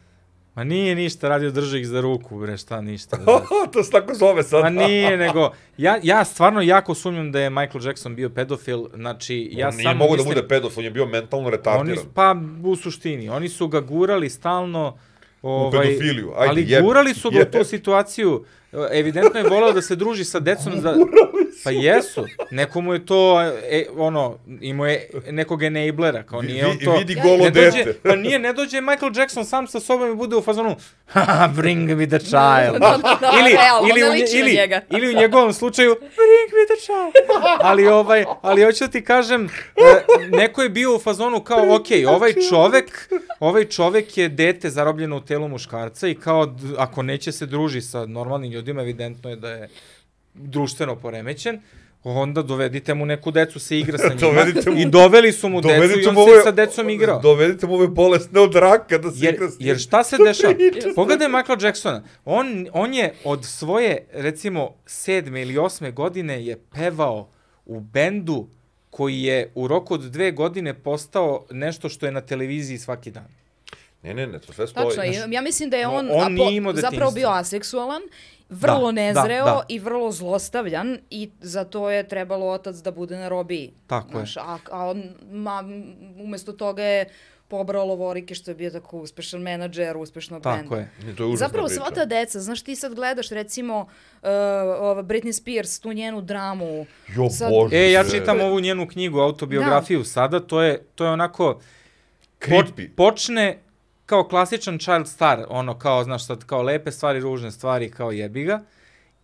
Ma 0.60 0.64
nije 0.64 0.96
ništa 0.96 1.30
radio, 1.30 1.52
drži 1.52 1.80
ih 1.80 1.88
za 1.88 2.02
ruku, 2.02 2.40
bre, 2.40 2.58
šta 2.58 2.82
ništa. 2.82 3.18
to 3.74 3.84
se 3.84 3.92
tako 3.92 4.14
zove 4.14 4.44
sad. 4.44 4.64
Ma 4.64 4.70
nije, 4.70 5.18
nego, 5.18 5.52
ja, 5.78 6.00
ja 6.04 6.26
stvarno 6.26 6.62
jako 6.62 6.96
sumnjam 6.96 7.32
da 7.32 7.40
je 7.40 7.50
Michael 7.50 7.86
Jackson 7.86 8.16
bio 8.16 8.30
pedofil, 8.30 8.86
znači, 8.94 9.50
ja 9.52 9.68
on 9.68 9.76
nije 9.76 9.84
samo 9.84 9.98
mogo 9.98 10.16
da 10.16 10.24
mislim... 10.24 10.36
bude 10.36 10.48
pedofil, 10.48 10.80
on 10.80 10.86
je 10.86 10.92
bio 10.92 11.06
mentalno 11.06 11.48
Oni, 11.48 11.58
retardiran. 11.58 11.98
su- 12.04 12.10
pa, 12.14 12.36
u 12.64 12.76
suštini, 12.76 13.30
oni 13.30 13.50
su 13.50 13.68
ga 13.68 13.82
gurali 13.82 14.30
stalno 14.30 14.98
pedofiliju, 15.72 16.34
ajde, 16.38 16.50
ali 16.50 16.66
jebe. 16.68 16.82
gurali 16.82 17.14
su 17.14 17.30
ga 17.30 17.36
u 17.36 17.40
Jebe. 17.40 17.52
tu 17.52 17.64
situaciju. 17.64 18.46
Evidentno 18.92 19.40
je 19.40 19.50
volao 19.50 19.72
da 19.74 19.82
se 19.82 19.96
druži 19.96 20.26
sa 20.26 20.40
decom. 20.40 20.74
Za... 20.82 20.96
Pa 21.64 21.72
jesu. 21.88 22.26
Nekomu 22.52 22.94
je 22.94 23.06
to, 23.06 23.42
e, 23.70 23.86
ono, 23.98 24.38
imao 24.62 24.88
je 24.88 25.10
nekog 25.32 25.64
enablera, 25.64 26.24
kao 26.24 26.42
nije 26.42 26.66
on 26.68 26.78
Vi- 26.80 26.86
to... 26.86 26.98
vidi 26.98 27.16
golo 27.24 27.44
ne 27.44 27.50
dođe, 27.52 27.84
dete. 27.84 28.00
pa 28.04 28.16
nije, 28.16 28.40
ne 28.40 28.54
dođe 28.54 28.82
Michael 28.82 29.12
Jackson 29.16 29.46
sam 29.46 29.68
sa 29.68 29.80
sobom 29.80 30.12
i 30.12 30.16
bude 30.16 30.36
u 30.36 30.42
fazonu 30.42 30.76
haha, 31.08 31.48
bring 31.48 31.90
me 31.90 32.08
the 32.08 32.20
child. 32.20 32.74
Da, 32.74 32.98
da, 33.04 33.18
da, 33.22 33.32
ili, 33.40 33.52
realno, 33.52 33.88
ili, 33.90 34.02
ne 34.02 34.10
u, 34.10 34.14
ili, 34.36 34.54
njega. 34.56 34.82
ili 34.98 35.16
u 35.16 35.20
njegovom 35.20 35.54
slučaju 35.54 35.96
bring 36.00 36.50
me 36.54 36.76
the 36.76 36.82
child. 36.82 37.40
Ali, 37.62 37.88
ovaj, 37.88 38.26
ali 38.42 38.64
hoću 38.64 38.84
da 38.84 38.92
ti 38.92 39.04
kažem, 39.04 39.46
e, 39.76 40.28
neko 40.38 40.62
je 40.62 40.70
bio 40.70 40.96
u 40.96 41.00
fazonu 41.00 41.40
kao, 41.40 41.76
ok, 41.76 41.86
ovaj 42.08 42.34
čovek, 42.50 43.10
ovaj 43.40 43.66
čovek 43.66 44.18
je 44.18 44.30
dete 44.30 44.70
zarobljeno 44.70 45.18
u 45.18 45.22
telu 45.22 45.48
muškarca 45.48 46.08
i 46.08 46.16
kao, 46.16 46.56
ako 46.78 47.02
neće 47.04 47.32
se 47.32 47.46
druži 47.46 47.82
sa 47.82 48.06
normalnim 48.06 48.52
ljudima, 48.52 48.82
evidentno 48.82 49.30
je 49.30 49.36
da 49.36 49.50
je 49.50 49.70
društveno 50.40 50.96
poremećen, 50.96 51.62
onda 52.04 52.42
dovedite 52.44 52.94
mu 52.94 53.06
neku 53.06 53.32
decu 53.32 53.60
se 53.60 53.80
igra 53.80 53.98
sa 53.98 54.08
njima. 54.10 54.20
Dovedite 54.22 54.72
mu- 54.72 54.78
I 54.78 54.86
doveli 54.86 55.32
su 55.32 55.50
mu 55.50 55.62
decu 55.62 56.00
i 56.00 56.06
on 56.06 56.14
mu 56.14 56.26
se 56.26 56.32
ove- 56.32 56.44
sa 56.44 56.52
decom 56.52 56.90
igrao. 56.90 57.20
Dovedite 57.20 57.68
mu 57.68 57.76
ove 57.76 57.88
bolesne 57.88 58.40
od 58.40 58.56
raka 58.56 58.98
da 58.98 59.12
se 59.12 59.18
Jer, 59.20 59.34
igra 59.34 59.50
s 59.50 59.60
njim. 59.60 59.68
jer 59.68 59.80
šta 59.80 60.04
se 60.04 60.18
dešava? 60.26 60.54
Pogledaj 60.96 61.28
Michael 61.28 61.58
Jacksona. 61.62 62.04
On, 62.26 62.46
on 62.74 62.94
je 62.94 63.14
od 63.24 63.46
svoje, 63.46 64.08
recimo, 64.14 64.76
sedme 64.86 65.42
ili 65.42 65.58
osme 65.58 65.92
godine 65.92 66.46
je 66.46 66.58
pevao 66.68 67.30
u 67.66 67.80
bendu 67.80 68.48
koji 68.90 69.22
je 69.22 69.52
u 69.56 69.68
roku 69.68 69.94
od 69.94 70.02
dve 70.02 70.32
godine 70.32 70.74
postao 70.74 71.46
nešto 71.52 71.90
što 71.90 72.06
je 72.06 72.12
na 72.12 72.22
televiziji 72.22 72.78
svaki 72.78 73.12
dan. 73.12 73.28
Ne, 74.04 74.14
ne, 74.14 74.28
ne, 74.28 74.40
to 74.40 74.54
sve 74.54 74.68
stoji. 74.68 74.96
Tačno, 74.96 75.26
ja 75.30 75.42
mislim 75.42 75.70
da 75.70 75.78
je 75.78 75.86
No, 75.86 75.92
on, 75.92 76.10
on 76.12 76.20
a 76.20 76.26
po- 76.26 76.30
nije 76.30 76.56
imao 76.56 76.74
zapravo 76.76 77.12
bio 77.12 77.30
aseksualan, 77.30 78.02
vrlo 78.50 78.86
Da, 78.86 78.92
nezreo 78.94 79.46
da, 79.46 79.52
da. 79.52 79.66
i 79.68 79.80
vrlo 79.80 80.12
zlostavljan 80.12 80.98
i 81.10 81.30
za 81.42 81.64
to 81.64 81.90
je 81.90 82.08
trebalo 82.08 82.48
otac 82.48 82.76
da 82.76 82.92
bude 82.92 83.18
na 83.18 83.30
robiji. 83.30 83.74
Tako 83.88 84.08
je. 84.10 84.26
Znaš, 84.26 84.38
A, 84.38 84.58
a 84.72 84.86
on, 84.88 85.04
ma, 85.24 85.64
umesto 86.18 86.54
toga 86.54 86.84
je 86.84 87.06
pobrao 87.48 87.86
lovorike 87.86 88.36
što 88.36 88.52
je 88.52 88.56
bio 88.56 88.70
tako 88.70 88.98
uspešan 88.98 89.42
menadžer 89.42 89.98
uspešnog 89.98 90.44
benda. 90.44 90.62
Tako 90.62 90.76
je. 90.76 90.90
To 91.18 91.26
je 91.26 91.38
Zapravo 91.38 91.68
priča. 91.68 91.82
sva 91.82 91.92
ta 91.92 92.06
deca, 92.06 92.40
znaš 92.40 92.62
ti 92.62 92.76
sad 92.76 92.96
gledaš 92.96 93.30
recimo 93.30 93.80
uh, 93.80 93.88
ova 94.80 95.04
Britney 95.04 95.32
Spears, 95.34 95.80
tu 95.80 95.94
njenu 95.94 96.22
dramu. 96.22 96.86
Jo, 97.08 97.30
Sad- 97.30 97.50
bože. 97.52 97.76
E, 97.78 97.92
ja 97.92 98.04
čitam 98.04 98.42
ovu 98.42 98.60
njenu 98.60 98.88
knjigu, 98.88 99.20
autobiografiju 99.20 100.04
sada, 100.04 100.40
to 100.40 100.62
je, 100.62 100.84
to 100.96 101.06
je 101.06 101.12
onako... 101.12 101.60
Creepy. 102.40 102.90
počne 102.90 103.58
kao 104.10 104.24
klasičan 104.24 104.80
child 104.80 105.08
star, 105.08 105.46
ono 105.50 105.78
kao, 105.78 106.04
znaš 106.04 106.26
sad, 106.26 106.46
kao 106.46 106.62
lepe 106.62 106.92
stvari, 106.92 107.20
ružne 107.20 107.52
stvari, 107.52 107.92
kao 107.92 108.12
jebi 108.12 108.44
ga. 108.44 108.62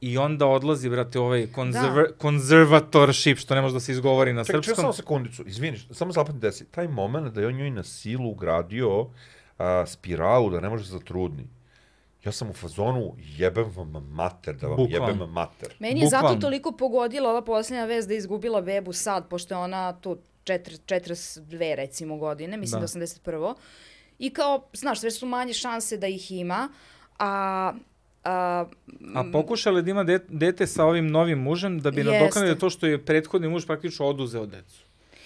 I 0.01 0.17
onda 0.17 0.45
odlazi, 0.47 0.89
brate, 0.89 1.19
ovaj 1.19 1.47
conserva 1.55 2.03
conservatorship, 2.21 3.37
što 3.37 3.55
ne 3.55 3.61
može 3.61 3.73
da 3.73 3.79
se 3.79 3.91
izgovori 3.91 4.33
na 4.33 4.43
Čekaj, 4.43 4.53
čekaj 4.53 4.63
srpskom. 4.65 4.83
samo 4.83 4.93
sekundicu, 4.93 5.43
izvini, 5.45 5.77
samo 5.91 6.11
zapamti 6.11 6.39
desi. 6.39 6.65
Taj 6.65 6.87
moment 6.89 7.33
da 7.33 7.41
je 7.41 7.47
on 7.47 7.53
njoj 7.53 7.71
na 7.71 7.83
silu 7.83 8.29
ugradio 8.29 9.07
a, 9.57 9.85
spiralu 9.87 10.49
da 10.49 10.59
ne 10.59 10.69
može 10.69 10.83
da 10.83 10.87
se 10.87 10.93
zatrudni. 10.93 11.47
Ja 12.23 12.31
sam 12.31 12.49
u 12.49 12.53
fazonu 12.53 13.13
jebem 13.17 13.71
vam 13.71 14.05
mater, 14.05 14.55
da 14.55 14.67
vam 14.67 14.77
Bukvalno. 14.77 15.07
jebem 15.09 15.29
mater. 15.31 15.73
Meni 15.79 15.99
je 15.99 16.07
zato 16.07 16.21
Bukvalno. 16.21 16.41
toliko 16.41 16.71
pogodila 16.73 17.29
ova 17.29 17.41
posljednja 17.43 17.85
vez 17.85 18.07
da 18.07 18.13
je 18.13 18.17
izgubila 18.17 18.61
bebu 18.61 18.93
sad, 18.93 19.27
pošto 19.27 19.53
je 19.53 19.59
ona 19.59 19.93
tu 19.93 20.17
četiri- 20.43 20.77
42 20.79 21.41
recimo 21.75 22.17
godine, 22.17 22.57
mislim 22.57 22.71
da, 22.73 22.87
Da. 22.87 22.93
da 22.93 22.99
81. 22.99 23.55
I 24.19 24.29
kao, 24.29 24.67
znaš, 24.73 24.99
sve 24.99 25.11
su 25.11 25.25
manje 25.25 25.53
šanse 25.53 25.97
da 25.97 26.07
ih 26.07 26.31
ima, 26.31 26.69
a... 27.19 27.73
a 28.23 28.65
A 29.15 29.23
pokušala 29.31 29.79
je 29.79 29.83
da 29.83 29.91
ima 29.91 30.03
de 30.03 30.19
dete 30.29 30.67
sa 30.67 30.85
ovim 30.85 31.07
novim 31.07 31.39
mužem 31.39 31.79
da 31.79 31.91
bi 31.91 32.03
nadoknadila 32.03 32.55
to 32.55 32.69
što 32.69 32.87
je 32.87 33.05
prethodni 33.05 33.49
muž 33.49 33.65
praktično 33.65 34.05
oduzeo 34.05 34.45
decu. 34.45 34.84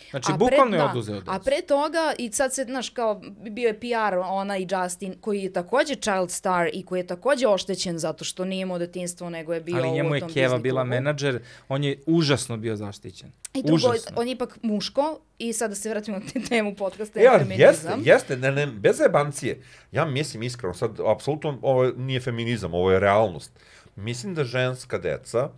Znači, 0.09 0.31
A 0.31 0.35
pre- 0.35 0.37
bukvalno 0.39 0.75
je 0.75 0.79
da, 0.79 0.89
oduzeo 0.89 1.15
decu. 1.15 1.31
A 1.31 1.39
pre 1.39 1.61
toga, 1.61 2.13
i 2.17 2.31
sad 2.31 2.53
se, 2.53 2.63
znaš, 2.63 2.89
kao, 2.89 3.21
bio 3.49 3.67
je 3.67 3.79
PR, 3.79 4.17
ona 4.23 4.57
i 4.57 4.67
Justin, 4.71 5.15
koji 5.21 5.41
je 5.41 5.53
takođe 5.53 5.95
child 5.95 6.31
star 6.31 6.69
i 6.73 6.85
koji 6.85 6.99
je 6.99 7.07
takođe 7.07 7.47
oštećen 7.47 7.99
zato 7.99 8.23
što 8.25 8.45
nije 8.45 8.61
imao 8.61 8.79
detinstvo, 8.79 9.29
nego 9.29 9.53
je 9.53 9.61
bio 9.61 9.77
Ali 9.77 9.91
njemu 9.91 10.15
je 10.15 10.21
Keva 10.33 10.57
Disney 10.57 10.61
bila 10.61 10.81
klubu. 10.81 10.89
menadžer, 10.89 11.39
on 11.69 11.83
je 11.83 11.99
užasno 12.05 12.57
bio 12.57 12.75
zaštićen. 12.75 13.31
I 13.53 13.63
drugo, 13.63 13.75
Užasno. 13.89 14.15
on 14.15 14.27
je 14.27 14.33
ipak 14.33 14.57
muško 14.61 15.19
i 15.37 15.53
sad 15.53 15.69
da 15.69 15.75
se 15.75 15.89
vratimo 15.89 16.17
na 16.19 16.25
te 16.33 16.39
temu 16.39 16.75
podcasta 16.75 17.19
ali 17.31 17.55
jeste, 17.57 17.89
jeste, 18.03 18.37
ne, 18.37 18.51
ne, 18.51 18.67
bez 18.67 18.97
zajebancije. 18.97 19.61
Ja 19.91 20.05
mislim 20.05 20.43
iskreno, 20.43 20.73
sad, 20.73 20.91
apsolutno, 21.07 21.59
ovo 21.61 21.91
nije 21.97 22.19
feminizam, 22.19 22.73
ovo 22.73 22.91
je 22.91 22.99
realnost. 22.99 23.51
Mislim 23.95 24.35
da 24.35 24.43
ženska 24.43 24.97
deca, 24.97 25.49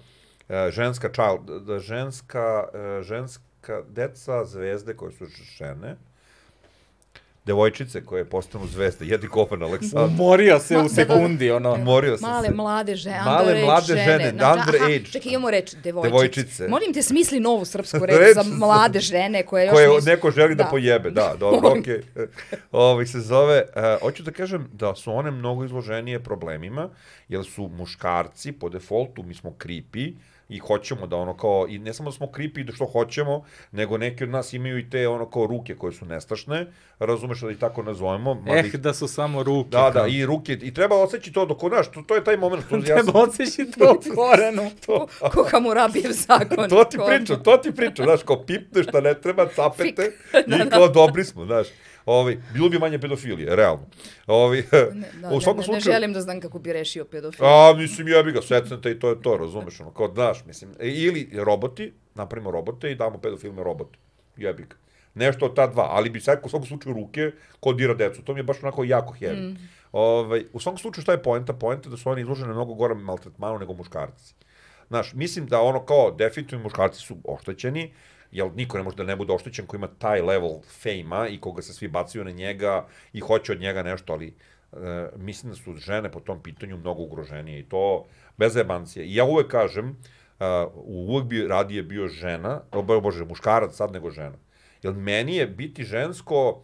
e, 0.49 0.72
ženska 0.72 1.10
child, 1.10 1.64
da 1.66 1.80
ženska, 1.80 2.64
e, 2.74 3.04
ženska 3.62 3.82
deca 3.89 4.45
zvezde 4.45 4.93
koje 4.93 5.12
su 5.12 5.26
žene, 5.57 5.95
devojčice 7.45 8.05
koje 8.05 8.26
postanu 8.26 8.68
zvezde, 8.68 9.05
jedi 9.05 9.28
Govan 9.28 9.64
Aleksandar. 9.64 10.05
Umorio 10.05 10.59
se 10.59 10.74
Ma, 10.74 10.80
u 10.80 10.84
da, 10.84 10.89
da, 10.89 10.95
sekundi, 10.95 11.51
ono. 11.51 11.74
Umorio 11.74 12.18
sam 12.18 12.30
Male 12.30 12.47
se. 12.47 12.53
mlade 12.53 12.95
žene, 12.95 13.22
Male 13.26 13.62
mlade 13.62 13.86
žene. 13.86 14.03
žene, 14.03 14.32
Znači, 14.32 14.59
underage. 14.59 14.95
Aha, 14.95 15.12
čekaj, 15.12 15.32
imamo 15.32 15.51
reč, 15.51 15.76
devojčice. 15.76 16.09
Devojčice. 16.09 16.68
Molim 16.68 16.93
te, 16.93 17.01
smisli 17.01 17.39
novu 17.39 17.66
srpsku 17.66 18.05
reč 18.05 18.18
Reč 18.20 18.36
za 18.36 18.43
mlade 18.45 18.99
žene 18.99 19.43
koje 19.43 19.66
još 19.66 19.74
koje 19.74 19.89
nisu... 19.89 20.09
neko 20.09 20.32
želi 20.32 20.55
da, 20.55 20.64
Da. 20.64 20.70
pojebe, 20.70 21.12
da, 21.12 21.36
dobro, 21.39 21.70
okej. 21.72 22.01
Ovaj 22.72 23.05
se 23.05 23.20
zove, 23.20 23.64
uh, 23.66 24.01
hoću 24.01 24.24
da 24.24 24.32
kažem 24.32 24.70
da 24.74 24.95
su 24.95 25.14
one 25.14 25.32
mnogo 25.32 25.66
izloženije 25.66 26.20
problemima, 26.20 26.89
jer 27.30 27.45
su 27.45 27.68
muškarci 27.70 28.51
po 28.51 28.70
defaultu, 28.70 29.24
mi 29.24 29.34
smo 29.34 29.51
creepy, 29.51 30.14
i 30.52 30.60
hoćemo 30.60 31.08
da 31.08 31.16
ono 31.16 31.38
kao, 31.38 31.66
i 31.70 31.80
ne 31.80 31.93
samo 31.93 32.10
da 32.10 32.16
smo 32.16 32.28
creepy 32.28 32.64
da 32.64 32.74
što 32.74 32.86
hoćemo, 32.86 33.43
nego 33.72 33.97
neki 33.97 34.24
od 34.24 34.30
nas 34.30 34.54
imaju 34.54 34.78
i 34.80 34.89
te 34.89 35.08
ono 35.08 35.30
kao 35.30 35.45
ruke 35.45 35.76
koje 35.76 35.93
su 35.93 36.06
nestašne, 36.06 36.68
razumeš 36.99 37.41
da 37.41 37.52
ih 37.52 37.58
tako 37.58 37.84
nazovemo. 37.84 38.43
Eh, 38.47 38.64
ih- 38.66 38.76
da 38.78 38.93
su 38.93 39.08
samo 39.08 39.43
ruke. 39.43 39.70
da, 39.70 39.82
da, 39.84 39.91
kao. 39.91 40.08
i 40.08 40.26
ruke, 40.26 40.54
i 40.54 40.74
treba 40.74 40.95
osjeći 40.95 41.34
to 41.34 41.45
dok, 41.45 41.60
znaš, 41.62 41.91
to, 41.91 42.02
to 42.02 42.16
je 42.16 42.24
taj 42.24 42.38
moment. 42.38 42.64
To, 42.70 42.76
ja 42.78 42.82
sam, 42.84 42.95
Treba 42.97 43.20
odseći 43.20 43.72
to 43.72 43.86
otvoreno. 43.86 44.70
to, 44.86 45.08
Ko 45.32 45.43
Hamurabijev 45.43 46.12
zakon. 46.12 46.70
to 46.70 46.84
ti 46.84 46.97
pričam, 47.08 47.43
to 47.43 47.58
ti 47.58 47.72
pričam, 47.72 48.06
znaš, 48.06 48.24
kao 48.24 48.45
pipne 48.45 48.84
šta 48.84 49.02
ne 49.02 49.14
treba, 49.14 49.47
capete 49.47 50.12
i 50.58 50.70
kao 50.70 50.88
dobri 50.88 51.24
smo, 51.24 51.45
znaš. 51.45 51.68
Ovi, 52.06 52.41
bilo 52.54 52.70
bi 52.70 52.80
manje 52.80 52.99
pedofilije, 52.99 53.56
realno. 53.56 53.86
Ovi, 54.28 54.64
Ne, 54.93 55.08
da, 55.22 55.30
u 55.36 55.41
svakom 55.41 55.58
ne, 55.58 55.62
ne, 55.62 55.64
slučaju... 55.64 55.93
ne 55.93 55.93
želim 55.93 56.14
da 56.14 56.22
znam 56.22 56.39
kako 56.39 56.60
bi 56.60 56.74
rešio 56.74 57.06
pedofil. 57.06 57.45
A, 57.45 57.74
mislim, 57.78 58.08
jebi 58.08 58.32
ga, 58.32 58.41
secnete 58.41 58.91
i 58.91 58.99
to 58.99 59.10
je 59.10 59.22
to, 59.22 59.38
razumeš, 59.38 59.80
ono, 59.80 59.91
kao, 59.91 60.14
znaš, 60.14 60.45
mislim, 60.45 60.72
e, 60.80 60.89
ili 60.89 61.30
roboti, 61.34 61.93
napravimo 62.16 62.52
robote 62.52 62.91
i 62.91 62.95
damo 62.95 63.18
pedofilne 63.18 63.64
robote, 63.64 63.97
jebi 64.38 64.64
ga. 64.64 64.76
Nešto 65.14 65.45
od 65.45 65.56
ta 65.56 65.68
dva, 65.68 65.88
ali 65.91 66.10
bi 66.10 66.20
sad 66.20 66.39
u 66.43 66.49
svakom 66.49 66.68
slučaju 66.68 66.95
ruke 66.95 67.32
ko 67.60 67.74
dira 67.74 67.93
decu, 67.93 68.22
to 68.22 68.34
mi 68.34 68.39
je 68.39 68.43
baš 68.43 68.64
onako 68.64 68.84
jako 68.84 69.14
heavy. 69.20 69.52
Mm. 69.52 69.58
Ovaj, 69.91 70.45
u 70.54 70.60
svakom 70.60 70.78
slučaju 70.78 71.02
šta 71.02 71.12
je 71.12 71.24
poenta? 71.24 71.54
Poenta 71.54 71.89
je 71.89 71.91
da 71.91 71.97
su 71.97 72.10
oni 72.10 72.22
izloženi 72.22 72.54
mnogo 72.54 72.74
gore 72.74 72.95
maltretmanu 72.95 73.60
nego 73.60 73.74
muškarci. 73.74 74.34
Znaš, 74.88 75.14
mislim 75.14 75.47
da 75.47 75.62
ono 75.62 75.86
kao 75.86 76.12
definitivno 76.12 76.64
muškarci 76.64 76.99
su 76.99 77.18
oštećeni, 77.24 77.93
jer 78.32 78.51
niko 78.55 78.77
ne 78.77 78.84
može 78.84 78.97
da 78.97 79.03
ne 79.03 79.15
bude 79.15 79.34
oštećen 79.34 79.65
ko 79.65 79.75
ima 79.75 79.88
taj 79.88 80.21
level 80.21 80.61
fejma 80.82 81.27
i 81.27 81.39
koga 81.39 81.61
se 81.61 81.73
svi 81.73 81.88
bacaju 81.88 82.23
na 82.25 82.32
njega 82.32 82.88
i 83.13 83.19
hoće 83.19 83.51
od 83.51 83.59
njega 83.59 83.84
nešto, 83.84 84.13
ali 84.13 84.27
e, 84.27 85.09
mislim 85.15 85.51
da 85.51 85.57
su 85.57 85.75
žene 85.75 86.11
po 86.11 86.19
tom 86.19 86.43
pitanju 86.43 86.77
mnogo 86.77 87.03
ugroženije 87.03 87.59
i 87.59 87.63
to 87.63 88.05
bez 88.38 88.55
jebancije. 88.55 89.05
I 89.05 89.15
ja 89.15 89.25
uvek 89.25 89.47
kažem, 89.47 89.89
uh, 90.41 90.71
uvek 90.75 91.25
bi 91.25 91.47
radije 91.47 91.84
bio 91.84 92.07
žena, 92.07 92.61
o 92.71 92.82
bo- 92.82 93.01
bože, 93.01 93.25
muškarac 93.25 93.75
sad 93.75 93.91
nego 93.91 94.09
žena. 94.09 94.38
Jer 94.84 94.93
meni 94.93 95.36
je 95.36 95.47
biti 95.47 95.84
žensko 95.84 96.61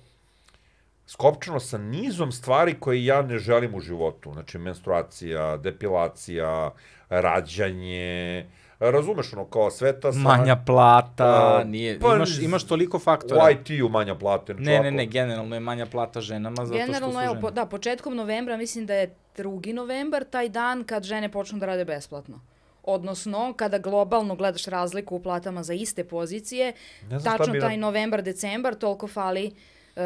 skopčano 1.07 1.59
sa 1.59 1.77
nizom 1.77 2.31
stvari 2.31 2.75
koje 2.79 3.05
ja 3.05 3.21
ne 3.21 3.37
želim 3.37 3.75
u 3.75 3.79
životu. 3.79 4.33
Znači, 4.33 4.57
menstruacija, 4.57 5.57
depilacija, 5.57 6.71
rađanje, 7.09 8.45
razumeš 8.79 9.33
ono, 9.33 9.45
kao 9.45 9.71
sveta 9.71 10.13
sa... 10.13 10.19
Manja 10.19 10.55
plata, 10.65 11.57
A, 11.59 11.63
nije, 11.63 11.99
pa 11.99 12.15
imaš, 12.15 12.39
imaš 12.39 12.63
toliko 12.63 12.97
U 12.97 12.99
faktora. 12.99 13.51
IT-u 13.51 13.89
manja 13.89 14.15
plate. 14.15 14.53
znači 14.53 14.65
Ne, 14.65 14.71
ne, 14.71 14.79
ovako. 14.79 14.95
ne, 14.95 15.05
generalno 15.05 15.55
je 15.55 15.59
manja 15.59 15.85
plata 15.85 16.21
ženama 16.21 16.55
zato 16.65 16.77
što 16.77 16.85
su 16.85 16.91
Generalno, 16.91 17.21
žene. 17.21 17.41
po, 17.41 17.51
da, 17.51 17.65
početkom 17.65 18.15
novembra, 18.15 18.57
mislim 18.57 18.85
da 18.85 18.93
je 18.93 19.15
2. 19.37 19.73
novembar, 19.73 20.23
taj 20.23 20.49
dan 20.49 20.83
kad 20.83 21.03
žene 21.03 21.31
počnu 21.31 21.59
da 21.59 21.65
rade 21.65 21.85
besplatno. 21.85 22.41
Odnosno, 22.83 23.53
kada 23.53 23.77
globalno 23.77 24.35
gledaš 24.35 24.65
razliku 24.65 25.15
u 25.15 25.23
platama 25.23 25.63
za 25.63 25.73
iste 25.73 26.03
pozicije, 26.03 26.73
Ne 27.09 27.19
tačno 27.23 27.53
bi 27.53 27.59
taj 27.59 27.77
novembar, 27.77 28.21
decembar, 28.21 28.75
toliko 28.75 29.07
fali 29.07 29.51
uh, 29.95 30.01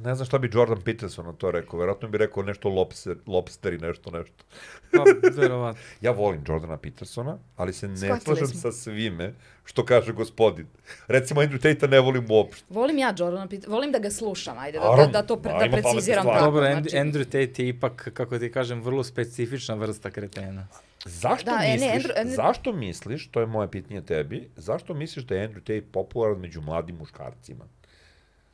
Ne 0.00 0.14
znam 0.14 0.26
šta 0.26 0.38
bi 0.38 0.50
Jordan 0.52 0.80
Peterson 0.80 1.26
na 1.26 1.32
to 1.32 1.50
rekao. 1.50 1.78
Verovatno 1.78 2.08
bi 2.08 2.18
rekao 2.18 2.42
nešto 2.42 2.68
lobster, 2.68 3.16
lobster 3.26 3.72
i 3.72 3.78
nešto, 3.78 4.10
nešto. 4.10 4.44
Pa, 4.92 5.04
verovatno. 5.32 5.82
Ja 6.00 6.10
volim 6.10 6.44
Jordana 6.48 6.76
Petersona, 6.76 7.38
ali 7.56 7.72
se 7.72 7.88
ne 7.88 7.96
Shvatili 7.96 8.20
slažem 8.20 8.46
smo. 8.46 8.60
sa 8.60 8.72
svime 8.72 9.34
što 9.64 9.84
kaže 9.84 10.12
gospodin. 10.12 10.66
Recimo, 11.08 11.40
Andrew 11.40 11.62
Tate-a 11.64 11.88
ne 11.88 12.00
volim 12.00 12.26
uopšte. 12.30 12.64
Volim 12.68 12.98
ja 12.98 13.14
Jordana 13.18 13.46
Pitt, 13.46 13.66
volim 13.66 13.92
da 13.92 13.98
ga 13.98 14.10
slušam, 14.10 14.58
ajde, 14.58 14.78
da, 14.78 14.96
da, 14.96 15.06
da 15.06 15.22
to 15.22 15.36
pre, 15.36 15.52
da 15.52 15.58
pametne 15.58 15.82
preciziram 15.82 16.24
tako. 16.24 16.44
Dobro, 16.44 16.60
znači, 16.62 16.96
Andrew 16.96 17.24
Tate 17.24 17.62
je 17.62 17.68
ipak, 17.68 18.10
kako 18.14 18.38
ti 18.38 18.52
kažem, 18.52 18.82
vrlo 18.82 19.04
specifična 19.04 19.74
vrsta 19.74 20.10
kretena. 20.10 20.66
Zašto 21.04 21.44
Da, 21.44 21.58
e, 21.64 21.68
ne, 21.68 21.72
misliš, 21.72 22.04
Andrew- 22.04 22.20
Andrew- 22.20 22.36
zašto 22.36 22.72
misliš, 22.72 23.28
to 23.30 23.40
je 23.40 23.46
moje 23.46 23.70
pitanje 23.70 24.02
tebi, 24.02 24.48
zašto 24.56 24.94
misliš 24.94 25.24
da 25.24 25.34
je 25.34 25.48
Andrew 25.48 25.60
Tate 25.60 25.92
popularan 25.92 26.38
među 26.40 26.60
mladim 26.60 26.96
muškarcima? 26.96 27.64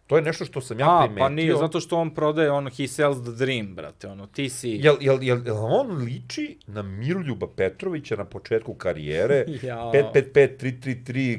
To 0.07 0.17
je 0.17 0.23
nešto 0.23 0.45
što 0.45 0.61
sam 0.61 0.81
ja 0.81 0.87
A, 0.91 1.01
primetio. 1.01 1.21
pa 1.21 1.29
nije, 1.29 1.57
zato 1.57 1.81
što 1.81 1.97
on 1.97 2.11
prodaje 2.11 2.51
ono, 2.51 2.71
he 2.71 2.87
sells 2.89 3.19
the 3.19 3.31
dream, 3.35 3.67
brate, 3.67 4.09
ono, 4.09 4.27
ti 4.27 4.49
si... 4.49 4.71
Jel, 4.71 4.97
jel, 5.01 5.23
jel, 5.23 5.47
jel 5.47 5.57
on 5.61 5.97
liči 5.97 6.59
na 6.67 6.83
Miroljuba 6.83 7.47
Petrovića 7.49 8.17
na 8.17 8.25
početku 8.25 8.75
karijere? 8.75 9.45
Jao. 9.63 9.93
5-5-5-3-3-3, 9.93 10.75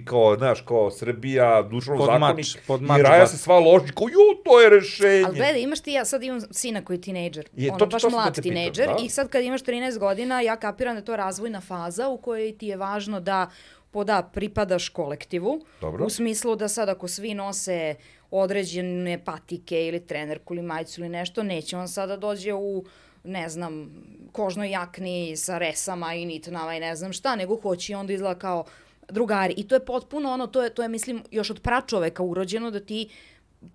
kao, 0.05 0.35
znaš, 0.37 0.61
kao 0.61 0.91
Srbija, 0.91 1.61
dušano 1.61 1.97
Pod 1.97 2.05
zakonik. 2.07 2.35
mač, 2.37 2.57
pod 2.67 2.81
mač 2.81 2.99
I 2.99 3.03
Raja 3.03 3.27
se 3.27 3.37
sva 3.37 3.59
loži, 3.59 3.87
kao, 3.87 4.05
ju, 4.05 4.43
to 4.45 4.61
je 4.61 4.69
rešenje. 4.69 5.23
Ali 5.25 5.35
gledaj, 5.35 5.61
imaš 5.61 5.79
ti, 5.79 5.91
ja 5.91 6.05
sad 6.05 6.23
imam 6.23 6.41
sina 6.51 6.81
koji 6.81 6.97
je 6.97 7.01
tinejdžer, 7.01 7.45
Je, 7.55 7.69
ono 7.69 7.79
to- 7.79 7.85
baš 7.85 8.01
to 8.01 8.09
da 8.09 8.15
mlad 8.15 8.27
pitam, 8.27 8.43
tinejdžer 8.43 8.87
da. 8.87 8.95
i 9.01 9.09
sad 9.09 9.29
kad 9.29 9.43
imaš 9.43 9.63
13 9.63 9.97
godina, 9.97 10.41
ja 10.41 10.55
kapiram 10.55 10.93
da 10.95 10.99
je 10.99 11.05
to 11.05 11.15
razvojna 11.15 11.61
faza 11.61 12.07
u 12.07 12.17
kojoj 12.17 12.57
ti 12.57 12.67
je 12.67 12.77
važno 12.77 13.19
da 13.19 13.49
poda 13.91 14.29
pripadaš 14.33 14.89
kolektivu, 14.89 15.61
Dobro. 15.81 16.05
u 16.05 16.09
smislu 16.09 16.55
da 16.55 16.67
sad 16.67 16.89
ako 16.89 17.07
svi 17.07 17.33
nose 17.33 17.95
određene 18.31 19.25
patike 19.25 19.87
ili 19.87 19.99
trenerku 19.99 20.53
ili 20.53 20.63
majicu 20.63 21.01
ili 21.01 21.09
nešto, 21.09 21.43
neće 21.43 21.77
on 21.77 21.87
sada 21.87 22.17
dođe 22.17 22.53
u 22.53 22.83
ne 23.23 23.49
znam, 23.49 23.89
kožnoj 24.31 24.69
jakni 24.71 25.37
sa 25.37 25.57
resama 25.57 26.13
i 26.13 26.25
nitnama 26.25 26.75
i 26.75 26.79
ne 26.79 26.95
znam 26.95 27.13
šta, 27.13 27.35
nego 27.35 27.55
hoće 27.55 27.91
i 27.91 27.95
onda 27.95 28.13
izgleda 28.13 28.39
kao 28.39 28.65
drugari. 29.09 29.53
I 29.57 29.67
to 29.67 29.75
je 29.75 29.85
potpuno 29.85 30.31
ono, 30.31 30.47
to 30.47 30.63
je, 30.63 30.69
to 30.69 30.81
je 30.81 30.87
mislim, 30.89 31.23
još 31.31 31.49
od 31.49 31.61
pračoveka 31.61 32.23
urođeno 32.23 32.71
da 32.71 32.79
ti 32.79 33.09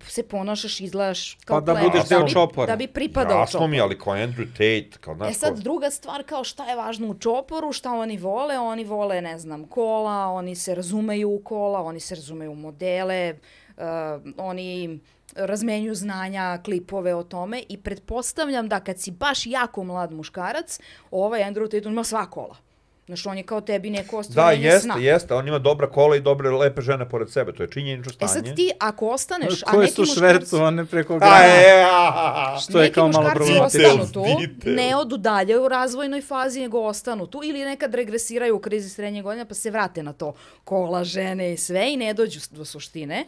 se 0.07 0.23
ponašaš, 0.23 0.79
izgledaš 0.79 1.33
kao 1.35 1.57
Pa 1.57 1.61
da 1.61 1.73
pleme, 1.73 1.89
budeš 1.89 2.09
deo 2.09 2.19
da 2.19 2.25
bi, 2.25 2.31
čopora. 2.31 2.67
Da 2.67 2.75
bi 2.75 2.87
pripadao 2.87 3.39
Jasno 3.39 3.67
mi, 3.67 3.77
čoporu. 3.77 3.83
ali 3.83 3.99
kao 3.99 4.13
Andrew 4.13 4.47
Tate, 4.51 4.97
kao, 5.01 5.15
znaš, 5.15 5.31
E 5.31 5.33
sad, 5.33 5.49
kao- 5.49 5.61
druga 5.61 5.89
stvar 5.91 6.23
kao 6.23 6.43
šta 6.43 6.69
je 6.69 6.75
važno 6.75 7.07
u 7.07 7.19
čoporu, 7.19 7.71
šta 7.71 7.91
oni 7.91 8.17
vole, 8.17 8.59
oni 8.59 8.83
vole, 8.83 9.21
ne 9.21 9.39
znam, 9.39 9.67
kola, 9.67 10.27
oni 10.27 10.55
se 10.55 10.75
razumeju 10.75 11.29
u 11.31 11.39
kola, 11.39 11.81
oni 11.81 11.99
se 11.99 12.15
razumeju 12.15 12.51
u 12.51 12.55
modele, 12.55 13.35
uh, 13.77 13.83
oni 14.37 14.99
razmenjuju 15.35 15.95
znanja, 15.95 16.59
klipove 16.65 17.15
o 17.15 17.23
tome 17.23 17.63
i 17.69 17.77
pretpostavljam 17.77 18.69
da 18.69 18.79
kad 18.79 18.99
si 18.99 19.11
baš 19.11 19.45
jako 19.45 19.83
mlad 19.83 20.11
muškarac, 20.11 20.79
ovaj 21.11 21.41
Andrew 21.41 21.71
Tate 21.71 21.87
on 21.87 21.93
ima 21.93 22.03
sva 22.03 22.25
kola. 22.25 22.55
Znaš, 23.05 23.25
on 23.25 23.37
je 23.37 23.43
kao 23.43 23.61
tebi 23.61 23.89
neko 23.89 24.15
Da, 24.15 24.19
ostvarenje 24.19 24.63
jeste, 24.63 24.79
sna. 24.81 24.95
jeste, 24.95 25.33
on 25.33 25.47
ima 25.47 25.59
dobra 25.59 25.89
kola 25.89 26.15
i 26.15 26.21
dobre 26.21 26.49
lepe 26.51 26.81
žene 26.81 27.09
pored 27.09 27.31
sebe, 27.31 27.53
to 27.53 27.63
je 27.63 27.69
činjenično 27.69 28.09
E 28.11 28.13
stanje. 28.13 28.31
sad 28.47 28.55
ti, 28.55 28.71
ako 28.79 29.07
ostaneš, 29.07 29.63
a 29.63 29.65
Koje 29.65 29.81
neki 29.81 29.93
su 29.93 30.01
muškarci... 30.01 30.19
švercovane 30.19 30.85
preko 30.85 31.13
A, 31.13 31.19
grana. 31.19 31.45
e, 31.45 31.85
a, 31.85 32.57
Što 32.61 32.77
je 32.77 32.83
Neki 32.83 32.93
kao 32.93 33.07
malo 33.07 33.23
muškarci 33.23 33.37
problematično. 33.45 33.89
ostanu 33.93 34.11
tu, 34.13 34.25
ne 34.65 34.95
odu 34.95 35.17
dalje 35.17 35.59
u 35.59 35.67
razvojnoj 35.67 36.21
fazi, 36.21 36.59
nego 36.61 36.79
ostanu 36.79 37.27
tu 37.27 37.41
ili 37.43 37.59
nekad 37.61 37.95
regresiraju 37.95 38.55
u 38.55 38.59
krizi 38.59 38.89
srednje 38.89 39.21
godine 39.21 39.45
pa 39.45 39.53
se 39.53 39.71
vrate 39.71 40.03
na 40.03 40.13
to 40.13 40.33
kola, 40.63 41.03
žene 41.03 41.53
i 41.53 41.57
sve 41.57 41.93
i 41.93 41.97
ne 41.97 42.13
dođu 42.13 42.39
do 42.51 42.65
suštine. 42.65 43.25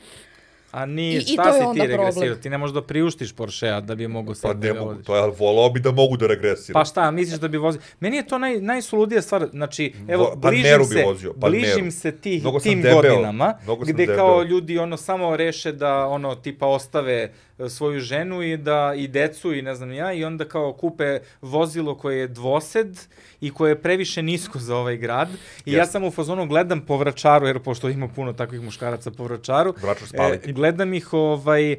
A 0.75 0.85
nije, 0.87 1.13
I- 1.13 1.17
i 1.17 1.21
šta 1.23 1.47
je 1.47 1.53
si 1.53 1.59
onda 1.59 1.73
ti 1.73 1.79
regresirao? 1.81 2.11
problem. 2.13 2.41
Ti 2.41 2.49
ne 2.49 2.57
možeš 2.57 2.73
da 2.73 2.81
priuštiš 2.83 3.33
Porschea 3.33 3.81
da 3.81 3.95
bi 3.95 4.07
mogo 4.09 4.31
Pa 4.31 4.35
sad 4.35 4.57
da 4.57 4.67
ne 4.67 4.73
ga 4.73 4.79
mogu, 4.81 4.95
to 4.95 5.15
je, 5.17 5.31
volao 5.31 5.69
bi 5.69 5.79
da 5.79 5.91
mogu 5.91 6.17
da 6.17 6.27
regresiram. 6.27 6.73
Pa 6.73 6.85
šta, 6.85 7.11
misliš 7.11 7.39
da 7.39 7.47
bi 7.47 7.57
vozio? 7.59 7.81
Meni 7.99 8.17
je 8.17 8.27
to 8.27 8.37
naj, 8.37 8.61
najsuludija 8.61 9.21
stvar, 9.21 9.47
znači, 9.51 9.93
evo, 10.07 10.23
Vo- 10.23 10.35
bližim 10.37 10.63
Palmeru 10.63 10.83
bi 10.85 10.89
se, 10.91 11.03
vozio, 11.03 11.33
Palmeru. 11.33 11.63
bližim 11.63 11.91
se 11.91 12.11
tih, 12.13 12.41
Mnogo 12.41 12.59
tim 12.59 12.81
debeo, 12.81 13.01
godinama, 13.01 13.53
gde 13.81 13.93
debeo. 13.95 14.15
kao 14.17 14.43
ljudi 14.43 14.77
ono 14.77 14.97
samo 14.97 15.37
reše 15.37 15.71
da 15.73 16.05
ono 16.07 16.35
tipa 16.35 16.67
ostave 16.67 17.31
svoju 17.69 17.99
ženu 17.99 18.43
i 18.43 18.57
da 18.57 18.93
i 18.97 19.07
decu 19.07 19.53
i 19.53 19.61
ne 19.61 19.75
znam 19.75 19.91
ja 19.91 20.13
i 20.13 20.25
onda 20.25 20.45
kao 20.45 20.73
kupe 20.73 21.19
vozilo 21.41 21.95
koje 21.95 22.19
je 22.19 22.27
dvosed 22.27 22.99
i 23.41 23.51
koje 23.51 23.71
je 23.71 23.81
previše 23.81 24.21
nisko 24.21 24.59
za 24.59 24.77
ovaj 24.77 24.97
grad 24.97 25.29
i 25.65 25.71
ja 25.71 25.79
Jeste. 25.79 25.91
sam 25.91 26.03
u 26.03 26.11
fazonu 26.11 26.47
gledam 26.47 26.81
po 26.81 26.97
vračaru 26.97 27.47
jer 27.47 27.59
pošto 27.59 27.89
ima 27.89 28.07
puno 28.07 28.33
takvih 28.33 28.61
muškaraca 28.61 29.11
po 29.11 29.23
vračaru 29.23 29.73
Vračar 29.81 30.07
spaliti. 30.07 30.49
E, 30.49 30.53
gledam 30.53 30.93
ih 30.93 31.13
ovaj, 31.13 31.73
uh, 31.73 31.77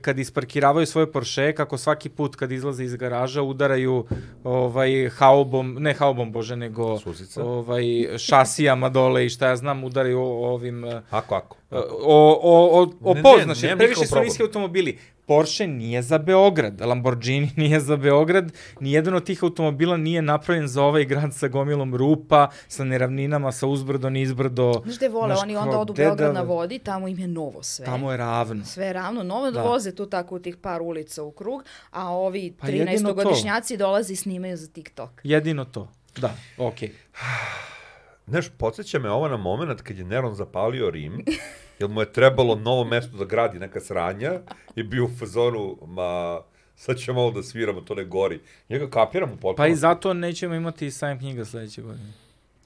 kad 0.00 0.18
isparkiravaju 0.18 0.86
svoje 0.86 1.12
Porsche, 1.12 1.52
kako 1.52 1.78
svaki 1.78 2.08
put 2.08 2.36
kad 2.36 2.52
izlaze 2.52 2.84
iz 2.84 2.96
garaža 2.96 3.42
udaraju 3.42 4.06
ovaj, 4.44 5.08
haubom, 5.08 5.76
ne 5.80 5.94
haubom, 5.94 6.32
bože, 6.32 6.56
nego 6.56 6.98
Suzice. 6.98 7.42
ovaj, 7.42 7.84
šasijama 8.18 8.88
dole 8.88 9.26
i 9.26 9.28
šta 9.28 9.48
ja 9.48 9.56
znam, 9.56 9.84
udaraju 9.84 10.20
ovim... 10.20 10.84
uh, 10.84 10.92
Ako, 11.10 11.34
ako. 11.34 11.56
O, 11.72 12.40
o, 12.42 12.82
o, 12.82 12.90
o 13.02 13.14
Ne, 13.14 13.22
poz, 13.22 13.38
ne, 13.38 13.44
znači, 13.44 13.62
nemam 13.62 13.78
previše 13.78 14.06
su 14.06 14.20
niski 14.20 14.42
automobili. 14.42 14.98
Porsche 15.26 15.66
nije 15.66 16.02
za 16.02 16.18
Beograd, 16.18 16.80
Lamborghini 16.80 17.50
nije 17.56 17.80
za 17.80 17.96
Beograd, 17.96 18.52
nijedan 18.80 19.14
od 19.14 19.24
tih 19.24 19.42
automobila 19.42 19.96
nije 19.96 20.22
napravljen 20.22 20.68
za 20.68 20.82
ovaj 20.82 21.04
grad 21.04 21.34
sa 21.34 21.48
gomilom 21.48 21.96
rupa, 21.96 22.48
sa 22.68 22.84
neravninama, 22.84 23.52
sa 23.52 23.66
uzbrdo, 23.66 24.10
nizbrdo. 24.10 24.72
Znaš 24.84 24.96
gde 24.96 25.08
vole, 25.08 25.34
oni 25.34 25.56
onda 25.56 25.78
odu 25.78 25.92
Beograd 25.92 26.18
da- 26.26 26.32
na 26.32 26.42
vodi, 26.42 26.78
tamo 26.78 27.08
im 27.08 27.18
je 27.18 27.28
novo 27.28 27.62
sve. 27.62 27.84
Tamo 27.86 28.10
je 28.10 28.16
ravno. 28.16 28.64
Sve 28.64 28.86
je 28.86 28.92
ravno, 28.92 29.22
novo 29.22 29.50
Da. 29.50 29.62
voze 29.62 29.94
tu 29.94 30.06
tako 30.06 30.34
u 30.34 30.38
tih 30.38 30.56
par 30.56 30.82
ulica 30.82 31.22
u 31.22 31.30
krug, 31.30 31.64
a 31.90 32.10
ovi 32.10 32.54
Pa 32.60 32.68
jedino 32.68 33.14
to. 33.14 33.20
13-godišnjaci 33.20 33.76
dolaze 33.76 34.12
i 34.12 34.16
snimaju 34.16 34.56
za 34.56 34.66
TikTok. 34.66 35.10
Jedino 35.24 35.64
to. 35.64 35.88
Da, 36.16 36.34
okej. 36.58 36.92
Znaš, 38.26 38.48
podsjeća 38.58 38.98
me 38.98 39.10
ovo 39.10 39.28
na 39.28 39.36
moment 39.36 39.82
kad 39.82 39.98
je 39.98 40.04
Neron 40.04 40.34
zapalio 40.34 40.90
Rim, 40.90 41.24
jer 41.78 41.90
mu 41.90 42.00
je 42.00 42.12
trebalo 42.12 42.54
novo 42.54 42.84
mesto 42.84 43.16
da 43.16 43.24
gradi 43.24 43.58
neka 43.58 43.80
sranja 43.80 44.40
i 44.76 44.82
bio 44.82 45.04
u 45.04 45.10
fazonu, 45.18 45.78
ma, 45.86 46.40
sad 46.76 46.98
ćemo 46.98 47.20
malo 47.20 47.30
da 47.30 47.42
sviramo, 47.42 47.80
to 47.80 47.94
ne 47.94 48.04
gori. 48.04 48.40
Njega 48.68 48.90
kapiram 48.90 49.28
u 49.30 49.32
potpuno. 49.32 49.56
Pa 49.56 49.66
i 49.66 49.76
zato 49.76 50.14
nećemo 50.14 50.54
imati 50.54 50.90
sajam 50.90 51.18
knjiga 51.18 51.44
sledeće 51.44 51.82
godine. 51.82 52.12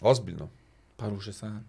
Ozbiljno. 0.01 0.49
Pa 0.97 1.09
ruše 1.09 1.33
sajam. 1.33 1.69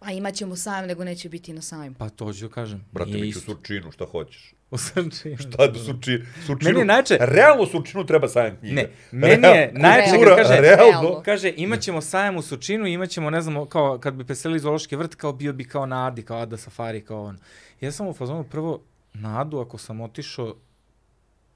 A 0.00 0.12
imat 0.12 0.34
ćemo 0.34 0.56
sajam, 0.56 0.86
nego 0.86 1.04
neće 1.04 1.28
biti 1.28 1.52
na 1.52 1.60
sajmu. 1.60 1.96
Pa 1.98 2.08
to 2.08 2.32
ću 2.32 2.48
da 2.48 2.54
kažem. 2.54 2.84
Brate, 2.92 3.10
Nije 3.10 3.24
mi 3.24 3.32
ću 3.32 3.40
surčinu, 3.40 3.92
šta 3.92 4.06
hoćeš. 4.06 4.54
U 4.74 4.78
Surčinu. 4.78 5.36
Šta 5.38 5.66
da 5.66 5.78
surčinu? 5.78 6.18
surčinu 6.36 6.68
Meni 6.70 6.80
je 6.80 6.84
najče- 6.86 7.16
Realno 7.20 7.66
surčinu 7.66 8.04
treba 8.04 8.28
sajam 8.28 8.56
knjiga. 8.56 8.74
Ne, 8.74 8.88
meni 9.12 9.32
je 9.32 9.38
Real- 9.72 9.72
najče 9.74 10.10
kad 10.26 10.36
kaže, 10.38 10.60
realno. 10.60 11.22
kaže 11.22 11.52
imaćemo 11.56 12.00
sajam 12.00 12.36
u 12.36 12.42
Sučinu, 12.42 12.86
imaćemo, 12.86 13.30
ne 13.30 13.40
znam, 13.40 13.66
kao 13.66 13.98
kad 13.98 14.14
bi 14.14 14.24
preselili 14.24 14.60
zoološki 14.60 14.96
vrt, 14.96 15.14
kao 15.14 15.32
bio 15.32 15.52
bi 15.52 15.64
kao 15.64 15.86
na 15.86 16.06
Adi, 16.06 16.22
kao 16.22 16.38
Ada 16.38 16.56
Safari, 16.56 17.00
kao 17.00 17.22
on. 17.22 17.38
Ja 17.80 17.92
sam 17.92 18.06
u 18.06 18.14
fazonu 18.14 18.44
prvo 18.44 18.80
na 19.14 19.40
Adu, 19.40 19.58
ako 19.58 19.78
sam 19.78 20.00
otišao 20.00 20.54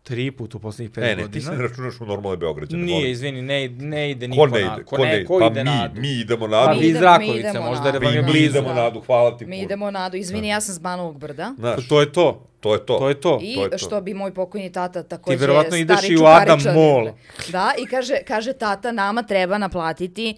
tri 0.09 0.31
put 0.31 0.55
u 0.55 0.61
poslednjih 0.61 0.91
pet 0.91 1.03
Ne, 1.03 1.09
ne, 1.09 1.17
ti 1.17 1.23
godina. 1.23 1.45
se 1.45 1.53
ne 1.53 1.63
računaš 1.63 2.01
u 2.01 2.07
normalne 2.07 2.37
Beograđane. 2.37 2.83
Nije, 2.83 2.95
molim. 2.95 3.11
izvini, 3.11 3.43
ne, 3.43 3.59
ne 3.71 4.11
ide 4.11 4.27
Ko 4.27 4.31
niko 4.31 4.47
ne 4.49 4.61
na 4.61 4.75
ide? 4.75 4.85
Ko, 4.85 4.97
Ko 4.97 5.05
ne, 5.05 5.09
ne 5.09 5.17
ide? 5.17 5.25
ko 5.27 5.39
Pa 5.39 5.47
ide 5.47 5.65
na 5.65 5.73
mi, 5.73 5.81
Adu? 5.81 6.01
mi 6.01 6.11
idemo 6.11 6.47
na 6.47 6.57
Pa 6.59 6.71
Adu. 6.71 6.81
vi 6.81 6.87
iz 6.87 6.95
mi 6.95 7.01
Rakovice, 7.01 7.61
možda 7.61 7.91
vam 7.91 8.03
je 8.05 8.11
Mi, 8.13 8.17
mi 8.19 8.23
blizu. 8.25 8.47
idemo 8.47 8.69
na 8.71 8.87
Adu, 8.87 9.01
hvala 9.01 9.37
ti 9.37 9.47
Mi 9.47 9.59
idemo 9.59 9.91
na 9.91 10.01
Adu. 10.01 10.17
Izvini, 10.17 10.49
ja 10.49 10.61
sam 10.61 10.75
s 10.75 10.81
Banovog 10.81 11.19
brda. 11.19 11.55
Znaš, 11.59 11.89
To 11.89 12.01
je 12.01 12.13
to. 12.13 12.45
to 12.61 12.75
je 12.75 12.81
to. 12.81 12.99
To 12.99 13.09
je 13.09 13.15
to. 13.17 13.39
I 13.43 13.55
to 13.55 13.65
je 13.65 13.71
to. 13.71 13.79
što 13.79 14.01
bi 14.01 14.15
moj 14.15 14.35
pokojni 14.35 14.73
tata 14.73 15.03
takođe 15.05 15.37
verovatno 15.37 15.71
stari 15.71 15.81
ideš 15.83 16.09
i 16.11 16.17
u 16.17 16.25
Adam 16.27 16.61
Mall. 16.67 17.09
Da, 17.49 17.73
i 17.79 17.87
kaže, 17.87 18.15
kaže 18.25 18.53
tata, 18.55 18.93
nama 18.93 19.23
treba 19.23 19.59
naplatiti 19.59 20.35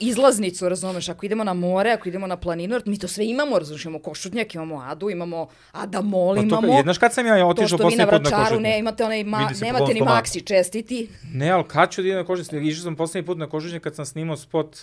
izlaznicu, 0.00 0.68
razumeš, 0.68 1.08
ako 1.08 1.26
idemo 1.26 1.44
na 1.44 1.54
more, 1.54 1.90
ako 1.90 2.08
idemo 2.08 2.26
na 2.26 2.36
planinu, 2.36 2.74
jer 2.74 2.82
mi 2.86 2.98
to 2.98 3.08
sve 3.08 3.26
imamo, 3.26 3.58
razumeš, 3.58 3.84
imamo 3.84 3.98
košutnjak, 3.98 4.54
imamo 4.54 4.82
Adu, 4.86 5.10
imamo 5.10 5.48
Adamol, 5.72 6.34
Pa 6.34 6.40
to, 6.40 6.46
imamo... 6.46 6.82
znaš 6.82 6.98
kad 6.98 7.14
sam 7.14 7.26
ja 7.26 7.46
otišao 7.46 7.78
poslednji 7.78 8.04
put 8.04 8.12
na 8.12 8.18
vračaru 8.18 8.42
košutnjak? 8.42 8.62
ne, 8.62 8.78
imate 8.78 9.04
onaj, 9.04 9.24
ma, 9.24 9.50
nemate 9.60 9.94
ni 9.94 10.00
maksi, 10.00 10.40
čestiti. 10.40 11.08
Ne, 11.32 11.50
ali 11.50 11.64
kad 11.68 11.90
ću 11.90 12.02
da 12.02 12.08
idem 12.08 12.18
na 12.18 12.24
kožnjak? 12.24 12.62
Išao 12.62 12.82
sam 12.82 12.96
poslednji 12.96 13.26
put 13.26 13.38
na 13.38 13.48
kožnjak 13.48 13.82
kad 13.82 13.94
sam 13.94 14.06
snimao 14.06 14.36
spot. 14.36 14.76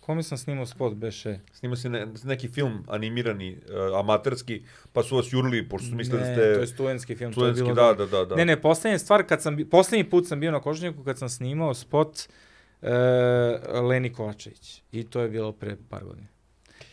Kome 0.00 0.22
sam 0.22 0.38
snimao 0.38 0.66
spot, 0.66 0.94
beše? 0.94 1.38
Snima 1.52 1.76
se 1.76 1.88
ne, 1.88 2.06
neki 2.24 2.48
film 2.48 2.84
animirani, 2.88 3.56
uh, 3.56 3.98
amaterski, 3.98 4.62
pa 4.92 5.02
su 5.02 5.16
vas 5.16 5.26
jurili, 5.32 5.68
pošto 5.68 5.88
su 5.88 5.94
mislili 5.94 6.20
da 6.20 6.26
Ne, 6.26 6.34
ste... 6.34 6.54
to 6.54 6.60
je 6.60 6.66
studenski 6.66 7.16
film. 7.16 7.32
Studentski, 7.32 7.64
to 7.64 7.70
je 7.70 7.74
bilo 7.74 7.86
da, 7.86 8.04
da, 8.04 8.06
da, 8.06 8.24
da. 8.24 8.34
Ne, 8.34 8.44
ne, 8.44 8.60
poslednja 8.60 8.98
stvar, 8.98 9.26
kad 9.26 9.42
sam, 9.42 9.56
poslednji 9.70 10.10
put 10.10 10.26
sam 10.26 10.40
bio 10.40 10.50
na 10.50 10.60
kožnjaku 10.60 11.04
kad 11.04 11.18
sam 11.18 11.28
snimao 11.28 11.74
spot 11.74 12.08
uh, 12.08 12.34
Leni 13.82 14.12
Kovačević. 14.12 14.82
I 14.92 15.04
to 15.04 15.20
je 15.20 15.28
bilo 15.28 15.52
pre 15.52 15.76
par 15.88 16.04
godina. 16.04 16.28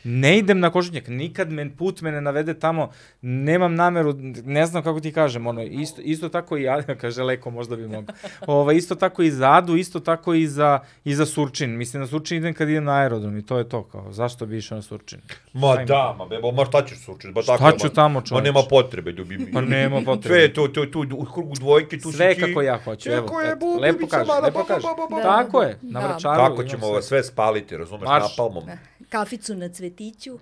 Ne 0.06 0.38
idem 0.38 0.60
na 0.60 0.70
Košutnjak, 0.70 1.08
nikad 1.10 1.52
men, 1.52 1.72
put 1.72 2.02
me 2.02 2.12
ne 2.12 2.22
navede 2.22 2.54
tamo, 2.56 2.90
nemam 3.22 3.76
nameru, 3.76 4.14
ne 4.44 4.66
znam 4.66 4.84
kako 4.84 5.00
ti 5.00 5.12
kažem, 5.12 5.48
ono, 5.48 5.64
isto, 5.64 6.02
isto 6.04 6.30
tako 6.30 6.58
i 6.58 6.64
ja, 6.64 6.82
kaže 7.02 7.24
Leko, 7.24 7.50
možda 7.50 7.76
bi 7.76 7.84
mogao. 7.84 8.16
Ova, 8.42 8.74
isto 8.74 8.96
tako 8.96 9.22
i 9.22 9.32
za 9.32 9.52
Adu, 9.52 9.76
isto 9.76 10.00
tako 10.02 10.34
i 10.34 10.48
za, 10.48 10.80
i 11.04 11.16
za 11.16 11.26
Surčin. 11.26 11.72
Mislim, 11.72 12.02
na 12.02 12.08
Surčin 12.08 12.38
idem 12.38 12.54
kad 12.54 12.70
idem 12.70 12.84
na 12.84 12.94
aerodrom 12.94 13.38
i 13.38 13.46
to 13.46 13.58
je 13.58 13.70
to, 13.70 13.84
kao, 13.84 14.12
zašto 14.12 14.46
bi 14.46 14.58
išao 14.58 14.76
na 14.76 14.82
Surčin? 14.82 15.20
Ma 15.54 15.68
ima? 15.70 15.86
da, 15.86 16.16
ma 16.18 16.26
bebo, 16.26 16.52
ma 16.52 16.66
šta 16.66 16.86
ćeš 16.86 16.98
sučiti? 17.00 17.34
Ba 17.34 17.42
Šta 17.42 17.58
tako, 17.58 17.78
ću 17.80 17.88
ma- 17.88 17.94
tamo, 17.94 18.20
Ma 18.20 18.26
čoveče? 18.26 18.44
nema 18.44 18.60
potrebe, 18.64 19.12
ljubi. 19.12 19.52
Pa 19.54 19.62
nema 19.62 20.02
potrebe. 20.02 20.36
Sve, 20.36 20.54
to, 20.54 20.68
to, 20.68 20.86
tu, 20.86 21.06
u 21.12 21.26
krugu 21.26 21.56
dvojke, 21.56 21.98
tu 22.00 22.12
Sve 22.12 22.30
si 22.30 22.36
ti. 22.36 22.42
kako 22.44 22.62
ja 22.62 22.78
hoću, 22.78 23.10
evo. 23.12 23.22
Kako 23.22 23.42
je, 23.42 23.48
eto, 23.48 23.58
bu- 23.58 23.80
lepo 23.80 24.08
kaže, 24.08 24.32
lepo 24.44 24.64
kaže. 24.64 24.88
Tako 25.24 25.62
je, 25.62 25.80
na 25.82 26.00
Da. 26.00 26.08
Vračaru. 26.08 26.36
Tako 26.40 26.64
ćemo 26.64 26.80
sve. 26.80 26.90
ovo 26.90 27.02
sve 27.02 27.24
spaliti, 27.24 27.78
razumeš, 27.78 28.10
napalmom. 28.10 28.64
Kaficu 29.10 29.56
na 29.56 29.70
cvetiću. 29.96 30.40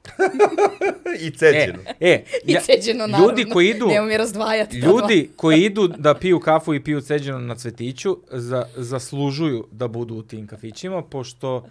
I 1.26 1.30
ceđenu. 1.30 1.78
E, 2.00 2.10
e, 2.10 2.24
I 2.44 2.56
ceđeno, 2.62 3.06
naravno. 3.06 3.28
ljudi 3.28 3.50
koji 3.50 3.68
idu, 3.68 3.86
Nemo 3.86 4.06
mi 4.06 4.16
razdvajati. 4.16 4.78
ljudi 4.78 5.30
koji 5.36 5.62
idu 5.70 5.88
da 5.88 6.14
piju 6.14 6.40
kafu 6.40 6.74
i 6.74 6.84
piju 6.84 7.00
ceđeno 7.00 7.38
na 7.38 7.54
cvetiću, 7.54 8.18
za, 8.30 8.66
zaslužuju 8.76 9.66
da 9.70 9.88
budu 9.88 10.14
u 10.14 10.22
tim 10.22 10.46
kafićima, 10.46 11.02
pošto 11.02 11.66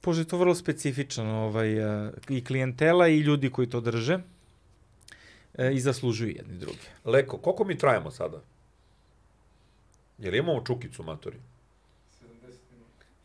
pošto 0.00 0.20
je 0.20 0.28
to 0.28 0.38
vrlo 0.38 0.54
specifično 0.54 1.44
ovaj, 1.44 2.06
eh, 2.06 2.10
i 2.28 2.44
klijentela 2.44 3.08
i 3.08 3.18
ljudi 3.18 3.50
koji 3.50 3.68
to 3.68 3.80
drže 3.80 4.18
eh, 5.58 5.72
i 5.72 5.80
zaslužuju 5.80 6.30
jedni 6.30 6.58
drugi. 6.58 6.86
Leko, 7.04 7.38
koliko 7.38 7.64
mi 7.64 7.78
trajemo 7.78 8.10
sada? 8.10 8.40
Jel 10.18 10.34
imamo 10.34 10.64
čukicu, 10.66 11.02
matori? 11.02 11.36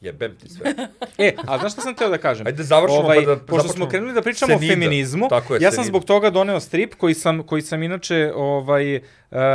Jebem 0.04 0.36
ti 0.36 0.50
sve. 0.50 0.74
E, 1.18 1.34
a 1.40 1.58
znaš 1.58 1.72
šta 1.72 1.82
sam 1.82 1.96
teo 1.96 2.10
da 2.10 2.18
kažem? 2.18 2.48
Ajde, 2.48 2.64
završimo 2.64 3.00
ovaj, 3.00 3.18
pa 3.18 3.26
da 3.26 3.36
Pošto 3.36 3.46
započnemo. 3.58 3.74
smo 3.76 3.88
krenuli 3.88 4.14
da 4.14 4.22
pričamo 4.22 4.50
Senida. 4.50 4.66
o 4.66 4.76
feminizmu, 4.76 5.28
Tako 5.30 5.54
je, 5.54 5.58
ja 5.58 5.72
sam 5.72 5.76
Senida. 5.76 5.88
zbog 5.88 6.06
toga 6.06 6.30
doneo 6.30 6.60
strip 6.60 6.96
koji 6.96 7.14
sam, 7.14 7.44
koji 7.44 7.62
sam 7.62 7.84
inače 7.84 8.32
ovaj, 8.36 8.96
eh, 8.96 9.02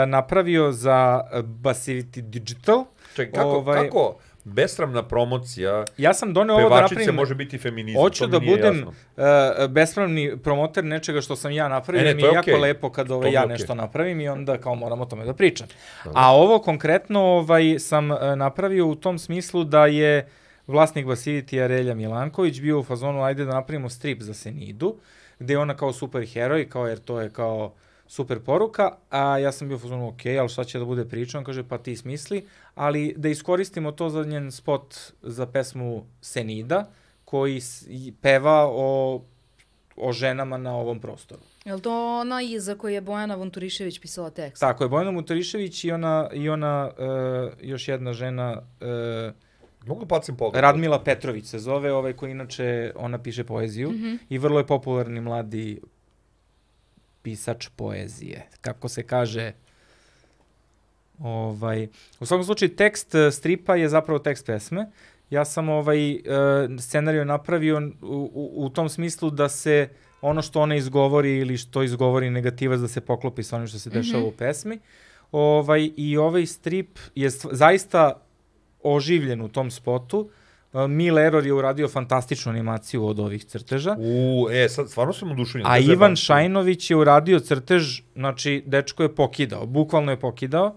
napravio 0.07 0.73
za 0.73 0.99
eh, 1.25 1.37
Basivity 1.39 2.21
Digital. 2.23 2.85
Čekaj, 3.17 3.33
kako, 3.33 3.49
Ovaj- 3.51 3.85
kako 3.85 4.17
besramna 4.55 5.03
promocija 5.03 5.85
Ja 5.99 6.15
sam 6.15 6.33
doneo 6.35 6.57
ovo 6.57 6.69
da 6.69 6.81
napravim... 6.81 7.15
može 7.15 7.35
biti 7.35 7.59
feminizam? 7.59 8.03
Hoću 8.03 8.25
mi 8.25 8.31
da 8.31 8.41
budem 8.41 8.77
jasno. 8.77 8.93
uh, 9.17 9.71
bespravni 9.71 10.37
promoter 10.43 10.85
nečega 10.85 11.21
što 11.21 11.37
sam 11.37 11.53
ja 11.53 11.69
napravio, 11.69 12.01
E, 12.03 12.05
ne, 12.05 12.15
mi 12.15 12.21
to 12.21 12.27
je 12.27 12.33
jako 12.33 12.51
okej. 12.51 12.61
lepo 12.61 12.91
kad 12.91 13.11
ovaj, 13.11 13.29
mi 13.29 13.35
ja 13.35 13.41
okej. 13.45 13.53
nešto 13.53 13.75
napravim 13.75 14.21
i 14.21 14.29
onda 14.29 14.59
kao 14.59 14.75
moram 14.75 15.01
o 15.01 15.05
tome 15.07 15.25
da 15.25 15.35
pričam. 15.35 15.67
A 16.05 16.35
ovo 16.35 16.59
konkretno 16.59 17.21
ovaj, 17.21 17.79
sam 17.79 18.11
uh, 18.11 18.19
napravio 18.37 18.87
u 18.87 18.95
tom 18.95 19.19
smislu 19.19 19.65
da 19.65 19.87
je 19.87 20.29
vlasnik 20.67 21.07
Basivity 21.07 21.67
Relja 21.67 21.95
Milanković 21.95 22.61
bio 22.61 22.79
u 22.79 22.85
fazonu 22.85 23.23
ajde 23.23 23.45
da 23.45 23.53
napravimo 23.55 23.89
strip 23.89 24.23
za 24.23 24.35
Senidu, 24.35 24.97
gde 25.39 25.55
je 25.55 25.59
ona 25.59 25.77
kao 25.77 25.93
super 25.93 26.27
heroj, 26.27 26.69
kao 26.69 26.87
jer 26.87 26.99
to 26.99 27.21
je 27.21 27.31
kao 27.31 27.73
super 28.09 28.41
poruka, 28.41 28.91
a 29.11 29.39
ja 29.39 29.53
sam 29.53 29.69
bio 29.69 29.77
u 29.77 29.81
fazonu 29.81 30.09
ok, 30.09 30.21
ali 30.41 30.49
šta 30.49 30.65
će 30.65 30.79
da 30.79 30.85
bude 30.85 31.05
priča? 31.05 31.39
On 31.39 31.45
kaže 31.45 31.63
pa 31.69 31.79
ti 31.79 31.97
smisli, 31.97 32.47
ali 32.75 33.15
da 33.17 33.29
iskoristimo 33.29 33.93
to 33.93 34.09
za 34.09 34.25
njen 34.25 34.53
spot 34.53 34.95
za 35.23 35.47
pesmu 35.47 36.07
Senida, 36.21 36.89
koji 37.25 37.61
peva 38.21 38.67
o, 38.71 39.23
o 39.97 40.13
ženama 40.13 40.59
na 40.59 40.77
ovom 40.77 41.01
prostoru. 41.01 41.41
Je 41.65 41.75
li 41.75 41.81
to 41.81 42.19
ona 42.21 42.43
iza 42.43 42.75
koju 42.75 42.95
je 42.95 43.01
Bojana 43.01 43.35
Vonturišević 43.35 43.99
pisala 44.01 44.31
tekst? 44.31 44.61
Tako 44.61 44.85
je, 44.85 44.89
Bojana 44.89 45.11
Mutarišević 45.11 45.85
i 45.85 45.93
ona, 45.93 46.31
i 46.33 46.49
ona 46.49 46.91
uh, 46.91 47.53
još 47.63 47.89
jedna 47.89 48.13
žena, 48.13 48.63
uh, 48.81 49.35
Mogu 49.87 50.01
da 50.01 50.07
bacim 50.07 50.37
pogled? 50.37 50.63
Radmila 50.63 51.03
Petrović 51.05 51.47
se 51.47 51.59
zove, 51.59 51.93
ovaj 51.93 52.13
koji 52.13 52.31
inače, 52.31 52.93
ona 52.97 53.19
piše 53.19 53.45
poeziju 53.45 53.91
Mhm. 53.91 54.15
i 54.29 54.39
vrlo 54.39 54.59
je 54.59 54.67
popularni 54.67 55.21
mladi 55.21 55.81
pisač 57.29 57.69
poezije. 57.77 58.47
Kako 58.61 58.89
se 58.89 59.03
kaže, 59.03 59.53
ovaj, 61.21 61.89
u 62.21 62.27
svakom 62.27 62.45
slučaju 62.45 62.77
tekst 62.77 63.15
eh, 63.15 63.31
stripa 63.31 63.77
je 63.77 63.89
zapravo 63.89 64.19
tekst 64.19 64.47
pesme. 64.47 64.87
Ja 65.31 65.45
sam 65.45 65.69
ovaj 65.69 66.15
uh, 66.15 66.21
scenariju 66.81 67.25
napravio 67.25 67.83
u, 68.03 68.31
u, 68.33 68.65
u 68.65 68.71
tom 68.71 68.89
smislu 68.89 69.31
da 69.31 69.49
se 69.49 69.89
ono 70.23 70.43
što 70.43 70.61
ona 70.61 70.77
izgovori 70.77 71.37
ili 71.39 71.57
što 71.57 71.83
izgovori 71.83 72.31
negativac 72.31 72.81
da 72.81 72.89
se 72.89 73.01
poklopi 73.01 73.43
sa 73.43 73.57
onim 73.57 73.69
što 73.69 73.79
se 73.79 73.91
dešava 73.91 74.25
u 74.25 74.33
pesmi. 74.33 74.79
Ovaj, 75.33 75.91
I 75.97 76.17
ovaj 76.17 76.47
strip 76.47 76.99
je 77.15 77.31
st- 77.31 77.53
zaista 77.53 78.23
oživljen 78.83 79.43
u 79.43 79.49
tom 79.49 79.71
spotu. 79.71 80.19
Uh, 80.19 80.31
Mil 80.73 81.19
Error 81.19 81.47
je 81.47 81.53
uradio 81.53 81.89
fantastičnu 81.89 82.53
animaciju 82.53 83.07
od 83.07 83.19
ovih 83.19 83.45
crteža. 83.45 83.97
U, 83.99 84.49
e, 84.51 84.69
sad 84.69 84.91
stvarno 84.91 85.13
sam 85.13 85.31
oduševljen. 85.31 85.67
A 85.67 85.79
Ivan 85.79 85.87
zajebavanja. 85.87 86.17
Šajnović 86.17 86.91
je 86.91 86.97
uradio 86.97 87.41
crtež, 87.41 88.01
znači 88.15 88.63
dečko 88.67 89.03
je 89.03 89.15
pokidao, 89.15 89.67
bukvalno 89.67 90.13
je 90.13 90.21
pokidao. 90.21 90.77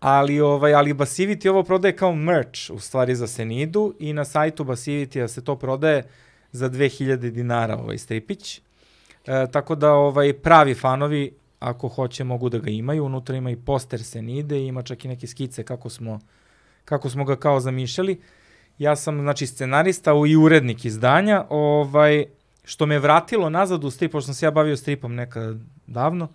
Ali 0.00 0.40
ovaj 0.40 0.74
ali 0.74 0.94
Basivity 0.94 1.48
ovo 1.48 1.62
prodaje 1.62 1.96
kao 1.96 2.14
merch 2.14 2.70
u 2.70 2.78
stvari 2.78 3.14
za 3.14 3.26
Senidu 3.26 3.94
i 3.98 4.12
na 4.12 4.24
sajtu 4.24 4.64
Basivity 4.64 5.26
se 5.26 5.44
to 5.44 5.56
prodaje 5.56 6.02
za 6.52 6.70
2000 6.70 7.16
dinara 7.16 7.76
ovaj 7.76 7.98
stripić. 7.98 8.60
E, 9.26 9.46
tako 9.52 9.74
da 9.74 9.92
ovaj 9.92 10.32
pravi 10.32 10.74
fanovi 10.74 11.32
ako 11.62 11.88
hoće 11.88 12.24
mogu 12.24 12.48
da 12.48 12.58
ga 12.58 12.70
imaju, 12.70 13.04
unutra 13.04 13.36
ima 13.36 13.50
i 13.50 13.56
poster 13.56 14.04
Senide 14.04 14.60
ima 14.66 14.82
čak 14.82 15.04
i 15.04 15.08
neke 15.08 15.26
skice 15.26 15.62
kako 15.62 15.88
smo 15.88 16.18
kako 16.84 17.10
smo 17.10 17.24
ga 17.24 17.36
kao 17.36 17.60
zamišljali. 17.60 18.20
Ja 18.78 18.96
sam 18.96 19.20
znači 19.20 19.46
scenarista 19.46 20.12
i 20.28 20.36
urednik 20.36 20.84
izdanja, 20.84 21.44
ovaj 21.48 22.24
što 22.64 22.86
me 22.86 22.98
vratilo 22.98 23.50
nazad 23.50 23.84
u 23.84 23.90
strip, 23.90 24.12
pošto 24.12 24.26
sam 24.26 24.34
se 24.34 24.46
ja 24.46 24.50
bavio 24.50 24.76
stripom 24.76 25.14
nekad 25.14 25.56
davno, 25.86 26.28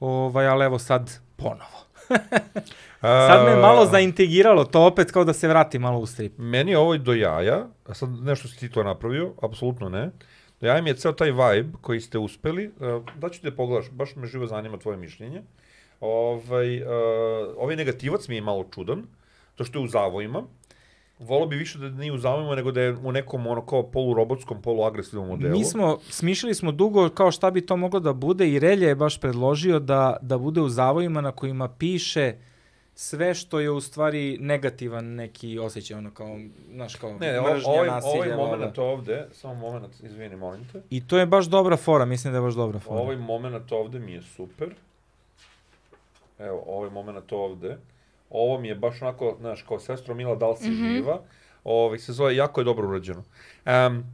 ovaj, 0.00 0.46
ali 0.46 0.64
evo 0.64 0.78
sad 0.78 1.10
ponovo. 1.36 1.82
Sad 3.00 3.46
me 3.46 3.56
malo 3.56 3.86
zaintegiralo 3.86 4.64
to 4.64 4.86
opet 4.86 5.10
kao 5.10 5.24
da 5.24 5.32
se 5.32 5.48
vrati 5.48 5.78
malo 5.78 5.98
u 5.98 6.06
strip. 6.06 6.32
Meni 6.38 6.70
je 6.70 6.78
ovo 6.78 6.96
do 6.96 7.14
jaja, 7.14 7.66
a 7.86 7.94
sad 7.94 8.10
nešto 8.10 8.48
si 8.48 8.58
ti 8.58 8.70
to 8.70 8.82
napravio, 8.82 9.32
apsolutno 9.42 9.88
ne. 9.88 10.10
Do 10.60 10.66
jaja 10.66 10.82
mi 10.82 10.90
je 10.90 10.96
ceo 10.96 11.12
taj 11.12 11.30
vibe 11.30 11.78
koji 11.80 12.00
ste 12.00 12.18
uspeli, 12.18 12.66
uh, 12.66 13.04
da 13.16 13.28
ću 13.28 13.42
te 13.42 13.50
pogledaš, 13.50 13.90
baš 13.90 14.16
me 14.16 14.26
živo 14.26 14.46
zanima 14.46 14.78
tvoje 14.78 14.96
mišljenje. 14.96 15.42
Ovaj, 16.00 16.82
uh, 16.82 16.88
ovaj 17.56 17.76
negativac 17.76 18.28
mi 18.28 18.34
je 18.34 18.40
malo 18.40 18.64
čudan, 18.74 19.02
to 19.54 19.64
što 19.64 19.78
je 19.78 19.84
u 19.84 19.88
zavojima. 19.88 20.42
Volao 21.18 21.46
bi 21.46 21.56
više 21.56 21.78
da 21.78 21.88
nije 21.88 22.12
u 22.12 22.18
zavojima, 22.18 22.54
nego 22.54 22.72
da 22.72 22.80
je 22.80 22.92
u 22.92 23.12
nekom 23.12 23.46
ono 23.46 23.66
kao 23.66 23.82
polurobotskom, 23.82 24.62
poluagresivnom 24.62 25.28
modelu. 25.28 25.58
Mi 25.58 25.64
smo, 25.64 25.98
smišljali 26.08 26.54
smo 26.54 26.72
dugo 26.72 27.08
kao 27.08 27.30
šta 27.30 27.50
bi 27.50 27.66
to 27.66 27.76
moglo 27.76 28.00
da 28.00 28.12
bude 28.12 28.48
i 28.48 28.58
Relja 28.58 28.88
je 28.88 28.94
baš 28.94 29.20
predložio 29.20 29.78
da, 29.78 30.16
da 30.22 30.38
bude 30.38 30.60
u 30.60 30.68
zavojima 30.68 31.20
na 31.20 31.32
kojima 31.32 31.68
piše 31.68 32.34
sve 32.94 33.34
što 33.34 33.60
je 33.60 33.70
u 33.70 33.80
stvari 33.80 34.38
negativan 34.40 35.04
neki 35.04 35.58
osjećaj, 35.58 35.96
ono 35.96 36.10
kao, 36.10 36.38
znaš, 36.72 36.94
kao 36.94 37.18
Ne, 37.18 37.40
mržnja, 37.40 37.70
ovaj, 37.70 37.88
nasilje, 37.88 38.34
ovaj 38.34 38.48
moment 38.48 38.78
ovde, 38.78 39.28
samo 39.32 39.54
moment, 39.54 40.00
izvini, 40.02 40.36
molim 40.36 40.68
te. 40.72 40.82
I 40.90 41.06
to 41.06 41.18
je 41.18 41.26
baš 41.26 41.46
dobra 41.46 41.76
fora, 41.76 42.04
mislim 42.04 42.32
da 42.32 42.38
je 42.38 42.42
baš 42.42 42.54
dobra 42.54 42.78
fora. 42.78 43.00
Ovaj 43.00 43.16
moment 43.16 43.72
ovde 43.72 43.98
mi 43.98 44.12
je 44.12 44.22
super. 44.22 44.74
Evo, 46.38 46.64
ovaj 46.66 46.90
moment 46.90 47.32
ovde. 47.32 47.78
Ovo 48.32 48.60
mi 48.60 48.68
je 48.68 48.74
baš 48.74 49.02
onako, 49.02 49.36
znaš, 49.40 49.62
kao 49.62 49.78
sestro 49.78 50.14
Mila, 50.14 50.34
da 50.34 50.48
li 50.48 50.56
si 50.56 50.70
mm 50.70 50.74
-hmm. 50.74 50.96
živa? 50.96 51.20
Ovaj, 51.64 51.98
se 51.98 52.12
zove, 52.12 52.36
jako 52.36 52.60
je 52.60 52.64
dobro 52.64 52.88
urađeno. 52.88 53.22
Um, 53.66 54.04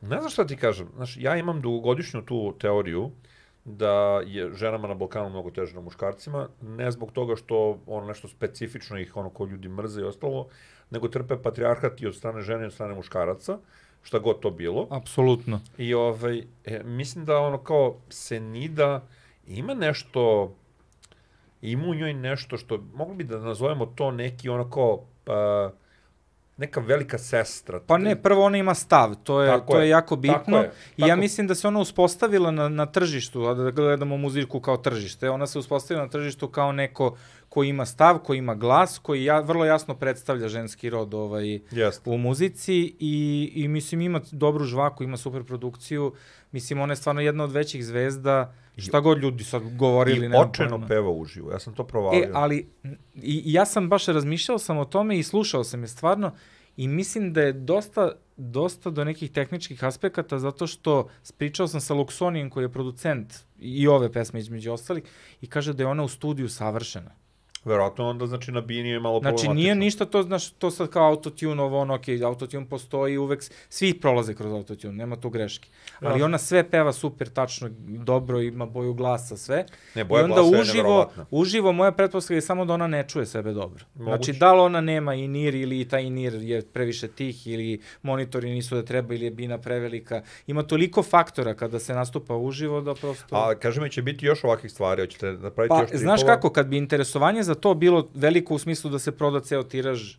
ne 0.00 0.18
znam 0.18 0.30
šta 0.30 0.46
ti 0.46 0.56
kažem. 0.56 0.88
Znaš, 0.96 1.16
ja 1.16 1.36
imam 1.36 1.60
dugogodišnju 1.60 2.22
tu 2.22 2.54
teoriju 2.58 3.10
da 3.64 4.22
je 4.26 4.54
ženama 4.54 4.88
na 4.88 4.94
Balkanu 4.94 5.30
mnogo 5.30 5.50
teže 5.50 5.74
na 5.74 5.80
muškarcima, 5.80 6.48
ne 6.62 6.90
zbog 6.90 7.12
toga 7.12 7.36
što 7.36 7.78
ono 7.86 8.06
nešto 8.06 8.28
specifično 8.28 8.98
ih 8.98 9.16
ono 9.16 9.30
ko 9.30 9.46
ljudi 9.46 9.68
mrze 9.68 10.00
i 10.00 10.04
ostalo, 10.04 10.48
nego 10.90 11.08
trpe 11.08 11.36
patrijarhat 11.42 12.00
i 12.00 12.06
od 12.06 12.14
strane 12.14 12.42
žene 12.42 12.62
i 12.62 12.66
od 12.66 12.72
strane 12.72 12.94
muškaraca, 12.94 13.58
šta 14.02 14.18
god 14.18 14.40
to 14.40 14.50
bilo. 14.50 14.86
Apsolutno. 14.90 15.60
I 15.78 15.94
ovaj, 15.94 16.42
e, 16.64 16.82
mislim 16.84 17.24
da 17.24 17.38
ono 17.38 17.58
kao 17.58 17.96
Senida 18.08 19.02
ima 19.46 19.74
nešto, 19.74 20.54
ima 21.70 21.86
u 21.86 21.94
njoj 21.94 22.14
nešto 22.14 22.56
što, 22.56 22.78
mogli 22.94 23.14
bi 23.14 23.24
da 23.24 23.38
nazovemo 23.38 23.86
to 23.86 24.10
neki 24.10 24.48
ono 24.48 24.70
kao, 24.70 24.94
uh, 25.26 25.72
neka 26.56 26.80
velika 26.80 27.18
sestra. 27.18 27.80
Pa 27.86 27.98
ne, 27.98 28.22
prvo 28.22 28.44
ona 28.44 28.58
ima 28.58 28.74
stav, 28.74 29.14
to 29.24 29.42
je, 29.42 29.50
Tako 29.50 29.72
to 29.72 29.78
je, 29.78 29.84
je 29.84 29.90
jako 29.90 30.16
tako 30.16 30.20
bitno. 30.20 30.56
je, 30.58 30.72
I 30.96 31.02
ja 31.02 31.06
tako. 31.06 31.20
mislim 31.20 31.46
da 31.46 31.54
se 31.54 31.68
ona 31.68 31.80
uspostavila 31.80 32.50
na, 32.50 32.68
na 32.68 32.86
tržištu, 32.86 33.54
da 33.54 33.70
gledamo 33.70 34.16
muziku 34.16 34.60
kao 34.60 34.76
tržište. 34.76 35.30
Ona 35.30 35.46
se 35.46 35.58
uspostavila 35.58 36.04
na 36.04 36.10
tržištu 36.10 36.48
kao 36.48 36.72
neko 36.72 37.16
ko 37.56 37.64
ima 37.64 37.86
stav, 37.86 38.18
ko 38.18 38.34
ima 38.34 38.54
glas, 38.54 38.98
koji 38.98 39.24
ja, 39.24 39.40
vrlo 39.40 39.64
jasno 39.64 39.94
predstavlja 39.94 40.48
ženski 40.48 40.90
rod 40.90 41.14
ovaj, 41.14 41.60
Jeste. 41.70 42.10
u 42.10 42.18
muzici 42.18 42.96
i, 42.98 43.52
i 43.54 43.68
mislim 43.68 44.00
ima 44.00 44.20
dobru 44.32 44.64
žvaku, 44.64 45.04
ima 45.04 45.16
super 45.16 45.44
produkciju. 45.44 46.12
Mislim, 46.52 46.80
ona 46.80 46.92
je 46.92 46.96
stvarno 46.96 47.20
jedna 47.20 47.44
od 47.44 47.52
većih 47.52 47.84
zvezda, 47.84 48.54
šta 48.76 49.00
god 49.00 49.18
ljudi 49.18 49.44
sad 49.44 49.76
govorili. 49.76 50.26
I 50.26 50.30
očeno 50.36 50.86
peva 50.88 51.10
uživo, 51.10 51.50
ja 51.52 51.58
sam 51.58 51.74
to 51.74 51.86
provalio. 51.86 52.24
E, 52.24 52.30
ali 52.34 52.68
i, 53.14 53.42
i 53.46 53.52
ja 53.52 53.66
sam 53.66 53.88
baš 53.88 54.06
razmišljao 54.06 54.58
sam 54.58 54.78
o 54.78 54.84
tome 54.84 55.18
i 55.18 55.22
slušao 55.22 55.64
sam 55.64 55.82
je 55.82 55.88
stvarno 55.88 56.32
i 56.76 56.88
mislim 56.88 57.32
da 57.32 57.40
je 57.42 57.52
dosta 57.52 58.12
dosta 58.36 58.90
do 58.90 59.04
nekih 59.04 59.32
tehničkih 59.32 59.84
aspekata 59.84 60.38
zato 60.38 60.66
što 60.66 61.08
pričao 61.38 61.68
sam 61.68 61.80
sa 61.80 61.94
Luxonijem 61.94 62.50
koji 62.50 62.64
je 62.64 62.72
producent 62.72 63.34
i 63.58 63.88
ove 63.88 64.12
pesme 64.12 64.40
između 64.40 64.72
ostalih 64.72 65.02
i 65.40 65.46
kaže 65.46 65.72
da 65.72 65.82
je 65.82 65.86
ona 65.86 66.02
u 66.02 66.08
studiju 66.08 66.48
savršena. 66.48 67.25
Verovatno 67.66 68.08
onda 68.08 68.26
znači 68.26 68.52
na 68.52 68.60
bini 68.60 68.88
je 68.88 69.00
malo 69.00 69.20
Znači 69.20 69.48
nije 69.48 69.74
ništa 69.74 70.04
to, 70.04 70.22
znaš, 70.22 70.50
to 70.50 70.70
sad 70.70 70.88
kao 70.88 71.08
autotune, 71.08 71.62
ovo 71.62 71.78
ono, 71.80 71.94
ok, 71.94 72.02
autotune 72.24 72.66
postoji 72.68 73.18
uvek, 73.18 73.42
svi 73.68 74.00
prolaze 74.00 74.34
kroz 74.34 74.52
autotune, 74.52 74.92
nema 74.92 75.16
tu 75.16 75.30
greške. 75.30 75.68
Ali 76.00 76.20
Ja. 76.20 76.24
ona 76.24 76.38
sve 76.38 76.70
peva 76.70 76.92
super, 76.92 77.28
tačno, 77.28 77.68
dobro, 77.86 78.40
ima 78.40 78.66
boju 78.66 78.94
glasa, 78.94 79.36
sve. 79.36 79.66
Ne, 79.94 80.04
boja 80.04 80.20
I 80.20 80.24
onda 80.24 80.34
glasa 80.34 80.56
je 80.56 80.60
uživo, 80.60 80.82
neverovatna. 80.82 81.26
uživo, 81.30 81.72
moja 81.72 81.92
pretpostavka 81.92 82.34
je 82.34 82.40
samo 82.40 82.64
da 82.64 82.74
ona 82.74 82.86
ne 82.86 83.08
čuje 83.08 83.26
sebe 83.26 83.52
dobro. 83.52 83.84
Moguće. 83.94 84.16
Znači, 84.16 84.38
da 84.40 84.52
li 84.52 84.60
ona 84.60 84.80
nema 84.80 85.14
i 85.14 85.28
nir 85.28 85.54
ili 85.54 85.88
taj 85.88 86.10
nir 86.10 86.34
je 86.34 86.62
previše 86.62 87.08
tih 87.08 87.46
ili 87.46 87.80
monitori 88.02 88.50
nisu 88.50 88.74
da 88.74 88.82
treba 88.84 89.14
ili 89.14 89.24
je 89.24 89.30
bina 89.30 89.58
prevelika. 89.58 90.22
Ima 90.46 90.62
toliko 90.62 91.02
faktora 91.02 91.54
kada 91.54 91.78
se 91.78 91.94
nastupa 91.94 92.36
uživo 92.36 92.80
da 92.80 92.94
prosto... 92.94 93.36
A 93.36 93.54
kaže 93.54 93.80
mi 93.80 93.90
će 93.90 94.02
biti 94.02 94.26
još 94.26 94.44
ovakvih 94.44 94.72
stvari, 94.72 95.02
hoćete 95.02 95.26
napraviti 95.32 95.68
Pa, 95.68 95.80
još 95.80 95.88
tripova? 95.88 95.98
znaš 96.02 96.20
kako, 96.26 96.50
kad 96.50 96.66
bi 96.66 96.76
interesovanje 96.76 97.42
za 97.42 97.55
to 97.56 97.74
bilo 97.74 98.08
veliko 98.14 98.54
u 98.54 98.58
smislu 98.58 98.90
da 98.90 98.98
se 98.98 99.12
proda 99.12 99.40
ceo 99.40 99.62
tiraž, 99.62 100.14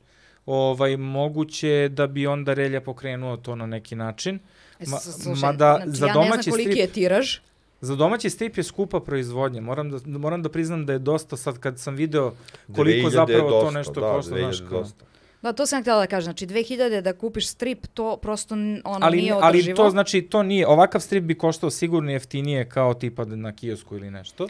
ovaj, 0.46 0.98
moguće 0.98 1.90
da 1.90 2.08
bi 2.08 2.28
onda 2.28 2.54
Relja 2.54 2.82
pokrenuo 2.82 3.38
to 3.38 3.56
na 3.56 3.66
neki 3.66 3.96
način. 3.96 4.40
Ma, 4.80 4.98
E, 4.98 5.00
Slušaj, 5.02 5.42
mada 5.42 5.80
znači, 5.84 5.98
za 5.98 6.06
ja 6.06 6.14
ne 6.14 6.14
domaći 6.16 6.44
znam 6.44 6.52
koliki 6.52 6.72
strip, 6.72 6.78
je 6.80 6.88
tiraž. 6.88 7.38
za 7.82 7.96
domaći 7.96 8.30
strip 8.30 8.58
je 8.58 8.64
skupa 8.64 9.00
proizvodnja. 9.00 9.62
Moram 9.62 9.90
da, 9.90 10.18
moram 10.20 10.44
da 10.44 10.50
priznam 10.50 10.86
da 10.86 10.94
je 10.94 11.00
dosta 11.00 11.38
sad 11.38 11.60
kad 11.60 11.80
sam 11.80 11.96
video 11.96 12.34
koliko 12.76 12.82
2000 13.00 13.04
je 13.06 13.12
zapravo 13.12 13.50
to 13.50 13.62
dosta, 13.62 13.78
nešto 13.80 14.02
da, 14.02 14.12
košta, 14.12 14.32
2000 14.32 14.40
znaš 14.40 14.60
kao. 14.70 14.80
dosta. 14.80 15.06
Da, 15.42 15.54
to 15.54 15.66
sam 15.66 15.82
htjela 15.82 16.00
da 16.00 16.08
kažem. 16.08 16.24
Znači, 16.24 16.48
2000 16.48 17.02
da 17.02 17.14
kupiš 17.14 17.48
strip, 17.48 17.88
to 17.94 18.18
prosto 18.18 18.56
ono 18.56 18.82
Ali, 19.02 19.18
nije 19.18 19.34
ali 19.34 19.58
održivo. 19.58 19.76
to 19.76 19.90
znači, 19.90 20.22
to 20.22 20.44
nije, 20.44 20.68
ovakav 20.68 21.02
strip 21.02 21.24
bi 21.24 21.36
koštao 21.36 21.70
sigurno 21.70 22.12
jeftinije 22.12 22.70
kao 22.70 22.94
tipa 22.94 23.26
na 23.26 23.52
kiosku 23.52 23.96
ili 23.96 24.12
nešto 24.12 24.48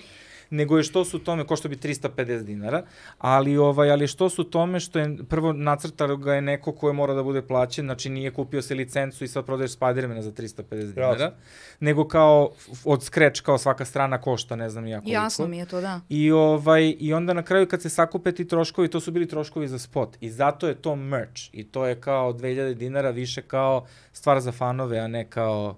nego 0.49 0.77
je 0.77 0.83
što 0.83 1.05
su 1.05 1.19
tome, 1.19 1.43
košta 1.43 1.69
bi 1.69 1.75
350 1.75 2.43
dinara, 2.43 2.83
ali 3.17 3.57
ovaj 3.57 3.91
ali 3.91 4.07
što 4.07 4.29
su 4.29 4.43
tome 4.43 4.79
što 4.79 4.99
je 4.99 5.17
prvo 5.29 5.53
nacrtao 5.53 6.17
ga 6.17 6.33
je 6.33 6.41
neko 6.41 6.71
ko 6.71 6.87
je 6.87 6.93
mora 6.93 7.13
da 7.13 7.23
bude 7.23 7.41
plaćen, 7.41 7.85
znači 7.85 8.09
nije 8.09 8.31
kupio 8.31 8.61
se 8.61 8.75
licencu 8.75 9.23
i 9.23 9.27
sad 9.27 9.45
prodaješ 9.45 9.71
Spidermana 9.71 10.21
za 10.21 10.31
350 10.31 10.93
dinara, 10.93 11.23
Jasno. 11.23 11.31
nego 11.79 12.07
kao 12.07 12.51
od 12.85 13.03
scratch 13.03 13.41
kao 13.41 13.57
svaka 13.57 13.85
strana 13.85 14.21
košta, 14.21 14.55
ne 14.55 14.69
znam 14.69 14.83
ni 14.83 14.91
ja 14.91 14.99
koliko. 14.99 15.13
Jasno 15.13 15.47
mi 15.47 15.57
je 15.57 15.65
to, 15.65 15.81
da. 15.81 16.01
I, 16.09 16.31
ovaj, 16.31 16.95
I 16.99 17.13
onda 17.13 17.33
na 17.33 17.43
kraju 17.43 17.67
kad 17.67 17.81
se 17.81 17.89
sakupe 17.89 18.31
ti 18.31 18.47
troškovi, 18.47 18.87
to 18.87 18.99
su 18.99 19.11
bili 19.11 19.27
troškovi 19.27 19.67
za 19.67 19.79
spot. 19.79 20.17
I 20.21 20.29
zato 20.29 20.67
je 20.67 20.75
to 20.75 20.95
merch. 20.95 21.41
I 21.51 21.63
to 21.63 21.85
je 21.85 22.01
kao 22.01 22.33
2000 22.33 22.73
dinara 22.73 23.09
više 23.09 23.41
kao 23.41 23.85
stvar 24.13 24.39
za 24.39 24.51
fanove, 24.51 24.99
a 24.99 25.07
ne 25.07 25.29
kao... 25.29 25.75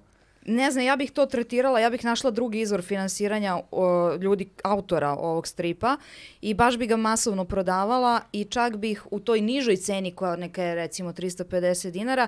Ne 0.49 0.71
znam, 0.71 0.85
ja 0.85 0.95
bih 0.95 1.11
to 1.11 1.25
tretirala, 1.25 1.79
ja 1.79 1.89
bih 1.89 2.05
našla 2.05 2.31
drugi 2.31 2.59
izvor 2.59 2.81
finansiranja 2.81 3.59
o, 3.71 4.13
ljudi, 4.15 4.49
autora 4.63 5.09
ovog 5.09 5.47
stripa 5.47 5.97
i 6.41 6.53
baš 6.53 6.77
bi 6.77 6.87
ga 6.87 6.97
masovno 6.97 7.45
prodavala 7.45 8.21
i 8.31 8.43
čak 8.43 8.77
bih 8.77 9.03
u 9.11 9.19
toj 9.19 9.41
nižoj 9.41 9.77
ceni 9.77 10.11
koja 10.11 10.35
neka 10.35 10.63
je 10.63 10.75
recimo 10.75 11.13
350 11.13 11.91
dinara 11.91 12.27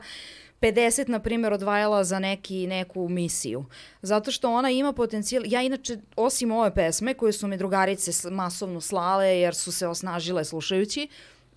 50, 0.62 1.10
na 1.10 1.20
primjer, 1.20 1.54
odvajala 1.54 2.04
za 2.04 2.20
neki, 2.20 2.68
neku 2.68 3.10
misiju. 3.10 3.66
Zato 4.02 4.32
što 4.32 4.52
ona 4.52 4.70
ima 4.70 4.94
potencijal, 4.94 5.44
ja 5.46 5.62
inače, 5.62 5.98
osim 6.16 6.52
ove 6.52 6.74
pesme 6.74 7.14
koje 7.14 7.34
su 7.34 7.48
mi 7.48 7.58
drugarice 7.58 8.30
masovno 8.30 8.82
slale 8.82 9.28
jer 9.28 9.56
su 9.56 9.72
se 9.72 9.88
osnažile 9.88 10.46
slušajući, 10.46 11.08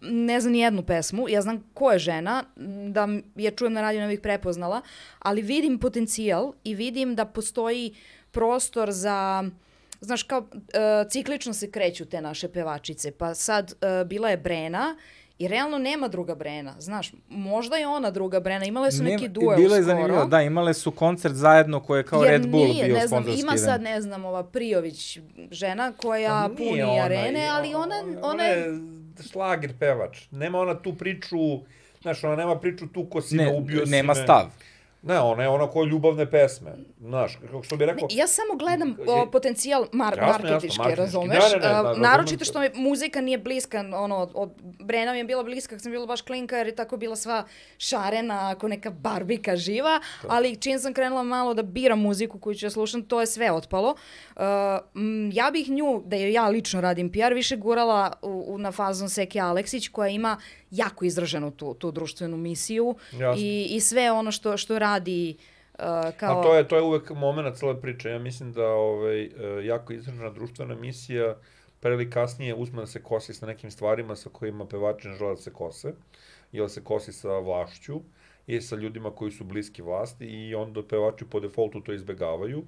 ne 0.05 0.41
znam 0.41 0.53
ni 0.53 0.61
jednu 0.61 0.83
pesmu, 0.83 1.29
ja 1.29 1.43
znam 1.43 1.71
ko 1.75 1.93
je 1.93 1.99
žena, 1.99 2.45
da 2.89 3.09
je 3.35 3.51
čujem 3.51 3.73
na 3.73 3.81
radiju 3.81 4.03
ne 4.03 4.09
bih 4.09 4.21
prepoznala, 4.21 4.81
ali 5.19 5.43
vidim 5.43 5.79
potencijal 5.79 6.53
i 6.65 6.75
vidim 6.75 7.15
da 7.15 7.25
postoji 7.25 7.95
prostor 8.31 8.93
za 8.93 9.45
znaš 10.01 10.23
kao 10.23 10.47
e, 10.55 11.09
ciklično 11.11 11.53
se 11.53 11.71
kreću 11.71 12.05
te 12.05 12.21
naše 12.21 12.49
pevačice. 12.49 13.11
Pa 13.11 13.35
sad 13.35 13.75
e, 13.81 14.05
bila 14.05 14.31
je 14.31 14.37
Brena 14.37 14.97
i 15.39 15.49
realno 15.49 15.79
nema 15.79 16.09
druga 16.09 16.35
Brena. 16.35 16.75
Znaš, 16.79 17.13
možda 17.29 17.77
je 17.77 17.87
ona 17.87 18.11
druga 18.11 18.41
Brena, 18.41 18.65
imale 18.65 18.93
su 18.93 19.03
neki 19.03 19.29
duel 19.29 19.57
Bilo 19.57 19.77
je 19.77 19.83
zanimljivo, 19.83 20.25
da, 20.25 20.43
imale 20.43 20.75
su 20.75 20.91
koncert 20.91 21.35
zajedno 21.35 21.81
koje 21.81 21.99
je 21.99 22.05
kao 22.05 22.23
Jer 22.23 22.33
Red 22.33 22.51
Bull 22.51 22.65
nije, 22.65 22.85
bio 22.85 22.97
ne 22.97 23.07
znam, 23.07 23.25
ima 23.39 23.57
sad, 23.57 23.83
ne 23.83 24.01
znam, 24.01 24.25
ova 24.25 24.45
Prijović 24.45 25.19
žena 25.51 25.93
koja 25.93 26.49
Pa 26.49 26.55
puni 26.57 27.01
arene, 27.01 27.49
ali 27.53 27.75
ona, 27.75 27.95
ona 28.05 28.23
ona 28.23 28.45
je... 28.45 28.67
šlager 29.23 29.73
pevač. 29.79 30.27
Nema 30.31 30.59
ona 30.59 30.75
tu 30.75 30.95
priču, 30.95 31.37
znaš, 32.03 32.25
ona 32.25 32.37
nema 32.37 32.59
priču 32.61 32.87
tu 32.87 33.05
ko 33.05 33.21
si 33.21 33.37
Ne, 33.37 33.53
ubio 33.53 33.87
si 33.87 33.93
nema 33.93 34.15
me. 34.15 34.23
stav. 34.23 34.51
Ne, 35.07 35.21
ona 35.21 35.43
je 35.43 35.49
ona 35.49 35.71
ko 35.71 35.85
ljubavne 35.85 36.31
pesme. 36.31 36.73
Znaš, 37.01 37.37
kako 37.37 37.63
što 37.63 37.77
bi 37.77 37.87
rekao... 37.87 38.09
Ne, 38.11 38.17
ja 38.17 38.27
samo 38.27 38.55
gledam 38.59 38.97
o, 39.07 39.31
potencijal 39.31 39.87
mar 39.93 40.19
Jasno, 40.19 40.27
jasno, 40.27 40.49
marketički, 40.51 40.79
marketinški. 40.79 41.01
razumeš? 41.01 41.53
Ne, 41.53 41.59
ne, 41.59 41.67
ne, 41.67 41.83
da, 41.83 41.95
naročito 41.97 42.45
što 42.45 42.61
mi 42.61 42.69
muzika 42.75 43.21
nije 43.21 43.39
bliska, 43.39 43.85
ono, 43.95 44.31
od, 44.35 44.51
Brena 44.63 45.13
mi 45.13 45.19
je 45.19 45.25
bila 45.25 45.43
bliska 45.43 45.75
kad 45.75 45.83
sam 45.83 45.93
bila 45.93 46.07
baš 46.07 46.23
klinka, 46.23 46.57
jer 46.57 46.67
je 46.67 46.75
tako 46.75 46.97
bila 46.97 47.17
sva 47.17 47.45
šarena, 47.79 48.51
ako 48.51 48.69
neka 48.69 48.91
barbika 48.91 49.57
živa, 49.57 50.01
ali 50.29 50.57
čim 50.57 50.79
sam 50.79 50.95
krenula 50.95 51.23
malo 51.23 51.55
da 51.55 51.63
biram 51.63 52.01
muziku 52.01 52.39
koju 52.39 52.55
ću 52.55 52.67
ja 52.67 52.71
slušam, 52.71 53.03
to 53.03 53.21
je 53.21 53.27
sve 53.27 53.53
otpalo. 53.53 53.95
Uh, 54.37 54.43
m, 54.95 55.31
ja 55.33 55.51
bih 55.51 55.71
nju, 55.71 56.03
da 56.07 56.17
joj 56.17 56.33
ja 56.33 56.49
lično 56.49 56.81
radim 56.81 57.13
PR, 57.13 57.35
više 57.35 57.57
gurala 57.57 58.13
u, 58.23 58.45
u, 58.49 58.59
na 58.59 58.73
fazon 58.73 59.09
Seke 59.09 59.41
Aleksić, 59.41 59.89
koja 59.89 60.09
ima 60.09 60.37
jako 60.75 61.05
izraženu 61.05 61.51
tu, 61.51 61.75
tu 61.75 61.91
društvenu 61.91 62.37
misiju 62.37 62.97
Jasno. 63.13 63.43
i, 63.43 63.67
i 63.71 63.81
sve 63.81 64.13
ono 64.13 64.33
što, 64.33 64.57
što 64.57 64.79
radi 64.79 65.37
uh, 65.73 65.85
kao... 66.17 66.41
A 66.41 66.43
to 66.43 66.55
je 66.55 66.69
to 66.69 66.77
je 66.77 66.83
uvek 66.83 67.11
momenat 67.11 67.57
cele 67.57 67.81
priče. 67.81 68.11
Ja 68.11 68.19
mislim 68.19 68.53
da 68.53 68.67
ovaj 68.67 69.25
e, 69.25 69.31
jako 69.65 69.93
izražena 69.93 70.31
društvena 70.31 70.75
misija 70.75 71.37
pre 71.81 71.93
ili 71.93 72.11
kasnije 72.11 72.55
uzme 72.55 72.81
da 72.81 72.87
se 72.87 73.03
kosi 73.03 73.35
sa 73.35 73.47
nekim 73.47 73.71
stvarima 73.71 74.17
sa 74.17 74.31
kojima 74.33 74.67
pevači 74.67 75.09
ne 75.09 75.15
žele 75.15 75.31
da 75.31 75.37
se 75.37 75.53
kose, 75.53 75.93
ili 76.53 76.69
se 76.71 76.85
kosi 76.85 77.13
sa 77.13 77.39
vlašću 77.39 78.01
i 78.47 78.61
sa 78.61 78.77
ljudima 78.77 79.11
koji 79.11 79.31
su 79.31 79.45
bliski 79.45 79.83
vlasti 79.83 80.27
i 80.27 80.55
onda 80.55 80.83
pevači 80.83 81.25
po 81.25 81.41
defaultu 81.41 81.81
to 81.81 81.93
izbegavaju. 81.93 82.65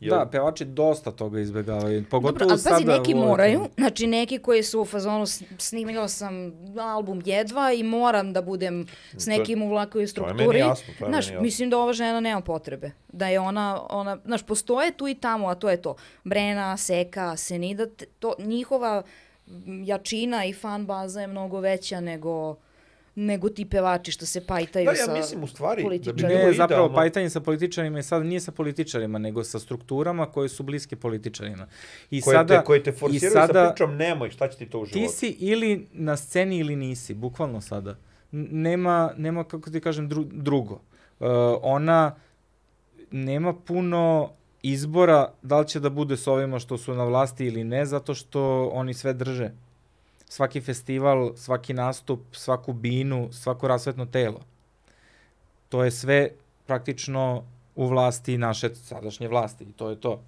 Jer, 0.00 0.10
Da, 0.10 0.26
pevači 0.26 0.64
dosta 0.66 1.10
toga 1.12 1.40
izbegavaju. 1.40 2.04
Pogotovo 2.04 2.38
Dobro, 2.38 2.46
ali 2.50 2.58
sada... 2.58 2.74
pazi, 2.76 2.86
neki 2.88 3.14
u 3.14 3.16
ovim- 3.16 3.28
moraju, 3.28 3.60
znači 3.76 4.06
neki 4.06 4.38
koji 4.38 4.62
su 4.62 4.80
u 4.80 4.86
fazonu, 4.86 5.26
s- 5.26 5.42
snimila 5.58 6.08
sam 6.08 6.52
album 6.80 7.22
jedva 7.24 7.72
i 7.72 7.82
moram 7.82 8.32
da 8.32 8.42
budem 8.42 8.86
s 9.12 9.24
To 9.24 9.30
je- 9.30 9.38
nekim 9.38 9.62
u 9.62 9.68
vlakovoj 9.68 10.00
meni 10.00 10.08
strukturi. 10.08 10.58
jasno, 10.58 10.94
to 10.98 11.04
je 11.04 11.10
znaš, 11.10 11.26
meni 11.26 11.34
jasno. 11.34 11.42
mislim 11.42 11.70
da 11.70 11.78
ova 11.78 11.92
žena 11.92 12.20
nema 12.20 12.40
potrebe. 12.42 12.90
Da 13.08 13.28
je 13.28 13.40
ona, 13.40 13.80
ona, 13.90 14.18
znaš, 14.18 14.42
postoje 14.42 14.92
tu 14.92 15.08
i 15.08 15.14
tamo, 15.14 15.48
a 15.48 15.54
to 15.54 15.70
je 15.70 15.76
to. 15.78 15.94
Brena, 16.24 16.76
Seka, 16.76 17.36
Senida, 17.36 17.86
to, 18.18 18.34
njihova 18.40 19.02
jačina 19.78 20.44
i 20.44 20.52
fan 20.52 20.86
baza 20.86 21.20
je 21.20 21.26
mnogo 21.26 21.60
veća 21.60 22.00
nego 22.00 22.56
nego 23.20 23.48
ti 23.48 23.64
pevači 23.64 24.12
što 24.12 24.26
se 24.26 24.40
pajtaju 24.40 24.84
Da, 24.84 24.90
ja 24.90 24.96
sa 24.96 25.12
mislim 25.12 25.42
u 25.42 25.46
stvari 25.46 25.82
da 25.82 25.88
bi 25.88 25.94
političarima. 25.94 26.40
Ne, 26.40 26.52
zapravo 26.52 26.86
idealno- 26.86 26.94
pajtanje 26.94 27.30
sa 27.30 27.40
političarima 27.40 27.98
i 27.98 28.02
sad 28.02 28.26
nije 28.26 28.40
sa 28.40 28.52
političarima, 28.52 29.18
nego 29.18 29.44
sa 29.44 29.58
strukturama 29.58 30.26
koje 30.26 30.48
su 30.48 30.62
bliske 30.62 30.96
političarima. 30.96 31.66
I 32.10 32.20
koje, 32.20 32.36
sada, 32.36 32.58
te, 32.58 32.64
koje 32.64 32.82
te 32.82 32.90
i 32.90 32.92
forsiraju 32.92 33.32
sada, 33.32 33.64
sa 33.64 33.72
pričom 33.72 33.96
nemoj, 33.96 34.30
šta 34.30 34.48
će 34.48 34.58
ti 34.58 34.66
to 34.66 34.78
u 34.78 34.86
Ti 34.86 34.92
životu? 34.92 35.12
si 35.12 35.28
ili 35.28 35.86
na 35.92 36.16
sceni 36.16 36.58
ili 36.58 36.76
nisi, 36.76 37.14
bukvalno 37.14 37.60
sada. 37.60 37.96
Nema, 38.32 39.12
nema 39.16 39.44
kako 39.44 39.70
ti 39.70 39.80
kažem, 39.80 40.08
dru, 40.08 40.24
drugo. 40.24 40.74
Uh, 40.74 41.26
ona 41.62 42.16
nema 43.10 43.54
puno 43.54 44.30
izbora 44.62 45.32
da 45.42 45.60
li 45.60 45.68
će 45.68 45.80
da 45.80 45.90
bude 45.90 46.16
s 46.16 46.26
ovima 46.26 46.58
što 46.58 46.78
su 46.78 46.94
na 46.94 47.04
vlasti 47.04 47.46
ili 47.46 47.64
ne, 47.64 47.86
zato 47.86 48.14
što 48.14 48.68
oni 48.68 48.94
sve 48.94 49.12
drže. 49.12 49.50
Svaki 50.30 50.60
festival, 50.60 51.32
svaki 51.36 51.74
nastup, 51.74 52.20
svaku 52.32 52.72
binu, 52.72 53.28
svako 53.32 53.68
rasvetno 53.68 54.06
telo. 54.06 54.40
To 55.68 55.84
je 55.84 55.90
sve 55.90 56.30
praktično 56.66 57.44
u 57.74 57.86
vlasti 57.86 58.38
naše 58.38 58.74
sadašnje 58.74 59.28
vlasti 59.28 59.64
i 59.64 59.72
to 59.72 59.90
je 59.90 60.00
to. 60.00 60.22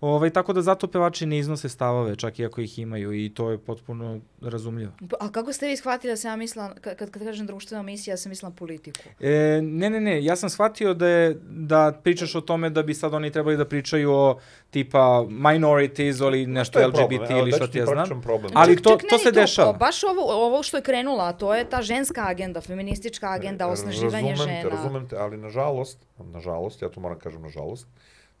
Ovaj, 0.00 0.30
tako 0.30 0.52
da 0.52 0.62
zato 0.62 0.86
pevači 0.86 1.26
ne 1.26 1.38
iznose 1.38 1.68
stavove, 1.68 2.16
čak 2.16 2.38
i 2.38 2.44
ako 2.44 2.60
ih 2.60 2.78
imaju 2.78 3.12
i 3.14 3.30
to 3.30 3.50
je 3.50 3.58
potpuno 3.58 4.20
razumljivo. 4.42 4.92
A 5.20 5.28
kako 5.30 5.52
ste 5.52 5.66
vi 5.66 5.76
shvatili 5.76 6.12
da 6.12 6.16
sam 6.16 6.30
ja 6.30 6.36
mislila, 6.36 6.74
kad, 6.74 6.96
kad 6.96 7.24
kažem 7.24 7.46
društvena 7.46 7.82
misija, 7.82 8.12
ja 8.12 8.16
sam 8.16 8.30
mislila 8.30 8.50
politiku? 8.52 9.00
E, 9.20 9.30
ne, 9.62 9.90
ne, 9.90 10.00
ne, 10.00 10.24
ja 10.24 10.36
sam 10.36 10.50
shvatio 10.50 10.94
da, 10.94 11.08
je, 11.08 11.34
da 11.42 11.92
pričaš 11.94 12.34
o 12.34 12.40
tome 12.40 12.70
da 12.70 12.82
bi 12.82 12.94
sad 12.94 13.14
oni 13.14 13.30
trebali 13.30 13.56
da 13.56 13.64
pričaju 13.64 14.12
o 14.12 14.38
tipa 14.70 15.24
minorities 15.24 16.18
ili 16.18 16.46
nešto 16.46 16.80
To 16.80 16.86
LGBT 16.88 16.98
problem, 17.18 17.38
ili 17.38 17.52
šta 17.52 17.66
ti 17.66 17.78
ja 17.78 17.86
znam. 17.86 18.22
problem. 18.22 18.52
Ali 18.54 18.76
to- 18.76 18.98
to 19.00 19.18
se 19.18 19.30
dešava. 19.32 19.72
Baš 19.72 20.04
ovo, 20.04 20.22
ovo 20.46 20.62
što 20.62 20.76
je 20.76 20.82
krenula, 20.82 21.32
to 21.32 21.54
je 21.54 21.64
ta 21.64 21.82
ženska 21.82 22.22
agenda, 22.22 22.60
feministička 22.60 23.30
agenda, 23.30 23.66
osnaživanje 23.66 24.30
razumem 24.30 24.48
žena. 24.48 24.62
Te, 24.62 24.68
razumem 24.68 25.08
te, 25.08 25.16
ali 25.16 25.36
nažalost, 25.36 25.98
nažalost, 26.18 26.82
ja 26.82 26.88
to 26.88 27.00
moram 27.00 27.18
kažem 27.18 27.42
nažalost, 27.42 27.86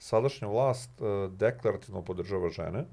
sadašnja 0.02 0.48
vlast 0.48 0.90
uh, 1.00 1.06
deklarativno 1.32 2.02
podržava 2.02 2.50
žene, 2.50 2.84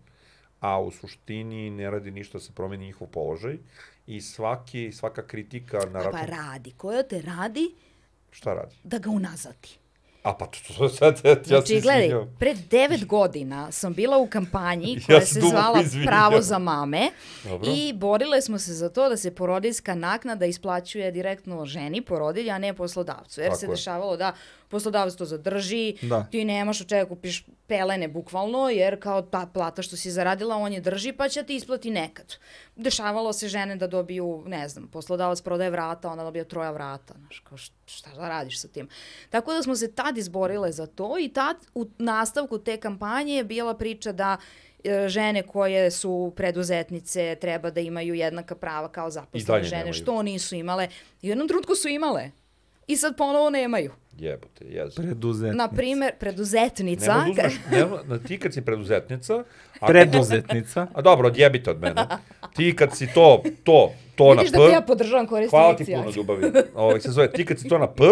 a 0.60 0.80
u 0.80 0.91
suštini 0.91 1.69
ne 1.69 1.90
radi 1.90 2.11
ništa 2.11 2.38
da 2.38 2.41
se 2.41 2.52
promeni 2.53 2.86
njihov 2.86 3.07
položaj 3.07 3.57
i 4.07 4.22
svaki, 4.22 4.91
svaka 4.91 5.27
kritika 5.27 5.77
na 5.86 5.99
A 5.99 6.03
račun... 6.03 6.11
pa 6.11 6.26
radi, 6.26 6.72
koja 6.72 7.03
te 7.03 7.22
radi, 7.22 7.76
Šta 8.31 8.53
radi? 8.53 8.76
da 8.84 8.98
ga 8.98 9.10
unazadi. 9.10 9.69
A 10.23 10.34
pa 10.34 10.45
to, 10.45 10.73
to 10.77 10.90
sad, 10.90 11.22
ja 11.23 11.36
Znači, 11.44 11.81
gledaj, 11.81 12.06
izvinjam. 12.06 12.36
pre 12.40 12.53
devet 12.72 13.06
godina 13.06 13.72
sam 13.72 13.94
bila 13.94 14.18
u 14.18 14.27
kampanji 14.27 14.94
Ja 14.99 15.06
koja 15.06 15.22
se 15.22 15.34
se 15.34 15.41
zvala 15.41 15.81
izvinjam. 15.86 16.07
Pravo 16.07 16.41
za 16.41 16.60
mame 16.60 17.10
Dobro. 17.44 17.72
i 17.72 17.94
borile 17.94 18.41
smo 18.41 18.60
se 18.60 18.73
za 18.73 18.90
to 18.90 19.10
da 19.10 19.18
se 19.18 19.36
porodiljska 19.36 19.95
naknada 19.95 20.45
isplaćuje 20.45 21.11
direktno 21.11 21.65
ženi, 21.65 22.02
porodilja, 22.02 22.56
a 22.56 22.60
ne 22.60 22.73
poslodavcu. 22.73 23.41
Jer 23.41 23.49
Tako 23.49 23.60
se 23.60 23.65
je. 23.65 23.69
dešavalo 23.69 24.18
da 24.18 24.34
poslodavac 24.70 25.16
to 25.16 25.26
zadrži, 25.26 25.96
Da. 26.02 26.24
ti 26.24 26.46
nemaš 26.46 26.82
od 26.82 26.88
čega 26.88 27.06
kupiš 27.06 27.46
pelene 27.68 28.08
bukvalno, 28.08 28.70
jer 28.70 29.00
kao 29.00 29.22
ta 29.22 29.46
plata 29.46 29.82
što 29.82 29.96
si 29.96 30.12
zaradila, 30.12 30.56
on 30.56 30.74
je 30.74 30.82
drži 30.82 31.12
pa 31.12 31.30
će 31.30 31.44
ti 31.44 31.56
isplati 31.56 31.91
nekad. 31.91 32.36
Dešavalo 32.76 33.34
se 33.34 33.48
žene 33.48 33.76
da 33.76 33.88
dobiju, 33.88 34.44
ne 34.46 34.70
znam, 34.70 34.88
poslodavac 34.88 35.41
prodaje 35.41 35.70
vrata, 35.70 36.10
ona 36.10 36.24
dobija 36.24 36.44
troja 36.44 36.72
vrata, 36.72 37.14
znaš, 37.16 37.40
kao 37.40 37.58
št- 37.58 37.72
šta 37.88 38.10
da 38.12 38.30
radiš 38.30 38.62
sa 38.62 38.68
tim. 38.68 38.88
Tako 39.30 39.54
da 39.54 39.64
smo 39.64 39.76
se 39.76 39.91
tad 39.91 40.18
izborile 40.18 40.72
za 40.72 40.88
to 40.88 41.16
i 41.20 41.30
tad 41.30 41.58
u 41.76 41.88
nastavku 41.98 42.58
te 42.60 42.78
kampanje 42.78 43.34
je 43.34 43.44
bila 43.44 43.74
priča 43.74 44.12
da 44.12 44.38
e, 44.84 45.08
žene 45.10 45.41
koje 45.44 45.91
su 45.91 46.34
preduzetnice 46.36 47.36
treba 47.36 47.70
da 47.70 47.80
imaju 47.82 48.14
jednaka 48.14 48.56
prava 48.56 48.90
kao 48.90 49.10
zaposlene 49.10 49.64
žene, 49.64 49.78
nemaju. 49.78 49.94
što 49.94 50.22
nisu 50.22 50.56
imale. 50.56 50.88
I 51.22 51.28
u 51.28 51.30
jednom 51.30 51.48
trenutku 51.48 51.76
su 51.76 51.88
imale. 51.88 52.32
I 52.90 52.98
sad 52.98 53.18
ponovo 53.18 53.49
nemaju. 53.49 53.91
Jebote, 54.18 54.66
jezu. 54.66 54.95
Preduzetnica. 54.95 55.57
Na 55.57 55.68
primer, 55.68 56.11
preduzetnica... 56.20 57.24
Ne 57.24 57.32
uzmeš, 57.32 57.53
ne, 57.72 57.86
na, 58.07 58.20
ti 58.20 58.40
kad 58.40 58.53
si 58.53 58.61
preduzetnica... 58.61 59.44
A, 59.80 59.88
Preduzetnica. 59.88 60.88
a 60.94 61.02
dobro, 61.02 61.28
odjebite 61.28 61.72
od 61.72 61.82
mene. 61.82 62.06
Ti 62.56 62.76
kad 62.76 62.98
si 62.98 63.07
to, 63.14 63.44
to, 63.64 63.94
to 64.16 64.32
Vidiš 64.32 64.52
na 64.52 64.57
da 64.57 64.64
P... 64.66 64.68
ti 64.68 64.74
ja 64.74 64.82
podržavam 64.82 65.28
korisnici. 65.28 65.49
Hvala 65.49 65.76
ti 65.76 65.86
puno, 65.86 66.11
ljubavi. 66.16 66.52
Ovaj 66.76 66.99
se 66.99 67.11
zove, 67.11 67.32
ti 67.32 67.45
kad 67.45 67.60
si 67.60 67.68
to 67.68 67.78
na 67.78 67.88
P, 67.88 68.03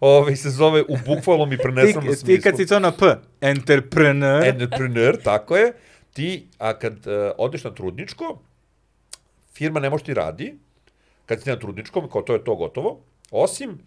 ovaj 0.00 0.36
se 0.36 0.50
zove 0.50 0.82
u 0.82 0.96
bukvalnom 1.06 1.52
i 1.52 1.56
Ti, 1.56 1.62
prenesenom 1.62 2.04
smislu. 2.04 2.26
ti 2.26 2.40
kad 2.40 2.56
si 2.56 2.66
to 2.66 2.80
na 2.80 2.92
P, 2.92 3.16
entrepreneur, 3.40 4.46
entrepreneur, 4.46 5.22
tako 5.22 5.56
je. 5.56 5.72
Ti, 6.12 6.46
a 6.58 6.78
kad 6.78 6.92
uh, 6.92 7.30
odeš 7.38 7.64
na 7.64 7.74
trudničko, 7.74 8.38
firma 9.52 9.80
ne 9.80 9.90
može 9.90 10.04
ti 10.04 10.14
radi, 10.14 10.54
kad 11.26 11.42
si 11.42 11.50
na 11.50 11.58
trudničkom, 11.58 12.08
kao 12.10 12.22
to 12.22 12.32
je 12.32 12.44
to 12.44 12.54
gotovo, 12.54 13.00
osim 13.30 13.78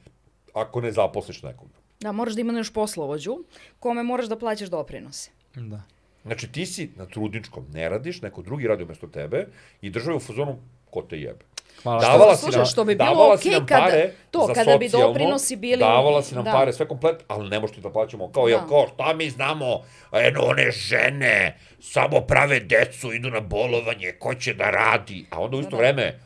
ako 0.58 0.82
ne 0.82 0.92
zaposliš 0.92 1.44
nekog. 1.44 1.68
Da, 2.00 2.12
moraš 2.12 2.34
da 2.34 2.42
imenuješ 2.42 2.70
poslovođu 2.72 3.38
kome 3.80 4.04
moraš 4.04 4.26
da 4.26 4.38
plaćaš 4.38 4.70
doprinose. 4.70 5.32
da. 5.56 5.82
Znači, 6.24 6.48
ti 6.48 6.66
si 6.66 6.90
na 6.96 7.06
trudničkom, 7.06 7.66
ne 7.72 7.90
radiš, 7.90 8.22
neko 8.22 8.42
drugi 8.42 8.68
radi 8.68 8.84
umesto 8.84 9.08
tebe 9.08 9.48
i 9.82 9.90
država 9.90 10.12
je 10.12 10.18
u 10.18 10.22
fazonu, 10.22 10.58
ko 10.90 11.02
te 11.02 11.18
jebe. 11.18 11.46
Hvala 11.84 12.02
Davala 12.02 12.36
što... 12.36 12.52
si 12.52 12.58
nam, 12.58 12.66
što 12.66 12.84
bi 12.84 12.96
bilo 12.96 13.10
davala 13.10 13.34
okej 13.34 13.52
nam 13.52 13.66
kada- 13.66 13.82
pare 13.82 14.12
to, 14.32 14.44
za 14.48 14.54
kada 14.54 14.78
bi 14.78 14.90
doprinosi 14.90 15.56
bili- 15.56 15.80
Davala 15.80 16.24
si 16.24 16.36
nam 16.36 16.44
da. 16.44 16.52
pare, 16.52 16.74
sve 16.74 16.88
komplet, 16.88 17.24
ali 17.28 17.50
ne 17.50 17.60
možeš 17.60 17.76
ti 17.76 17.82
da 17.82 17.90
plaćamo. 17.90 18.32
Kao, 18.32 18.44
Da. 18.44 18.50
jel, 18.50 18.60
kao, 18.60 18.88
šta 18.88 19.14
mi 19.14 19.30
znamo? 19.30 19.82
Eno, 20.14 20.42
one 20.42 20.72
žene 20.72 21.36
samo 21.82 22.22
prave 22.22 22.60
decu, 22.60 23.14
idu 23.14 23.30
na 23.30 23.40
bolovanje, 23.42 24.12
ko 24.12 24.36
će 24.36 24.54
da 24.54 24.70
radi? 24.70 25.26
A 25.30 25.42
onda 25.42 25.58
u 25.58 25.60
isto 25.60 25.72
Da. 25.72 25.78
vreme, 25.78 26.20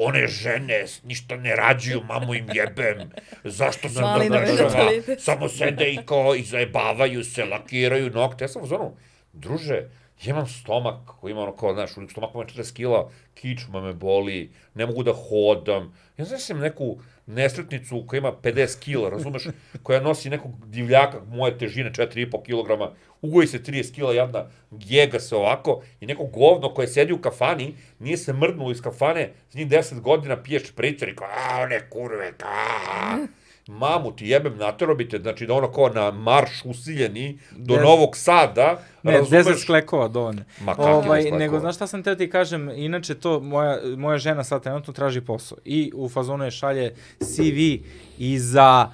one 0.00 0.26
žene 0.26 0.84
ništa 1.04 1.36
ne 1.36 1.56
rađuju, 1.56 2.02
mamu 2.08 2.34
im 2.34 2.46
jebem, 2.54 3.10
zašto 3.44 3.88
sam 3.88 4.02
Mali 4.02 4.28
da 4.28 4.34
nam 4.34 4.44
je 4.44 4.50
država, 4.52 4.70
natalitet. 4.70 5.20
samo 5.20 5.48
sede 5.48 5.92
i 5.92 5.98
kao 6.06 6.34
i 6.34 6.42
zajebavaju 6.42 7.24
se, 7.24 7.44
lakiraju 7.44 8.10
nokte. 8.10 8.44
Ja 8.44 8.48
sam 8.48 8.62
u 8.62 8.66
zonu, 8.66 8.96
druže, 9.32 9.74
ja 10.22 10.30
imam 10.30 10.46
stomak 10.46 11.06
koji 11.20 11.30
ima 11.30 11.40
ono 11.42 11.56
kao, 11.56 11.74
znaš, 11.74 11.96
u 11.96 12.08
stomaku 12.10 12.38
ima 12.38 12.48
40 12.48 12.76
kila, 12.76 13.10
kičma 13.34 13.80
me 13.80 13.92
boli, 13.92 14.52
ne 14.74 14.86
mogu 14.86 15.02
da 15.02 15.12
hodam. 15.12 15.94
Ja 16.16 16.24
znam 16.24 16.40
sam 16.40 16.58
neku 16.58 17.00
nesretnicu 17.34 18.04
koja 18.06 18.18
ima 18.18 18.32
50 18.42 18.78
kila, 18.80 19.10
razumeš, 19.10 19.46
koja 19.82 20.00
nosi 20.00 20.30
nekog 20.30 20.66
divljaka 20.66 21.20
moje 21.28 21.58
težine 21.58 21.92
4,5 21.92 22.42
kilograma, 22.42 22.90
ugoji 23.22 23.46
se 23.46 23.62
30 23.62 23.94
kila 23.94 24.14
jadna, 24.14 24.46
jega 24.70 25.20
se 25.20 25.36
ovako 25.36 25.82
i 26.00 26.06
neko 26.06 26.24
govno 26.24 26.74
koje 26.74 26.88
sedi 26.88 27.12
u 27.12 27.20
kafani, 27.20 27.74
nije 27.98 28.16
se 28.16 28.32
mrdnulo 28.32 28.70
iz 28.70 28.82
kafane, 28.82 29.32
s 29.50 29.54
njih 29.54 29.68
10 29.68 30.00
godina 30.00 30.42
pije 30.42 30.60
špricer 30.60 31.08
i 31.08 31.16
kao, 31.16 31.28
a, 31.28 31.62
one 31.62 31.80
kurve, 31.90 32.32
a, 32.42 33.26
mamu 33.70 34.12
ti 34.12 34.26
jebem, 34.26 34.56
natero 34.56 34.94
bi 34.94 35.08
te, 35.08 35.18
znači 35.18 35.46
da 35.46 35.54
ono 35.54 35.68
kao 35.68 35.88
na 35.88 36.10
marš 36.12 36.50
usiljeni 36.64 37.38
do 37.52 37.76
Ne- 37.76 37.82
Novog 37.82 38.16
Sada, 38.16 38.82
Ne, 39.02 39.12
razumeš? 39.12 39.46
10 39.46 39.58
sklekova 39.58 40.08
dovoljno. 40.08 40.42
Ma 40.60 40.74
kakvi 40.74 40.92
Ovaj, 40.92 41.20
sklekova? 41.20 41.38
nego, 41.38 41.60
znaš 41.60 41.74
šta 41.74 41.86
sam 41.86 42.02
teo 42.02 42.14
ti 42.14 42.30
kažem, 42.30 42.70
inače 42.70 43.14
to, 43.14 43.40
moja, 43.40 43.78
moja 43.96 44.18
žena 44.18 44.44
sad 44.44 44.62
trenutno 44.62 44.92
traži 44.92 45.20
posao. 45.20 45.58
I 45.64 45.92
u 45.94 46.08
fazonu 46.08 46.44
je 46.44 46.50
šalje 46.50 46.94
CV 47.18 47.84
i 48.18 48.38
za, 48.38 48.90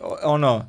o- 0.00 0.16
ono, 0.24 0.66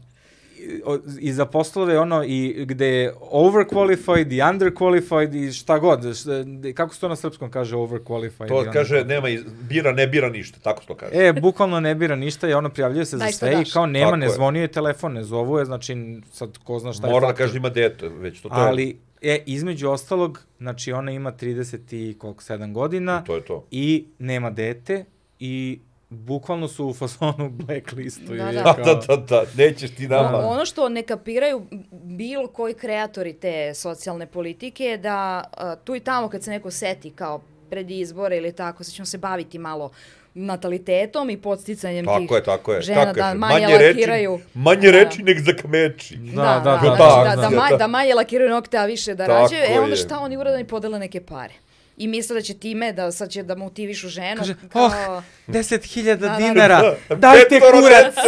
i- 0.60 0.82
i 1.20 1.34
za 1.34 1.46
poslove 1.46 2.00
ono 2.00 2.24
i 2.24 2.66
gde 2.66 2.88
je 2.88 3.14
overqualified 3.24 4.32
i 4.32 4.42
underqualified 4.44 5.36
i 5.38 5.54
šta 5.54 5.80
god. 5.80 6.16
Šta, 6.16 6.32
kako 6.74 6.94
se 6.96 7.02
to 7.02 7.08
na 7.08 7.16
srpskom 7.16 7.52
kaže 7.52 7.76
overqualified? 7.76 8.48
To 8.48 8.62
i 8.62 8.68
kaže, 8.68 9.06
nema, 9.06 9.30
iz- 9.30 9.44
bira, 9.62 9.92
ne 9.92 10.08
bira 10.08 10.30
ništa, 10.30 10.60
tako 10.60 10.82
se 10.82 10.88
to 10.88 10.96
kaže. 10.96 11.12
E, 11.16 11.34
bukvalno 11.34 11.80
ne 11.80 11.96
bira 11.96 12.16
ništa 12.16 12.50
i 12.50 12.54
ono 12.54 12.70
prijavljuje 12.70 13.06
se 13.06 13.18
za 13.18 13.20
Daj 13.20 13.32
šta 13.32 13.38
sve 13.40 13.62
i 13.62 13.66
kao 13.66 13.86
nema, 13.86 14.06
Tako 14.06 14.18
ne 14.18 14.30
zvonio 14.30 14.62
je 14.62 14.68
telefon, 14.70 15.14
ne 15.14 15.24
zovu 15.24 15.60
je, 15.60 15.66
znači 15.66 15.96
sad 16.32 16.58
ko 16.58 16.80
zna 16.80 16.94
šta 16.94 17.08
je 17.08 17.14
Mora 17.14 17.28
da 17.28 17.34
kaže 17.34 17.58
ima 17.58 17.70
dete, 17.70 18.10
već 18.10 18.42
to, 18.42 18.50
to 18.50 18.56
je, 18.56 18.62
Ali, 18.62 18.98
e, 19.22 19.44
između 19.46 19.90
ostalog, 19.90 20.40
znači 20.58 20.92
ona 20.92 21.12
ima 21.12 21.32
30 21.34 21.78
i 22.10 22.16
koliko, 22.16 22.44
7 22.44 22.74
godina 22.74 23.24
to 23.24 23.36
je 23.36 23.42
to. 23.42 23.66
i 23.72 24.06
nema 24.20 24.50
dete 24.50 25.06
i 25.40 25.80
bukvalno 26.10 26.68
su 26.68 26.86
u 26.86 26.94
fasonu 26.94 27.50
blacklistu. 27.52 28.22
Da, 28.28 28.52
i 28.52 28.56
da. 28.56 28.62
Da, 28.64 28.74
kao- 28.76 28.84
da, 28.86 29.02
da, 29.08 29.16
da, 29.18 29.44
nećeš 29.56 29.92
ti 29.92 30.08
nama. 30.08 30.38
Ono, 30.38 30.48
ono 30.48 30.66
što 30.66 30.90
ne 30.90 31.02
kapiraju 31.04 31.66
bilo 31.94 32.48
koji 32.48 32.74
kreatori 32.74 33.34
te 33.34 33.74
socijalne 33.74 34.26
politike 34.28 34.84
je 34.86 34.98
da 34.98 35.16
a, 35.52 35.76
tu 35.76 35.96
i 35.96 36.00
tamo 36.00 36.30
kad 36.30 36.44
se 36.44 36.52
neko 36.52 36.72
seti 36.72 37.12
kao 37.12 37.42
pred 37.70 37.92
izbore 37.92 38.38
ili 38.38 38.52
tako, 38.52 38.84
sad 38.84 38.94
ćemo 38.94 39.06
se 39.06 39.18
baviti 39.18 39.60
malo 39.60 39.92
natalitetom 40.36 41.30
i 41.30 41.38
podsticanjem 41.38 42.06
tih 42.08 42.14
Tako 42.20 42.36
je, 42.36 42.44
tako 42.44 42.74
je. 42.74 42.82
žena 42.82 43.02
Kako 43.02 43.14
da 43.14 43.22
kaže, 43.22 43.38
manje, 43.38 43.68
reči, 43.70 43.86
lakiraju. 43.90 44.40
manje 44.54 44.82
Da. 44.84 44.92
reči 44.94 45.24
nek 45.24 45.40
zakameči. 45.40 46.16
Da, 46.16 46.32
Da, 46.36 46.44
da, 46.56 46.72
da, 46.74 46.90
da, 46.90 46.90
da, 46.90 47.24
da, 47.26 47.36
da, 47.36 47.42
da. 47.42 47.50
manje, 47.52 47.78
da 47.78 47.88
manje 47.88 48.14
lakiraju 48.14 48.50
nokte, 48.50 48.78
a 48.78 48.86
više 48.86 49.16
da 49.16 49.26
Tako 49.26 49.42
rađaju. 49.42 49.64
E 49.66 49.80
onda 49.80 49.90
je. 49.90 49.96
šta 49.96 50.20
oni 50.20 50.38
urade, 50.38 50.56
oni 50.56 50.64
podele 50.66 51.00
neke 51.00 51.22
pare. 51.22 51.54
I 52.00 52.08
misle 52.08 52.34
da 52.34 52.42
će 52.42 52.54
time, 52.54 52.94
da 52.94 53.12
sad 53.12 53.30
će 53.30 53.44
da 53.44 53.56
motivišu 53.56 54.08
ženu. 54.08 54.38
Kaže, 54.38 54.56
kao, 54.70 54.86
oh, 54.86 55.24
10.000 55.48 56.16
da, 56.16 56.28
da. 56.30 56.36
dinara, 56.36 56.96
dajte 57.10 57.50
Petoro 57.50 57.82
kurac, 57.82 58.16
dece, 58.16 58.22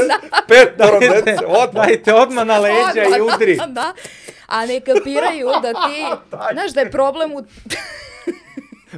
Petoro 0.48 1.00
dajte, 1.00 1.32
dece, 1.32 1.46
odmah. 1.46 1.88
dajte 1.88 2.14
odmah 2.14 2.46
na 2.46 2.58
leđa 2.60 3.04
i 3.04 3.22
Odmah, 3.22 3.36
udri. 3.36 3.56
Da, 3.56 3.66
da. 3.66 3.94
A 4.48 4.66
ne 4.66 4.80
kapiraju 4.80 5.48
da 5.62 5.74
ti, 5.88 6.06
znaš 6.54 6.72
da 6.74 6.82
je 6.82 6.92
problem 6.92 7.32
u 7.34 7.44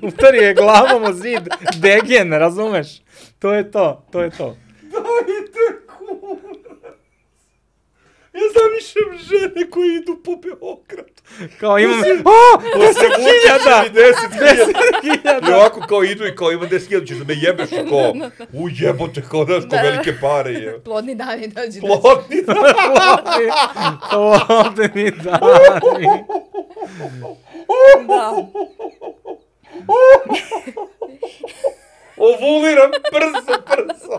Udari 0.07 0.37
je 0.37 0.53
glavom 0.53 1.03
o 1.03 1.13
zid, 1.13 1.47
degen, 1.75 2.33
razumeš? 2.33 2.87
To 3.39 3.53
je 3.53 3.71
to, 3.71 4.05
to 4.11 4.21
je 4.21 4.29
to. 4.29 4.57
Dajte 4.81 5.85
kurac. 5.97 6.95
Ja 8.33 8.41
zamišljam 8.53 9.17
žene 9.29 9.69
koje 9.69 9.97
idu 9.97 10.21
po 10.23 10.35
Beogradu. 10.35 11.12
Kao 11.59 11.79
imam, 11.79 11.99
o, 11.99 12.01
Posle 12.73 13.07
10.000! 13.09 13.17
Vučića 13.17 13.55
10.000. 13.63 13.93
10.000! 15.03 15.49
I 15.49 15.53
ovako 15.53 15.81
kao 15.81 16.03
idu 16.03 16.25
i 16.25 16.35
kao 16.35 16.51
ima 16.51 16.65
10.000, 16.65 16.79
ćeš 17.07 17.17
da 17.17 17.25
me 17.25 17.33
jebeš 17.35 17.71
i 17.71 17.89
kao, 17.89 18.13
u 18.53 18.69
jebote, 18.71 19.21
kao 19.21 19.45
daš, 19.45 19.61
kao 19.61 19.69
Da. 19.71 19.81
velike 19.81 20.13
pare 20.21 20.51
je. 20.51 20.79
plodni 20.79 21.15
dani 21.15 21.47
dođe. 21.47 21.79
da- 21.79 21.87
Plotni, 21.87 22.43
Plodni 24.09 25.11
dani. 25.13 26.23
Da. 28.07 28.31
ovuliram 32.17 32.91
brzo, 33.11 33.61
brzo. 33.67 34.17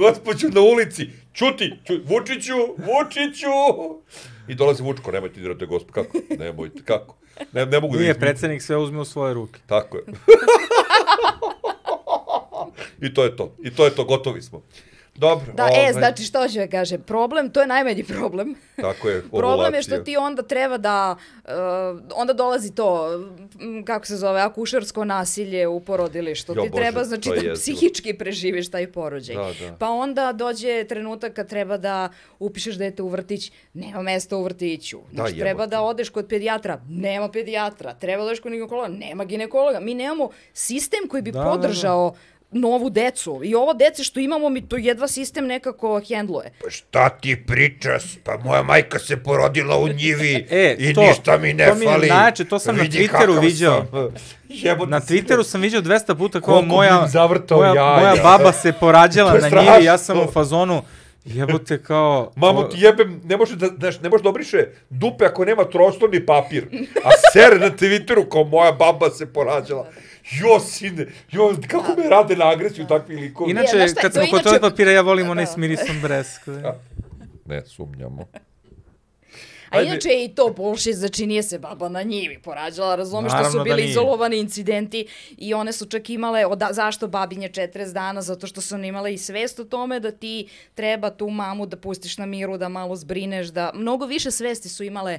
Gospođu 0.00 0.48
na 0.48 0.60
ulici, 0.60 1.08
čuti, 1.32 1.72
ču, 1.84 1.94
Vučiću, 2.04 2.56
Vučiću. 2.56 3.56
I 4.48 4.54
dolazi 4.54 4.82
Vučko, 4.82 5.12
nemojte 5.12 5.34
da 5.34 5.42
dirate 5.42 5.66
gospo, 5.66 5.92
kako? 5.92 6.18
Nemojte, 6.38 6.82
kako? 6.84 7.16
Ne, 7.52 7.66
ne 7.66 7.80
mogu 7.80 7.94
da 7.94 8.00
Nije, 8.00 8.14
predsednik 8.14 8.62
sve 8.62 8.76
uzme 8.76 9.00
u 9.00 9.04
svoje 9.04 9.34
ruke. 9.34 9.60
Tako 9.66 9.96
je. 9.96 10.04
I 13.06 13.14
to 13.14 13.24
je 13.24 13.36
to. 13.36 13.56
I 13.62 13.70
to 13.70 13.84
je 13.84 13.90
to, 13.90 14.04
gotovi 14.04 14.42
smo. 14.42 14.62
Dobro. 15.14 15.52
Da, 15.52 15.64
ovaj, 15.64 15.90
e, 15.90 15.92
znači 15.92 16.22
što 16.22 16.48
ću 16.48 16.54
da 16.58 16.66
kažem, 16.66 17.02
problem, 17.02 17.50
to 17.50 17.60
je 17.60 17.66
najmanji 17.66 18.04
problem. 18.04 18.54
Tako 18.80 19.08
je, 19.08 19.22
Problem 19.22 19.74
je 19.74 19.82
što 19.82 19.94
ovulacija. 19.94 20.04
ti 20.04 20.16
onda 20.16 20.42
treba 20.42 20.78
da, 20.78 21.16
uh, 21.44 21.50
onda 22.14 22.32
dolazi 22.32 22.74
to, 22.74 23.08
kako 23.84 24.06
se 24.06 24.16
zove, 24.16 24.40
akušersko 24.40 25.04
nasilje 25.04 25.68
u 25.68 25.80
porodilištu. 25.80 26.52
Jo, 26.56 26.62
ti 26.62 26.70
Bože, 26.70 26.82
treba, 26.82 27.04
znači, 27.04 27.28
je 27.28 27.34
da 27.34 27.48
jezivo. 27.48 27.54
psihički 27.54 28.14
preživiš 28.14 28.70
taj 28.70 28.92
porođaj. 28.92 29.36
Da, 29.36 29.42
da. 29.60 29.76
Pa 29.78 29.88
onda 29.88 30.32
dođe 30.32 30.84
trenutak 30.84 31.32
kad 31.32 31.48
treba 31.48 31.76
da 31.76 32.08
upišeš 32.38 32.74
dete 32.74 33.02
u 33.02 33.08
vrtić, 33.08 33.52
nema 33.74 34.02
mesta 34.02 34.36
u 34.36 34.42
vrtiću. 34.44 34.98
Znači, 35.12 35.30
jebote. 35.30 35.40
treba 35.40 35.66
da 35.66 35.82
odeš 35.82 36.08
kod 36.08 36.26
pedijatra, 36.28 36.80
nema 36.88 37.30
pedijatra. 37.30 37.94
Treba 37.94 38.22
da 38.22 38.26
odeš 38.26 38.40
kod 38.40 38.52
ginekologa, 38.52 38.88
nema 38.88 39.24
ginekologa. 39.24 39.80
Mi 39.80 39.94
nemamo 39.94 40.30
sistem 40.52 41.08
koji 41.08 41.22
bi 41.22 41.32
Da, 41.32 41.38
da, 41.38 41.44
da. 41.44 41.50
Novu 42.52 42.90
decu. 42.90 43.40
I 43.44 43.54
ovo 43.54 43.72
dece 43.74 44.04
što 44.04 44.20
imamo 44.20 44.48
mi 44.48 44.62
to 44.62 44.76
jedva 44.76 45.08
sistem 45.08 45.46
nekako 45.46 46.00
hendluje. 46.00 46.50
Pa 46.64 46.70
šta 46.70 47.08
ti 47.10 47.42
pričaš? 47.46 48.02
Pa 48.24 48.36
moja 48.38 48.62
majka 48.62 48.98
se 48.98 49.16
porodila 49.16 49.78
u 49.78 49.88
njivi 49.88 50.46
E, 50.50 50.76
i 50.78 50.94
to- 50.94 51.00
ništa 51.02 51.38
mi 51.38 51.52
ne 51.52 51.66
to 51.66 51.74
mi 51.74 51.80
je 51.80 51.90
fali. 51.90 52.08
najjače, 52.08 52.44
to 52.44 52.58
sam 52.58 52.76
na 52.76 52.82
Vidi 52.82 52.98
Twitteru 52.98 53.08
kakav 53.10 53.38
viđao. 53.38 53.86
Jebote, 54.48 54.90
Na 54.90 55.00
Twitteru 55.00 55.42
sam 55.42 55.60
vidio 55.60 55.80
200 55.80 56.14
puta 56.14 56.40
kao 56.40 56.62
moja, 56.62 57.06
moja, 57.50 57.68
jaja. 57.68 57.96
moja 58.00 58.22
baba 58.28 58.52
se 58.52 58.72
porađala 58.72 59.32
na 59.32 59.48
njivi, 59.50 59.84
ja 59.84 59.98
sam 59.98 60.20
u 60.20 60.32
fazonu, 60.32 60.82
jebote 61.24 61.82
kao... 61.82 62.32
Mamo 62.36 62.62
ti 62.62 62.76
jebem, 62.80 63.20
ne 63.24 63.36
može 63.36 63.56
da, 63.56 63.66
znaš, 63.68 64.00
ne 64.00 64.08
može 64.08 64.22
da 64.22 64.28
obriše 64.28 64.58
dupe 64.90 65.24
ako 65.24 65.44
nema 65.44 65.64
trostorni 65.64 66.26
papir. 66.26 66.66
A 67.04 67.10
sere 67.32 67.58
na 67.58 67.70
Twitteru 67.70 68.28
kao 68.28 68.44
moja 68.44 68.72
baba 68.72 69.10
se 69.10 69.26
porađala. 69.26 69.86
Jo, 70.32 70.60
sine, 70.60 71.06
jo, 71.30 71.56
kako 71.68 71.94
me 71.94 72.08
rade 72.08 72.36
na 72.36 72.48
agresiju 72.48 72.86
takvi 72.86 73.16
likovi. 73.16 73.50
Inače, 73.50 73.70
kad 73.94 74.12
smo 74.12 74.20
kod 74.22 74.28
inače- 74.30 74.42
toalet 74.42 74.60
papira, 74.62 74.90
ja 74.90 75.00
volim 75.02 75.30
onaj 75.30 75.44
Da. 75.44 75.50
s 75.50 75.56
mirisom 75.56 76.00
bresk. 76.02 76.40
Ne 77.44 77.62
sumnjamo. 77.66 78.26
A 79.70 79.76
Ajde. 79.76 79.88
inače 79.88 80.08
je 80.08 80.24
i 80.24 80.28
to 80.28 80.48
bullshit, 80.48 80.94
znači 80.94 81.26
nije 81.26 81.42
se 81.42 81.58
baba 81.58 81.88
na 81.88 82.02
njivi 82.02 82.38
porađala, 82.38 82.96
razumeš 82.96 83.32
što 83.32 83.50
su 83.50 83.58
da 83.58 83.64
bili 83.64 83.76
nije. 83.76 83.90
izolovani 83.90 84.38
incidenti 84.38 85.06
i 85.30 85.54
one 85.54 85.72
su 85.72 85.86
čak 85.86 86.10
imale, 86.10 86.46
oda, 86.46 86.68
zašto 86.72 87.08
babinje 87.08 87.48
40 87.48 87.92
dana, 87.92 88.22
zato 88.22 88.46
što 88.46 88.60
su 88.60 88.74
one 88.74 88.88
imale 88.88 89.14
i 89.14 89.18
svest 89.18 89.58
o 89.58 89.64
tome 89.64 90.00
da 90.00 90.10
ti 90.10 90.46
treba 90.74 91.10
tu 91.10 91.28
mamu 91.28 91.66
da 91.66 91.76
pustiš 91.76 92.18
na 92.18 92.26
miru, 92.26 92.58
da 92.58 92.68
malo 92.68 92.96
zbrineš, 92.96 93.46
da 93.48 93.70
mnogo 93.74 94.06
više 94.06 94.30
svesti 94.30 94.68
su 94.68 94.84
imale 94.84 95.18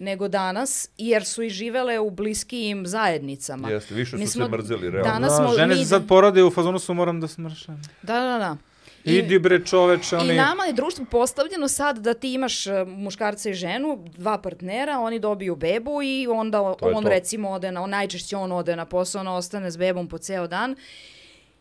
nego 0.00 0.28
danas, 0.28 0.88
jer 0.98 1.24
su 1.24 1.42
i 1.42 1.50
živele 1.50 1.98
u 1.98 2.10
bliskijim 2.10 2.86
zajednicama. 2.86 3.70
Jeste, 3.70 3.94
više 3.94 4.16
Mi 4.16 4.26
su 4.26 4.32
smo 4.32 4.44
se 4.44 4.50
mrzeli, 4.50 4.90
realno. 4.90 5.12
Danas 5.12 5.30
Da, 5.30 5.36
smo 5.36 5.54
žene 5.54 5.74
mi- 5.74 5.76
se 5.76 5.84
sad 5.86 6.06
porode 6.08 6.44
u 6.44 6.50
fazonu 6.50 6.78
su 6.78 6.94
moram 6.94 7.20
da 7.20 7.28
smršam. 7.28 7.82
Da, 8.02 8.14
da, 8.14 8.38
da. 8.38 8.56
Idi 9.04 9.38
bre 9.38 9.64
čoveče, 9.64 10.16
I 10.16 10.18
oni... 10.18 10.34
nama 10.34 10.64
je 10.64 10.72
društvo 10.72 11.04
postavljeno 11.04 11.68
sad 11.68 11.98
da 11.98 12.14
ti 12.14 12.32
imaš 12.32 12.66
e, 12.66 12.84
muškarca 12.86 13.50
i 13.50 13.54
ženu, 13.54 14.04
dva 14.08 14.38
partnera, 14.38 14.98
oni 14.98 15.18
dobiju 15.18 15.56
bebu 15.56 16.02
i 16.02 16.26
onda 16.28 16.58
To 16.58 16.76
on 16.84 17.02
to. 17.02 17.08
recimo 17.08 17.50
ode 17.50 17.72
na, 17.72 17.86
najčešće 17.86 18.36
on 18.36 18.52
ode 18.52 18.76
na 18.76 18.84
posao, 18.84 19.20
on 19.20 19.28
ostane 19.28 19.70
s 19.70 19.76
bebom 19.76 20.08
po 20.08 20.18
ceo 20.18 20.46
dan. 20.46 20.76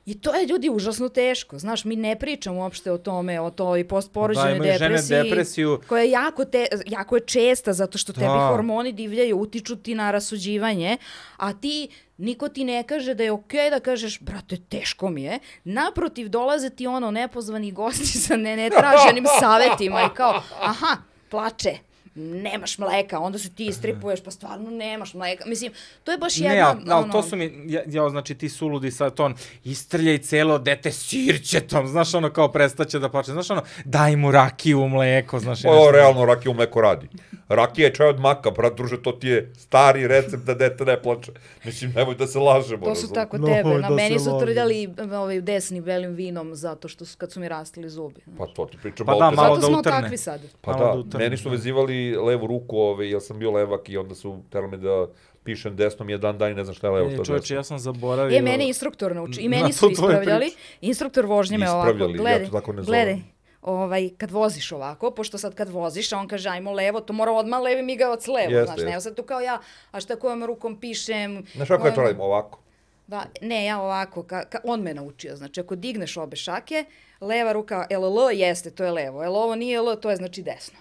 I 0.10 0.15
to 0.15 0.36
je 0.36 0.45
ljudi 0.45 0.69
užasno 0.69 1.10
teško. 1.10 1.60
Znaš, 1.60 1.86
mi 1.86 1.95
ne 1.95 2.15
pričamo 2.15 2.60
uopšte 2.60 2.91
o 2.91 2.98
tome, 2.98 3.40
o 3.41 3.49
toj 3.49 3.88
postporođenoj 3.88 4.49
Da, 4.49 4.56
imaju 4.56 4.73
žene 4.73 4.90
depresiji. 4.90 5.23
depresiju. 5.23 5.80
Koja 5.88 6.03
je 6.03 6.11
jako, 6.11 6.45
te, 6.45 6.65
jako 6.86 7.15
je 7.15 7.22
česta 7.22 7.73
zato 7.73 7.98
što 7.98 8.14
tebi 8.14 8.26
Da. 8.26 8.48
hormoni 8.48 8.91
divljaju, 8.91 9.38
utiču 9.38 9.76
ti 9.76 9.95
na 9.95 10.11
rasuđivanje, 10.11 10.98
a 11.38 11.53
ti, 11.53 11.88
niko 12.18 12.49
ti 12.49 12.64
ne 12.64 12.84
kaže 12.84 13.14
da 13.14 13.23
je 13.23 13.31
okej 13.31 13.69
da 13.69 13.80
kažeš, 13.80 14.19
brate, 14.19 14.57
teško 14.60 15.10
mi 15.10 15.23
je. 15.23 15.40
Naprotiv, 15.64 16.30
dolaze 16.30 16.69
ti 16.69 16.88
ono 16.88 17.11
nepozvani 17.11 17.72
gosti 17.72 18.06
sa 18.19 18.36
ne, 18.36 18.56
netraženim 18.57 19.26
savetima 19.40 20.02
i 20.03 20.15
kao, 20.15 20.34
aha, 20.61 20.98
plače, 21.30 21.77
nemaš 22.20 22.78
mleka, 22.78 23.20
onda 23.20 23.40
se 23.40 23.50
ti 23.50 23.66
istripuješ, 23.66 24.20
pa 24.24 24.32
stvarno 24.32 24.70
nemaš 24.70 25.14
mleka. 25.14 25.46
Mislim, 25.46 25.72
to 26.04 26.12
je 26.12 26.18
baš 26.18 26.38
jedna... 26.38 26.54
Ne, 26.54 26.62
ali, 26.62 26.80
ali 26.88 27.04
ono, 27.04 27.14
to 27.14 27.24
su 27.24 27.36
mi, 27.36 27.64
ja, 27.68 27.82
ja, 27.88 28.10
znači 28.10 28.36
ti 28.36 28.50
suludi 28.50 28.91
sad 28.91 29.14
ton, 29.14 29.36
istrljaj 29.64 30.18
celo 30.18 30.58
dete 30.58 30.91
sirćetom, 30.91 31.88
znaš 31.88 32.14
ono 32.14 32.30
kao 32.30 32.52
prestaće 32.52 33.00
da 33.00 33.10
plače, 33.10 33.32
znaš 33.32 33.50
ono, 33.50 33.62
daj 33.86 34.16
mu 34.16 34.32
rakiju 34.32 34.82
u 34.82 34.90
mleko, 34.90 35.40
znaš. 35.40 35.66
Ovo 35.66 35.76
nešto. 35.76 35.91
realno 35.91 36.26
rakija 36.26 36.52
u 36.52 36.56
mleko 36.56 36.82
radi. 36.82 37.08
Rakija 37.50 37.88
je 37.88 37.94
čaj 37.94 38.08
od 38.08 38.20
maka, 38.20 38.52
brat, 38.52 38.74
druže, 38.76 39.02
to 39.02 39.12
ti 39.12 39.28
je 39.28 39.52
stari 39.56 40.08
recept 40.08 40.44
da 40.44 40.54
dete 40.54 40.86
ne 40.86 41.02
plače. 41.02 41.32
Mislim, 41.64 41.92
nemoj 41.92 42.16
da 42.16 42.28
se 42.28 42.40
lažemo. 42.40 42.78
To 42.80 42.96
su 42.96 43.02
razumeš? 43.02 43.16
tako 43.16 43.38
No, 43.38 43.48
tebe. 43.48 43.70
da 43.72 43.78
Na 43.80 43.88
se 43.88 43.94
meni 43.94 44.20
su 44.20 44.40
trljali 44.40 44.90
ovaj, 45.14 45.42
desni 45.42 45.82
belim 45.82 46.12
vinom 46.12 46.56
zato 46.56 46.88
što 46.88 47.06
su, 47.06 47.18
kad 47.18 47.32
su 47.32 47.40
mi 47.40 47.50
rastili 47.50 47.90
zubi. 47.90 48.22
Pa 48.38 48.46
to 48.46 48.66
ti 48.66 48.78
pričam. 48.78 49.06
Pa 49.06 49.14
da, 49.16 49.32
malo 49.32 49.56
Zato 49.56 49.56
da 49.58 49.68
smo 49.68 49.80
utrne. 49.80 49.92
takvi 49.94 50.18
sad. 50.18 50.42
Pa 50.62 50.72
malo 50.72 50.86
da 50.86 50.94
da, 50.94 51.00
utrne, 51.00 51.20
meni 51.20 51.38
su 51.38 51.44
da. 51.44 51.50
vezivali 51.50 51.90
levu 52.18 52.48
ruku, 52.48 52.78
ovaj, 52.78 53.10
ja 53.10 53.20
sam 53.20 53.40
bio 53.40 53.52
levak 53.52 53.90
i 53.90 53.98
onda 53.98 54.16
su 54.16 54.40
terali 54.50 54.72
me 54.72 54.78
da 54.78 55.08
pišem 55.44 55.76
desnom 55.76 56.10
jedan 56.10 56.38
dan 56.38 56.52
i 56.52 56.56
ne 56.56 56.64
znam 56.64 56.76
šta 56.76 56.88
je 56.88 56.94
levo, 56.94 57.10
E, 57.10 57.18
desno. 57.18 57.40
ja 57.50 57.64
sam 57.64 57.80
zaboravio. 57.80 58.36
Je, 58.36 58.42
mene 58.42 58.68
instruktor 58.68 59.16
nauči. 59.16 59.42
I 59.42 59.50
meni 59.56 59.74
su 59.74 59.90
ispravljali. 59.92 60.52
Instruktor 60.82 61.26
vožnje 61.26 61.58
me 61.58 61.70
ovako, 61.72 61.92
Ispravljali, 61.92 62.32
ja 62.32 62.46
to 62.46 62.52
tako 62.52 62.74
ne 62.74 62.84
zovem. 62.84 62.86
gledaj, 63.06 63.22
ovaj, 63.61 64.10
kad 64.18 64.31
voziš 64.31 64.72
ovako, 64.72 65.11
pošto 65.11 65.38
sad 65.38 65.56
kad 65.56 65.69
voziš, 65.69 66.14
a 66.14 66.18
on 66.18 66.27
kaže 66.27 66.49
ajmo 66.49 66.72
levo, 66.72 67.02
to 67.02 67.14
mora 67.14 67.31
odmah 67.31 67.61
levi 67.61 67.81
migavac 67.81 68.27
levo, 68.27 68.52
Jeste, 68.52 68.65
znaš, 68.65 68.80
jeste. 68.80 69.02
sad 69.02 69.15
tu 69.15 69.23
kao 69.23 69.40
ja, 69.41 69.60
a 69.91 69.99
šta 69.99 70.15
kojom 70.15 70.45
rukom 70.45 70.80
pišem. 70.80 71.45
Znaš 71.56 71.68
kako 71.68 71.88
ja 71.88 71.94
to 71.94 72.02
radim? 72.02 72.22
Ovako. 72.22 72.60
Da, 73.07 73.26
ne, 73.41 73.65
ja 73.65 73.81
ovako, 73.81 74.23
ka, 74.23 74.45
ka, 74.45 74.60
on 74.64 74.81
me 74.81 74.94
naučio, 74.94 75.36
znači 75.36 75.60
ako 75.60 75.76
digneš 75.76 76.18
obe 76.18 76.36
šake, 76.36 76.86
leva 77.22 77.52
ruka, 77.52 77.88
LL 77.91 78.31
jeste, 78.34 78.72
to 78.72 78.84
je 78.84 78.91
levo, 78.91 79.23
jel 79.23 79.36
ovo 79.36 79.56
nije 79.56 79.77
L, 79.77 79.95
to 79.95 80.10
je 80.10 80.15
znači 80.15 80.41
desno. 80.41 80.80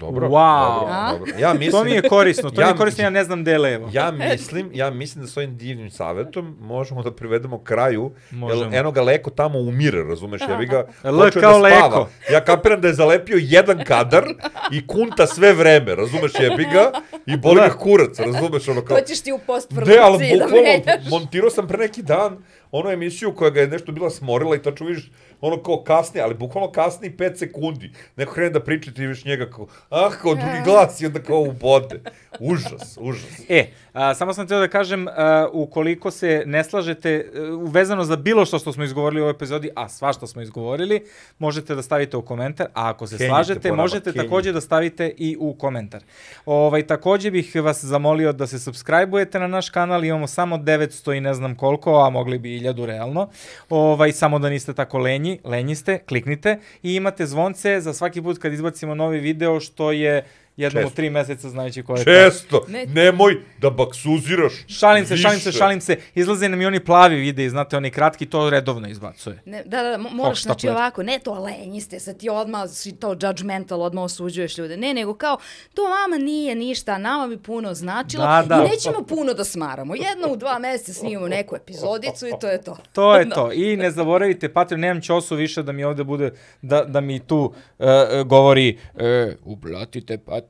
Dobro. 0.00 0.28
Wow. 0.28 0.30
Dobro, 0.70 0.88
A? 0.90 1.12
dobro. 1.12 1.32
Ja 1.38 1.54
mislim, 1.54 1.70
To 1.72 1.84
mi 1.84 1.90
je 1.90 2.02
korisno, 2.02 2.50
to 2.50 2.60
Ja- 2.60 2.66
mi 2.66 2.72
je 2.72 2.76
korisno, 2.76 3.04
ja 3.04 3.10
ne 3.10 3.24
znam 3.24 3.42
gde 3.42 3.50
je 3.50 3.58
levo. 3.58 3.90
Ja 3.92 4.10
mislim, 4.12 4.70
ja 4.72 4.90
mislim 4.90 5.24
da 5.24 5.30
s 5.30 5.36
ovim 5.36 5.56
divnim 5.56 5.90
savjetom 5.90 6.56
možemo 6.60 7.02
da 7.02 7.12
privedemo 7.12 7.58
kraju, 7.60 8.10
Možemo. 8.30 8.62
jer 8.62 8.74
eno 8.74 8.92
ga 8.92 9.02
Leko 9.02 9.30
tamo 9.30 9.58
umire, 9.58 10.02
razumeš, 10.02 10.40
ja 10.42 10.56
bi 10.56 10.66
ga 10.66 10.76
L 11.04 11.18
počeo 11.18 11.42
kao 11.42 11.52
da 11.52 11.68
spava. 11.68 11.86
Leko. 11.88 12.08
Ja 12.30 12.40
kapiram 12.42 12.80
da 12.80 12.88
je 12.88 12.94
zalepio 12.94 13.38
jedan 13.38 13.84
kadar 13.84 14.24
i 14.72 14.86
kunta 14.86 15.26
sve 15.26 15.52
vreme, 15.52 15.94
razumeš, 15.94 16.32
jebi 16.40 16.64
ga 16.64 16.90
i 17.26 17.36
boli 17.38 17.56
ga 17.58 17.68
kurac, 17.70 18.18
razumeš, 18.18 18.68
ono 18.68 18.82
kao... 18.82 18.96
To 18.96 19.04
ćeš 19.04 19.20
ti 19.20 19.32
u 19.32 19.38
post 19.38 19.70
Ne, 19.70 19.76
ali 19.78 19.86
produkciji 19.86 20.28
da 20.30 20.44
bukvalno, 20.44 20.62
menjaš. 20.64 21.10
montirao 21.10 21.50
sam 21.50 21.68
pre 21.68 21.78
neki 21.78 22.02
dan 22.02 22.38
onu 22.72 22.90
emisiju 22.90 23.34
koja 23.34 23.50
ga 23.50 23.60
je 23.60 23.68
nešto 23.68 23.92
bila 23.92 24.10
smorila 24.10 24.56
i 24.56 24.62
tačno 24.62 24.86
vidiš 24.86 25.10
ono 25.40 25.62
kao 25.62 25.82
kasnije, 25.84 26.24
ali 26.24 26.34
bukvalno 26.34 26.72
kasnije 26.72 27.16
5 27.16 27.36
sekundi. 27.36 27.92
Neko 28.16 28.32
krene 28.32 28.50
da 28.50 28.60
priča 28.60 28.90
i 28.90 28.94
ti 28.94 29.00
vidiš 29.00 29.24
njega 29.24 29.50
kao, 29.50 29.66
ah, 29.90 30.10
kao 30.22 30.34
drugi 30.34 30.60
glas 30.64 31.00
i 31.00 31.06
onda 31.06 31.22
kao 31.22 31.40
u 31.40 31.52
bode. 31.52 32.00
Užas, 32.40 32.98
užas. 33.00 33.40
E, 33.48 33.66
a, 33.92 34.14
samo 34.14 34.34
sam 34.34 34.44
htio 34.44 34.58
da 34.58 34.68
kažem, 34.68 35.08
a, 35.08 35.48
ukoliko 35.52 36.10
se 36.10 36.42
ne 36.46 36.64
slažete 36.64 37.30
uh, 37.34 37.72
vezano 37.72 38.04
za 38.04 38.16
bilo 38.16 38.44
što 38.44 38.58
što 38.58 38.72
smo 38.72 38.84
izgovorili 38.84 39.20
u 39.20 39.24
ovoj 39.24 39.30
epizodi, 39.30 39.70
a 39.76 39.88
sva 39.88 40.12
što 40.12 40.26
smo 40.26 40.42
izgovorili, 40.42 41.04
možete 41.38 41.74
da 41.74 41.82
stavite 41.82 42.16
u 42.16 42.22
komentar, 42.22 42.66
a 42.74 42.88
ako 42.88 43.06
se 43.06 43.16
Kenjite 43.16 43.30
slažete, 43.30 43.68
po 43.68 43.68
nama, 43.68 43.82
možete 43.82 44.12
kenjite. 44.12 44.22
takođe 44.22 44.52
da 44.52 44.60
stavite 44.60 45.12
i 45.18 45.36
u 45.40 45.54
komentar. 45.54 46.02
Ovaj, 46.46 46.86
takođe 46.86 47.30
bih 47.30 47.56
vas 47.62 47.84
zamolio 47.84 48.32
da 48.32 48.46
se 48.46 48.58
subscribe-ujete 48.58 49.38
na 49.38 49.46
naš 49.46 49.70
kanal, 49.70 50.04
imamo 50.04 50.26
samo 50.26 50.56
900 50.56 51.16
i 51.16 51.20
ne 51.20 51.34
znam 51.34 51.54
koliko, 51.54 51.98
a 51.98 52.10
mogli 52.10 52.38
bi 52.38 52.56
i 52.56 52.60
1000 52.60 52.84
realno. 52.84 53.28
Ovaj, 53.70 54.12
samo 54.12 54.38
da 54.38 54.48
niste 54.48 54.74
tako 54.74 54.98
lenji, 54.98 55.38
lenji 55.44 55.74
ste, 55.74 55.98
kliknite 55.98 56.58
i 56.82 56.94
imate 56.94 57.26
zvonce 57.26 57.80
za 57.80 57.92
svaki 57.92 58.22
put 58.22 58.38
kad 58.38 58.52
izbacimo 58.52 58.94
novi 58.94 59.20
video, 59.20 59.60
što 59.60 59.92
je 59.92 60.24
jednom 60.60 60.80
u 60.80 60.86
Često. 60.86 60.96
tri 60.96 61.10
meseca 61.10 61.48
znajući 61.48 61.82
ko 61.82 61.92
je 61.92 61.98
to. 61.98 62.10
Često, 62.12 62.64
Ne. 62.68 62.86
nemoj 62.86 63.36
da 63.58 63.70
baksuziraš 63.70 64.52
Šalim 64.68 65.06
se, 65.06 65.16
šalim 65.16 65.40
se, 65.40 65.48
više. 65.48 65.58
šalim 65.58 65.80
se. 65.80 65.96
Izlaze 66.14 66.48
nam 66.48 66.62
i 66.62 66.66
oni 66.66 66.80
plavi 66.80 67.16
videi, 67.16 67.48
znate, 67.48 67.76
oni 67.76 67.90
kratki, 67.90 68.26
to 68.26 68.50
redovno 68.50 68.88
izbacuje. 68.88 69.42
Ne, 69.44 69.62
da, 69.64 69.82
da, 69.82 69.90
da, 69.90 69.98
mo- 69.98 70.12
moraš, 70.12 70.42
znači 70.42 70.66
pleš. 70.66 70.70
ovako, 70.70 71.02
ne 71.02 71.18
to 71.18 71.34
lenji 71.34 71.80
ste, 71.80 72.00
sad 72.00 72.16
ti 72.16 72.28
odmah 72.30 72.70
si 72.70 72.92
to 72.92 73.10
judgmental, 73.12 73.82
odmah 73.82 74.04
osuđuješ 74.04 74.58
ljude. 74.58 74.76
Ne, 74.76 74.94
nego 74.94 75.14
kao, 75.14 75.38
to 75.74 75.82
vama 75.84 76.16
nije 76.18 76.54
ništa, 76.54 76.98
nama 76.98 77.26
bi 77.28 77.38
puno 77.38 77.74
značilo 77.74 78.24
Da, 78.24 78.44
da. 78.48 78.54
i 78.56 78.70
nećemo 78.70 79.02
puno 79.04 79.34
da 79.34 79.44
smaramo. 79.44 79.94
Jedno 79.94 80.28
u 80.28 80.36
dva 80.36 80.58
meseca 80.58 80.92
snimamo 80.92 81.28
neku 81.28 81.56
epizodicu 81.56 82.26
i 82.26 82.32
to 82.40 82.48
je 82.48 82.62
to. 82.62 82.76
To 82.92 83.16
je 83.16 83.30
to. 83.36 83.52
I 83.52 83.76
ne 83.76 83.90
zaboravite, 83.90 84.48
Patreon, 84.50 84.80
nemam 84.80 85.00
ćosu 85.00 85.36
više 85.36 85.62
da 85.62 85.72
mi 85.72 85.84
ovde 85.84 86.04
bude, 86.04 86.30
da, 86.62 86.84
da 86.84 87.00
mi 87.00 87.18
tu 87.20 87.38
uh, 87.38 87.86
uh, 87.86 88.26
govori, 88.26 88.78
e, 88.96 89.34
uplatite 89.44 90.18
Patreon. 90.18 90.49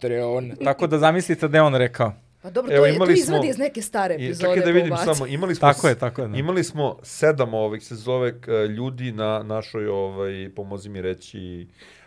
Tako 0.56 0.86
da 0.86 0.98
zamislite 0.98 1.48
da 1.48 1.58
je 1.58 1.62
on 1.62 1.74
rekao. 1.74 2.12
Pa 2.42 2.50
dobro, 2.50 2.72
Evo, 2.72 2.82
to, 2.82 2.86
je, 2.86 2.92
to 2.96 3.02
izvadi 3.04 3.16
smo- 3.16 3.44
iz 3.44 3.58
neke 3.58 3.82
stare 3.82 4.14
I, 4.14 4.24
epizode. 4.24 4.48
čekaj 4.48 4.64
da 4.64 4.70
vidim 4.70 4.88
pobaci. 4.90 5.04
samo, 5.06 5.26
imali 5.28 5.54
smo, 5.54 5.68
Tako 5.68 5.88
je, 5.88 5.94
tako 5.94 6.22
je, 6.22 6.28
da. 6.28 6.36
imali 6.36 6.64
smo 6.64 6.96
sedam 7.02 7.54
ovih 7.54 7.84
se 7.84 7.94
zove 7.96 8.32
ljudi 8.68 9.12
na 9.12 9.42
našoj, 9.42 9.86
ovaj, 9.88 10.50
pomozi 10.56 10.88
mi 10.88 11.02
reći, 11.02 11.66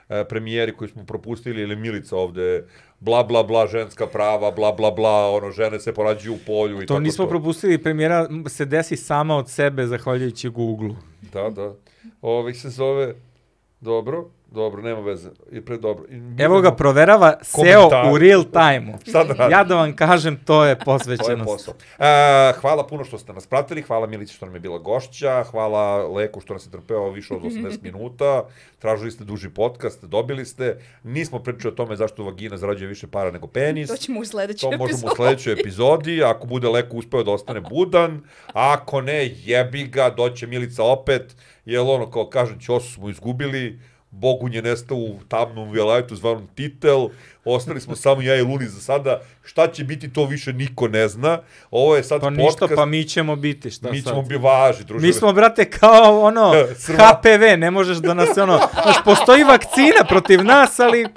e, 0.10 0.26
premijeri 0.26 0.74
koju 0.74 0.90
smo 0.90 1.04
propustili, 1.04 1.62
ili 1.62 1.76
Milica 1.76 2.16
ovde, 2.18 2.66
bla, 3.00 3.24
bla, 3.24 3.44
bla, 3.44 3.68
ženska 3.68 4.08
prava, 4.08 4.52
bla, 4.52 4.72
bla, 4.72 4.92
bla, 4.92 5.32
ono, 5.32 5.52
žene 5.52 5.80
se 5.80 5.94
porađuju 5.94 6.34
u 6.34 6.40
polju 6.48 6.78
i 6.78 6.82
To 6.82 6.88
tako 6.88 7.00
nismo 7.00 7.26
to. 7.26 7.30
propustili, 7.30 7.78
premijera 7.78 8.28
se 8.48 8.66
desi 8.66 8.98
sama 8.98 9.38
od 9.38 9.50
sebe, 9.50 9.88
zahvaljujući 9.88 10.50
Google-u. 10.50 10.96
Da, 11.24 11.50
da. 11.52 11.74
Ovih 12.22 12.58
se 12.58 12.70
zove, 12.70 13.14
dobro, 13.82 14.26
Dobro, 14.54 14.82
nema 14.82 15.00
veze. 15.02 15.30
I 15.52 15.62
pre 15.62 15.78
dobro. 15.78 16.06
I 16.10 16.44
Evo 16.44 16.62
ga, 16.62 16.72
proverava 16.72 17.34
SEO 17.42 17.90
u 18.12 18.18
real 18.18 18.44
time-u. 18.44 18.94
Šta 19.10 19.24
da 19.24 19.34
radim? 19.34 19.52
Ja 19.52 19.64
da 19.64 19.76
vam 19.76 19.96
kažem, 19.96 20.36
to 20.38 20.66
je 20.66 20.76
To 20.76 20.82
je 20.82 20.86
posvećenost. 20.86 21.46
posao. 21.46 21.74
E, 22.00 22.54
hvala 22.54 22.88
puno 22.88 23.04
što 23.04 23.18
ste 23.18 23.34
nas 23.34 23.48
pratili, 23.48 23.82
hvala 23.82 24.08
Milici 24.08 24.34
što 24.34 24.46
nam 24.46 24.56
je 24.56 24.60
bila 24.60 24.78
gošća, 24.78 25.44
hvala 25.44 25.84
Leku 26.08 26.42
što 26.42 26.54
nas 26.54 26.66
je 26.66 26.72
trpeo 26.72 27.10
više 27.10 27.34
od 27.34 27.42
80 27.42 27.82
minuta, 27.84 28.44
tražili 28.80 29.12
ste 29.12 29.24
duži 29.24 29.50
podcast, 29.50 30.04
dobili 30.04 30.46
ste, 30.46 30.78
nismo 31.04 31.40
pričali 31.40 31.72
o 31.72 31.76
tome 31.76 31.96
zašto 31.96 32.24
vagina 32.24 32.58
zarađuje 32.58 32.88
više 32.88 33.08
para 33.08 33.32
nego 33.32 33.48
penis. 33.48 33.90
To 33.90 33.98
ćemo 33.98 34.20
u 34.20 34.26
sledećoj 34.26 34.72
To 34.72 34.78
možemo 34.78 34.84
u 34.84 35.00
epizodi. 35.00 35.16
sledećoj 35.16 35.54
epizodi, 35.54 36.24
ako 36.24 36.48
bude 36.48 36.68
Leko 36.70 36.98
uspeo 36.98 37.24
da 37.24 37.32
ostane 37.32 37.62
budan, 37.62 38.22
ako 38.54 39.02
ne, 39.02 39.32
jebi 39.36 39.84
ga, 39.84 40.10
doće 40.10 40.48
Milica 40.48 40.84
opet, 40.84 41.36
jer 41.66 41.80
ono, 41.80 42.12
kao 42.12 42.30
kažem, 42.30 42.60
Ćosu 42.60 42.94
smo 42.94 43.10
izgubili, 43.10 43.80
Bogun 44.14 44.54
je 44.54 44.62
nestao 44.62 44.98
u 44.98 45.20
tamnom 45.28 45.72
vijalajtu 45.72 46.16
zvanom 46.16 46.48
Titel, 46.56 47.08
ostali 47.46 47.82
smo 47.82 47.96
samo 47.96 48.22
ja 48.22 48.36
i 48.36 48.42
Luni 48.42 48.66
za 48.66 48.82
sada, 48.82 49.22
šta 49.44 49.68
će 49.68 49.84
biti 49.84 50.14
to 50.14 50.26
više 50.26 50.54
niko 50.54 50.88
ne 50.88 51.08
zna, 51.08 51.40
ovo 51.72 51.96
je 51.96 52.04
sad 52.04 52.22
Pa 52.22 52.28
podcast, 52.28 52.62
ništa, 52.62 52.76
pa 52.76 52.86
mi 52.86 53.04
ćemo 53.04 53.36
biti, 53.36 53.72
šta 53.72 53.92
mi 53.92 54.02
sad? 54.02 54.14
ćemo 54.14 54.22
bi 54.22 54.38
važi, 54.38 54.84
druže. 54.84 55.08
Mi 55.08 55.14
smo, 55.14 55.34
brate, 55.34 55.70
kao 55.70 56.22
ono. 56.22 56.54
HPV, 57.00 57.58
ne 57.58 57.72
možeš 57.72 57.98
da 57.98 58.14
nas 58.14 58.38
ono, 58.38 58.60
znaš, 58.84 59.04
postoji 59.06 59.44
vakcina 59.44 60.04
protiv 60.10 60.44
nas, 60.44 60.80
ali 60.80 61.08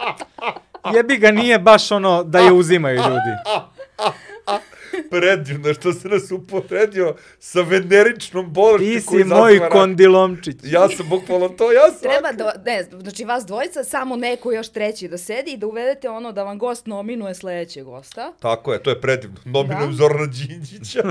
jebi 0.95 1.17
ga 1.17 1.31
nije 1.31 1.59
baš 1.59 1.91
ono 1.91 2.25
da 2.25 2.39
je 2.39 2.53
uzimaju 2.53 2.97
ljudi. 2.97 3.33
predivno 5.11 5.75
što 5.75 5.93
se 5.93 6.09
nas 6.09 6.31
uporedio 6.31 7.15
sa 7.39 7.61
veneričnom 7.61 8.53
bolešću 8.53 9.11
Ti 9.11 9.19
si 9.19 9.25
moj 9.25 9.59
rak. 9.59 9.73
kondilomčić. 9.73 10.57
Ja 10.65 10.89
sam 10.89 11.09
bukvalno 11.09 11.49
to, 11.49 11.73
ja 11.73 11.91
sam... 11.91 12.01
Treba 12.01 12.33
da, 12.33 12.53
ne, 12.67 12.83
znači 13.01 13.25
vas 13.25 13.47
dvojica, 13.47 13.85
samo 13.85 14.17
neko 14.17 14.53
još 14.53 14.69
treći 14.69 15.09
da 15.09 15.19
sedi 15.19 15.51
i 15.53 15.57
da 15.57 15.67
uvedete 15.67 16.09
ono 16.09 16.33
da 16.33 16.43
vam 16.43 16.59
gost 16.59 16.87
nominuje 16.87 17.35
sledećeg 17.35 17.85
gosta. 17.85 18.33
Tako 18.41 18.73
je, 18.73 18.83
to 18.83 18.91
je 18.91 19.01
predivno. 19.01 19.37
Nominujem 19.45 19.91
Da. 19.91 19.97
Zorana 19.97 20.27
Đinđića. 20.27 21.03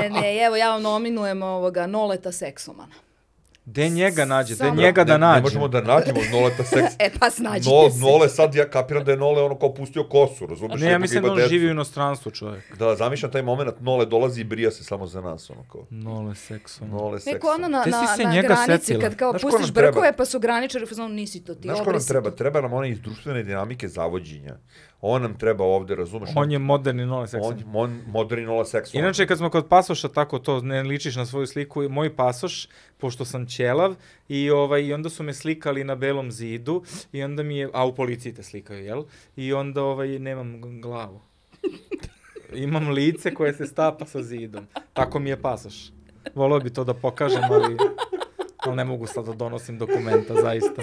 Ne, 0.00 0.10
ne, 0.20 0.36
evo 0.46 0.56
ja 0.56 0.70
vam 0.70 0.82
nominujem 0.82 1.42
ovoga 1.42 1.86
Noleta 1.86 2.32
Seksomana. 2.32 2.94
De 3.70 3.88
njega 3.88 4.24
nađe, 4.24 4.54
de 4.54 4.56
Samo- 4.56 4.80
njega 4.82 5.04
da 5.04 5.18
nađe. 5.18 5.36
Ne 5.36 5.42
možemo 5.42 5.68
da 5.68 5.80
nađemo 5.80 6.20
Noleta 6.32 6.64
seks. 6.64 6.92
E 6.98 7.10
pa 7.20 7.30
snađite 7.30 7.70
No, 7.74 7.90
se. 7.90 7.98
Nole 7.98 8.28
sad, 8.28 8.54
ja 8.54 8.70
kapiram 8.70 9.04
da 9.04 9.10
je 9.10 9.16
Nole 9.16 9.42
ono 9.42 9.58
kao 9.58 9.74
pustio 9.74 10.04
kosu, 10.04 10.46
razumeš? 10.46 10.80
Ne, 10.80 10.90
ja 10.90 10.98
mislim 10.98 11.22
da 11.22 11.32
on 11.32 11.40
živi 11.48 11.66
u 11.66 11.70
inostranstvu, 11.70 12.32
čovjek. 12.32 12.76
Da, 12.78 12.96
zamišljam 12.96 13.32
taj 13.32 13.42
moment, 13.42 13.80
Nole 13.80 14.06
dolazi 14.06 14.40
i 14.40 14.44
brija 14.44 14.70
se 14.70 14.84
samo 14.84 15.06
za 15.06 15.20
nas, 15.20 15.50
ono 15.50 15.62
kao. 15.72 15.86
Nole 15.90 16.34
seksom. 16.34 16.88
Nole 16.90 17.20
seks. 17.20 17.32
Neko 17.32 17.48
ono 17.48 17.68
na, 17.68 17.84
na, 17.86 18.16
se 18.16 18.24
na 18.24 18.32
njega 18.32 18.48
granici 18.48 18.86
setila. 18.86 19.00
kad 19.00 19.16
kao 19.16 19.30
Znaš 19.30 19.42
pustiš 19.42 19.72
brkove 19.72 20.16
pa 20.16 20.24
su 20.24 20.38
graničari 20.38 20.84
u 20.84 20.88
fazonu 20.88 21.14
nisi 21.14 21.44
to 21.44 21.54
ti, 21.54 21.62
Znaš 21.62 21.78
ko 21.78 21.92
nam 21.92 22.06
treba? 22.08 22.30
Treba 22.30 22.60
nam 22.60 22.72
ona 22.72 22.86
iz 22.86 23.00
društvene 23.00 23.42
dinamike 23.42 23.88
zavođenja. 23.88 24.56
On 25.02 25.22
nam 25.22 25.38
treba 25.38 25.64
ovde, 25.64 25.94
razumeš? 25.94 26.30
On 26.34 26.52
je 26.52 26.58
moderni 26.58 27.06
Nole 27.06 27.28
seksom. 27.28 27.52
on, 27.52 27.64
on 27.74 28.00
moderni 28.06 28.44
Nole 28.44 28.64
seks. 28.64 28.94
Inače, 28.94 29.26
kad 29.26 29.38
smo 29.38 29.50
kod 29.50 29.68
pasoša, 29.68 30.08
tako 30.08 30.38
to 30.38 30.60
ne 30.60 30.82
ličiš 30.82 31.16
na 31.16 31.26
svoju 31.26 31.46
sliku, 31.46 31.88
moj 31.88 32.16
pasoš, 32.16 32.68
pošto 32.98 33.24
sam 33.24 33.46
ćelav, 33.46 33.94
i, 34.28 34.50
ovaj, 34.50 34.82
i 34.82 34.92
onda 34.92 35.08
su 35.10 35.22
me 35.22 35.34
slikali 35.34 35.84
na 35.84 35.94
belom 35.94 36.30
zidu, 36.32 36.82
i 37.12 37.22
onda 37.22 37.42
mi 37.42 37.58
je, 37.58 37.70
a 37.72 37.86
u 37.86 37.94
policiji 37.94 38.34
te 38.34 38.42
slikaju, 38.42 38.84
jel? 38.84 39.04
I 39.36 39.52
onda 39.52 39.82
ovaj, 39.82 40.18
nemam 40.18 40.80
glavu. 40.80 41.20
Imam 42.54 42.88
lice 42.88 43.34
koje 43.34 43.52
se 43.54 43.66
stapa 43.66 44.06
sa 44.06 44.22
zidom. 44.22 44.66
Tako 44.92 45.18
mi 45.18 45.30
je 45.30 45.42
pasoš. 45.42 45.92
Volio 46.34 46.60
bi 46.60 46.72
to 46.72 46.84
da 46.84 46.94
pokažem, 46.94 47.42
ali, 47.50 47.76
ali 48.56 48.76
ne 48.76 48.84
mogu 48.84 49.06
sad 49.06 49.26
da 49.26 49.32
donosim 49.32 49.78
dokumenta, 49.78 50.34
zaista. 50.42 50.82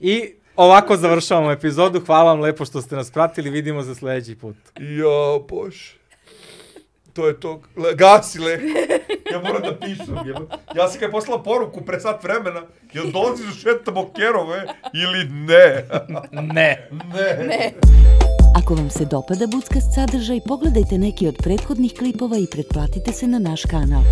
I 0.00 0.34
ovako 0.56 0.96
završavamo 0.96 1.50
epizodu. 1.50 2.02
Hvala 2.06 2.32
vam 2.32 2.40
lepo 2.40 2.64
što 2.64 2.82
ste 2.82 2.96
nas 2.96 3.10
pratili. 3.10 3.50
Vidimo 3.50 3.82
se 3.82 3.94
sledeći 3.94 4.34
put. 4.34 4.56
Ja, 4.80 5.46
bože. 5.48 5.94
To 7.12 7.28
je 7.28 7.40
to. 7.40 7.60
Le, 7.76 7.94
gasi 7.94 8.38
le. 8.38 8.60
Ja 9.32 9.40
moram 9.40 9.62
da 9.62 9.76
pišem. 9.76 10.16
jebo. 10.26 10.40
Ja 10.74 10.88
sam 10.88 11.00
kad 11.00 11.08
je 11.08 11.10
poslala 11.10 11.42
poruku 11.42 11.84
pre 11.84 12.00
sat 12.00 12.24
vremena, 12.24 12.62
jel 12.92 13.04
dolazi 13.12 13.44
da 13.44 13.50
šetamo 13.50 14.10
kerove 14.16 14.66
ili 14.94 15.24
ne? 15.24 15.84
Ne. 16.32 16.88
ne. 17.14 17.46
Ne. 17.46 17.72
Ako 18.56 18.74
vam 18.74 18.90
se 18.90 19.04
dopada 19.04 19.46
Budskast 19.46 19.94
sadržaj, 19.94 20.40
pogledajte 20.48 20.98
neki 20.98 21.28
od 21.28 21.36
prethodnih 21.36 21.94
klipova 21.98 22.36
i 22.36 22.46
pretplatite 22.50 23.12
se 23.12 23.26
na 23.26 23.38
naš 23.38 23.62
kanal. 23.62 24.02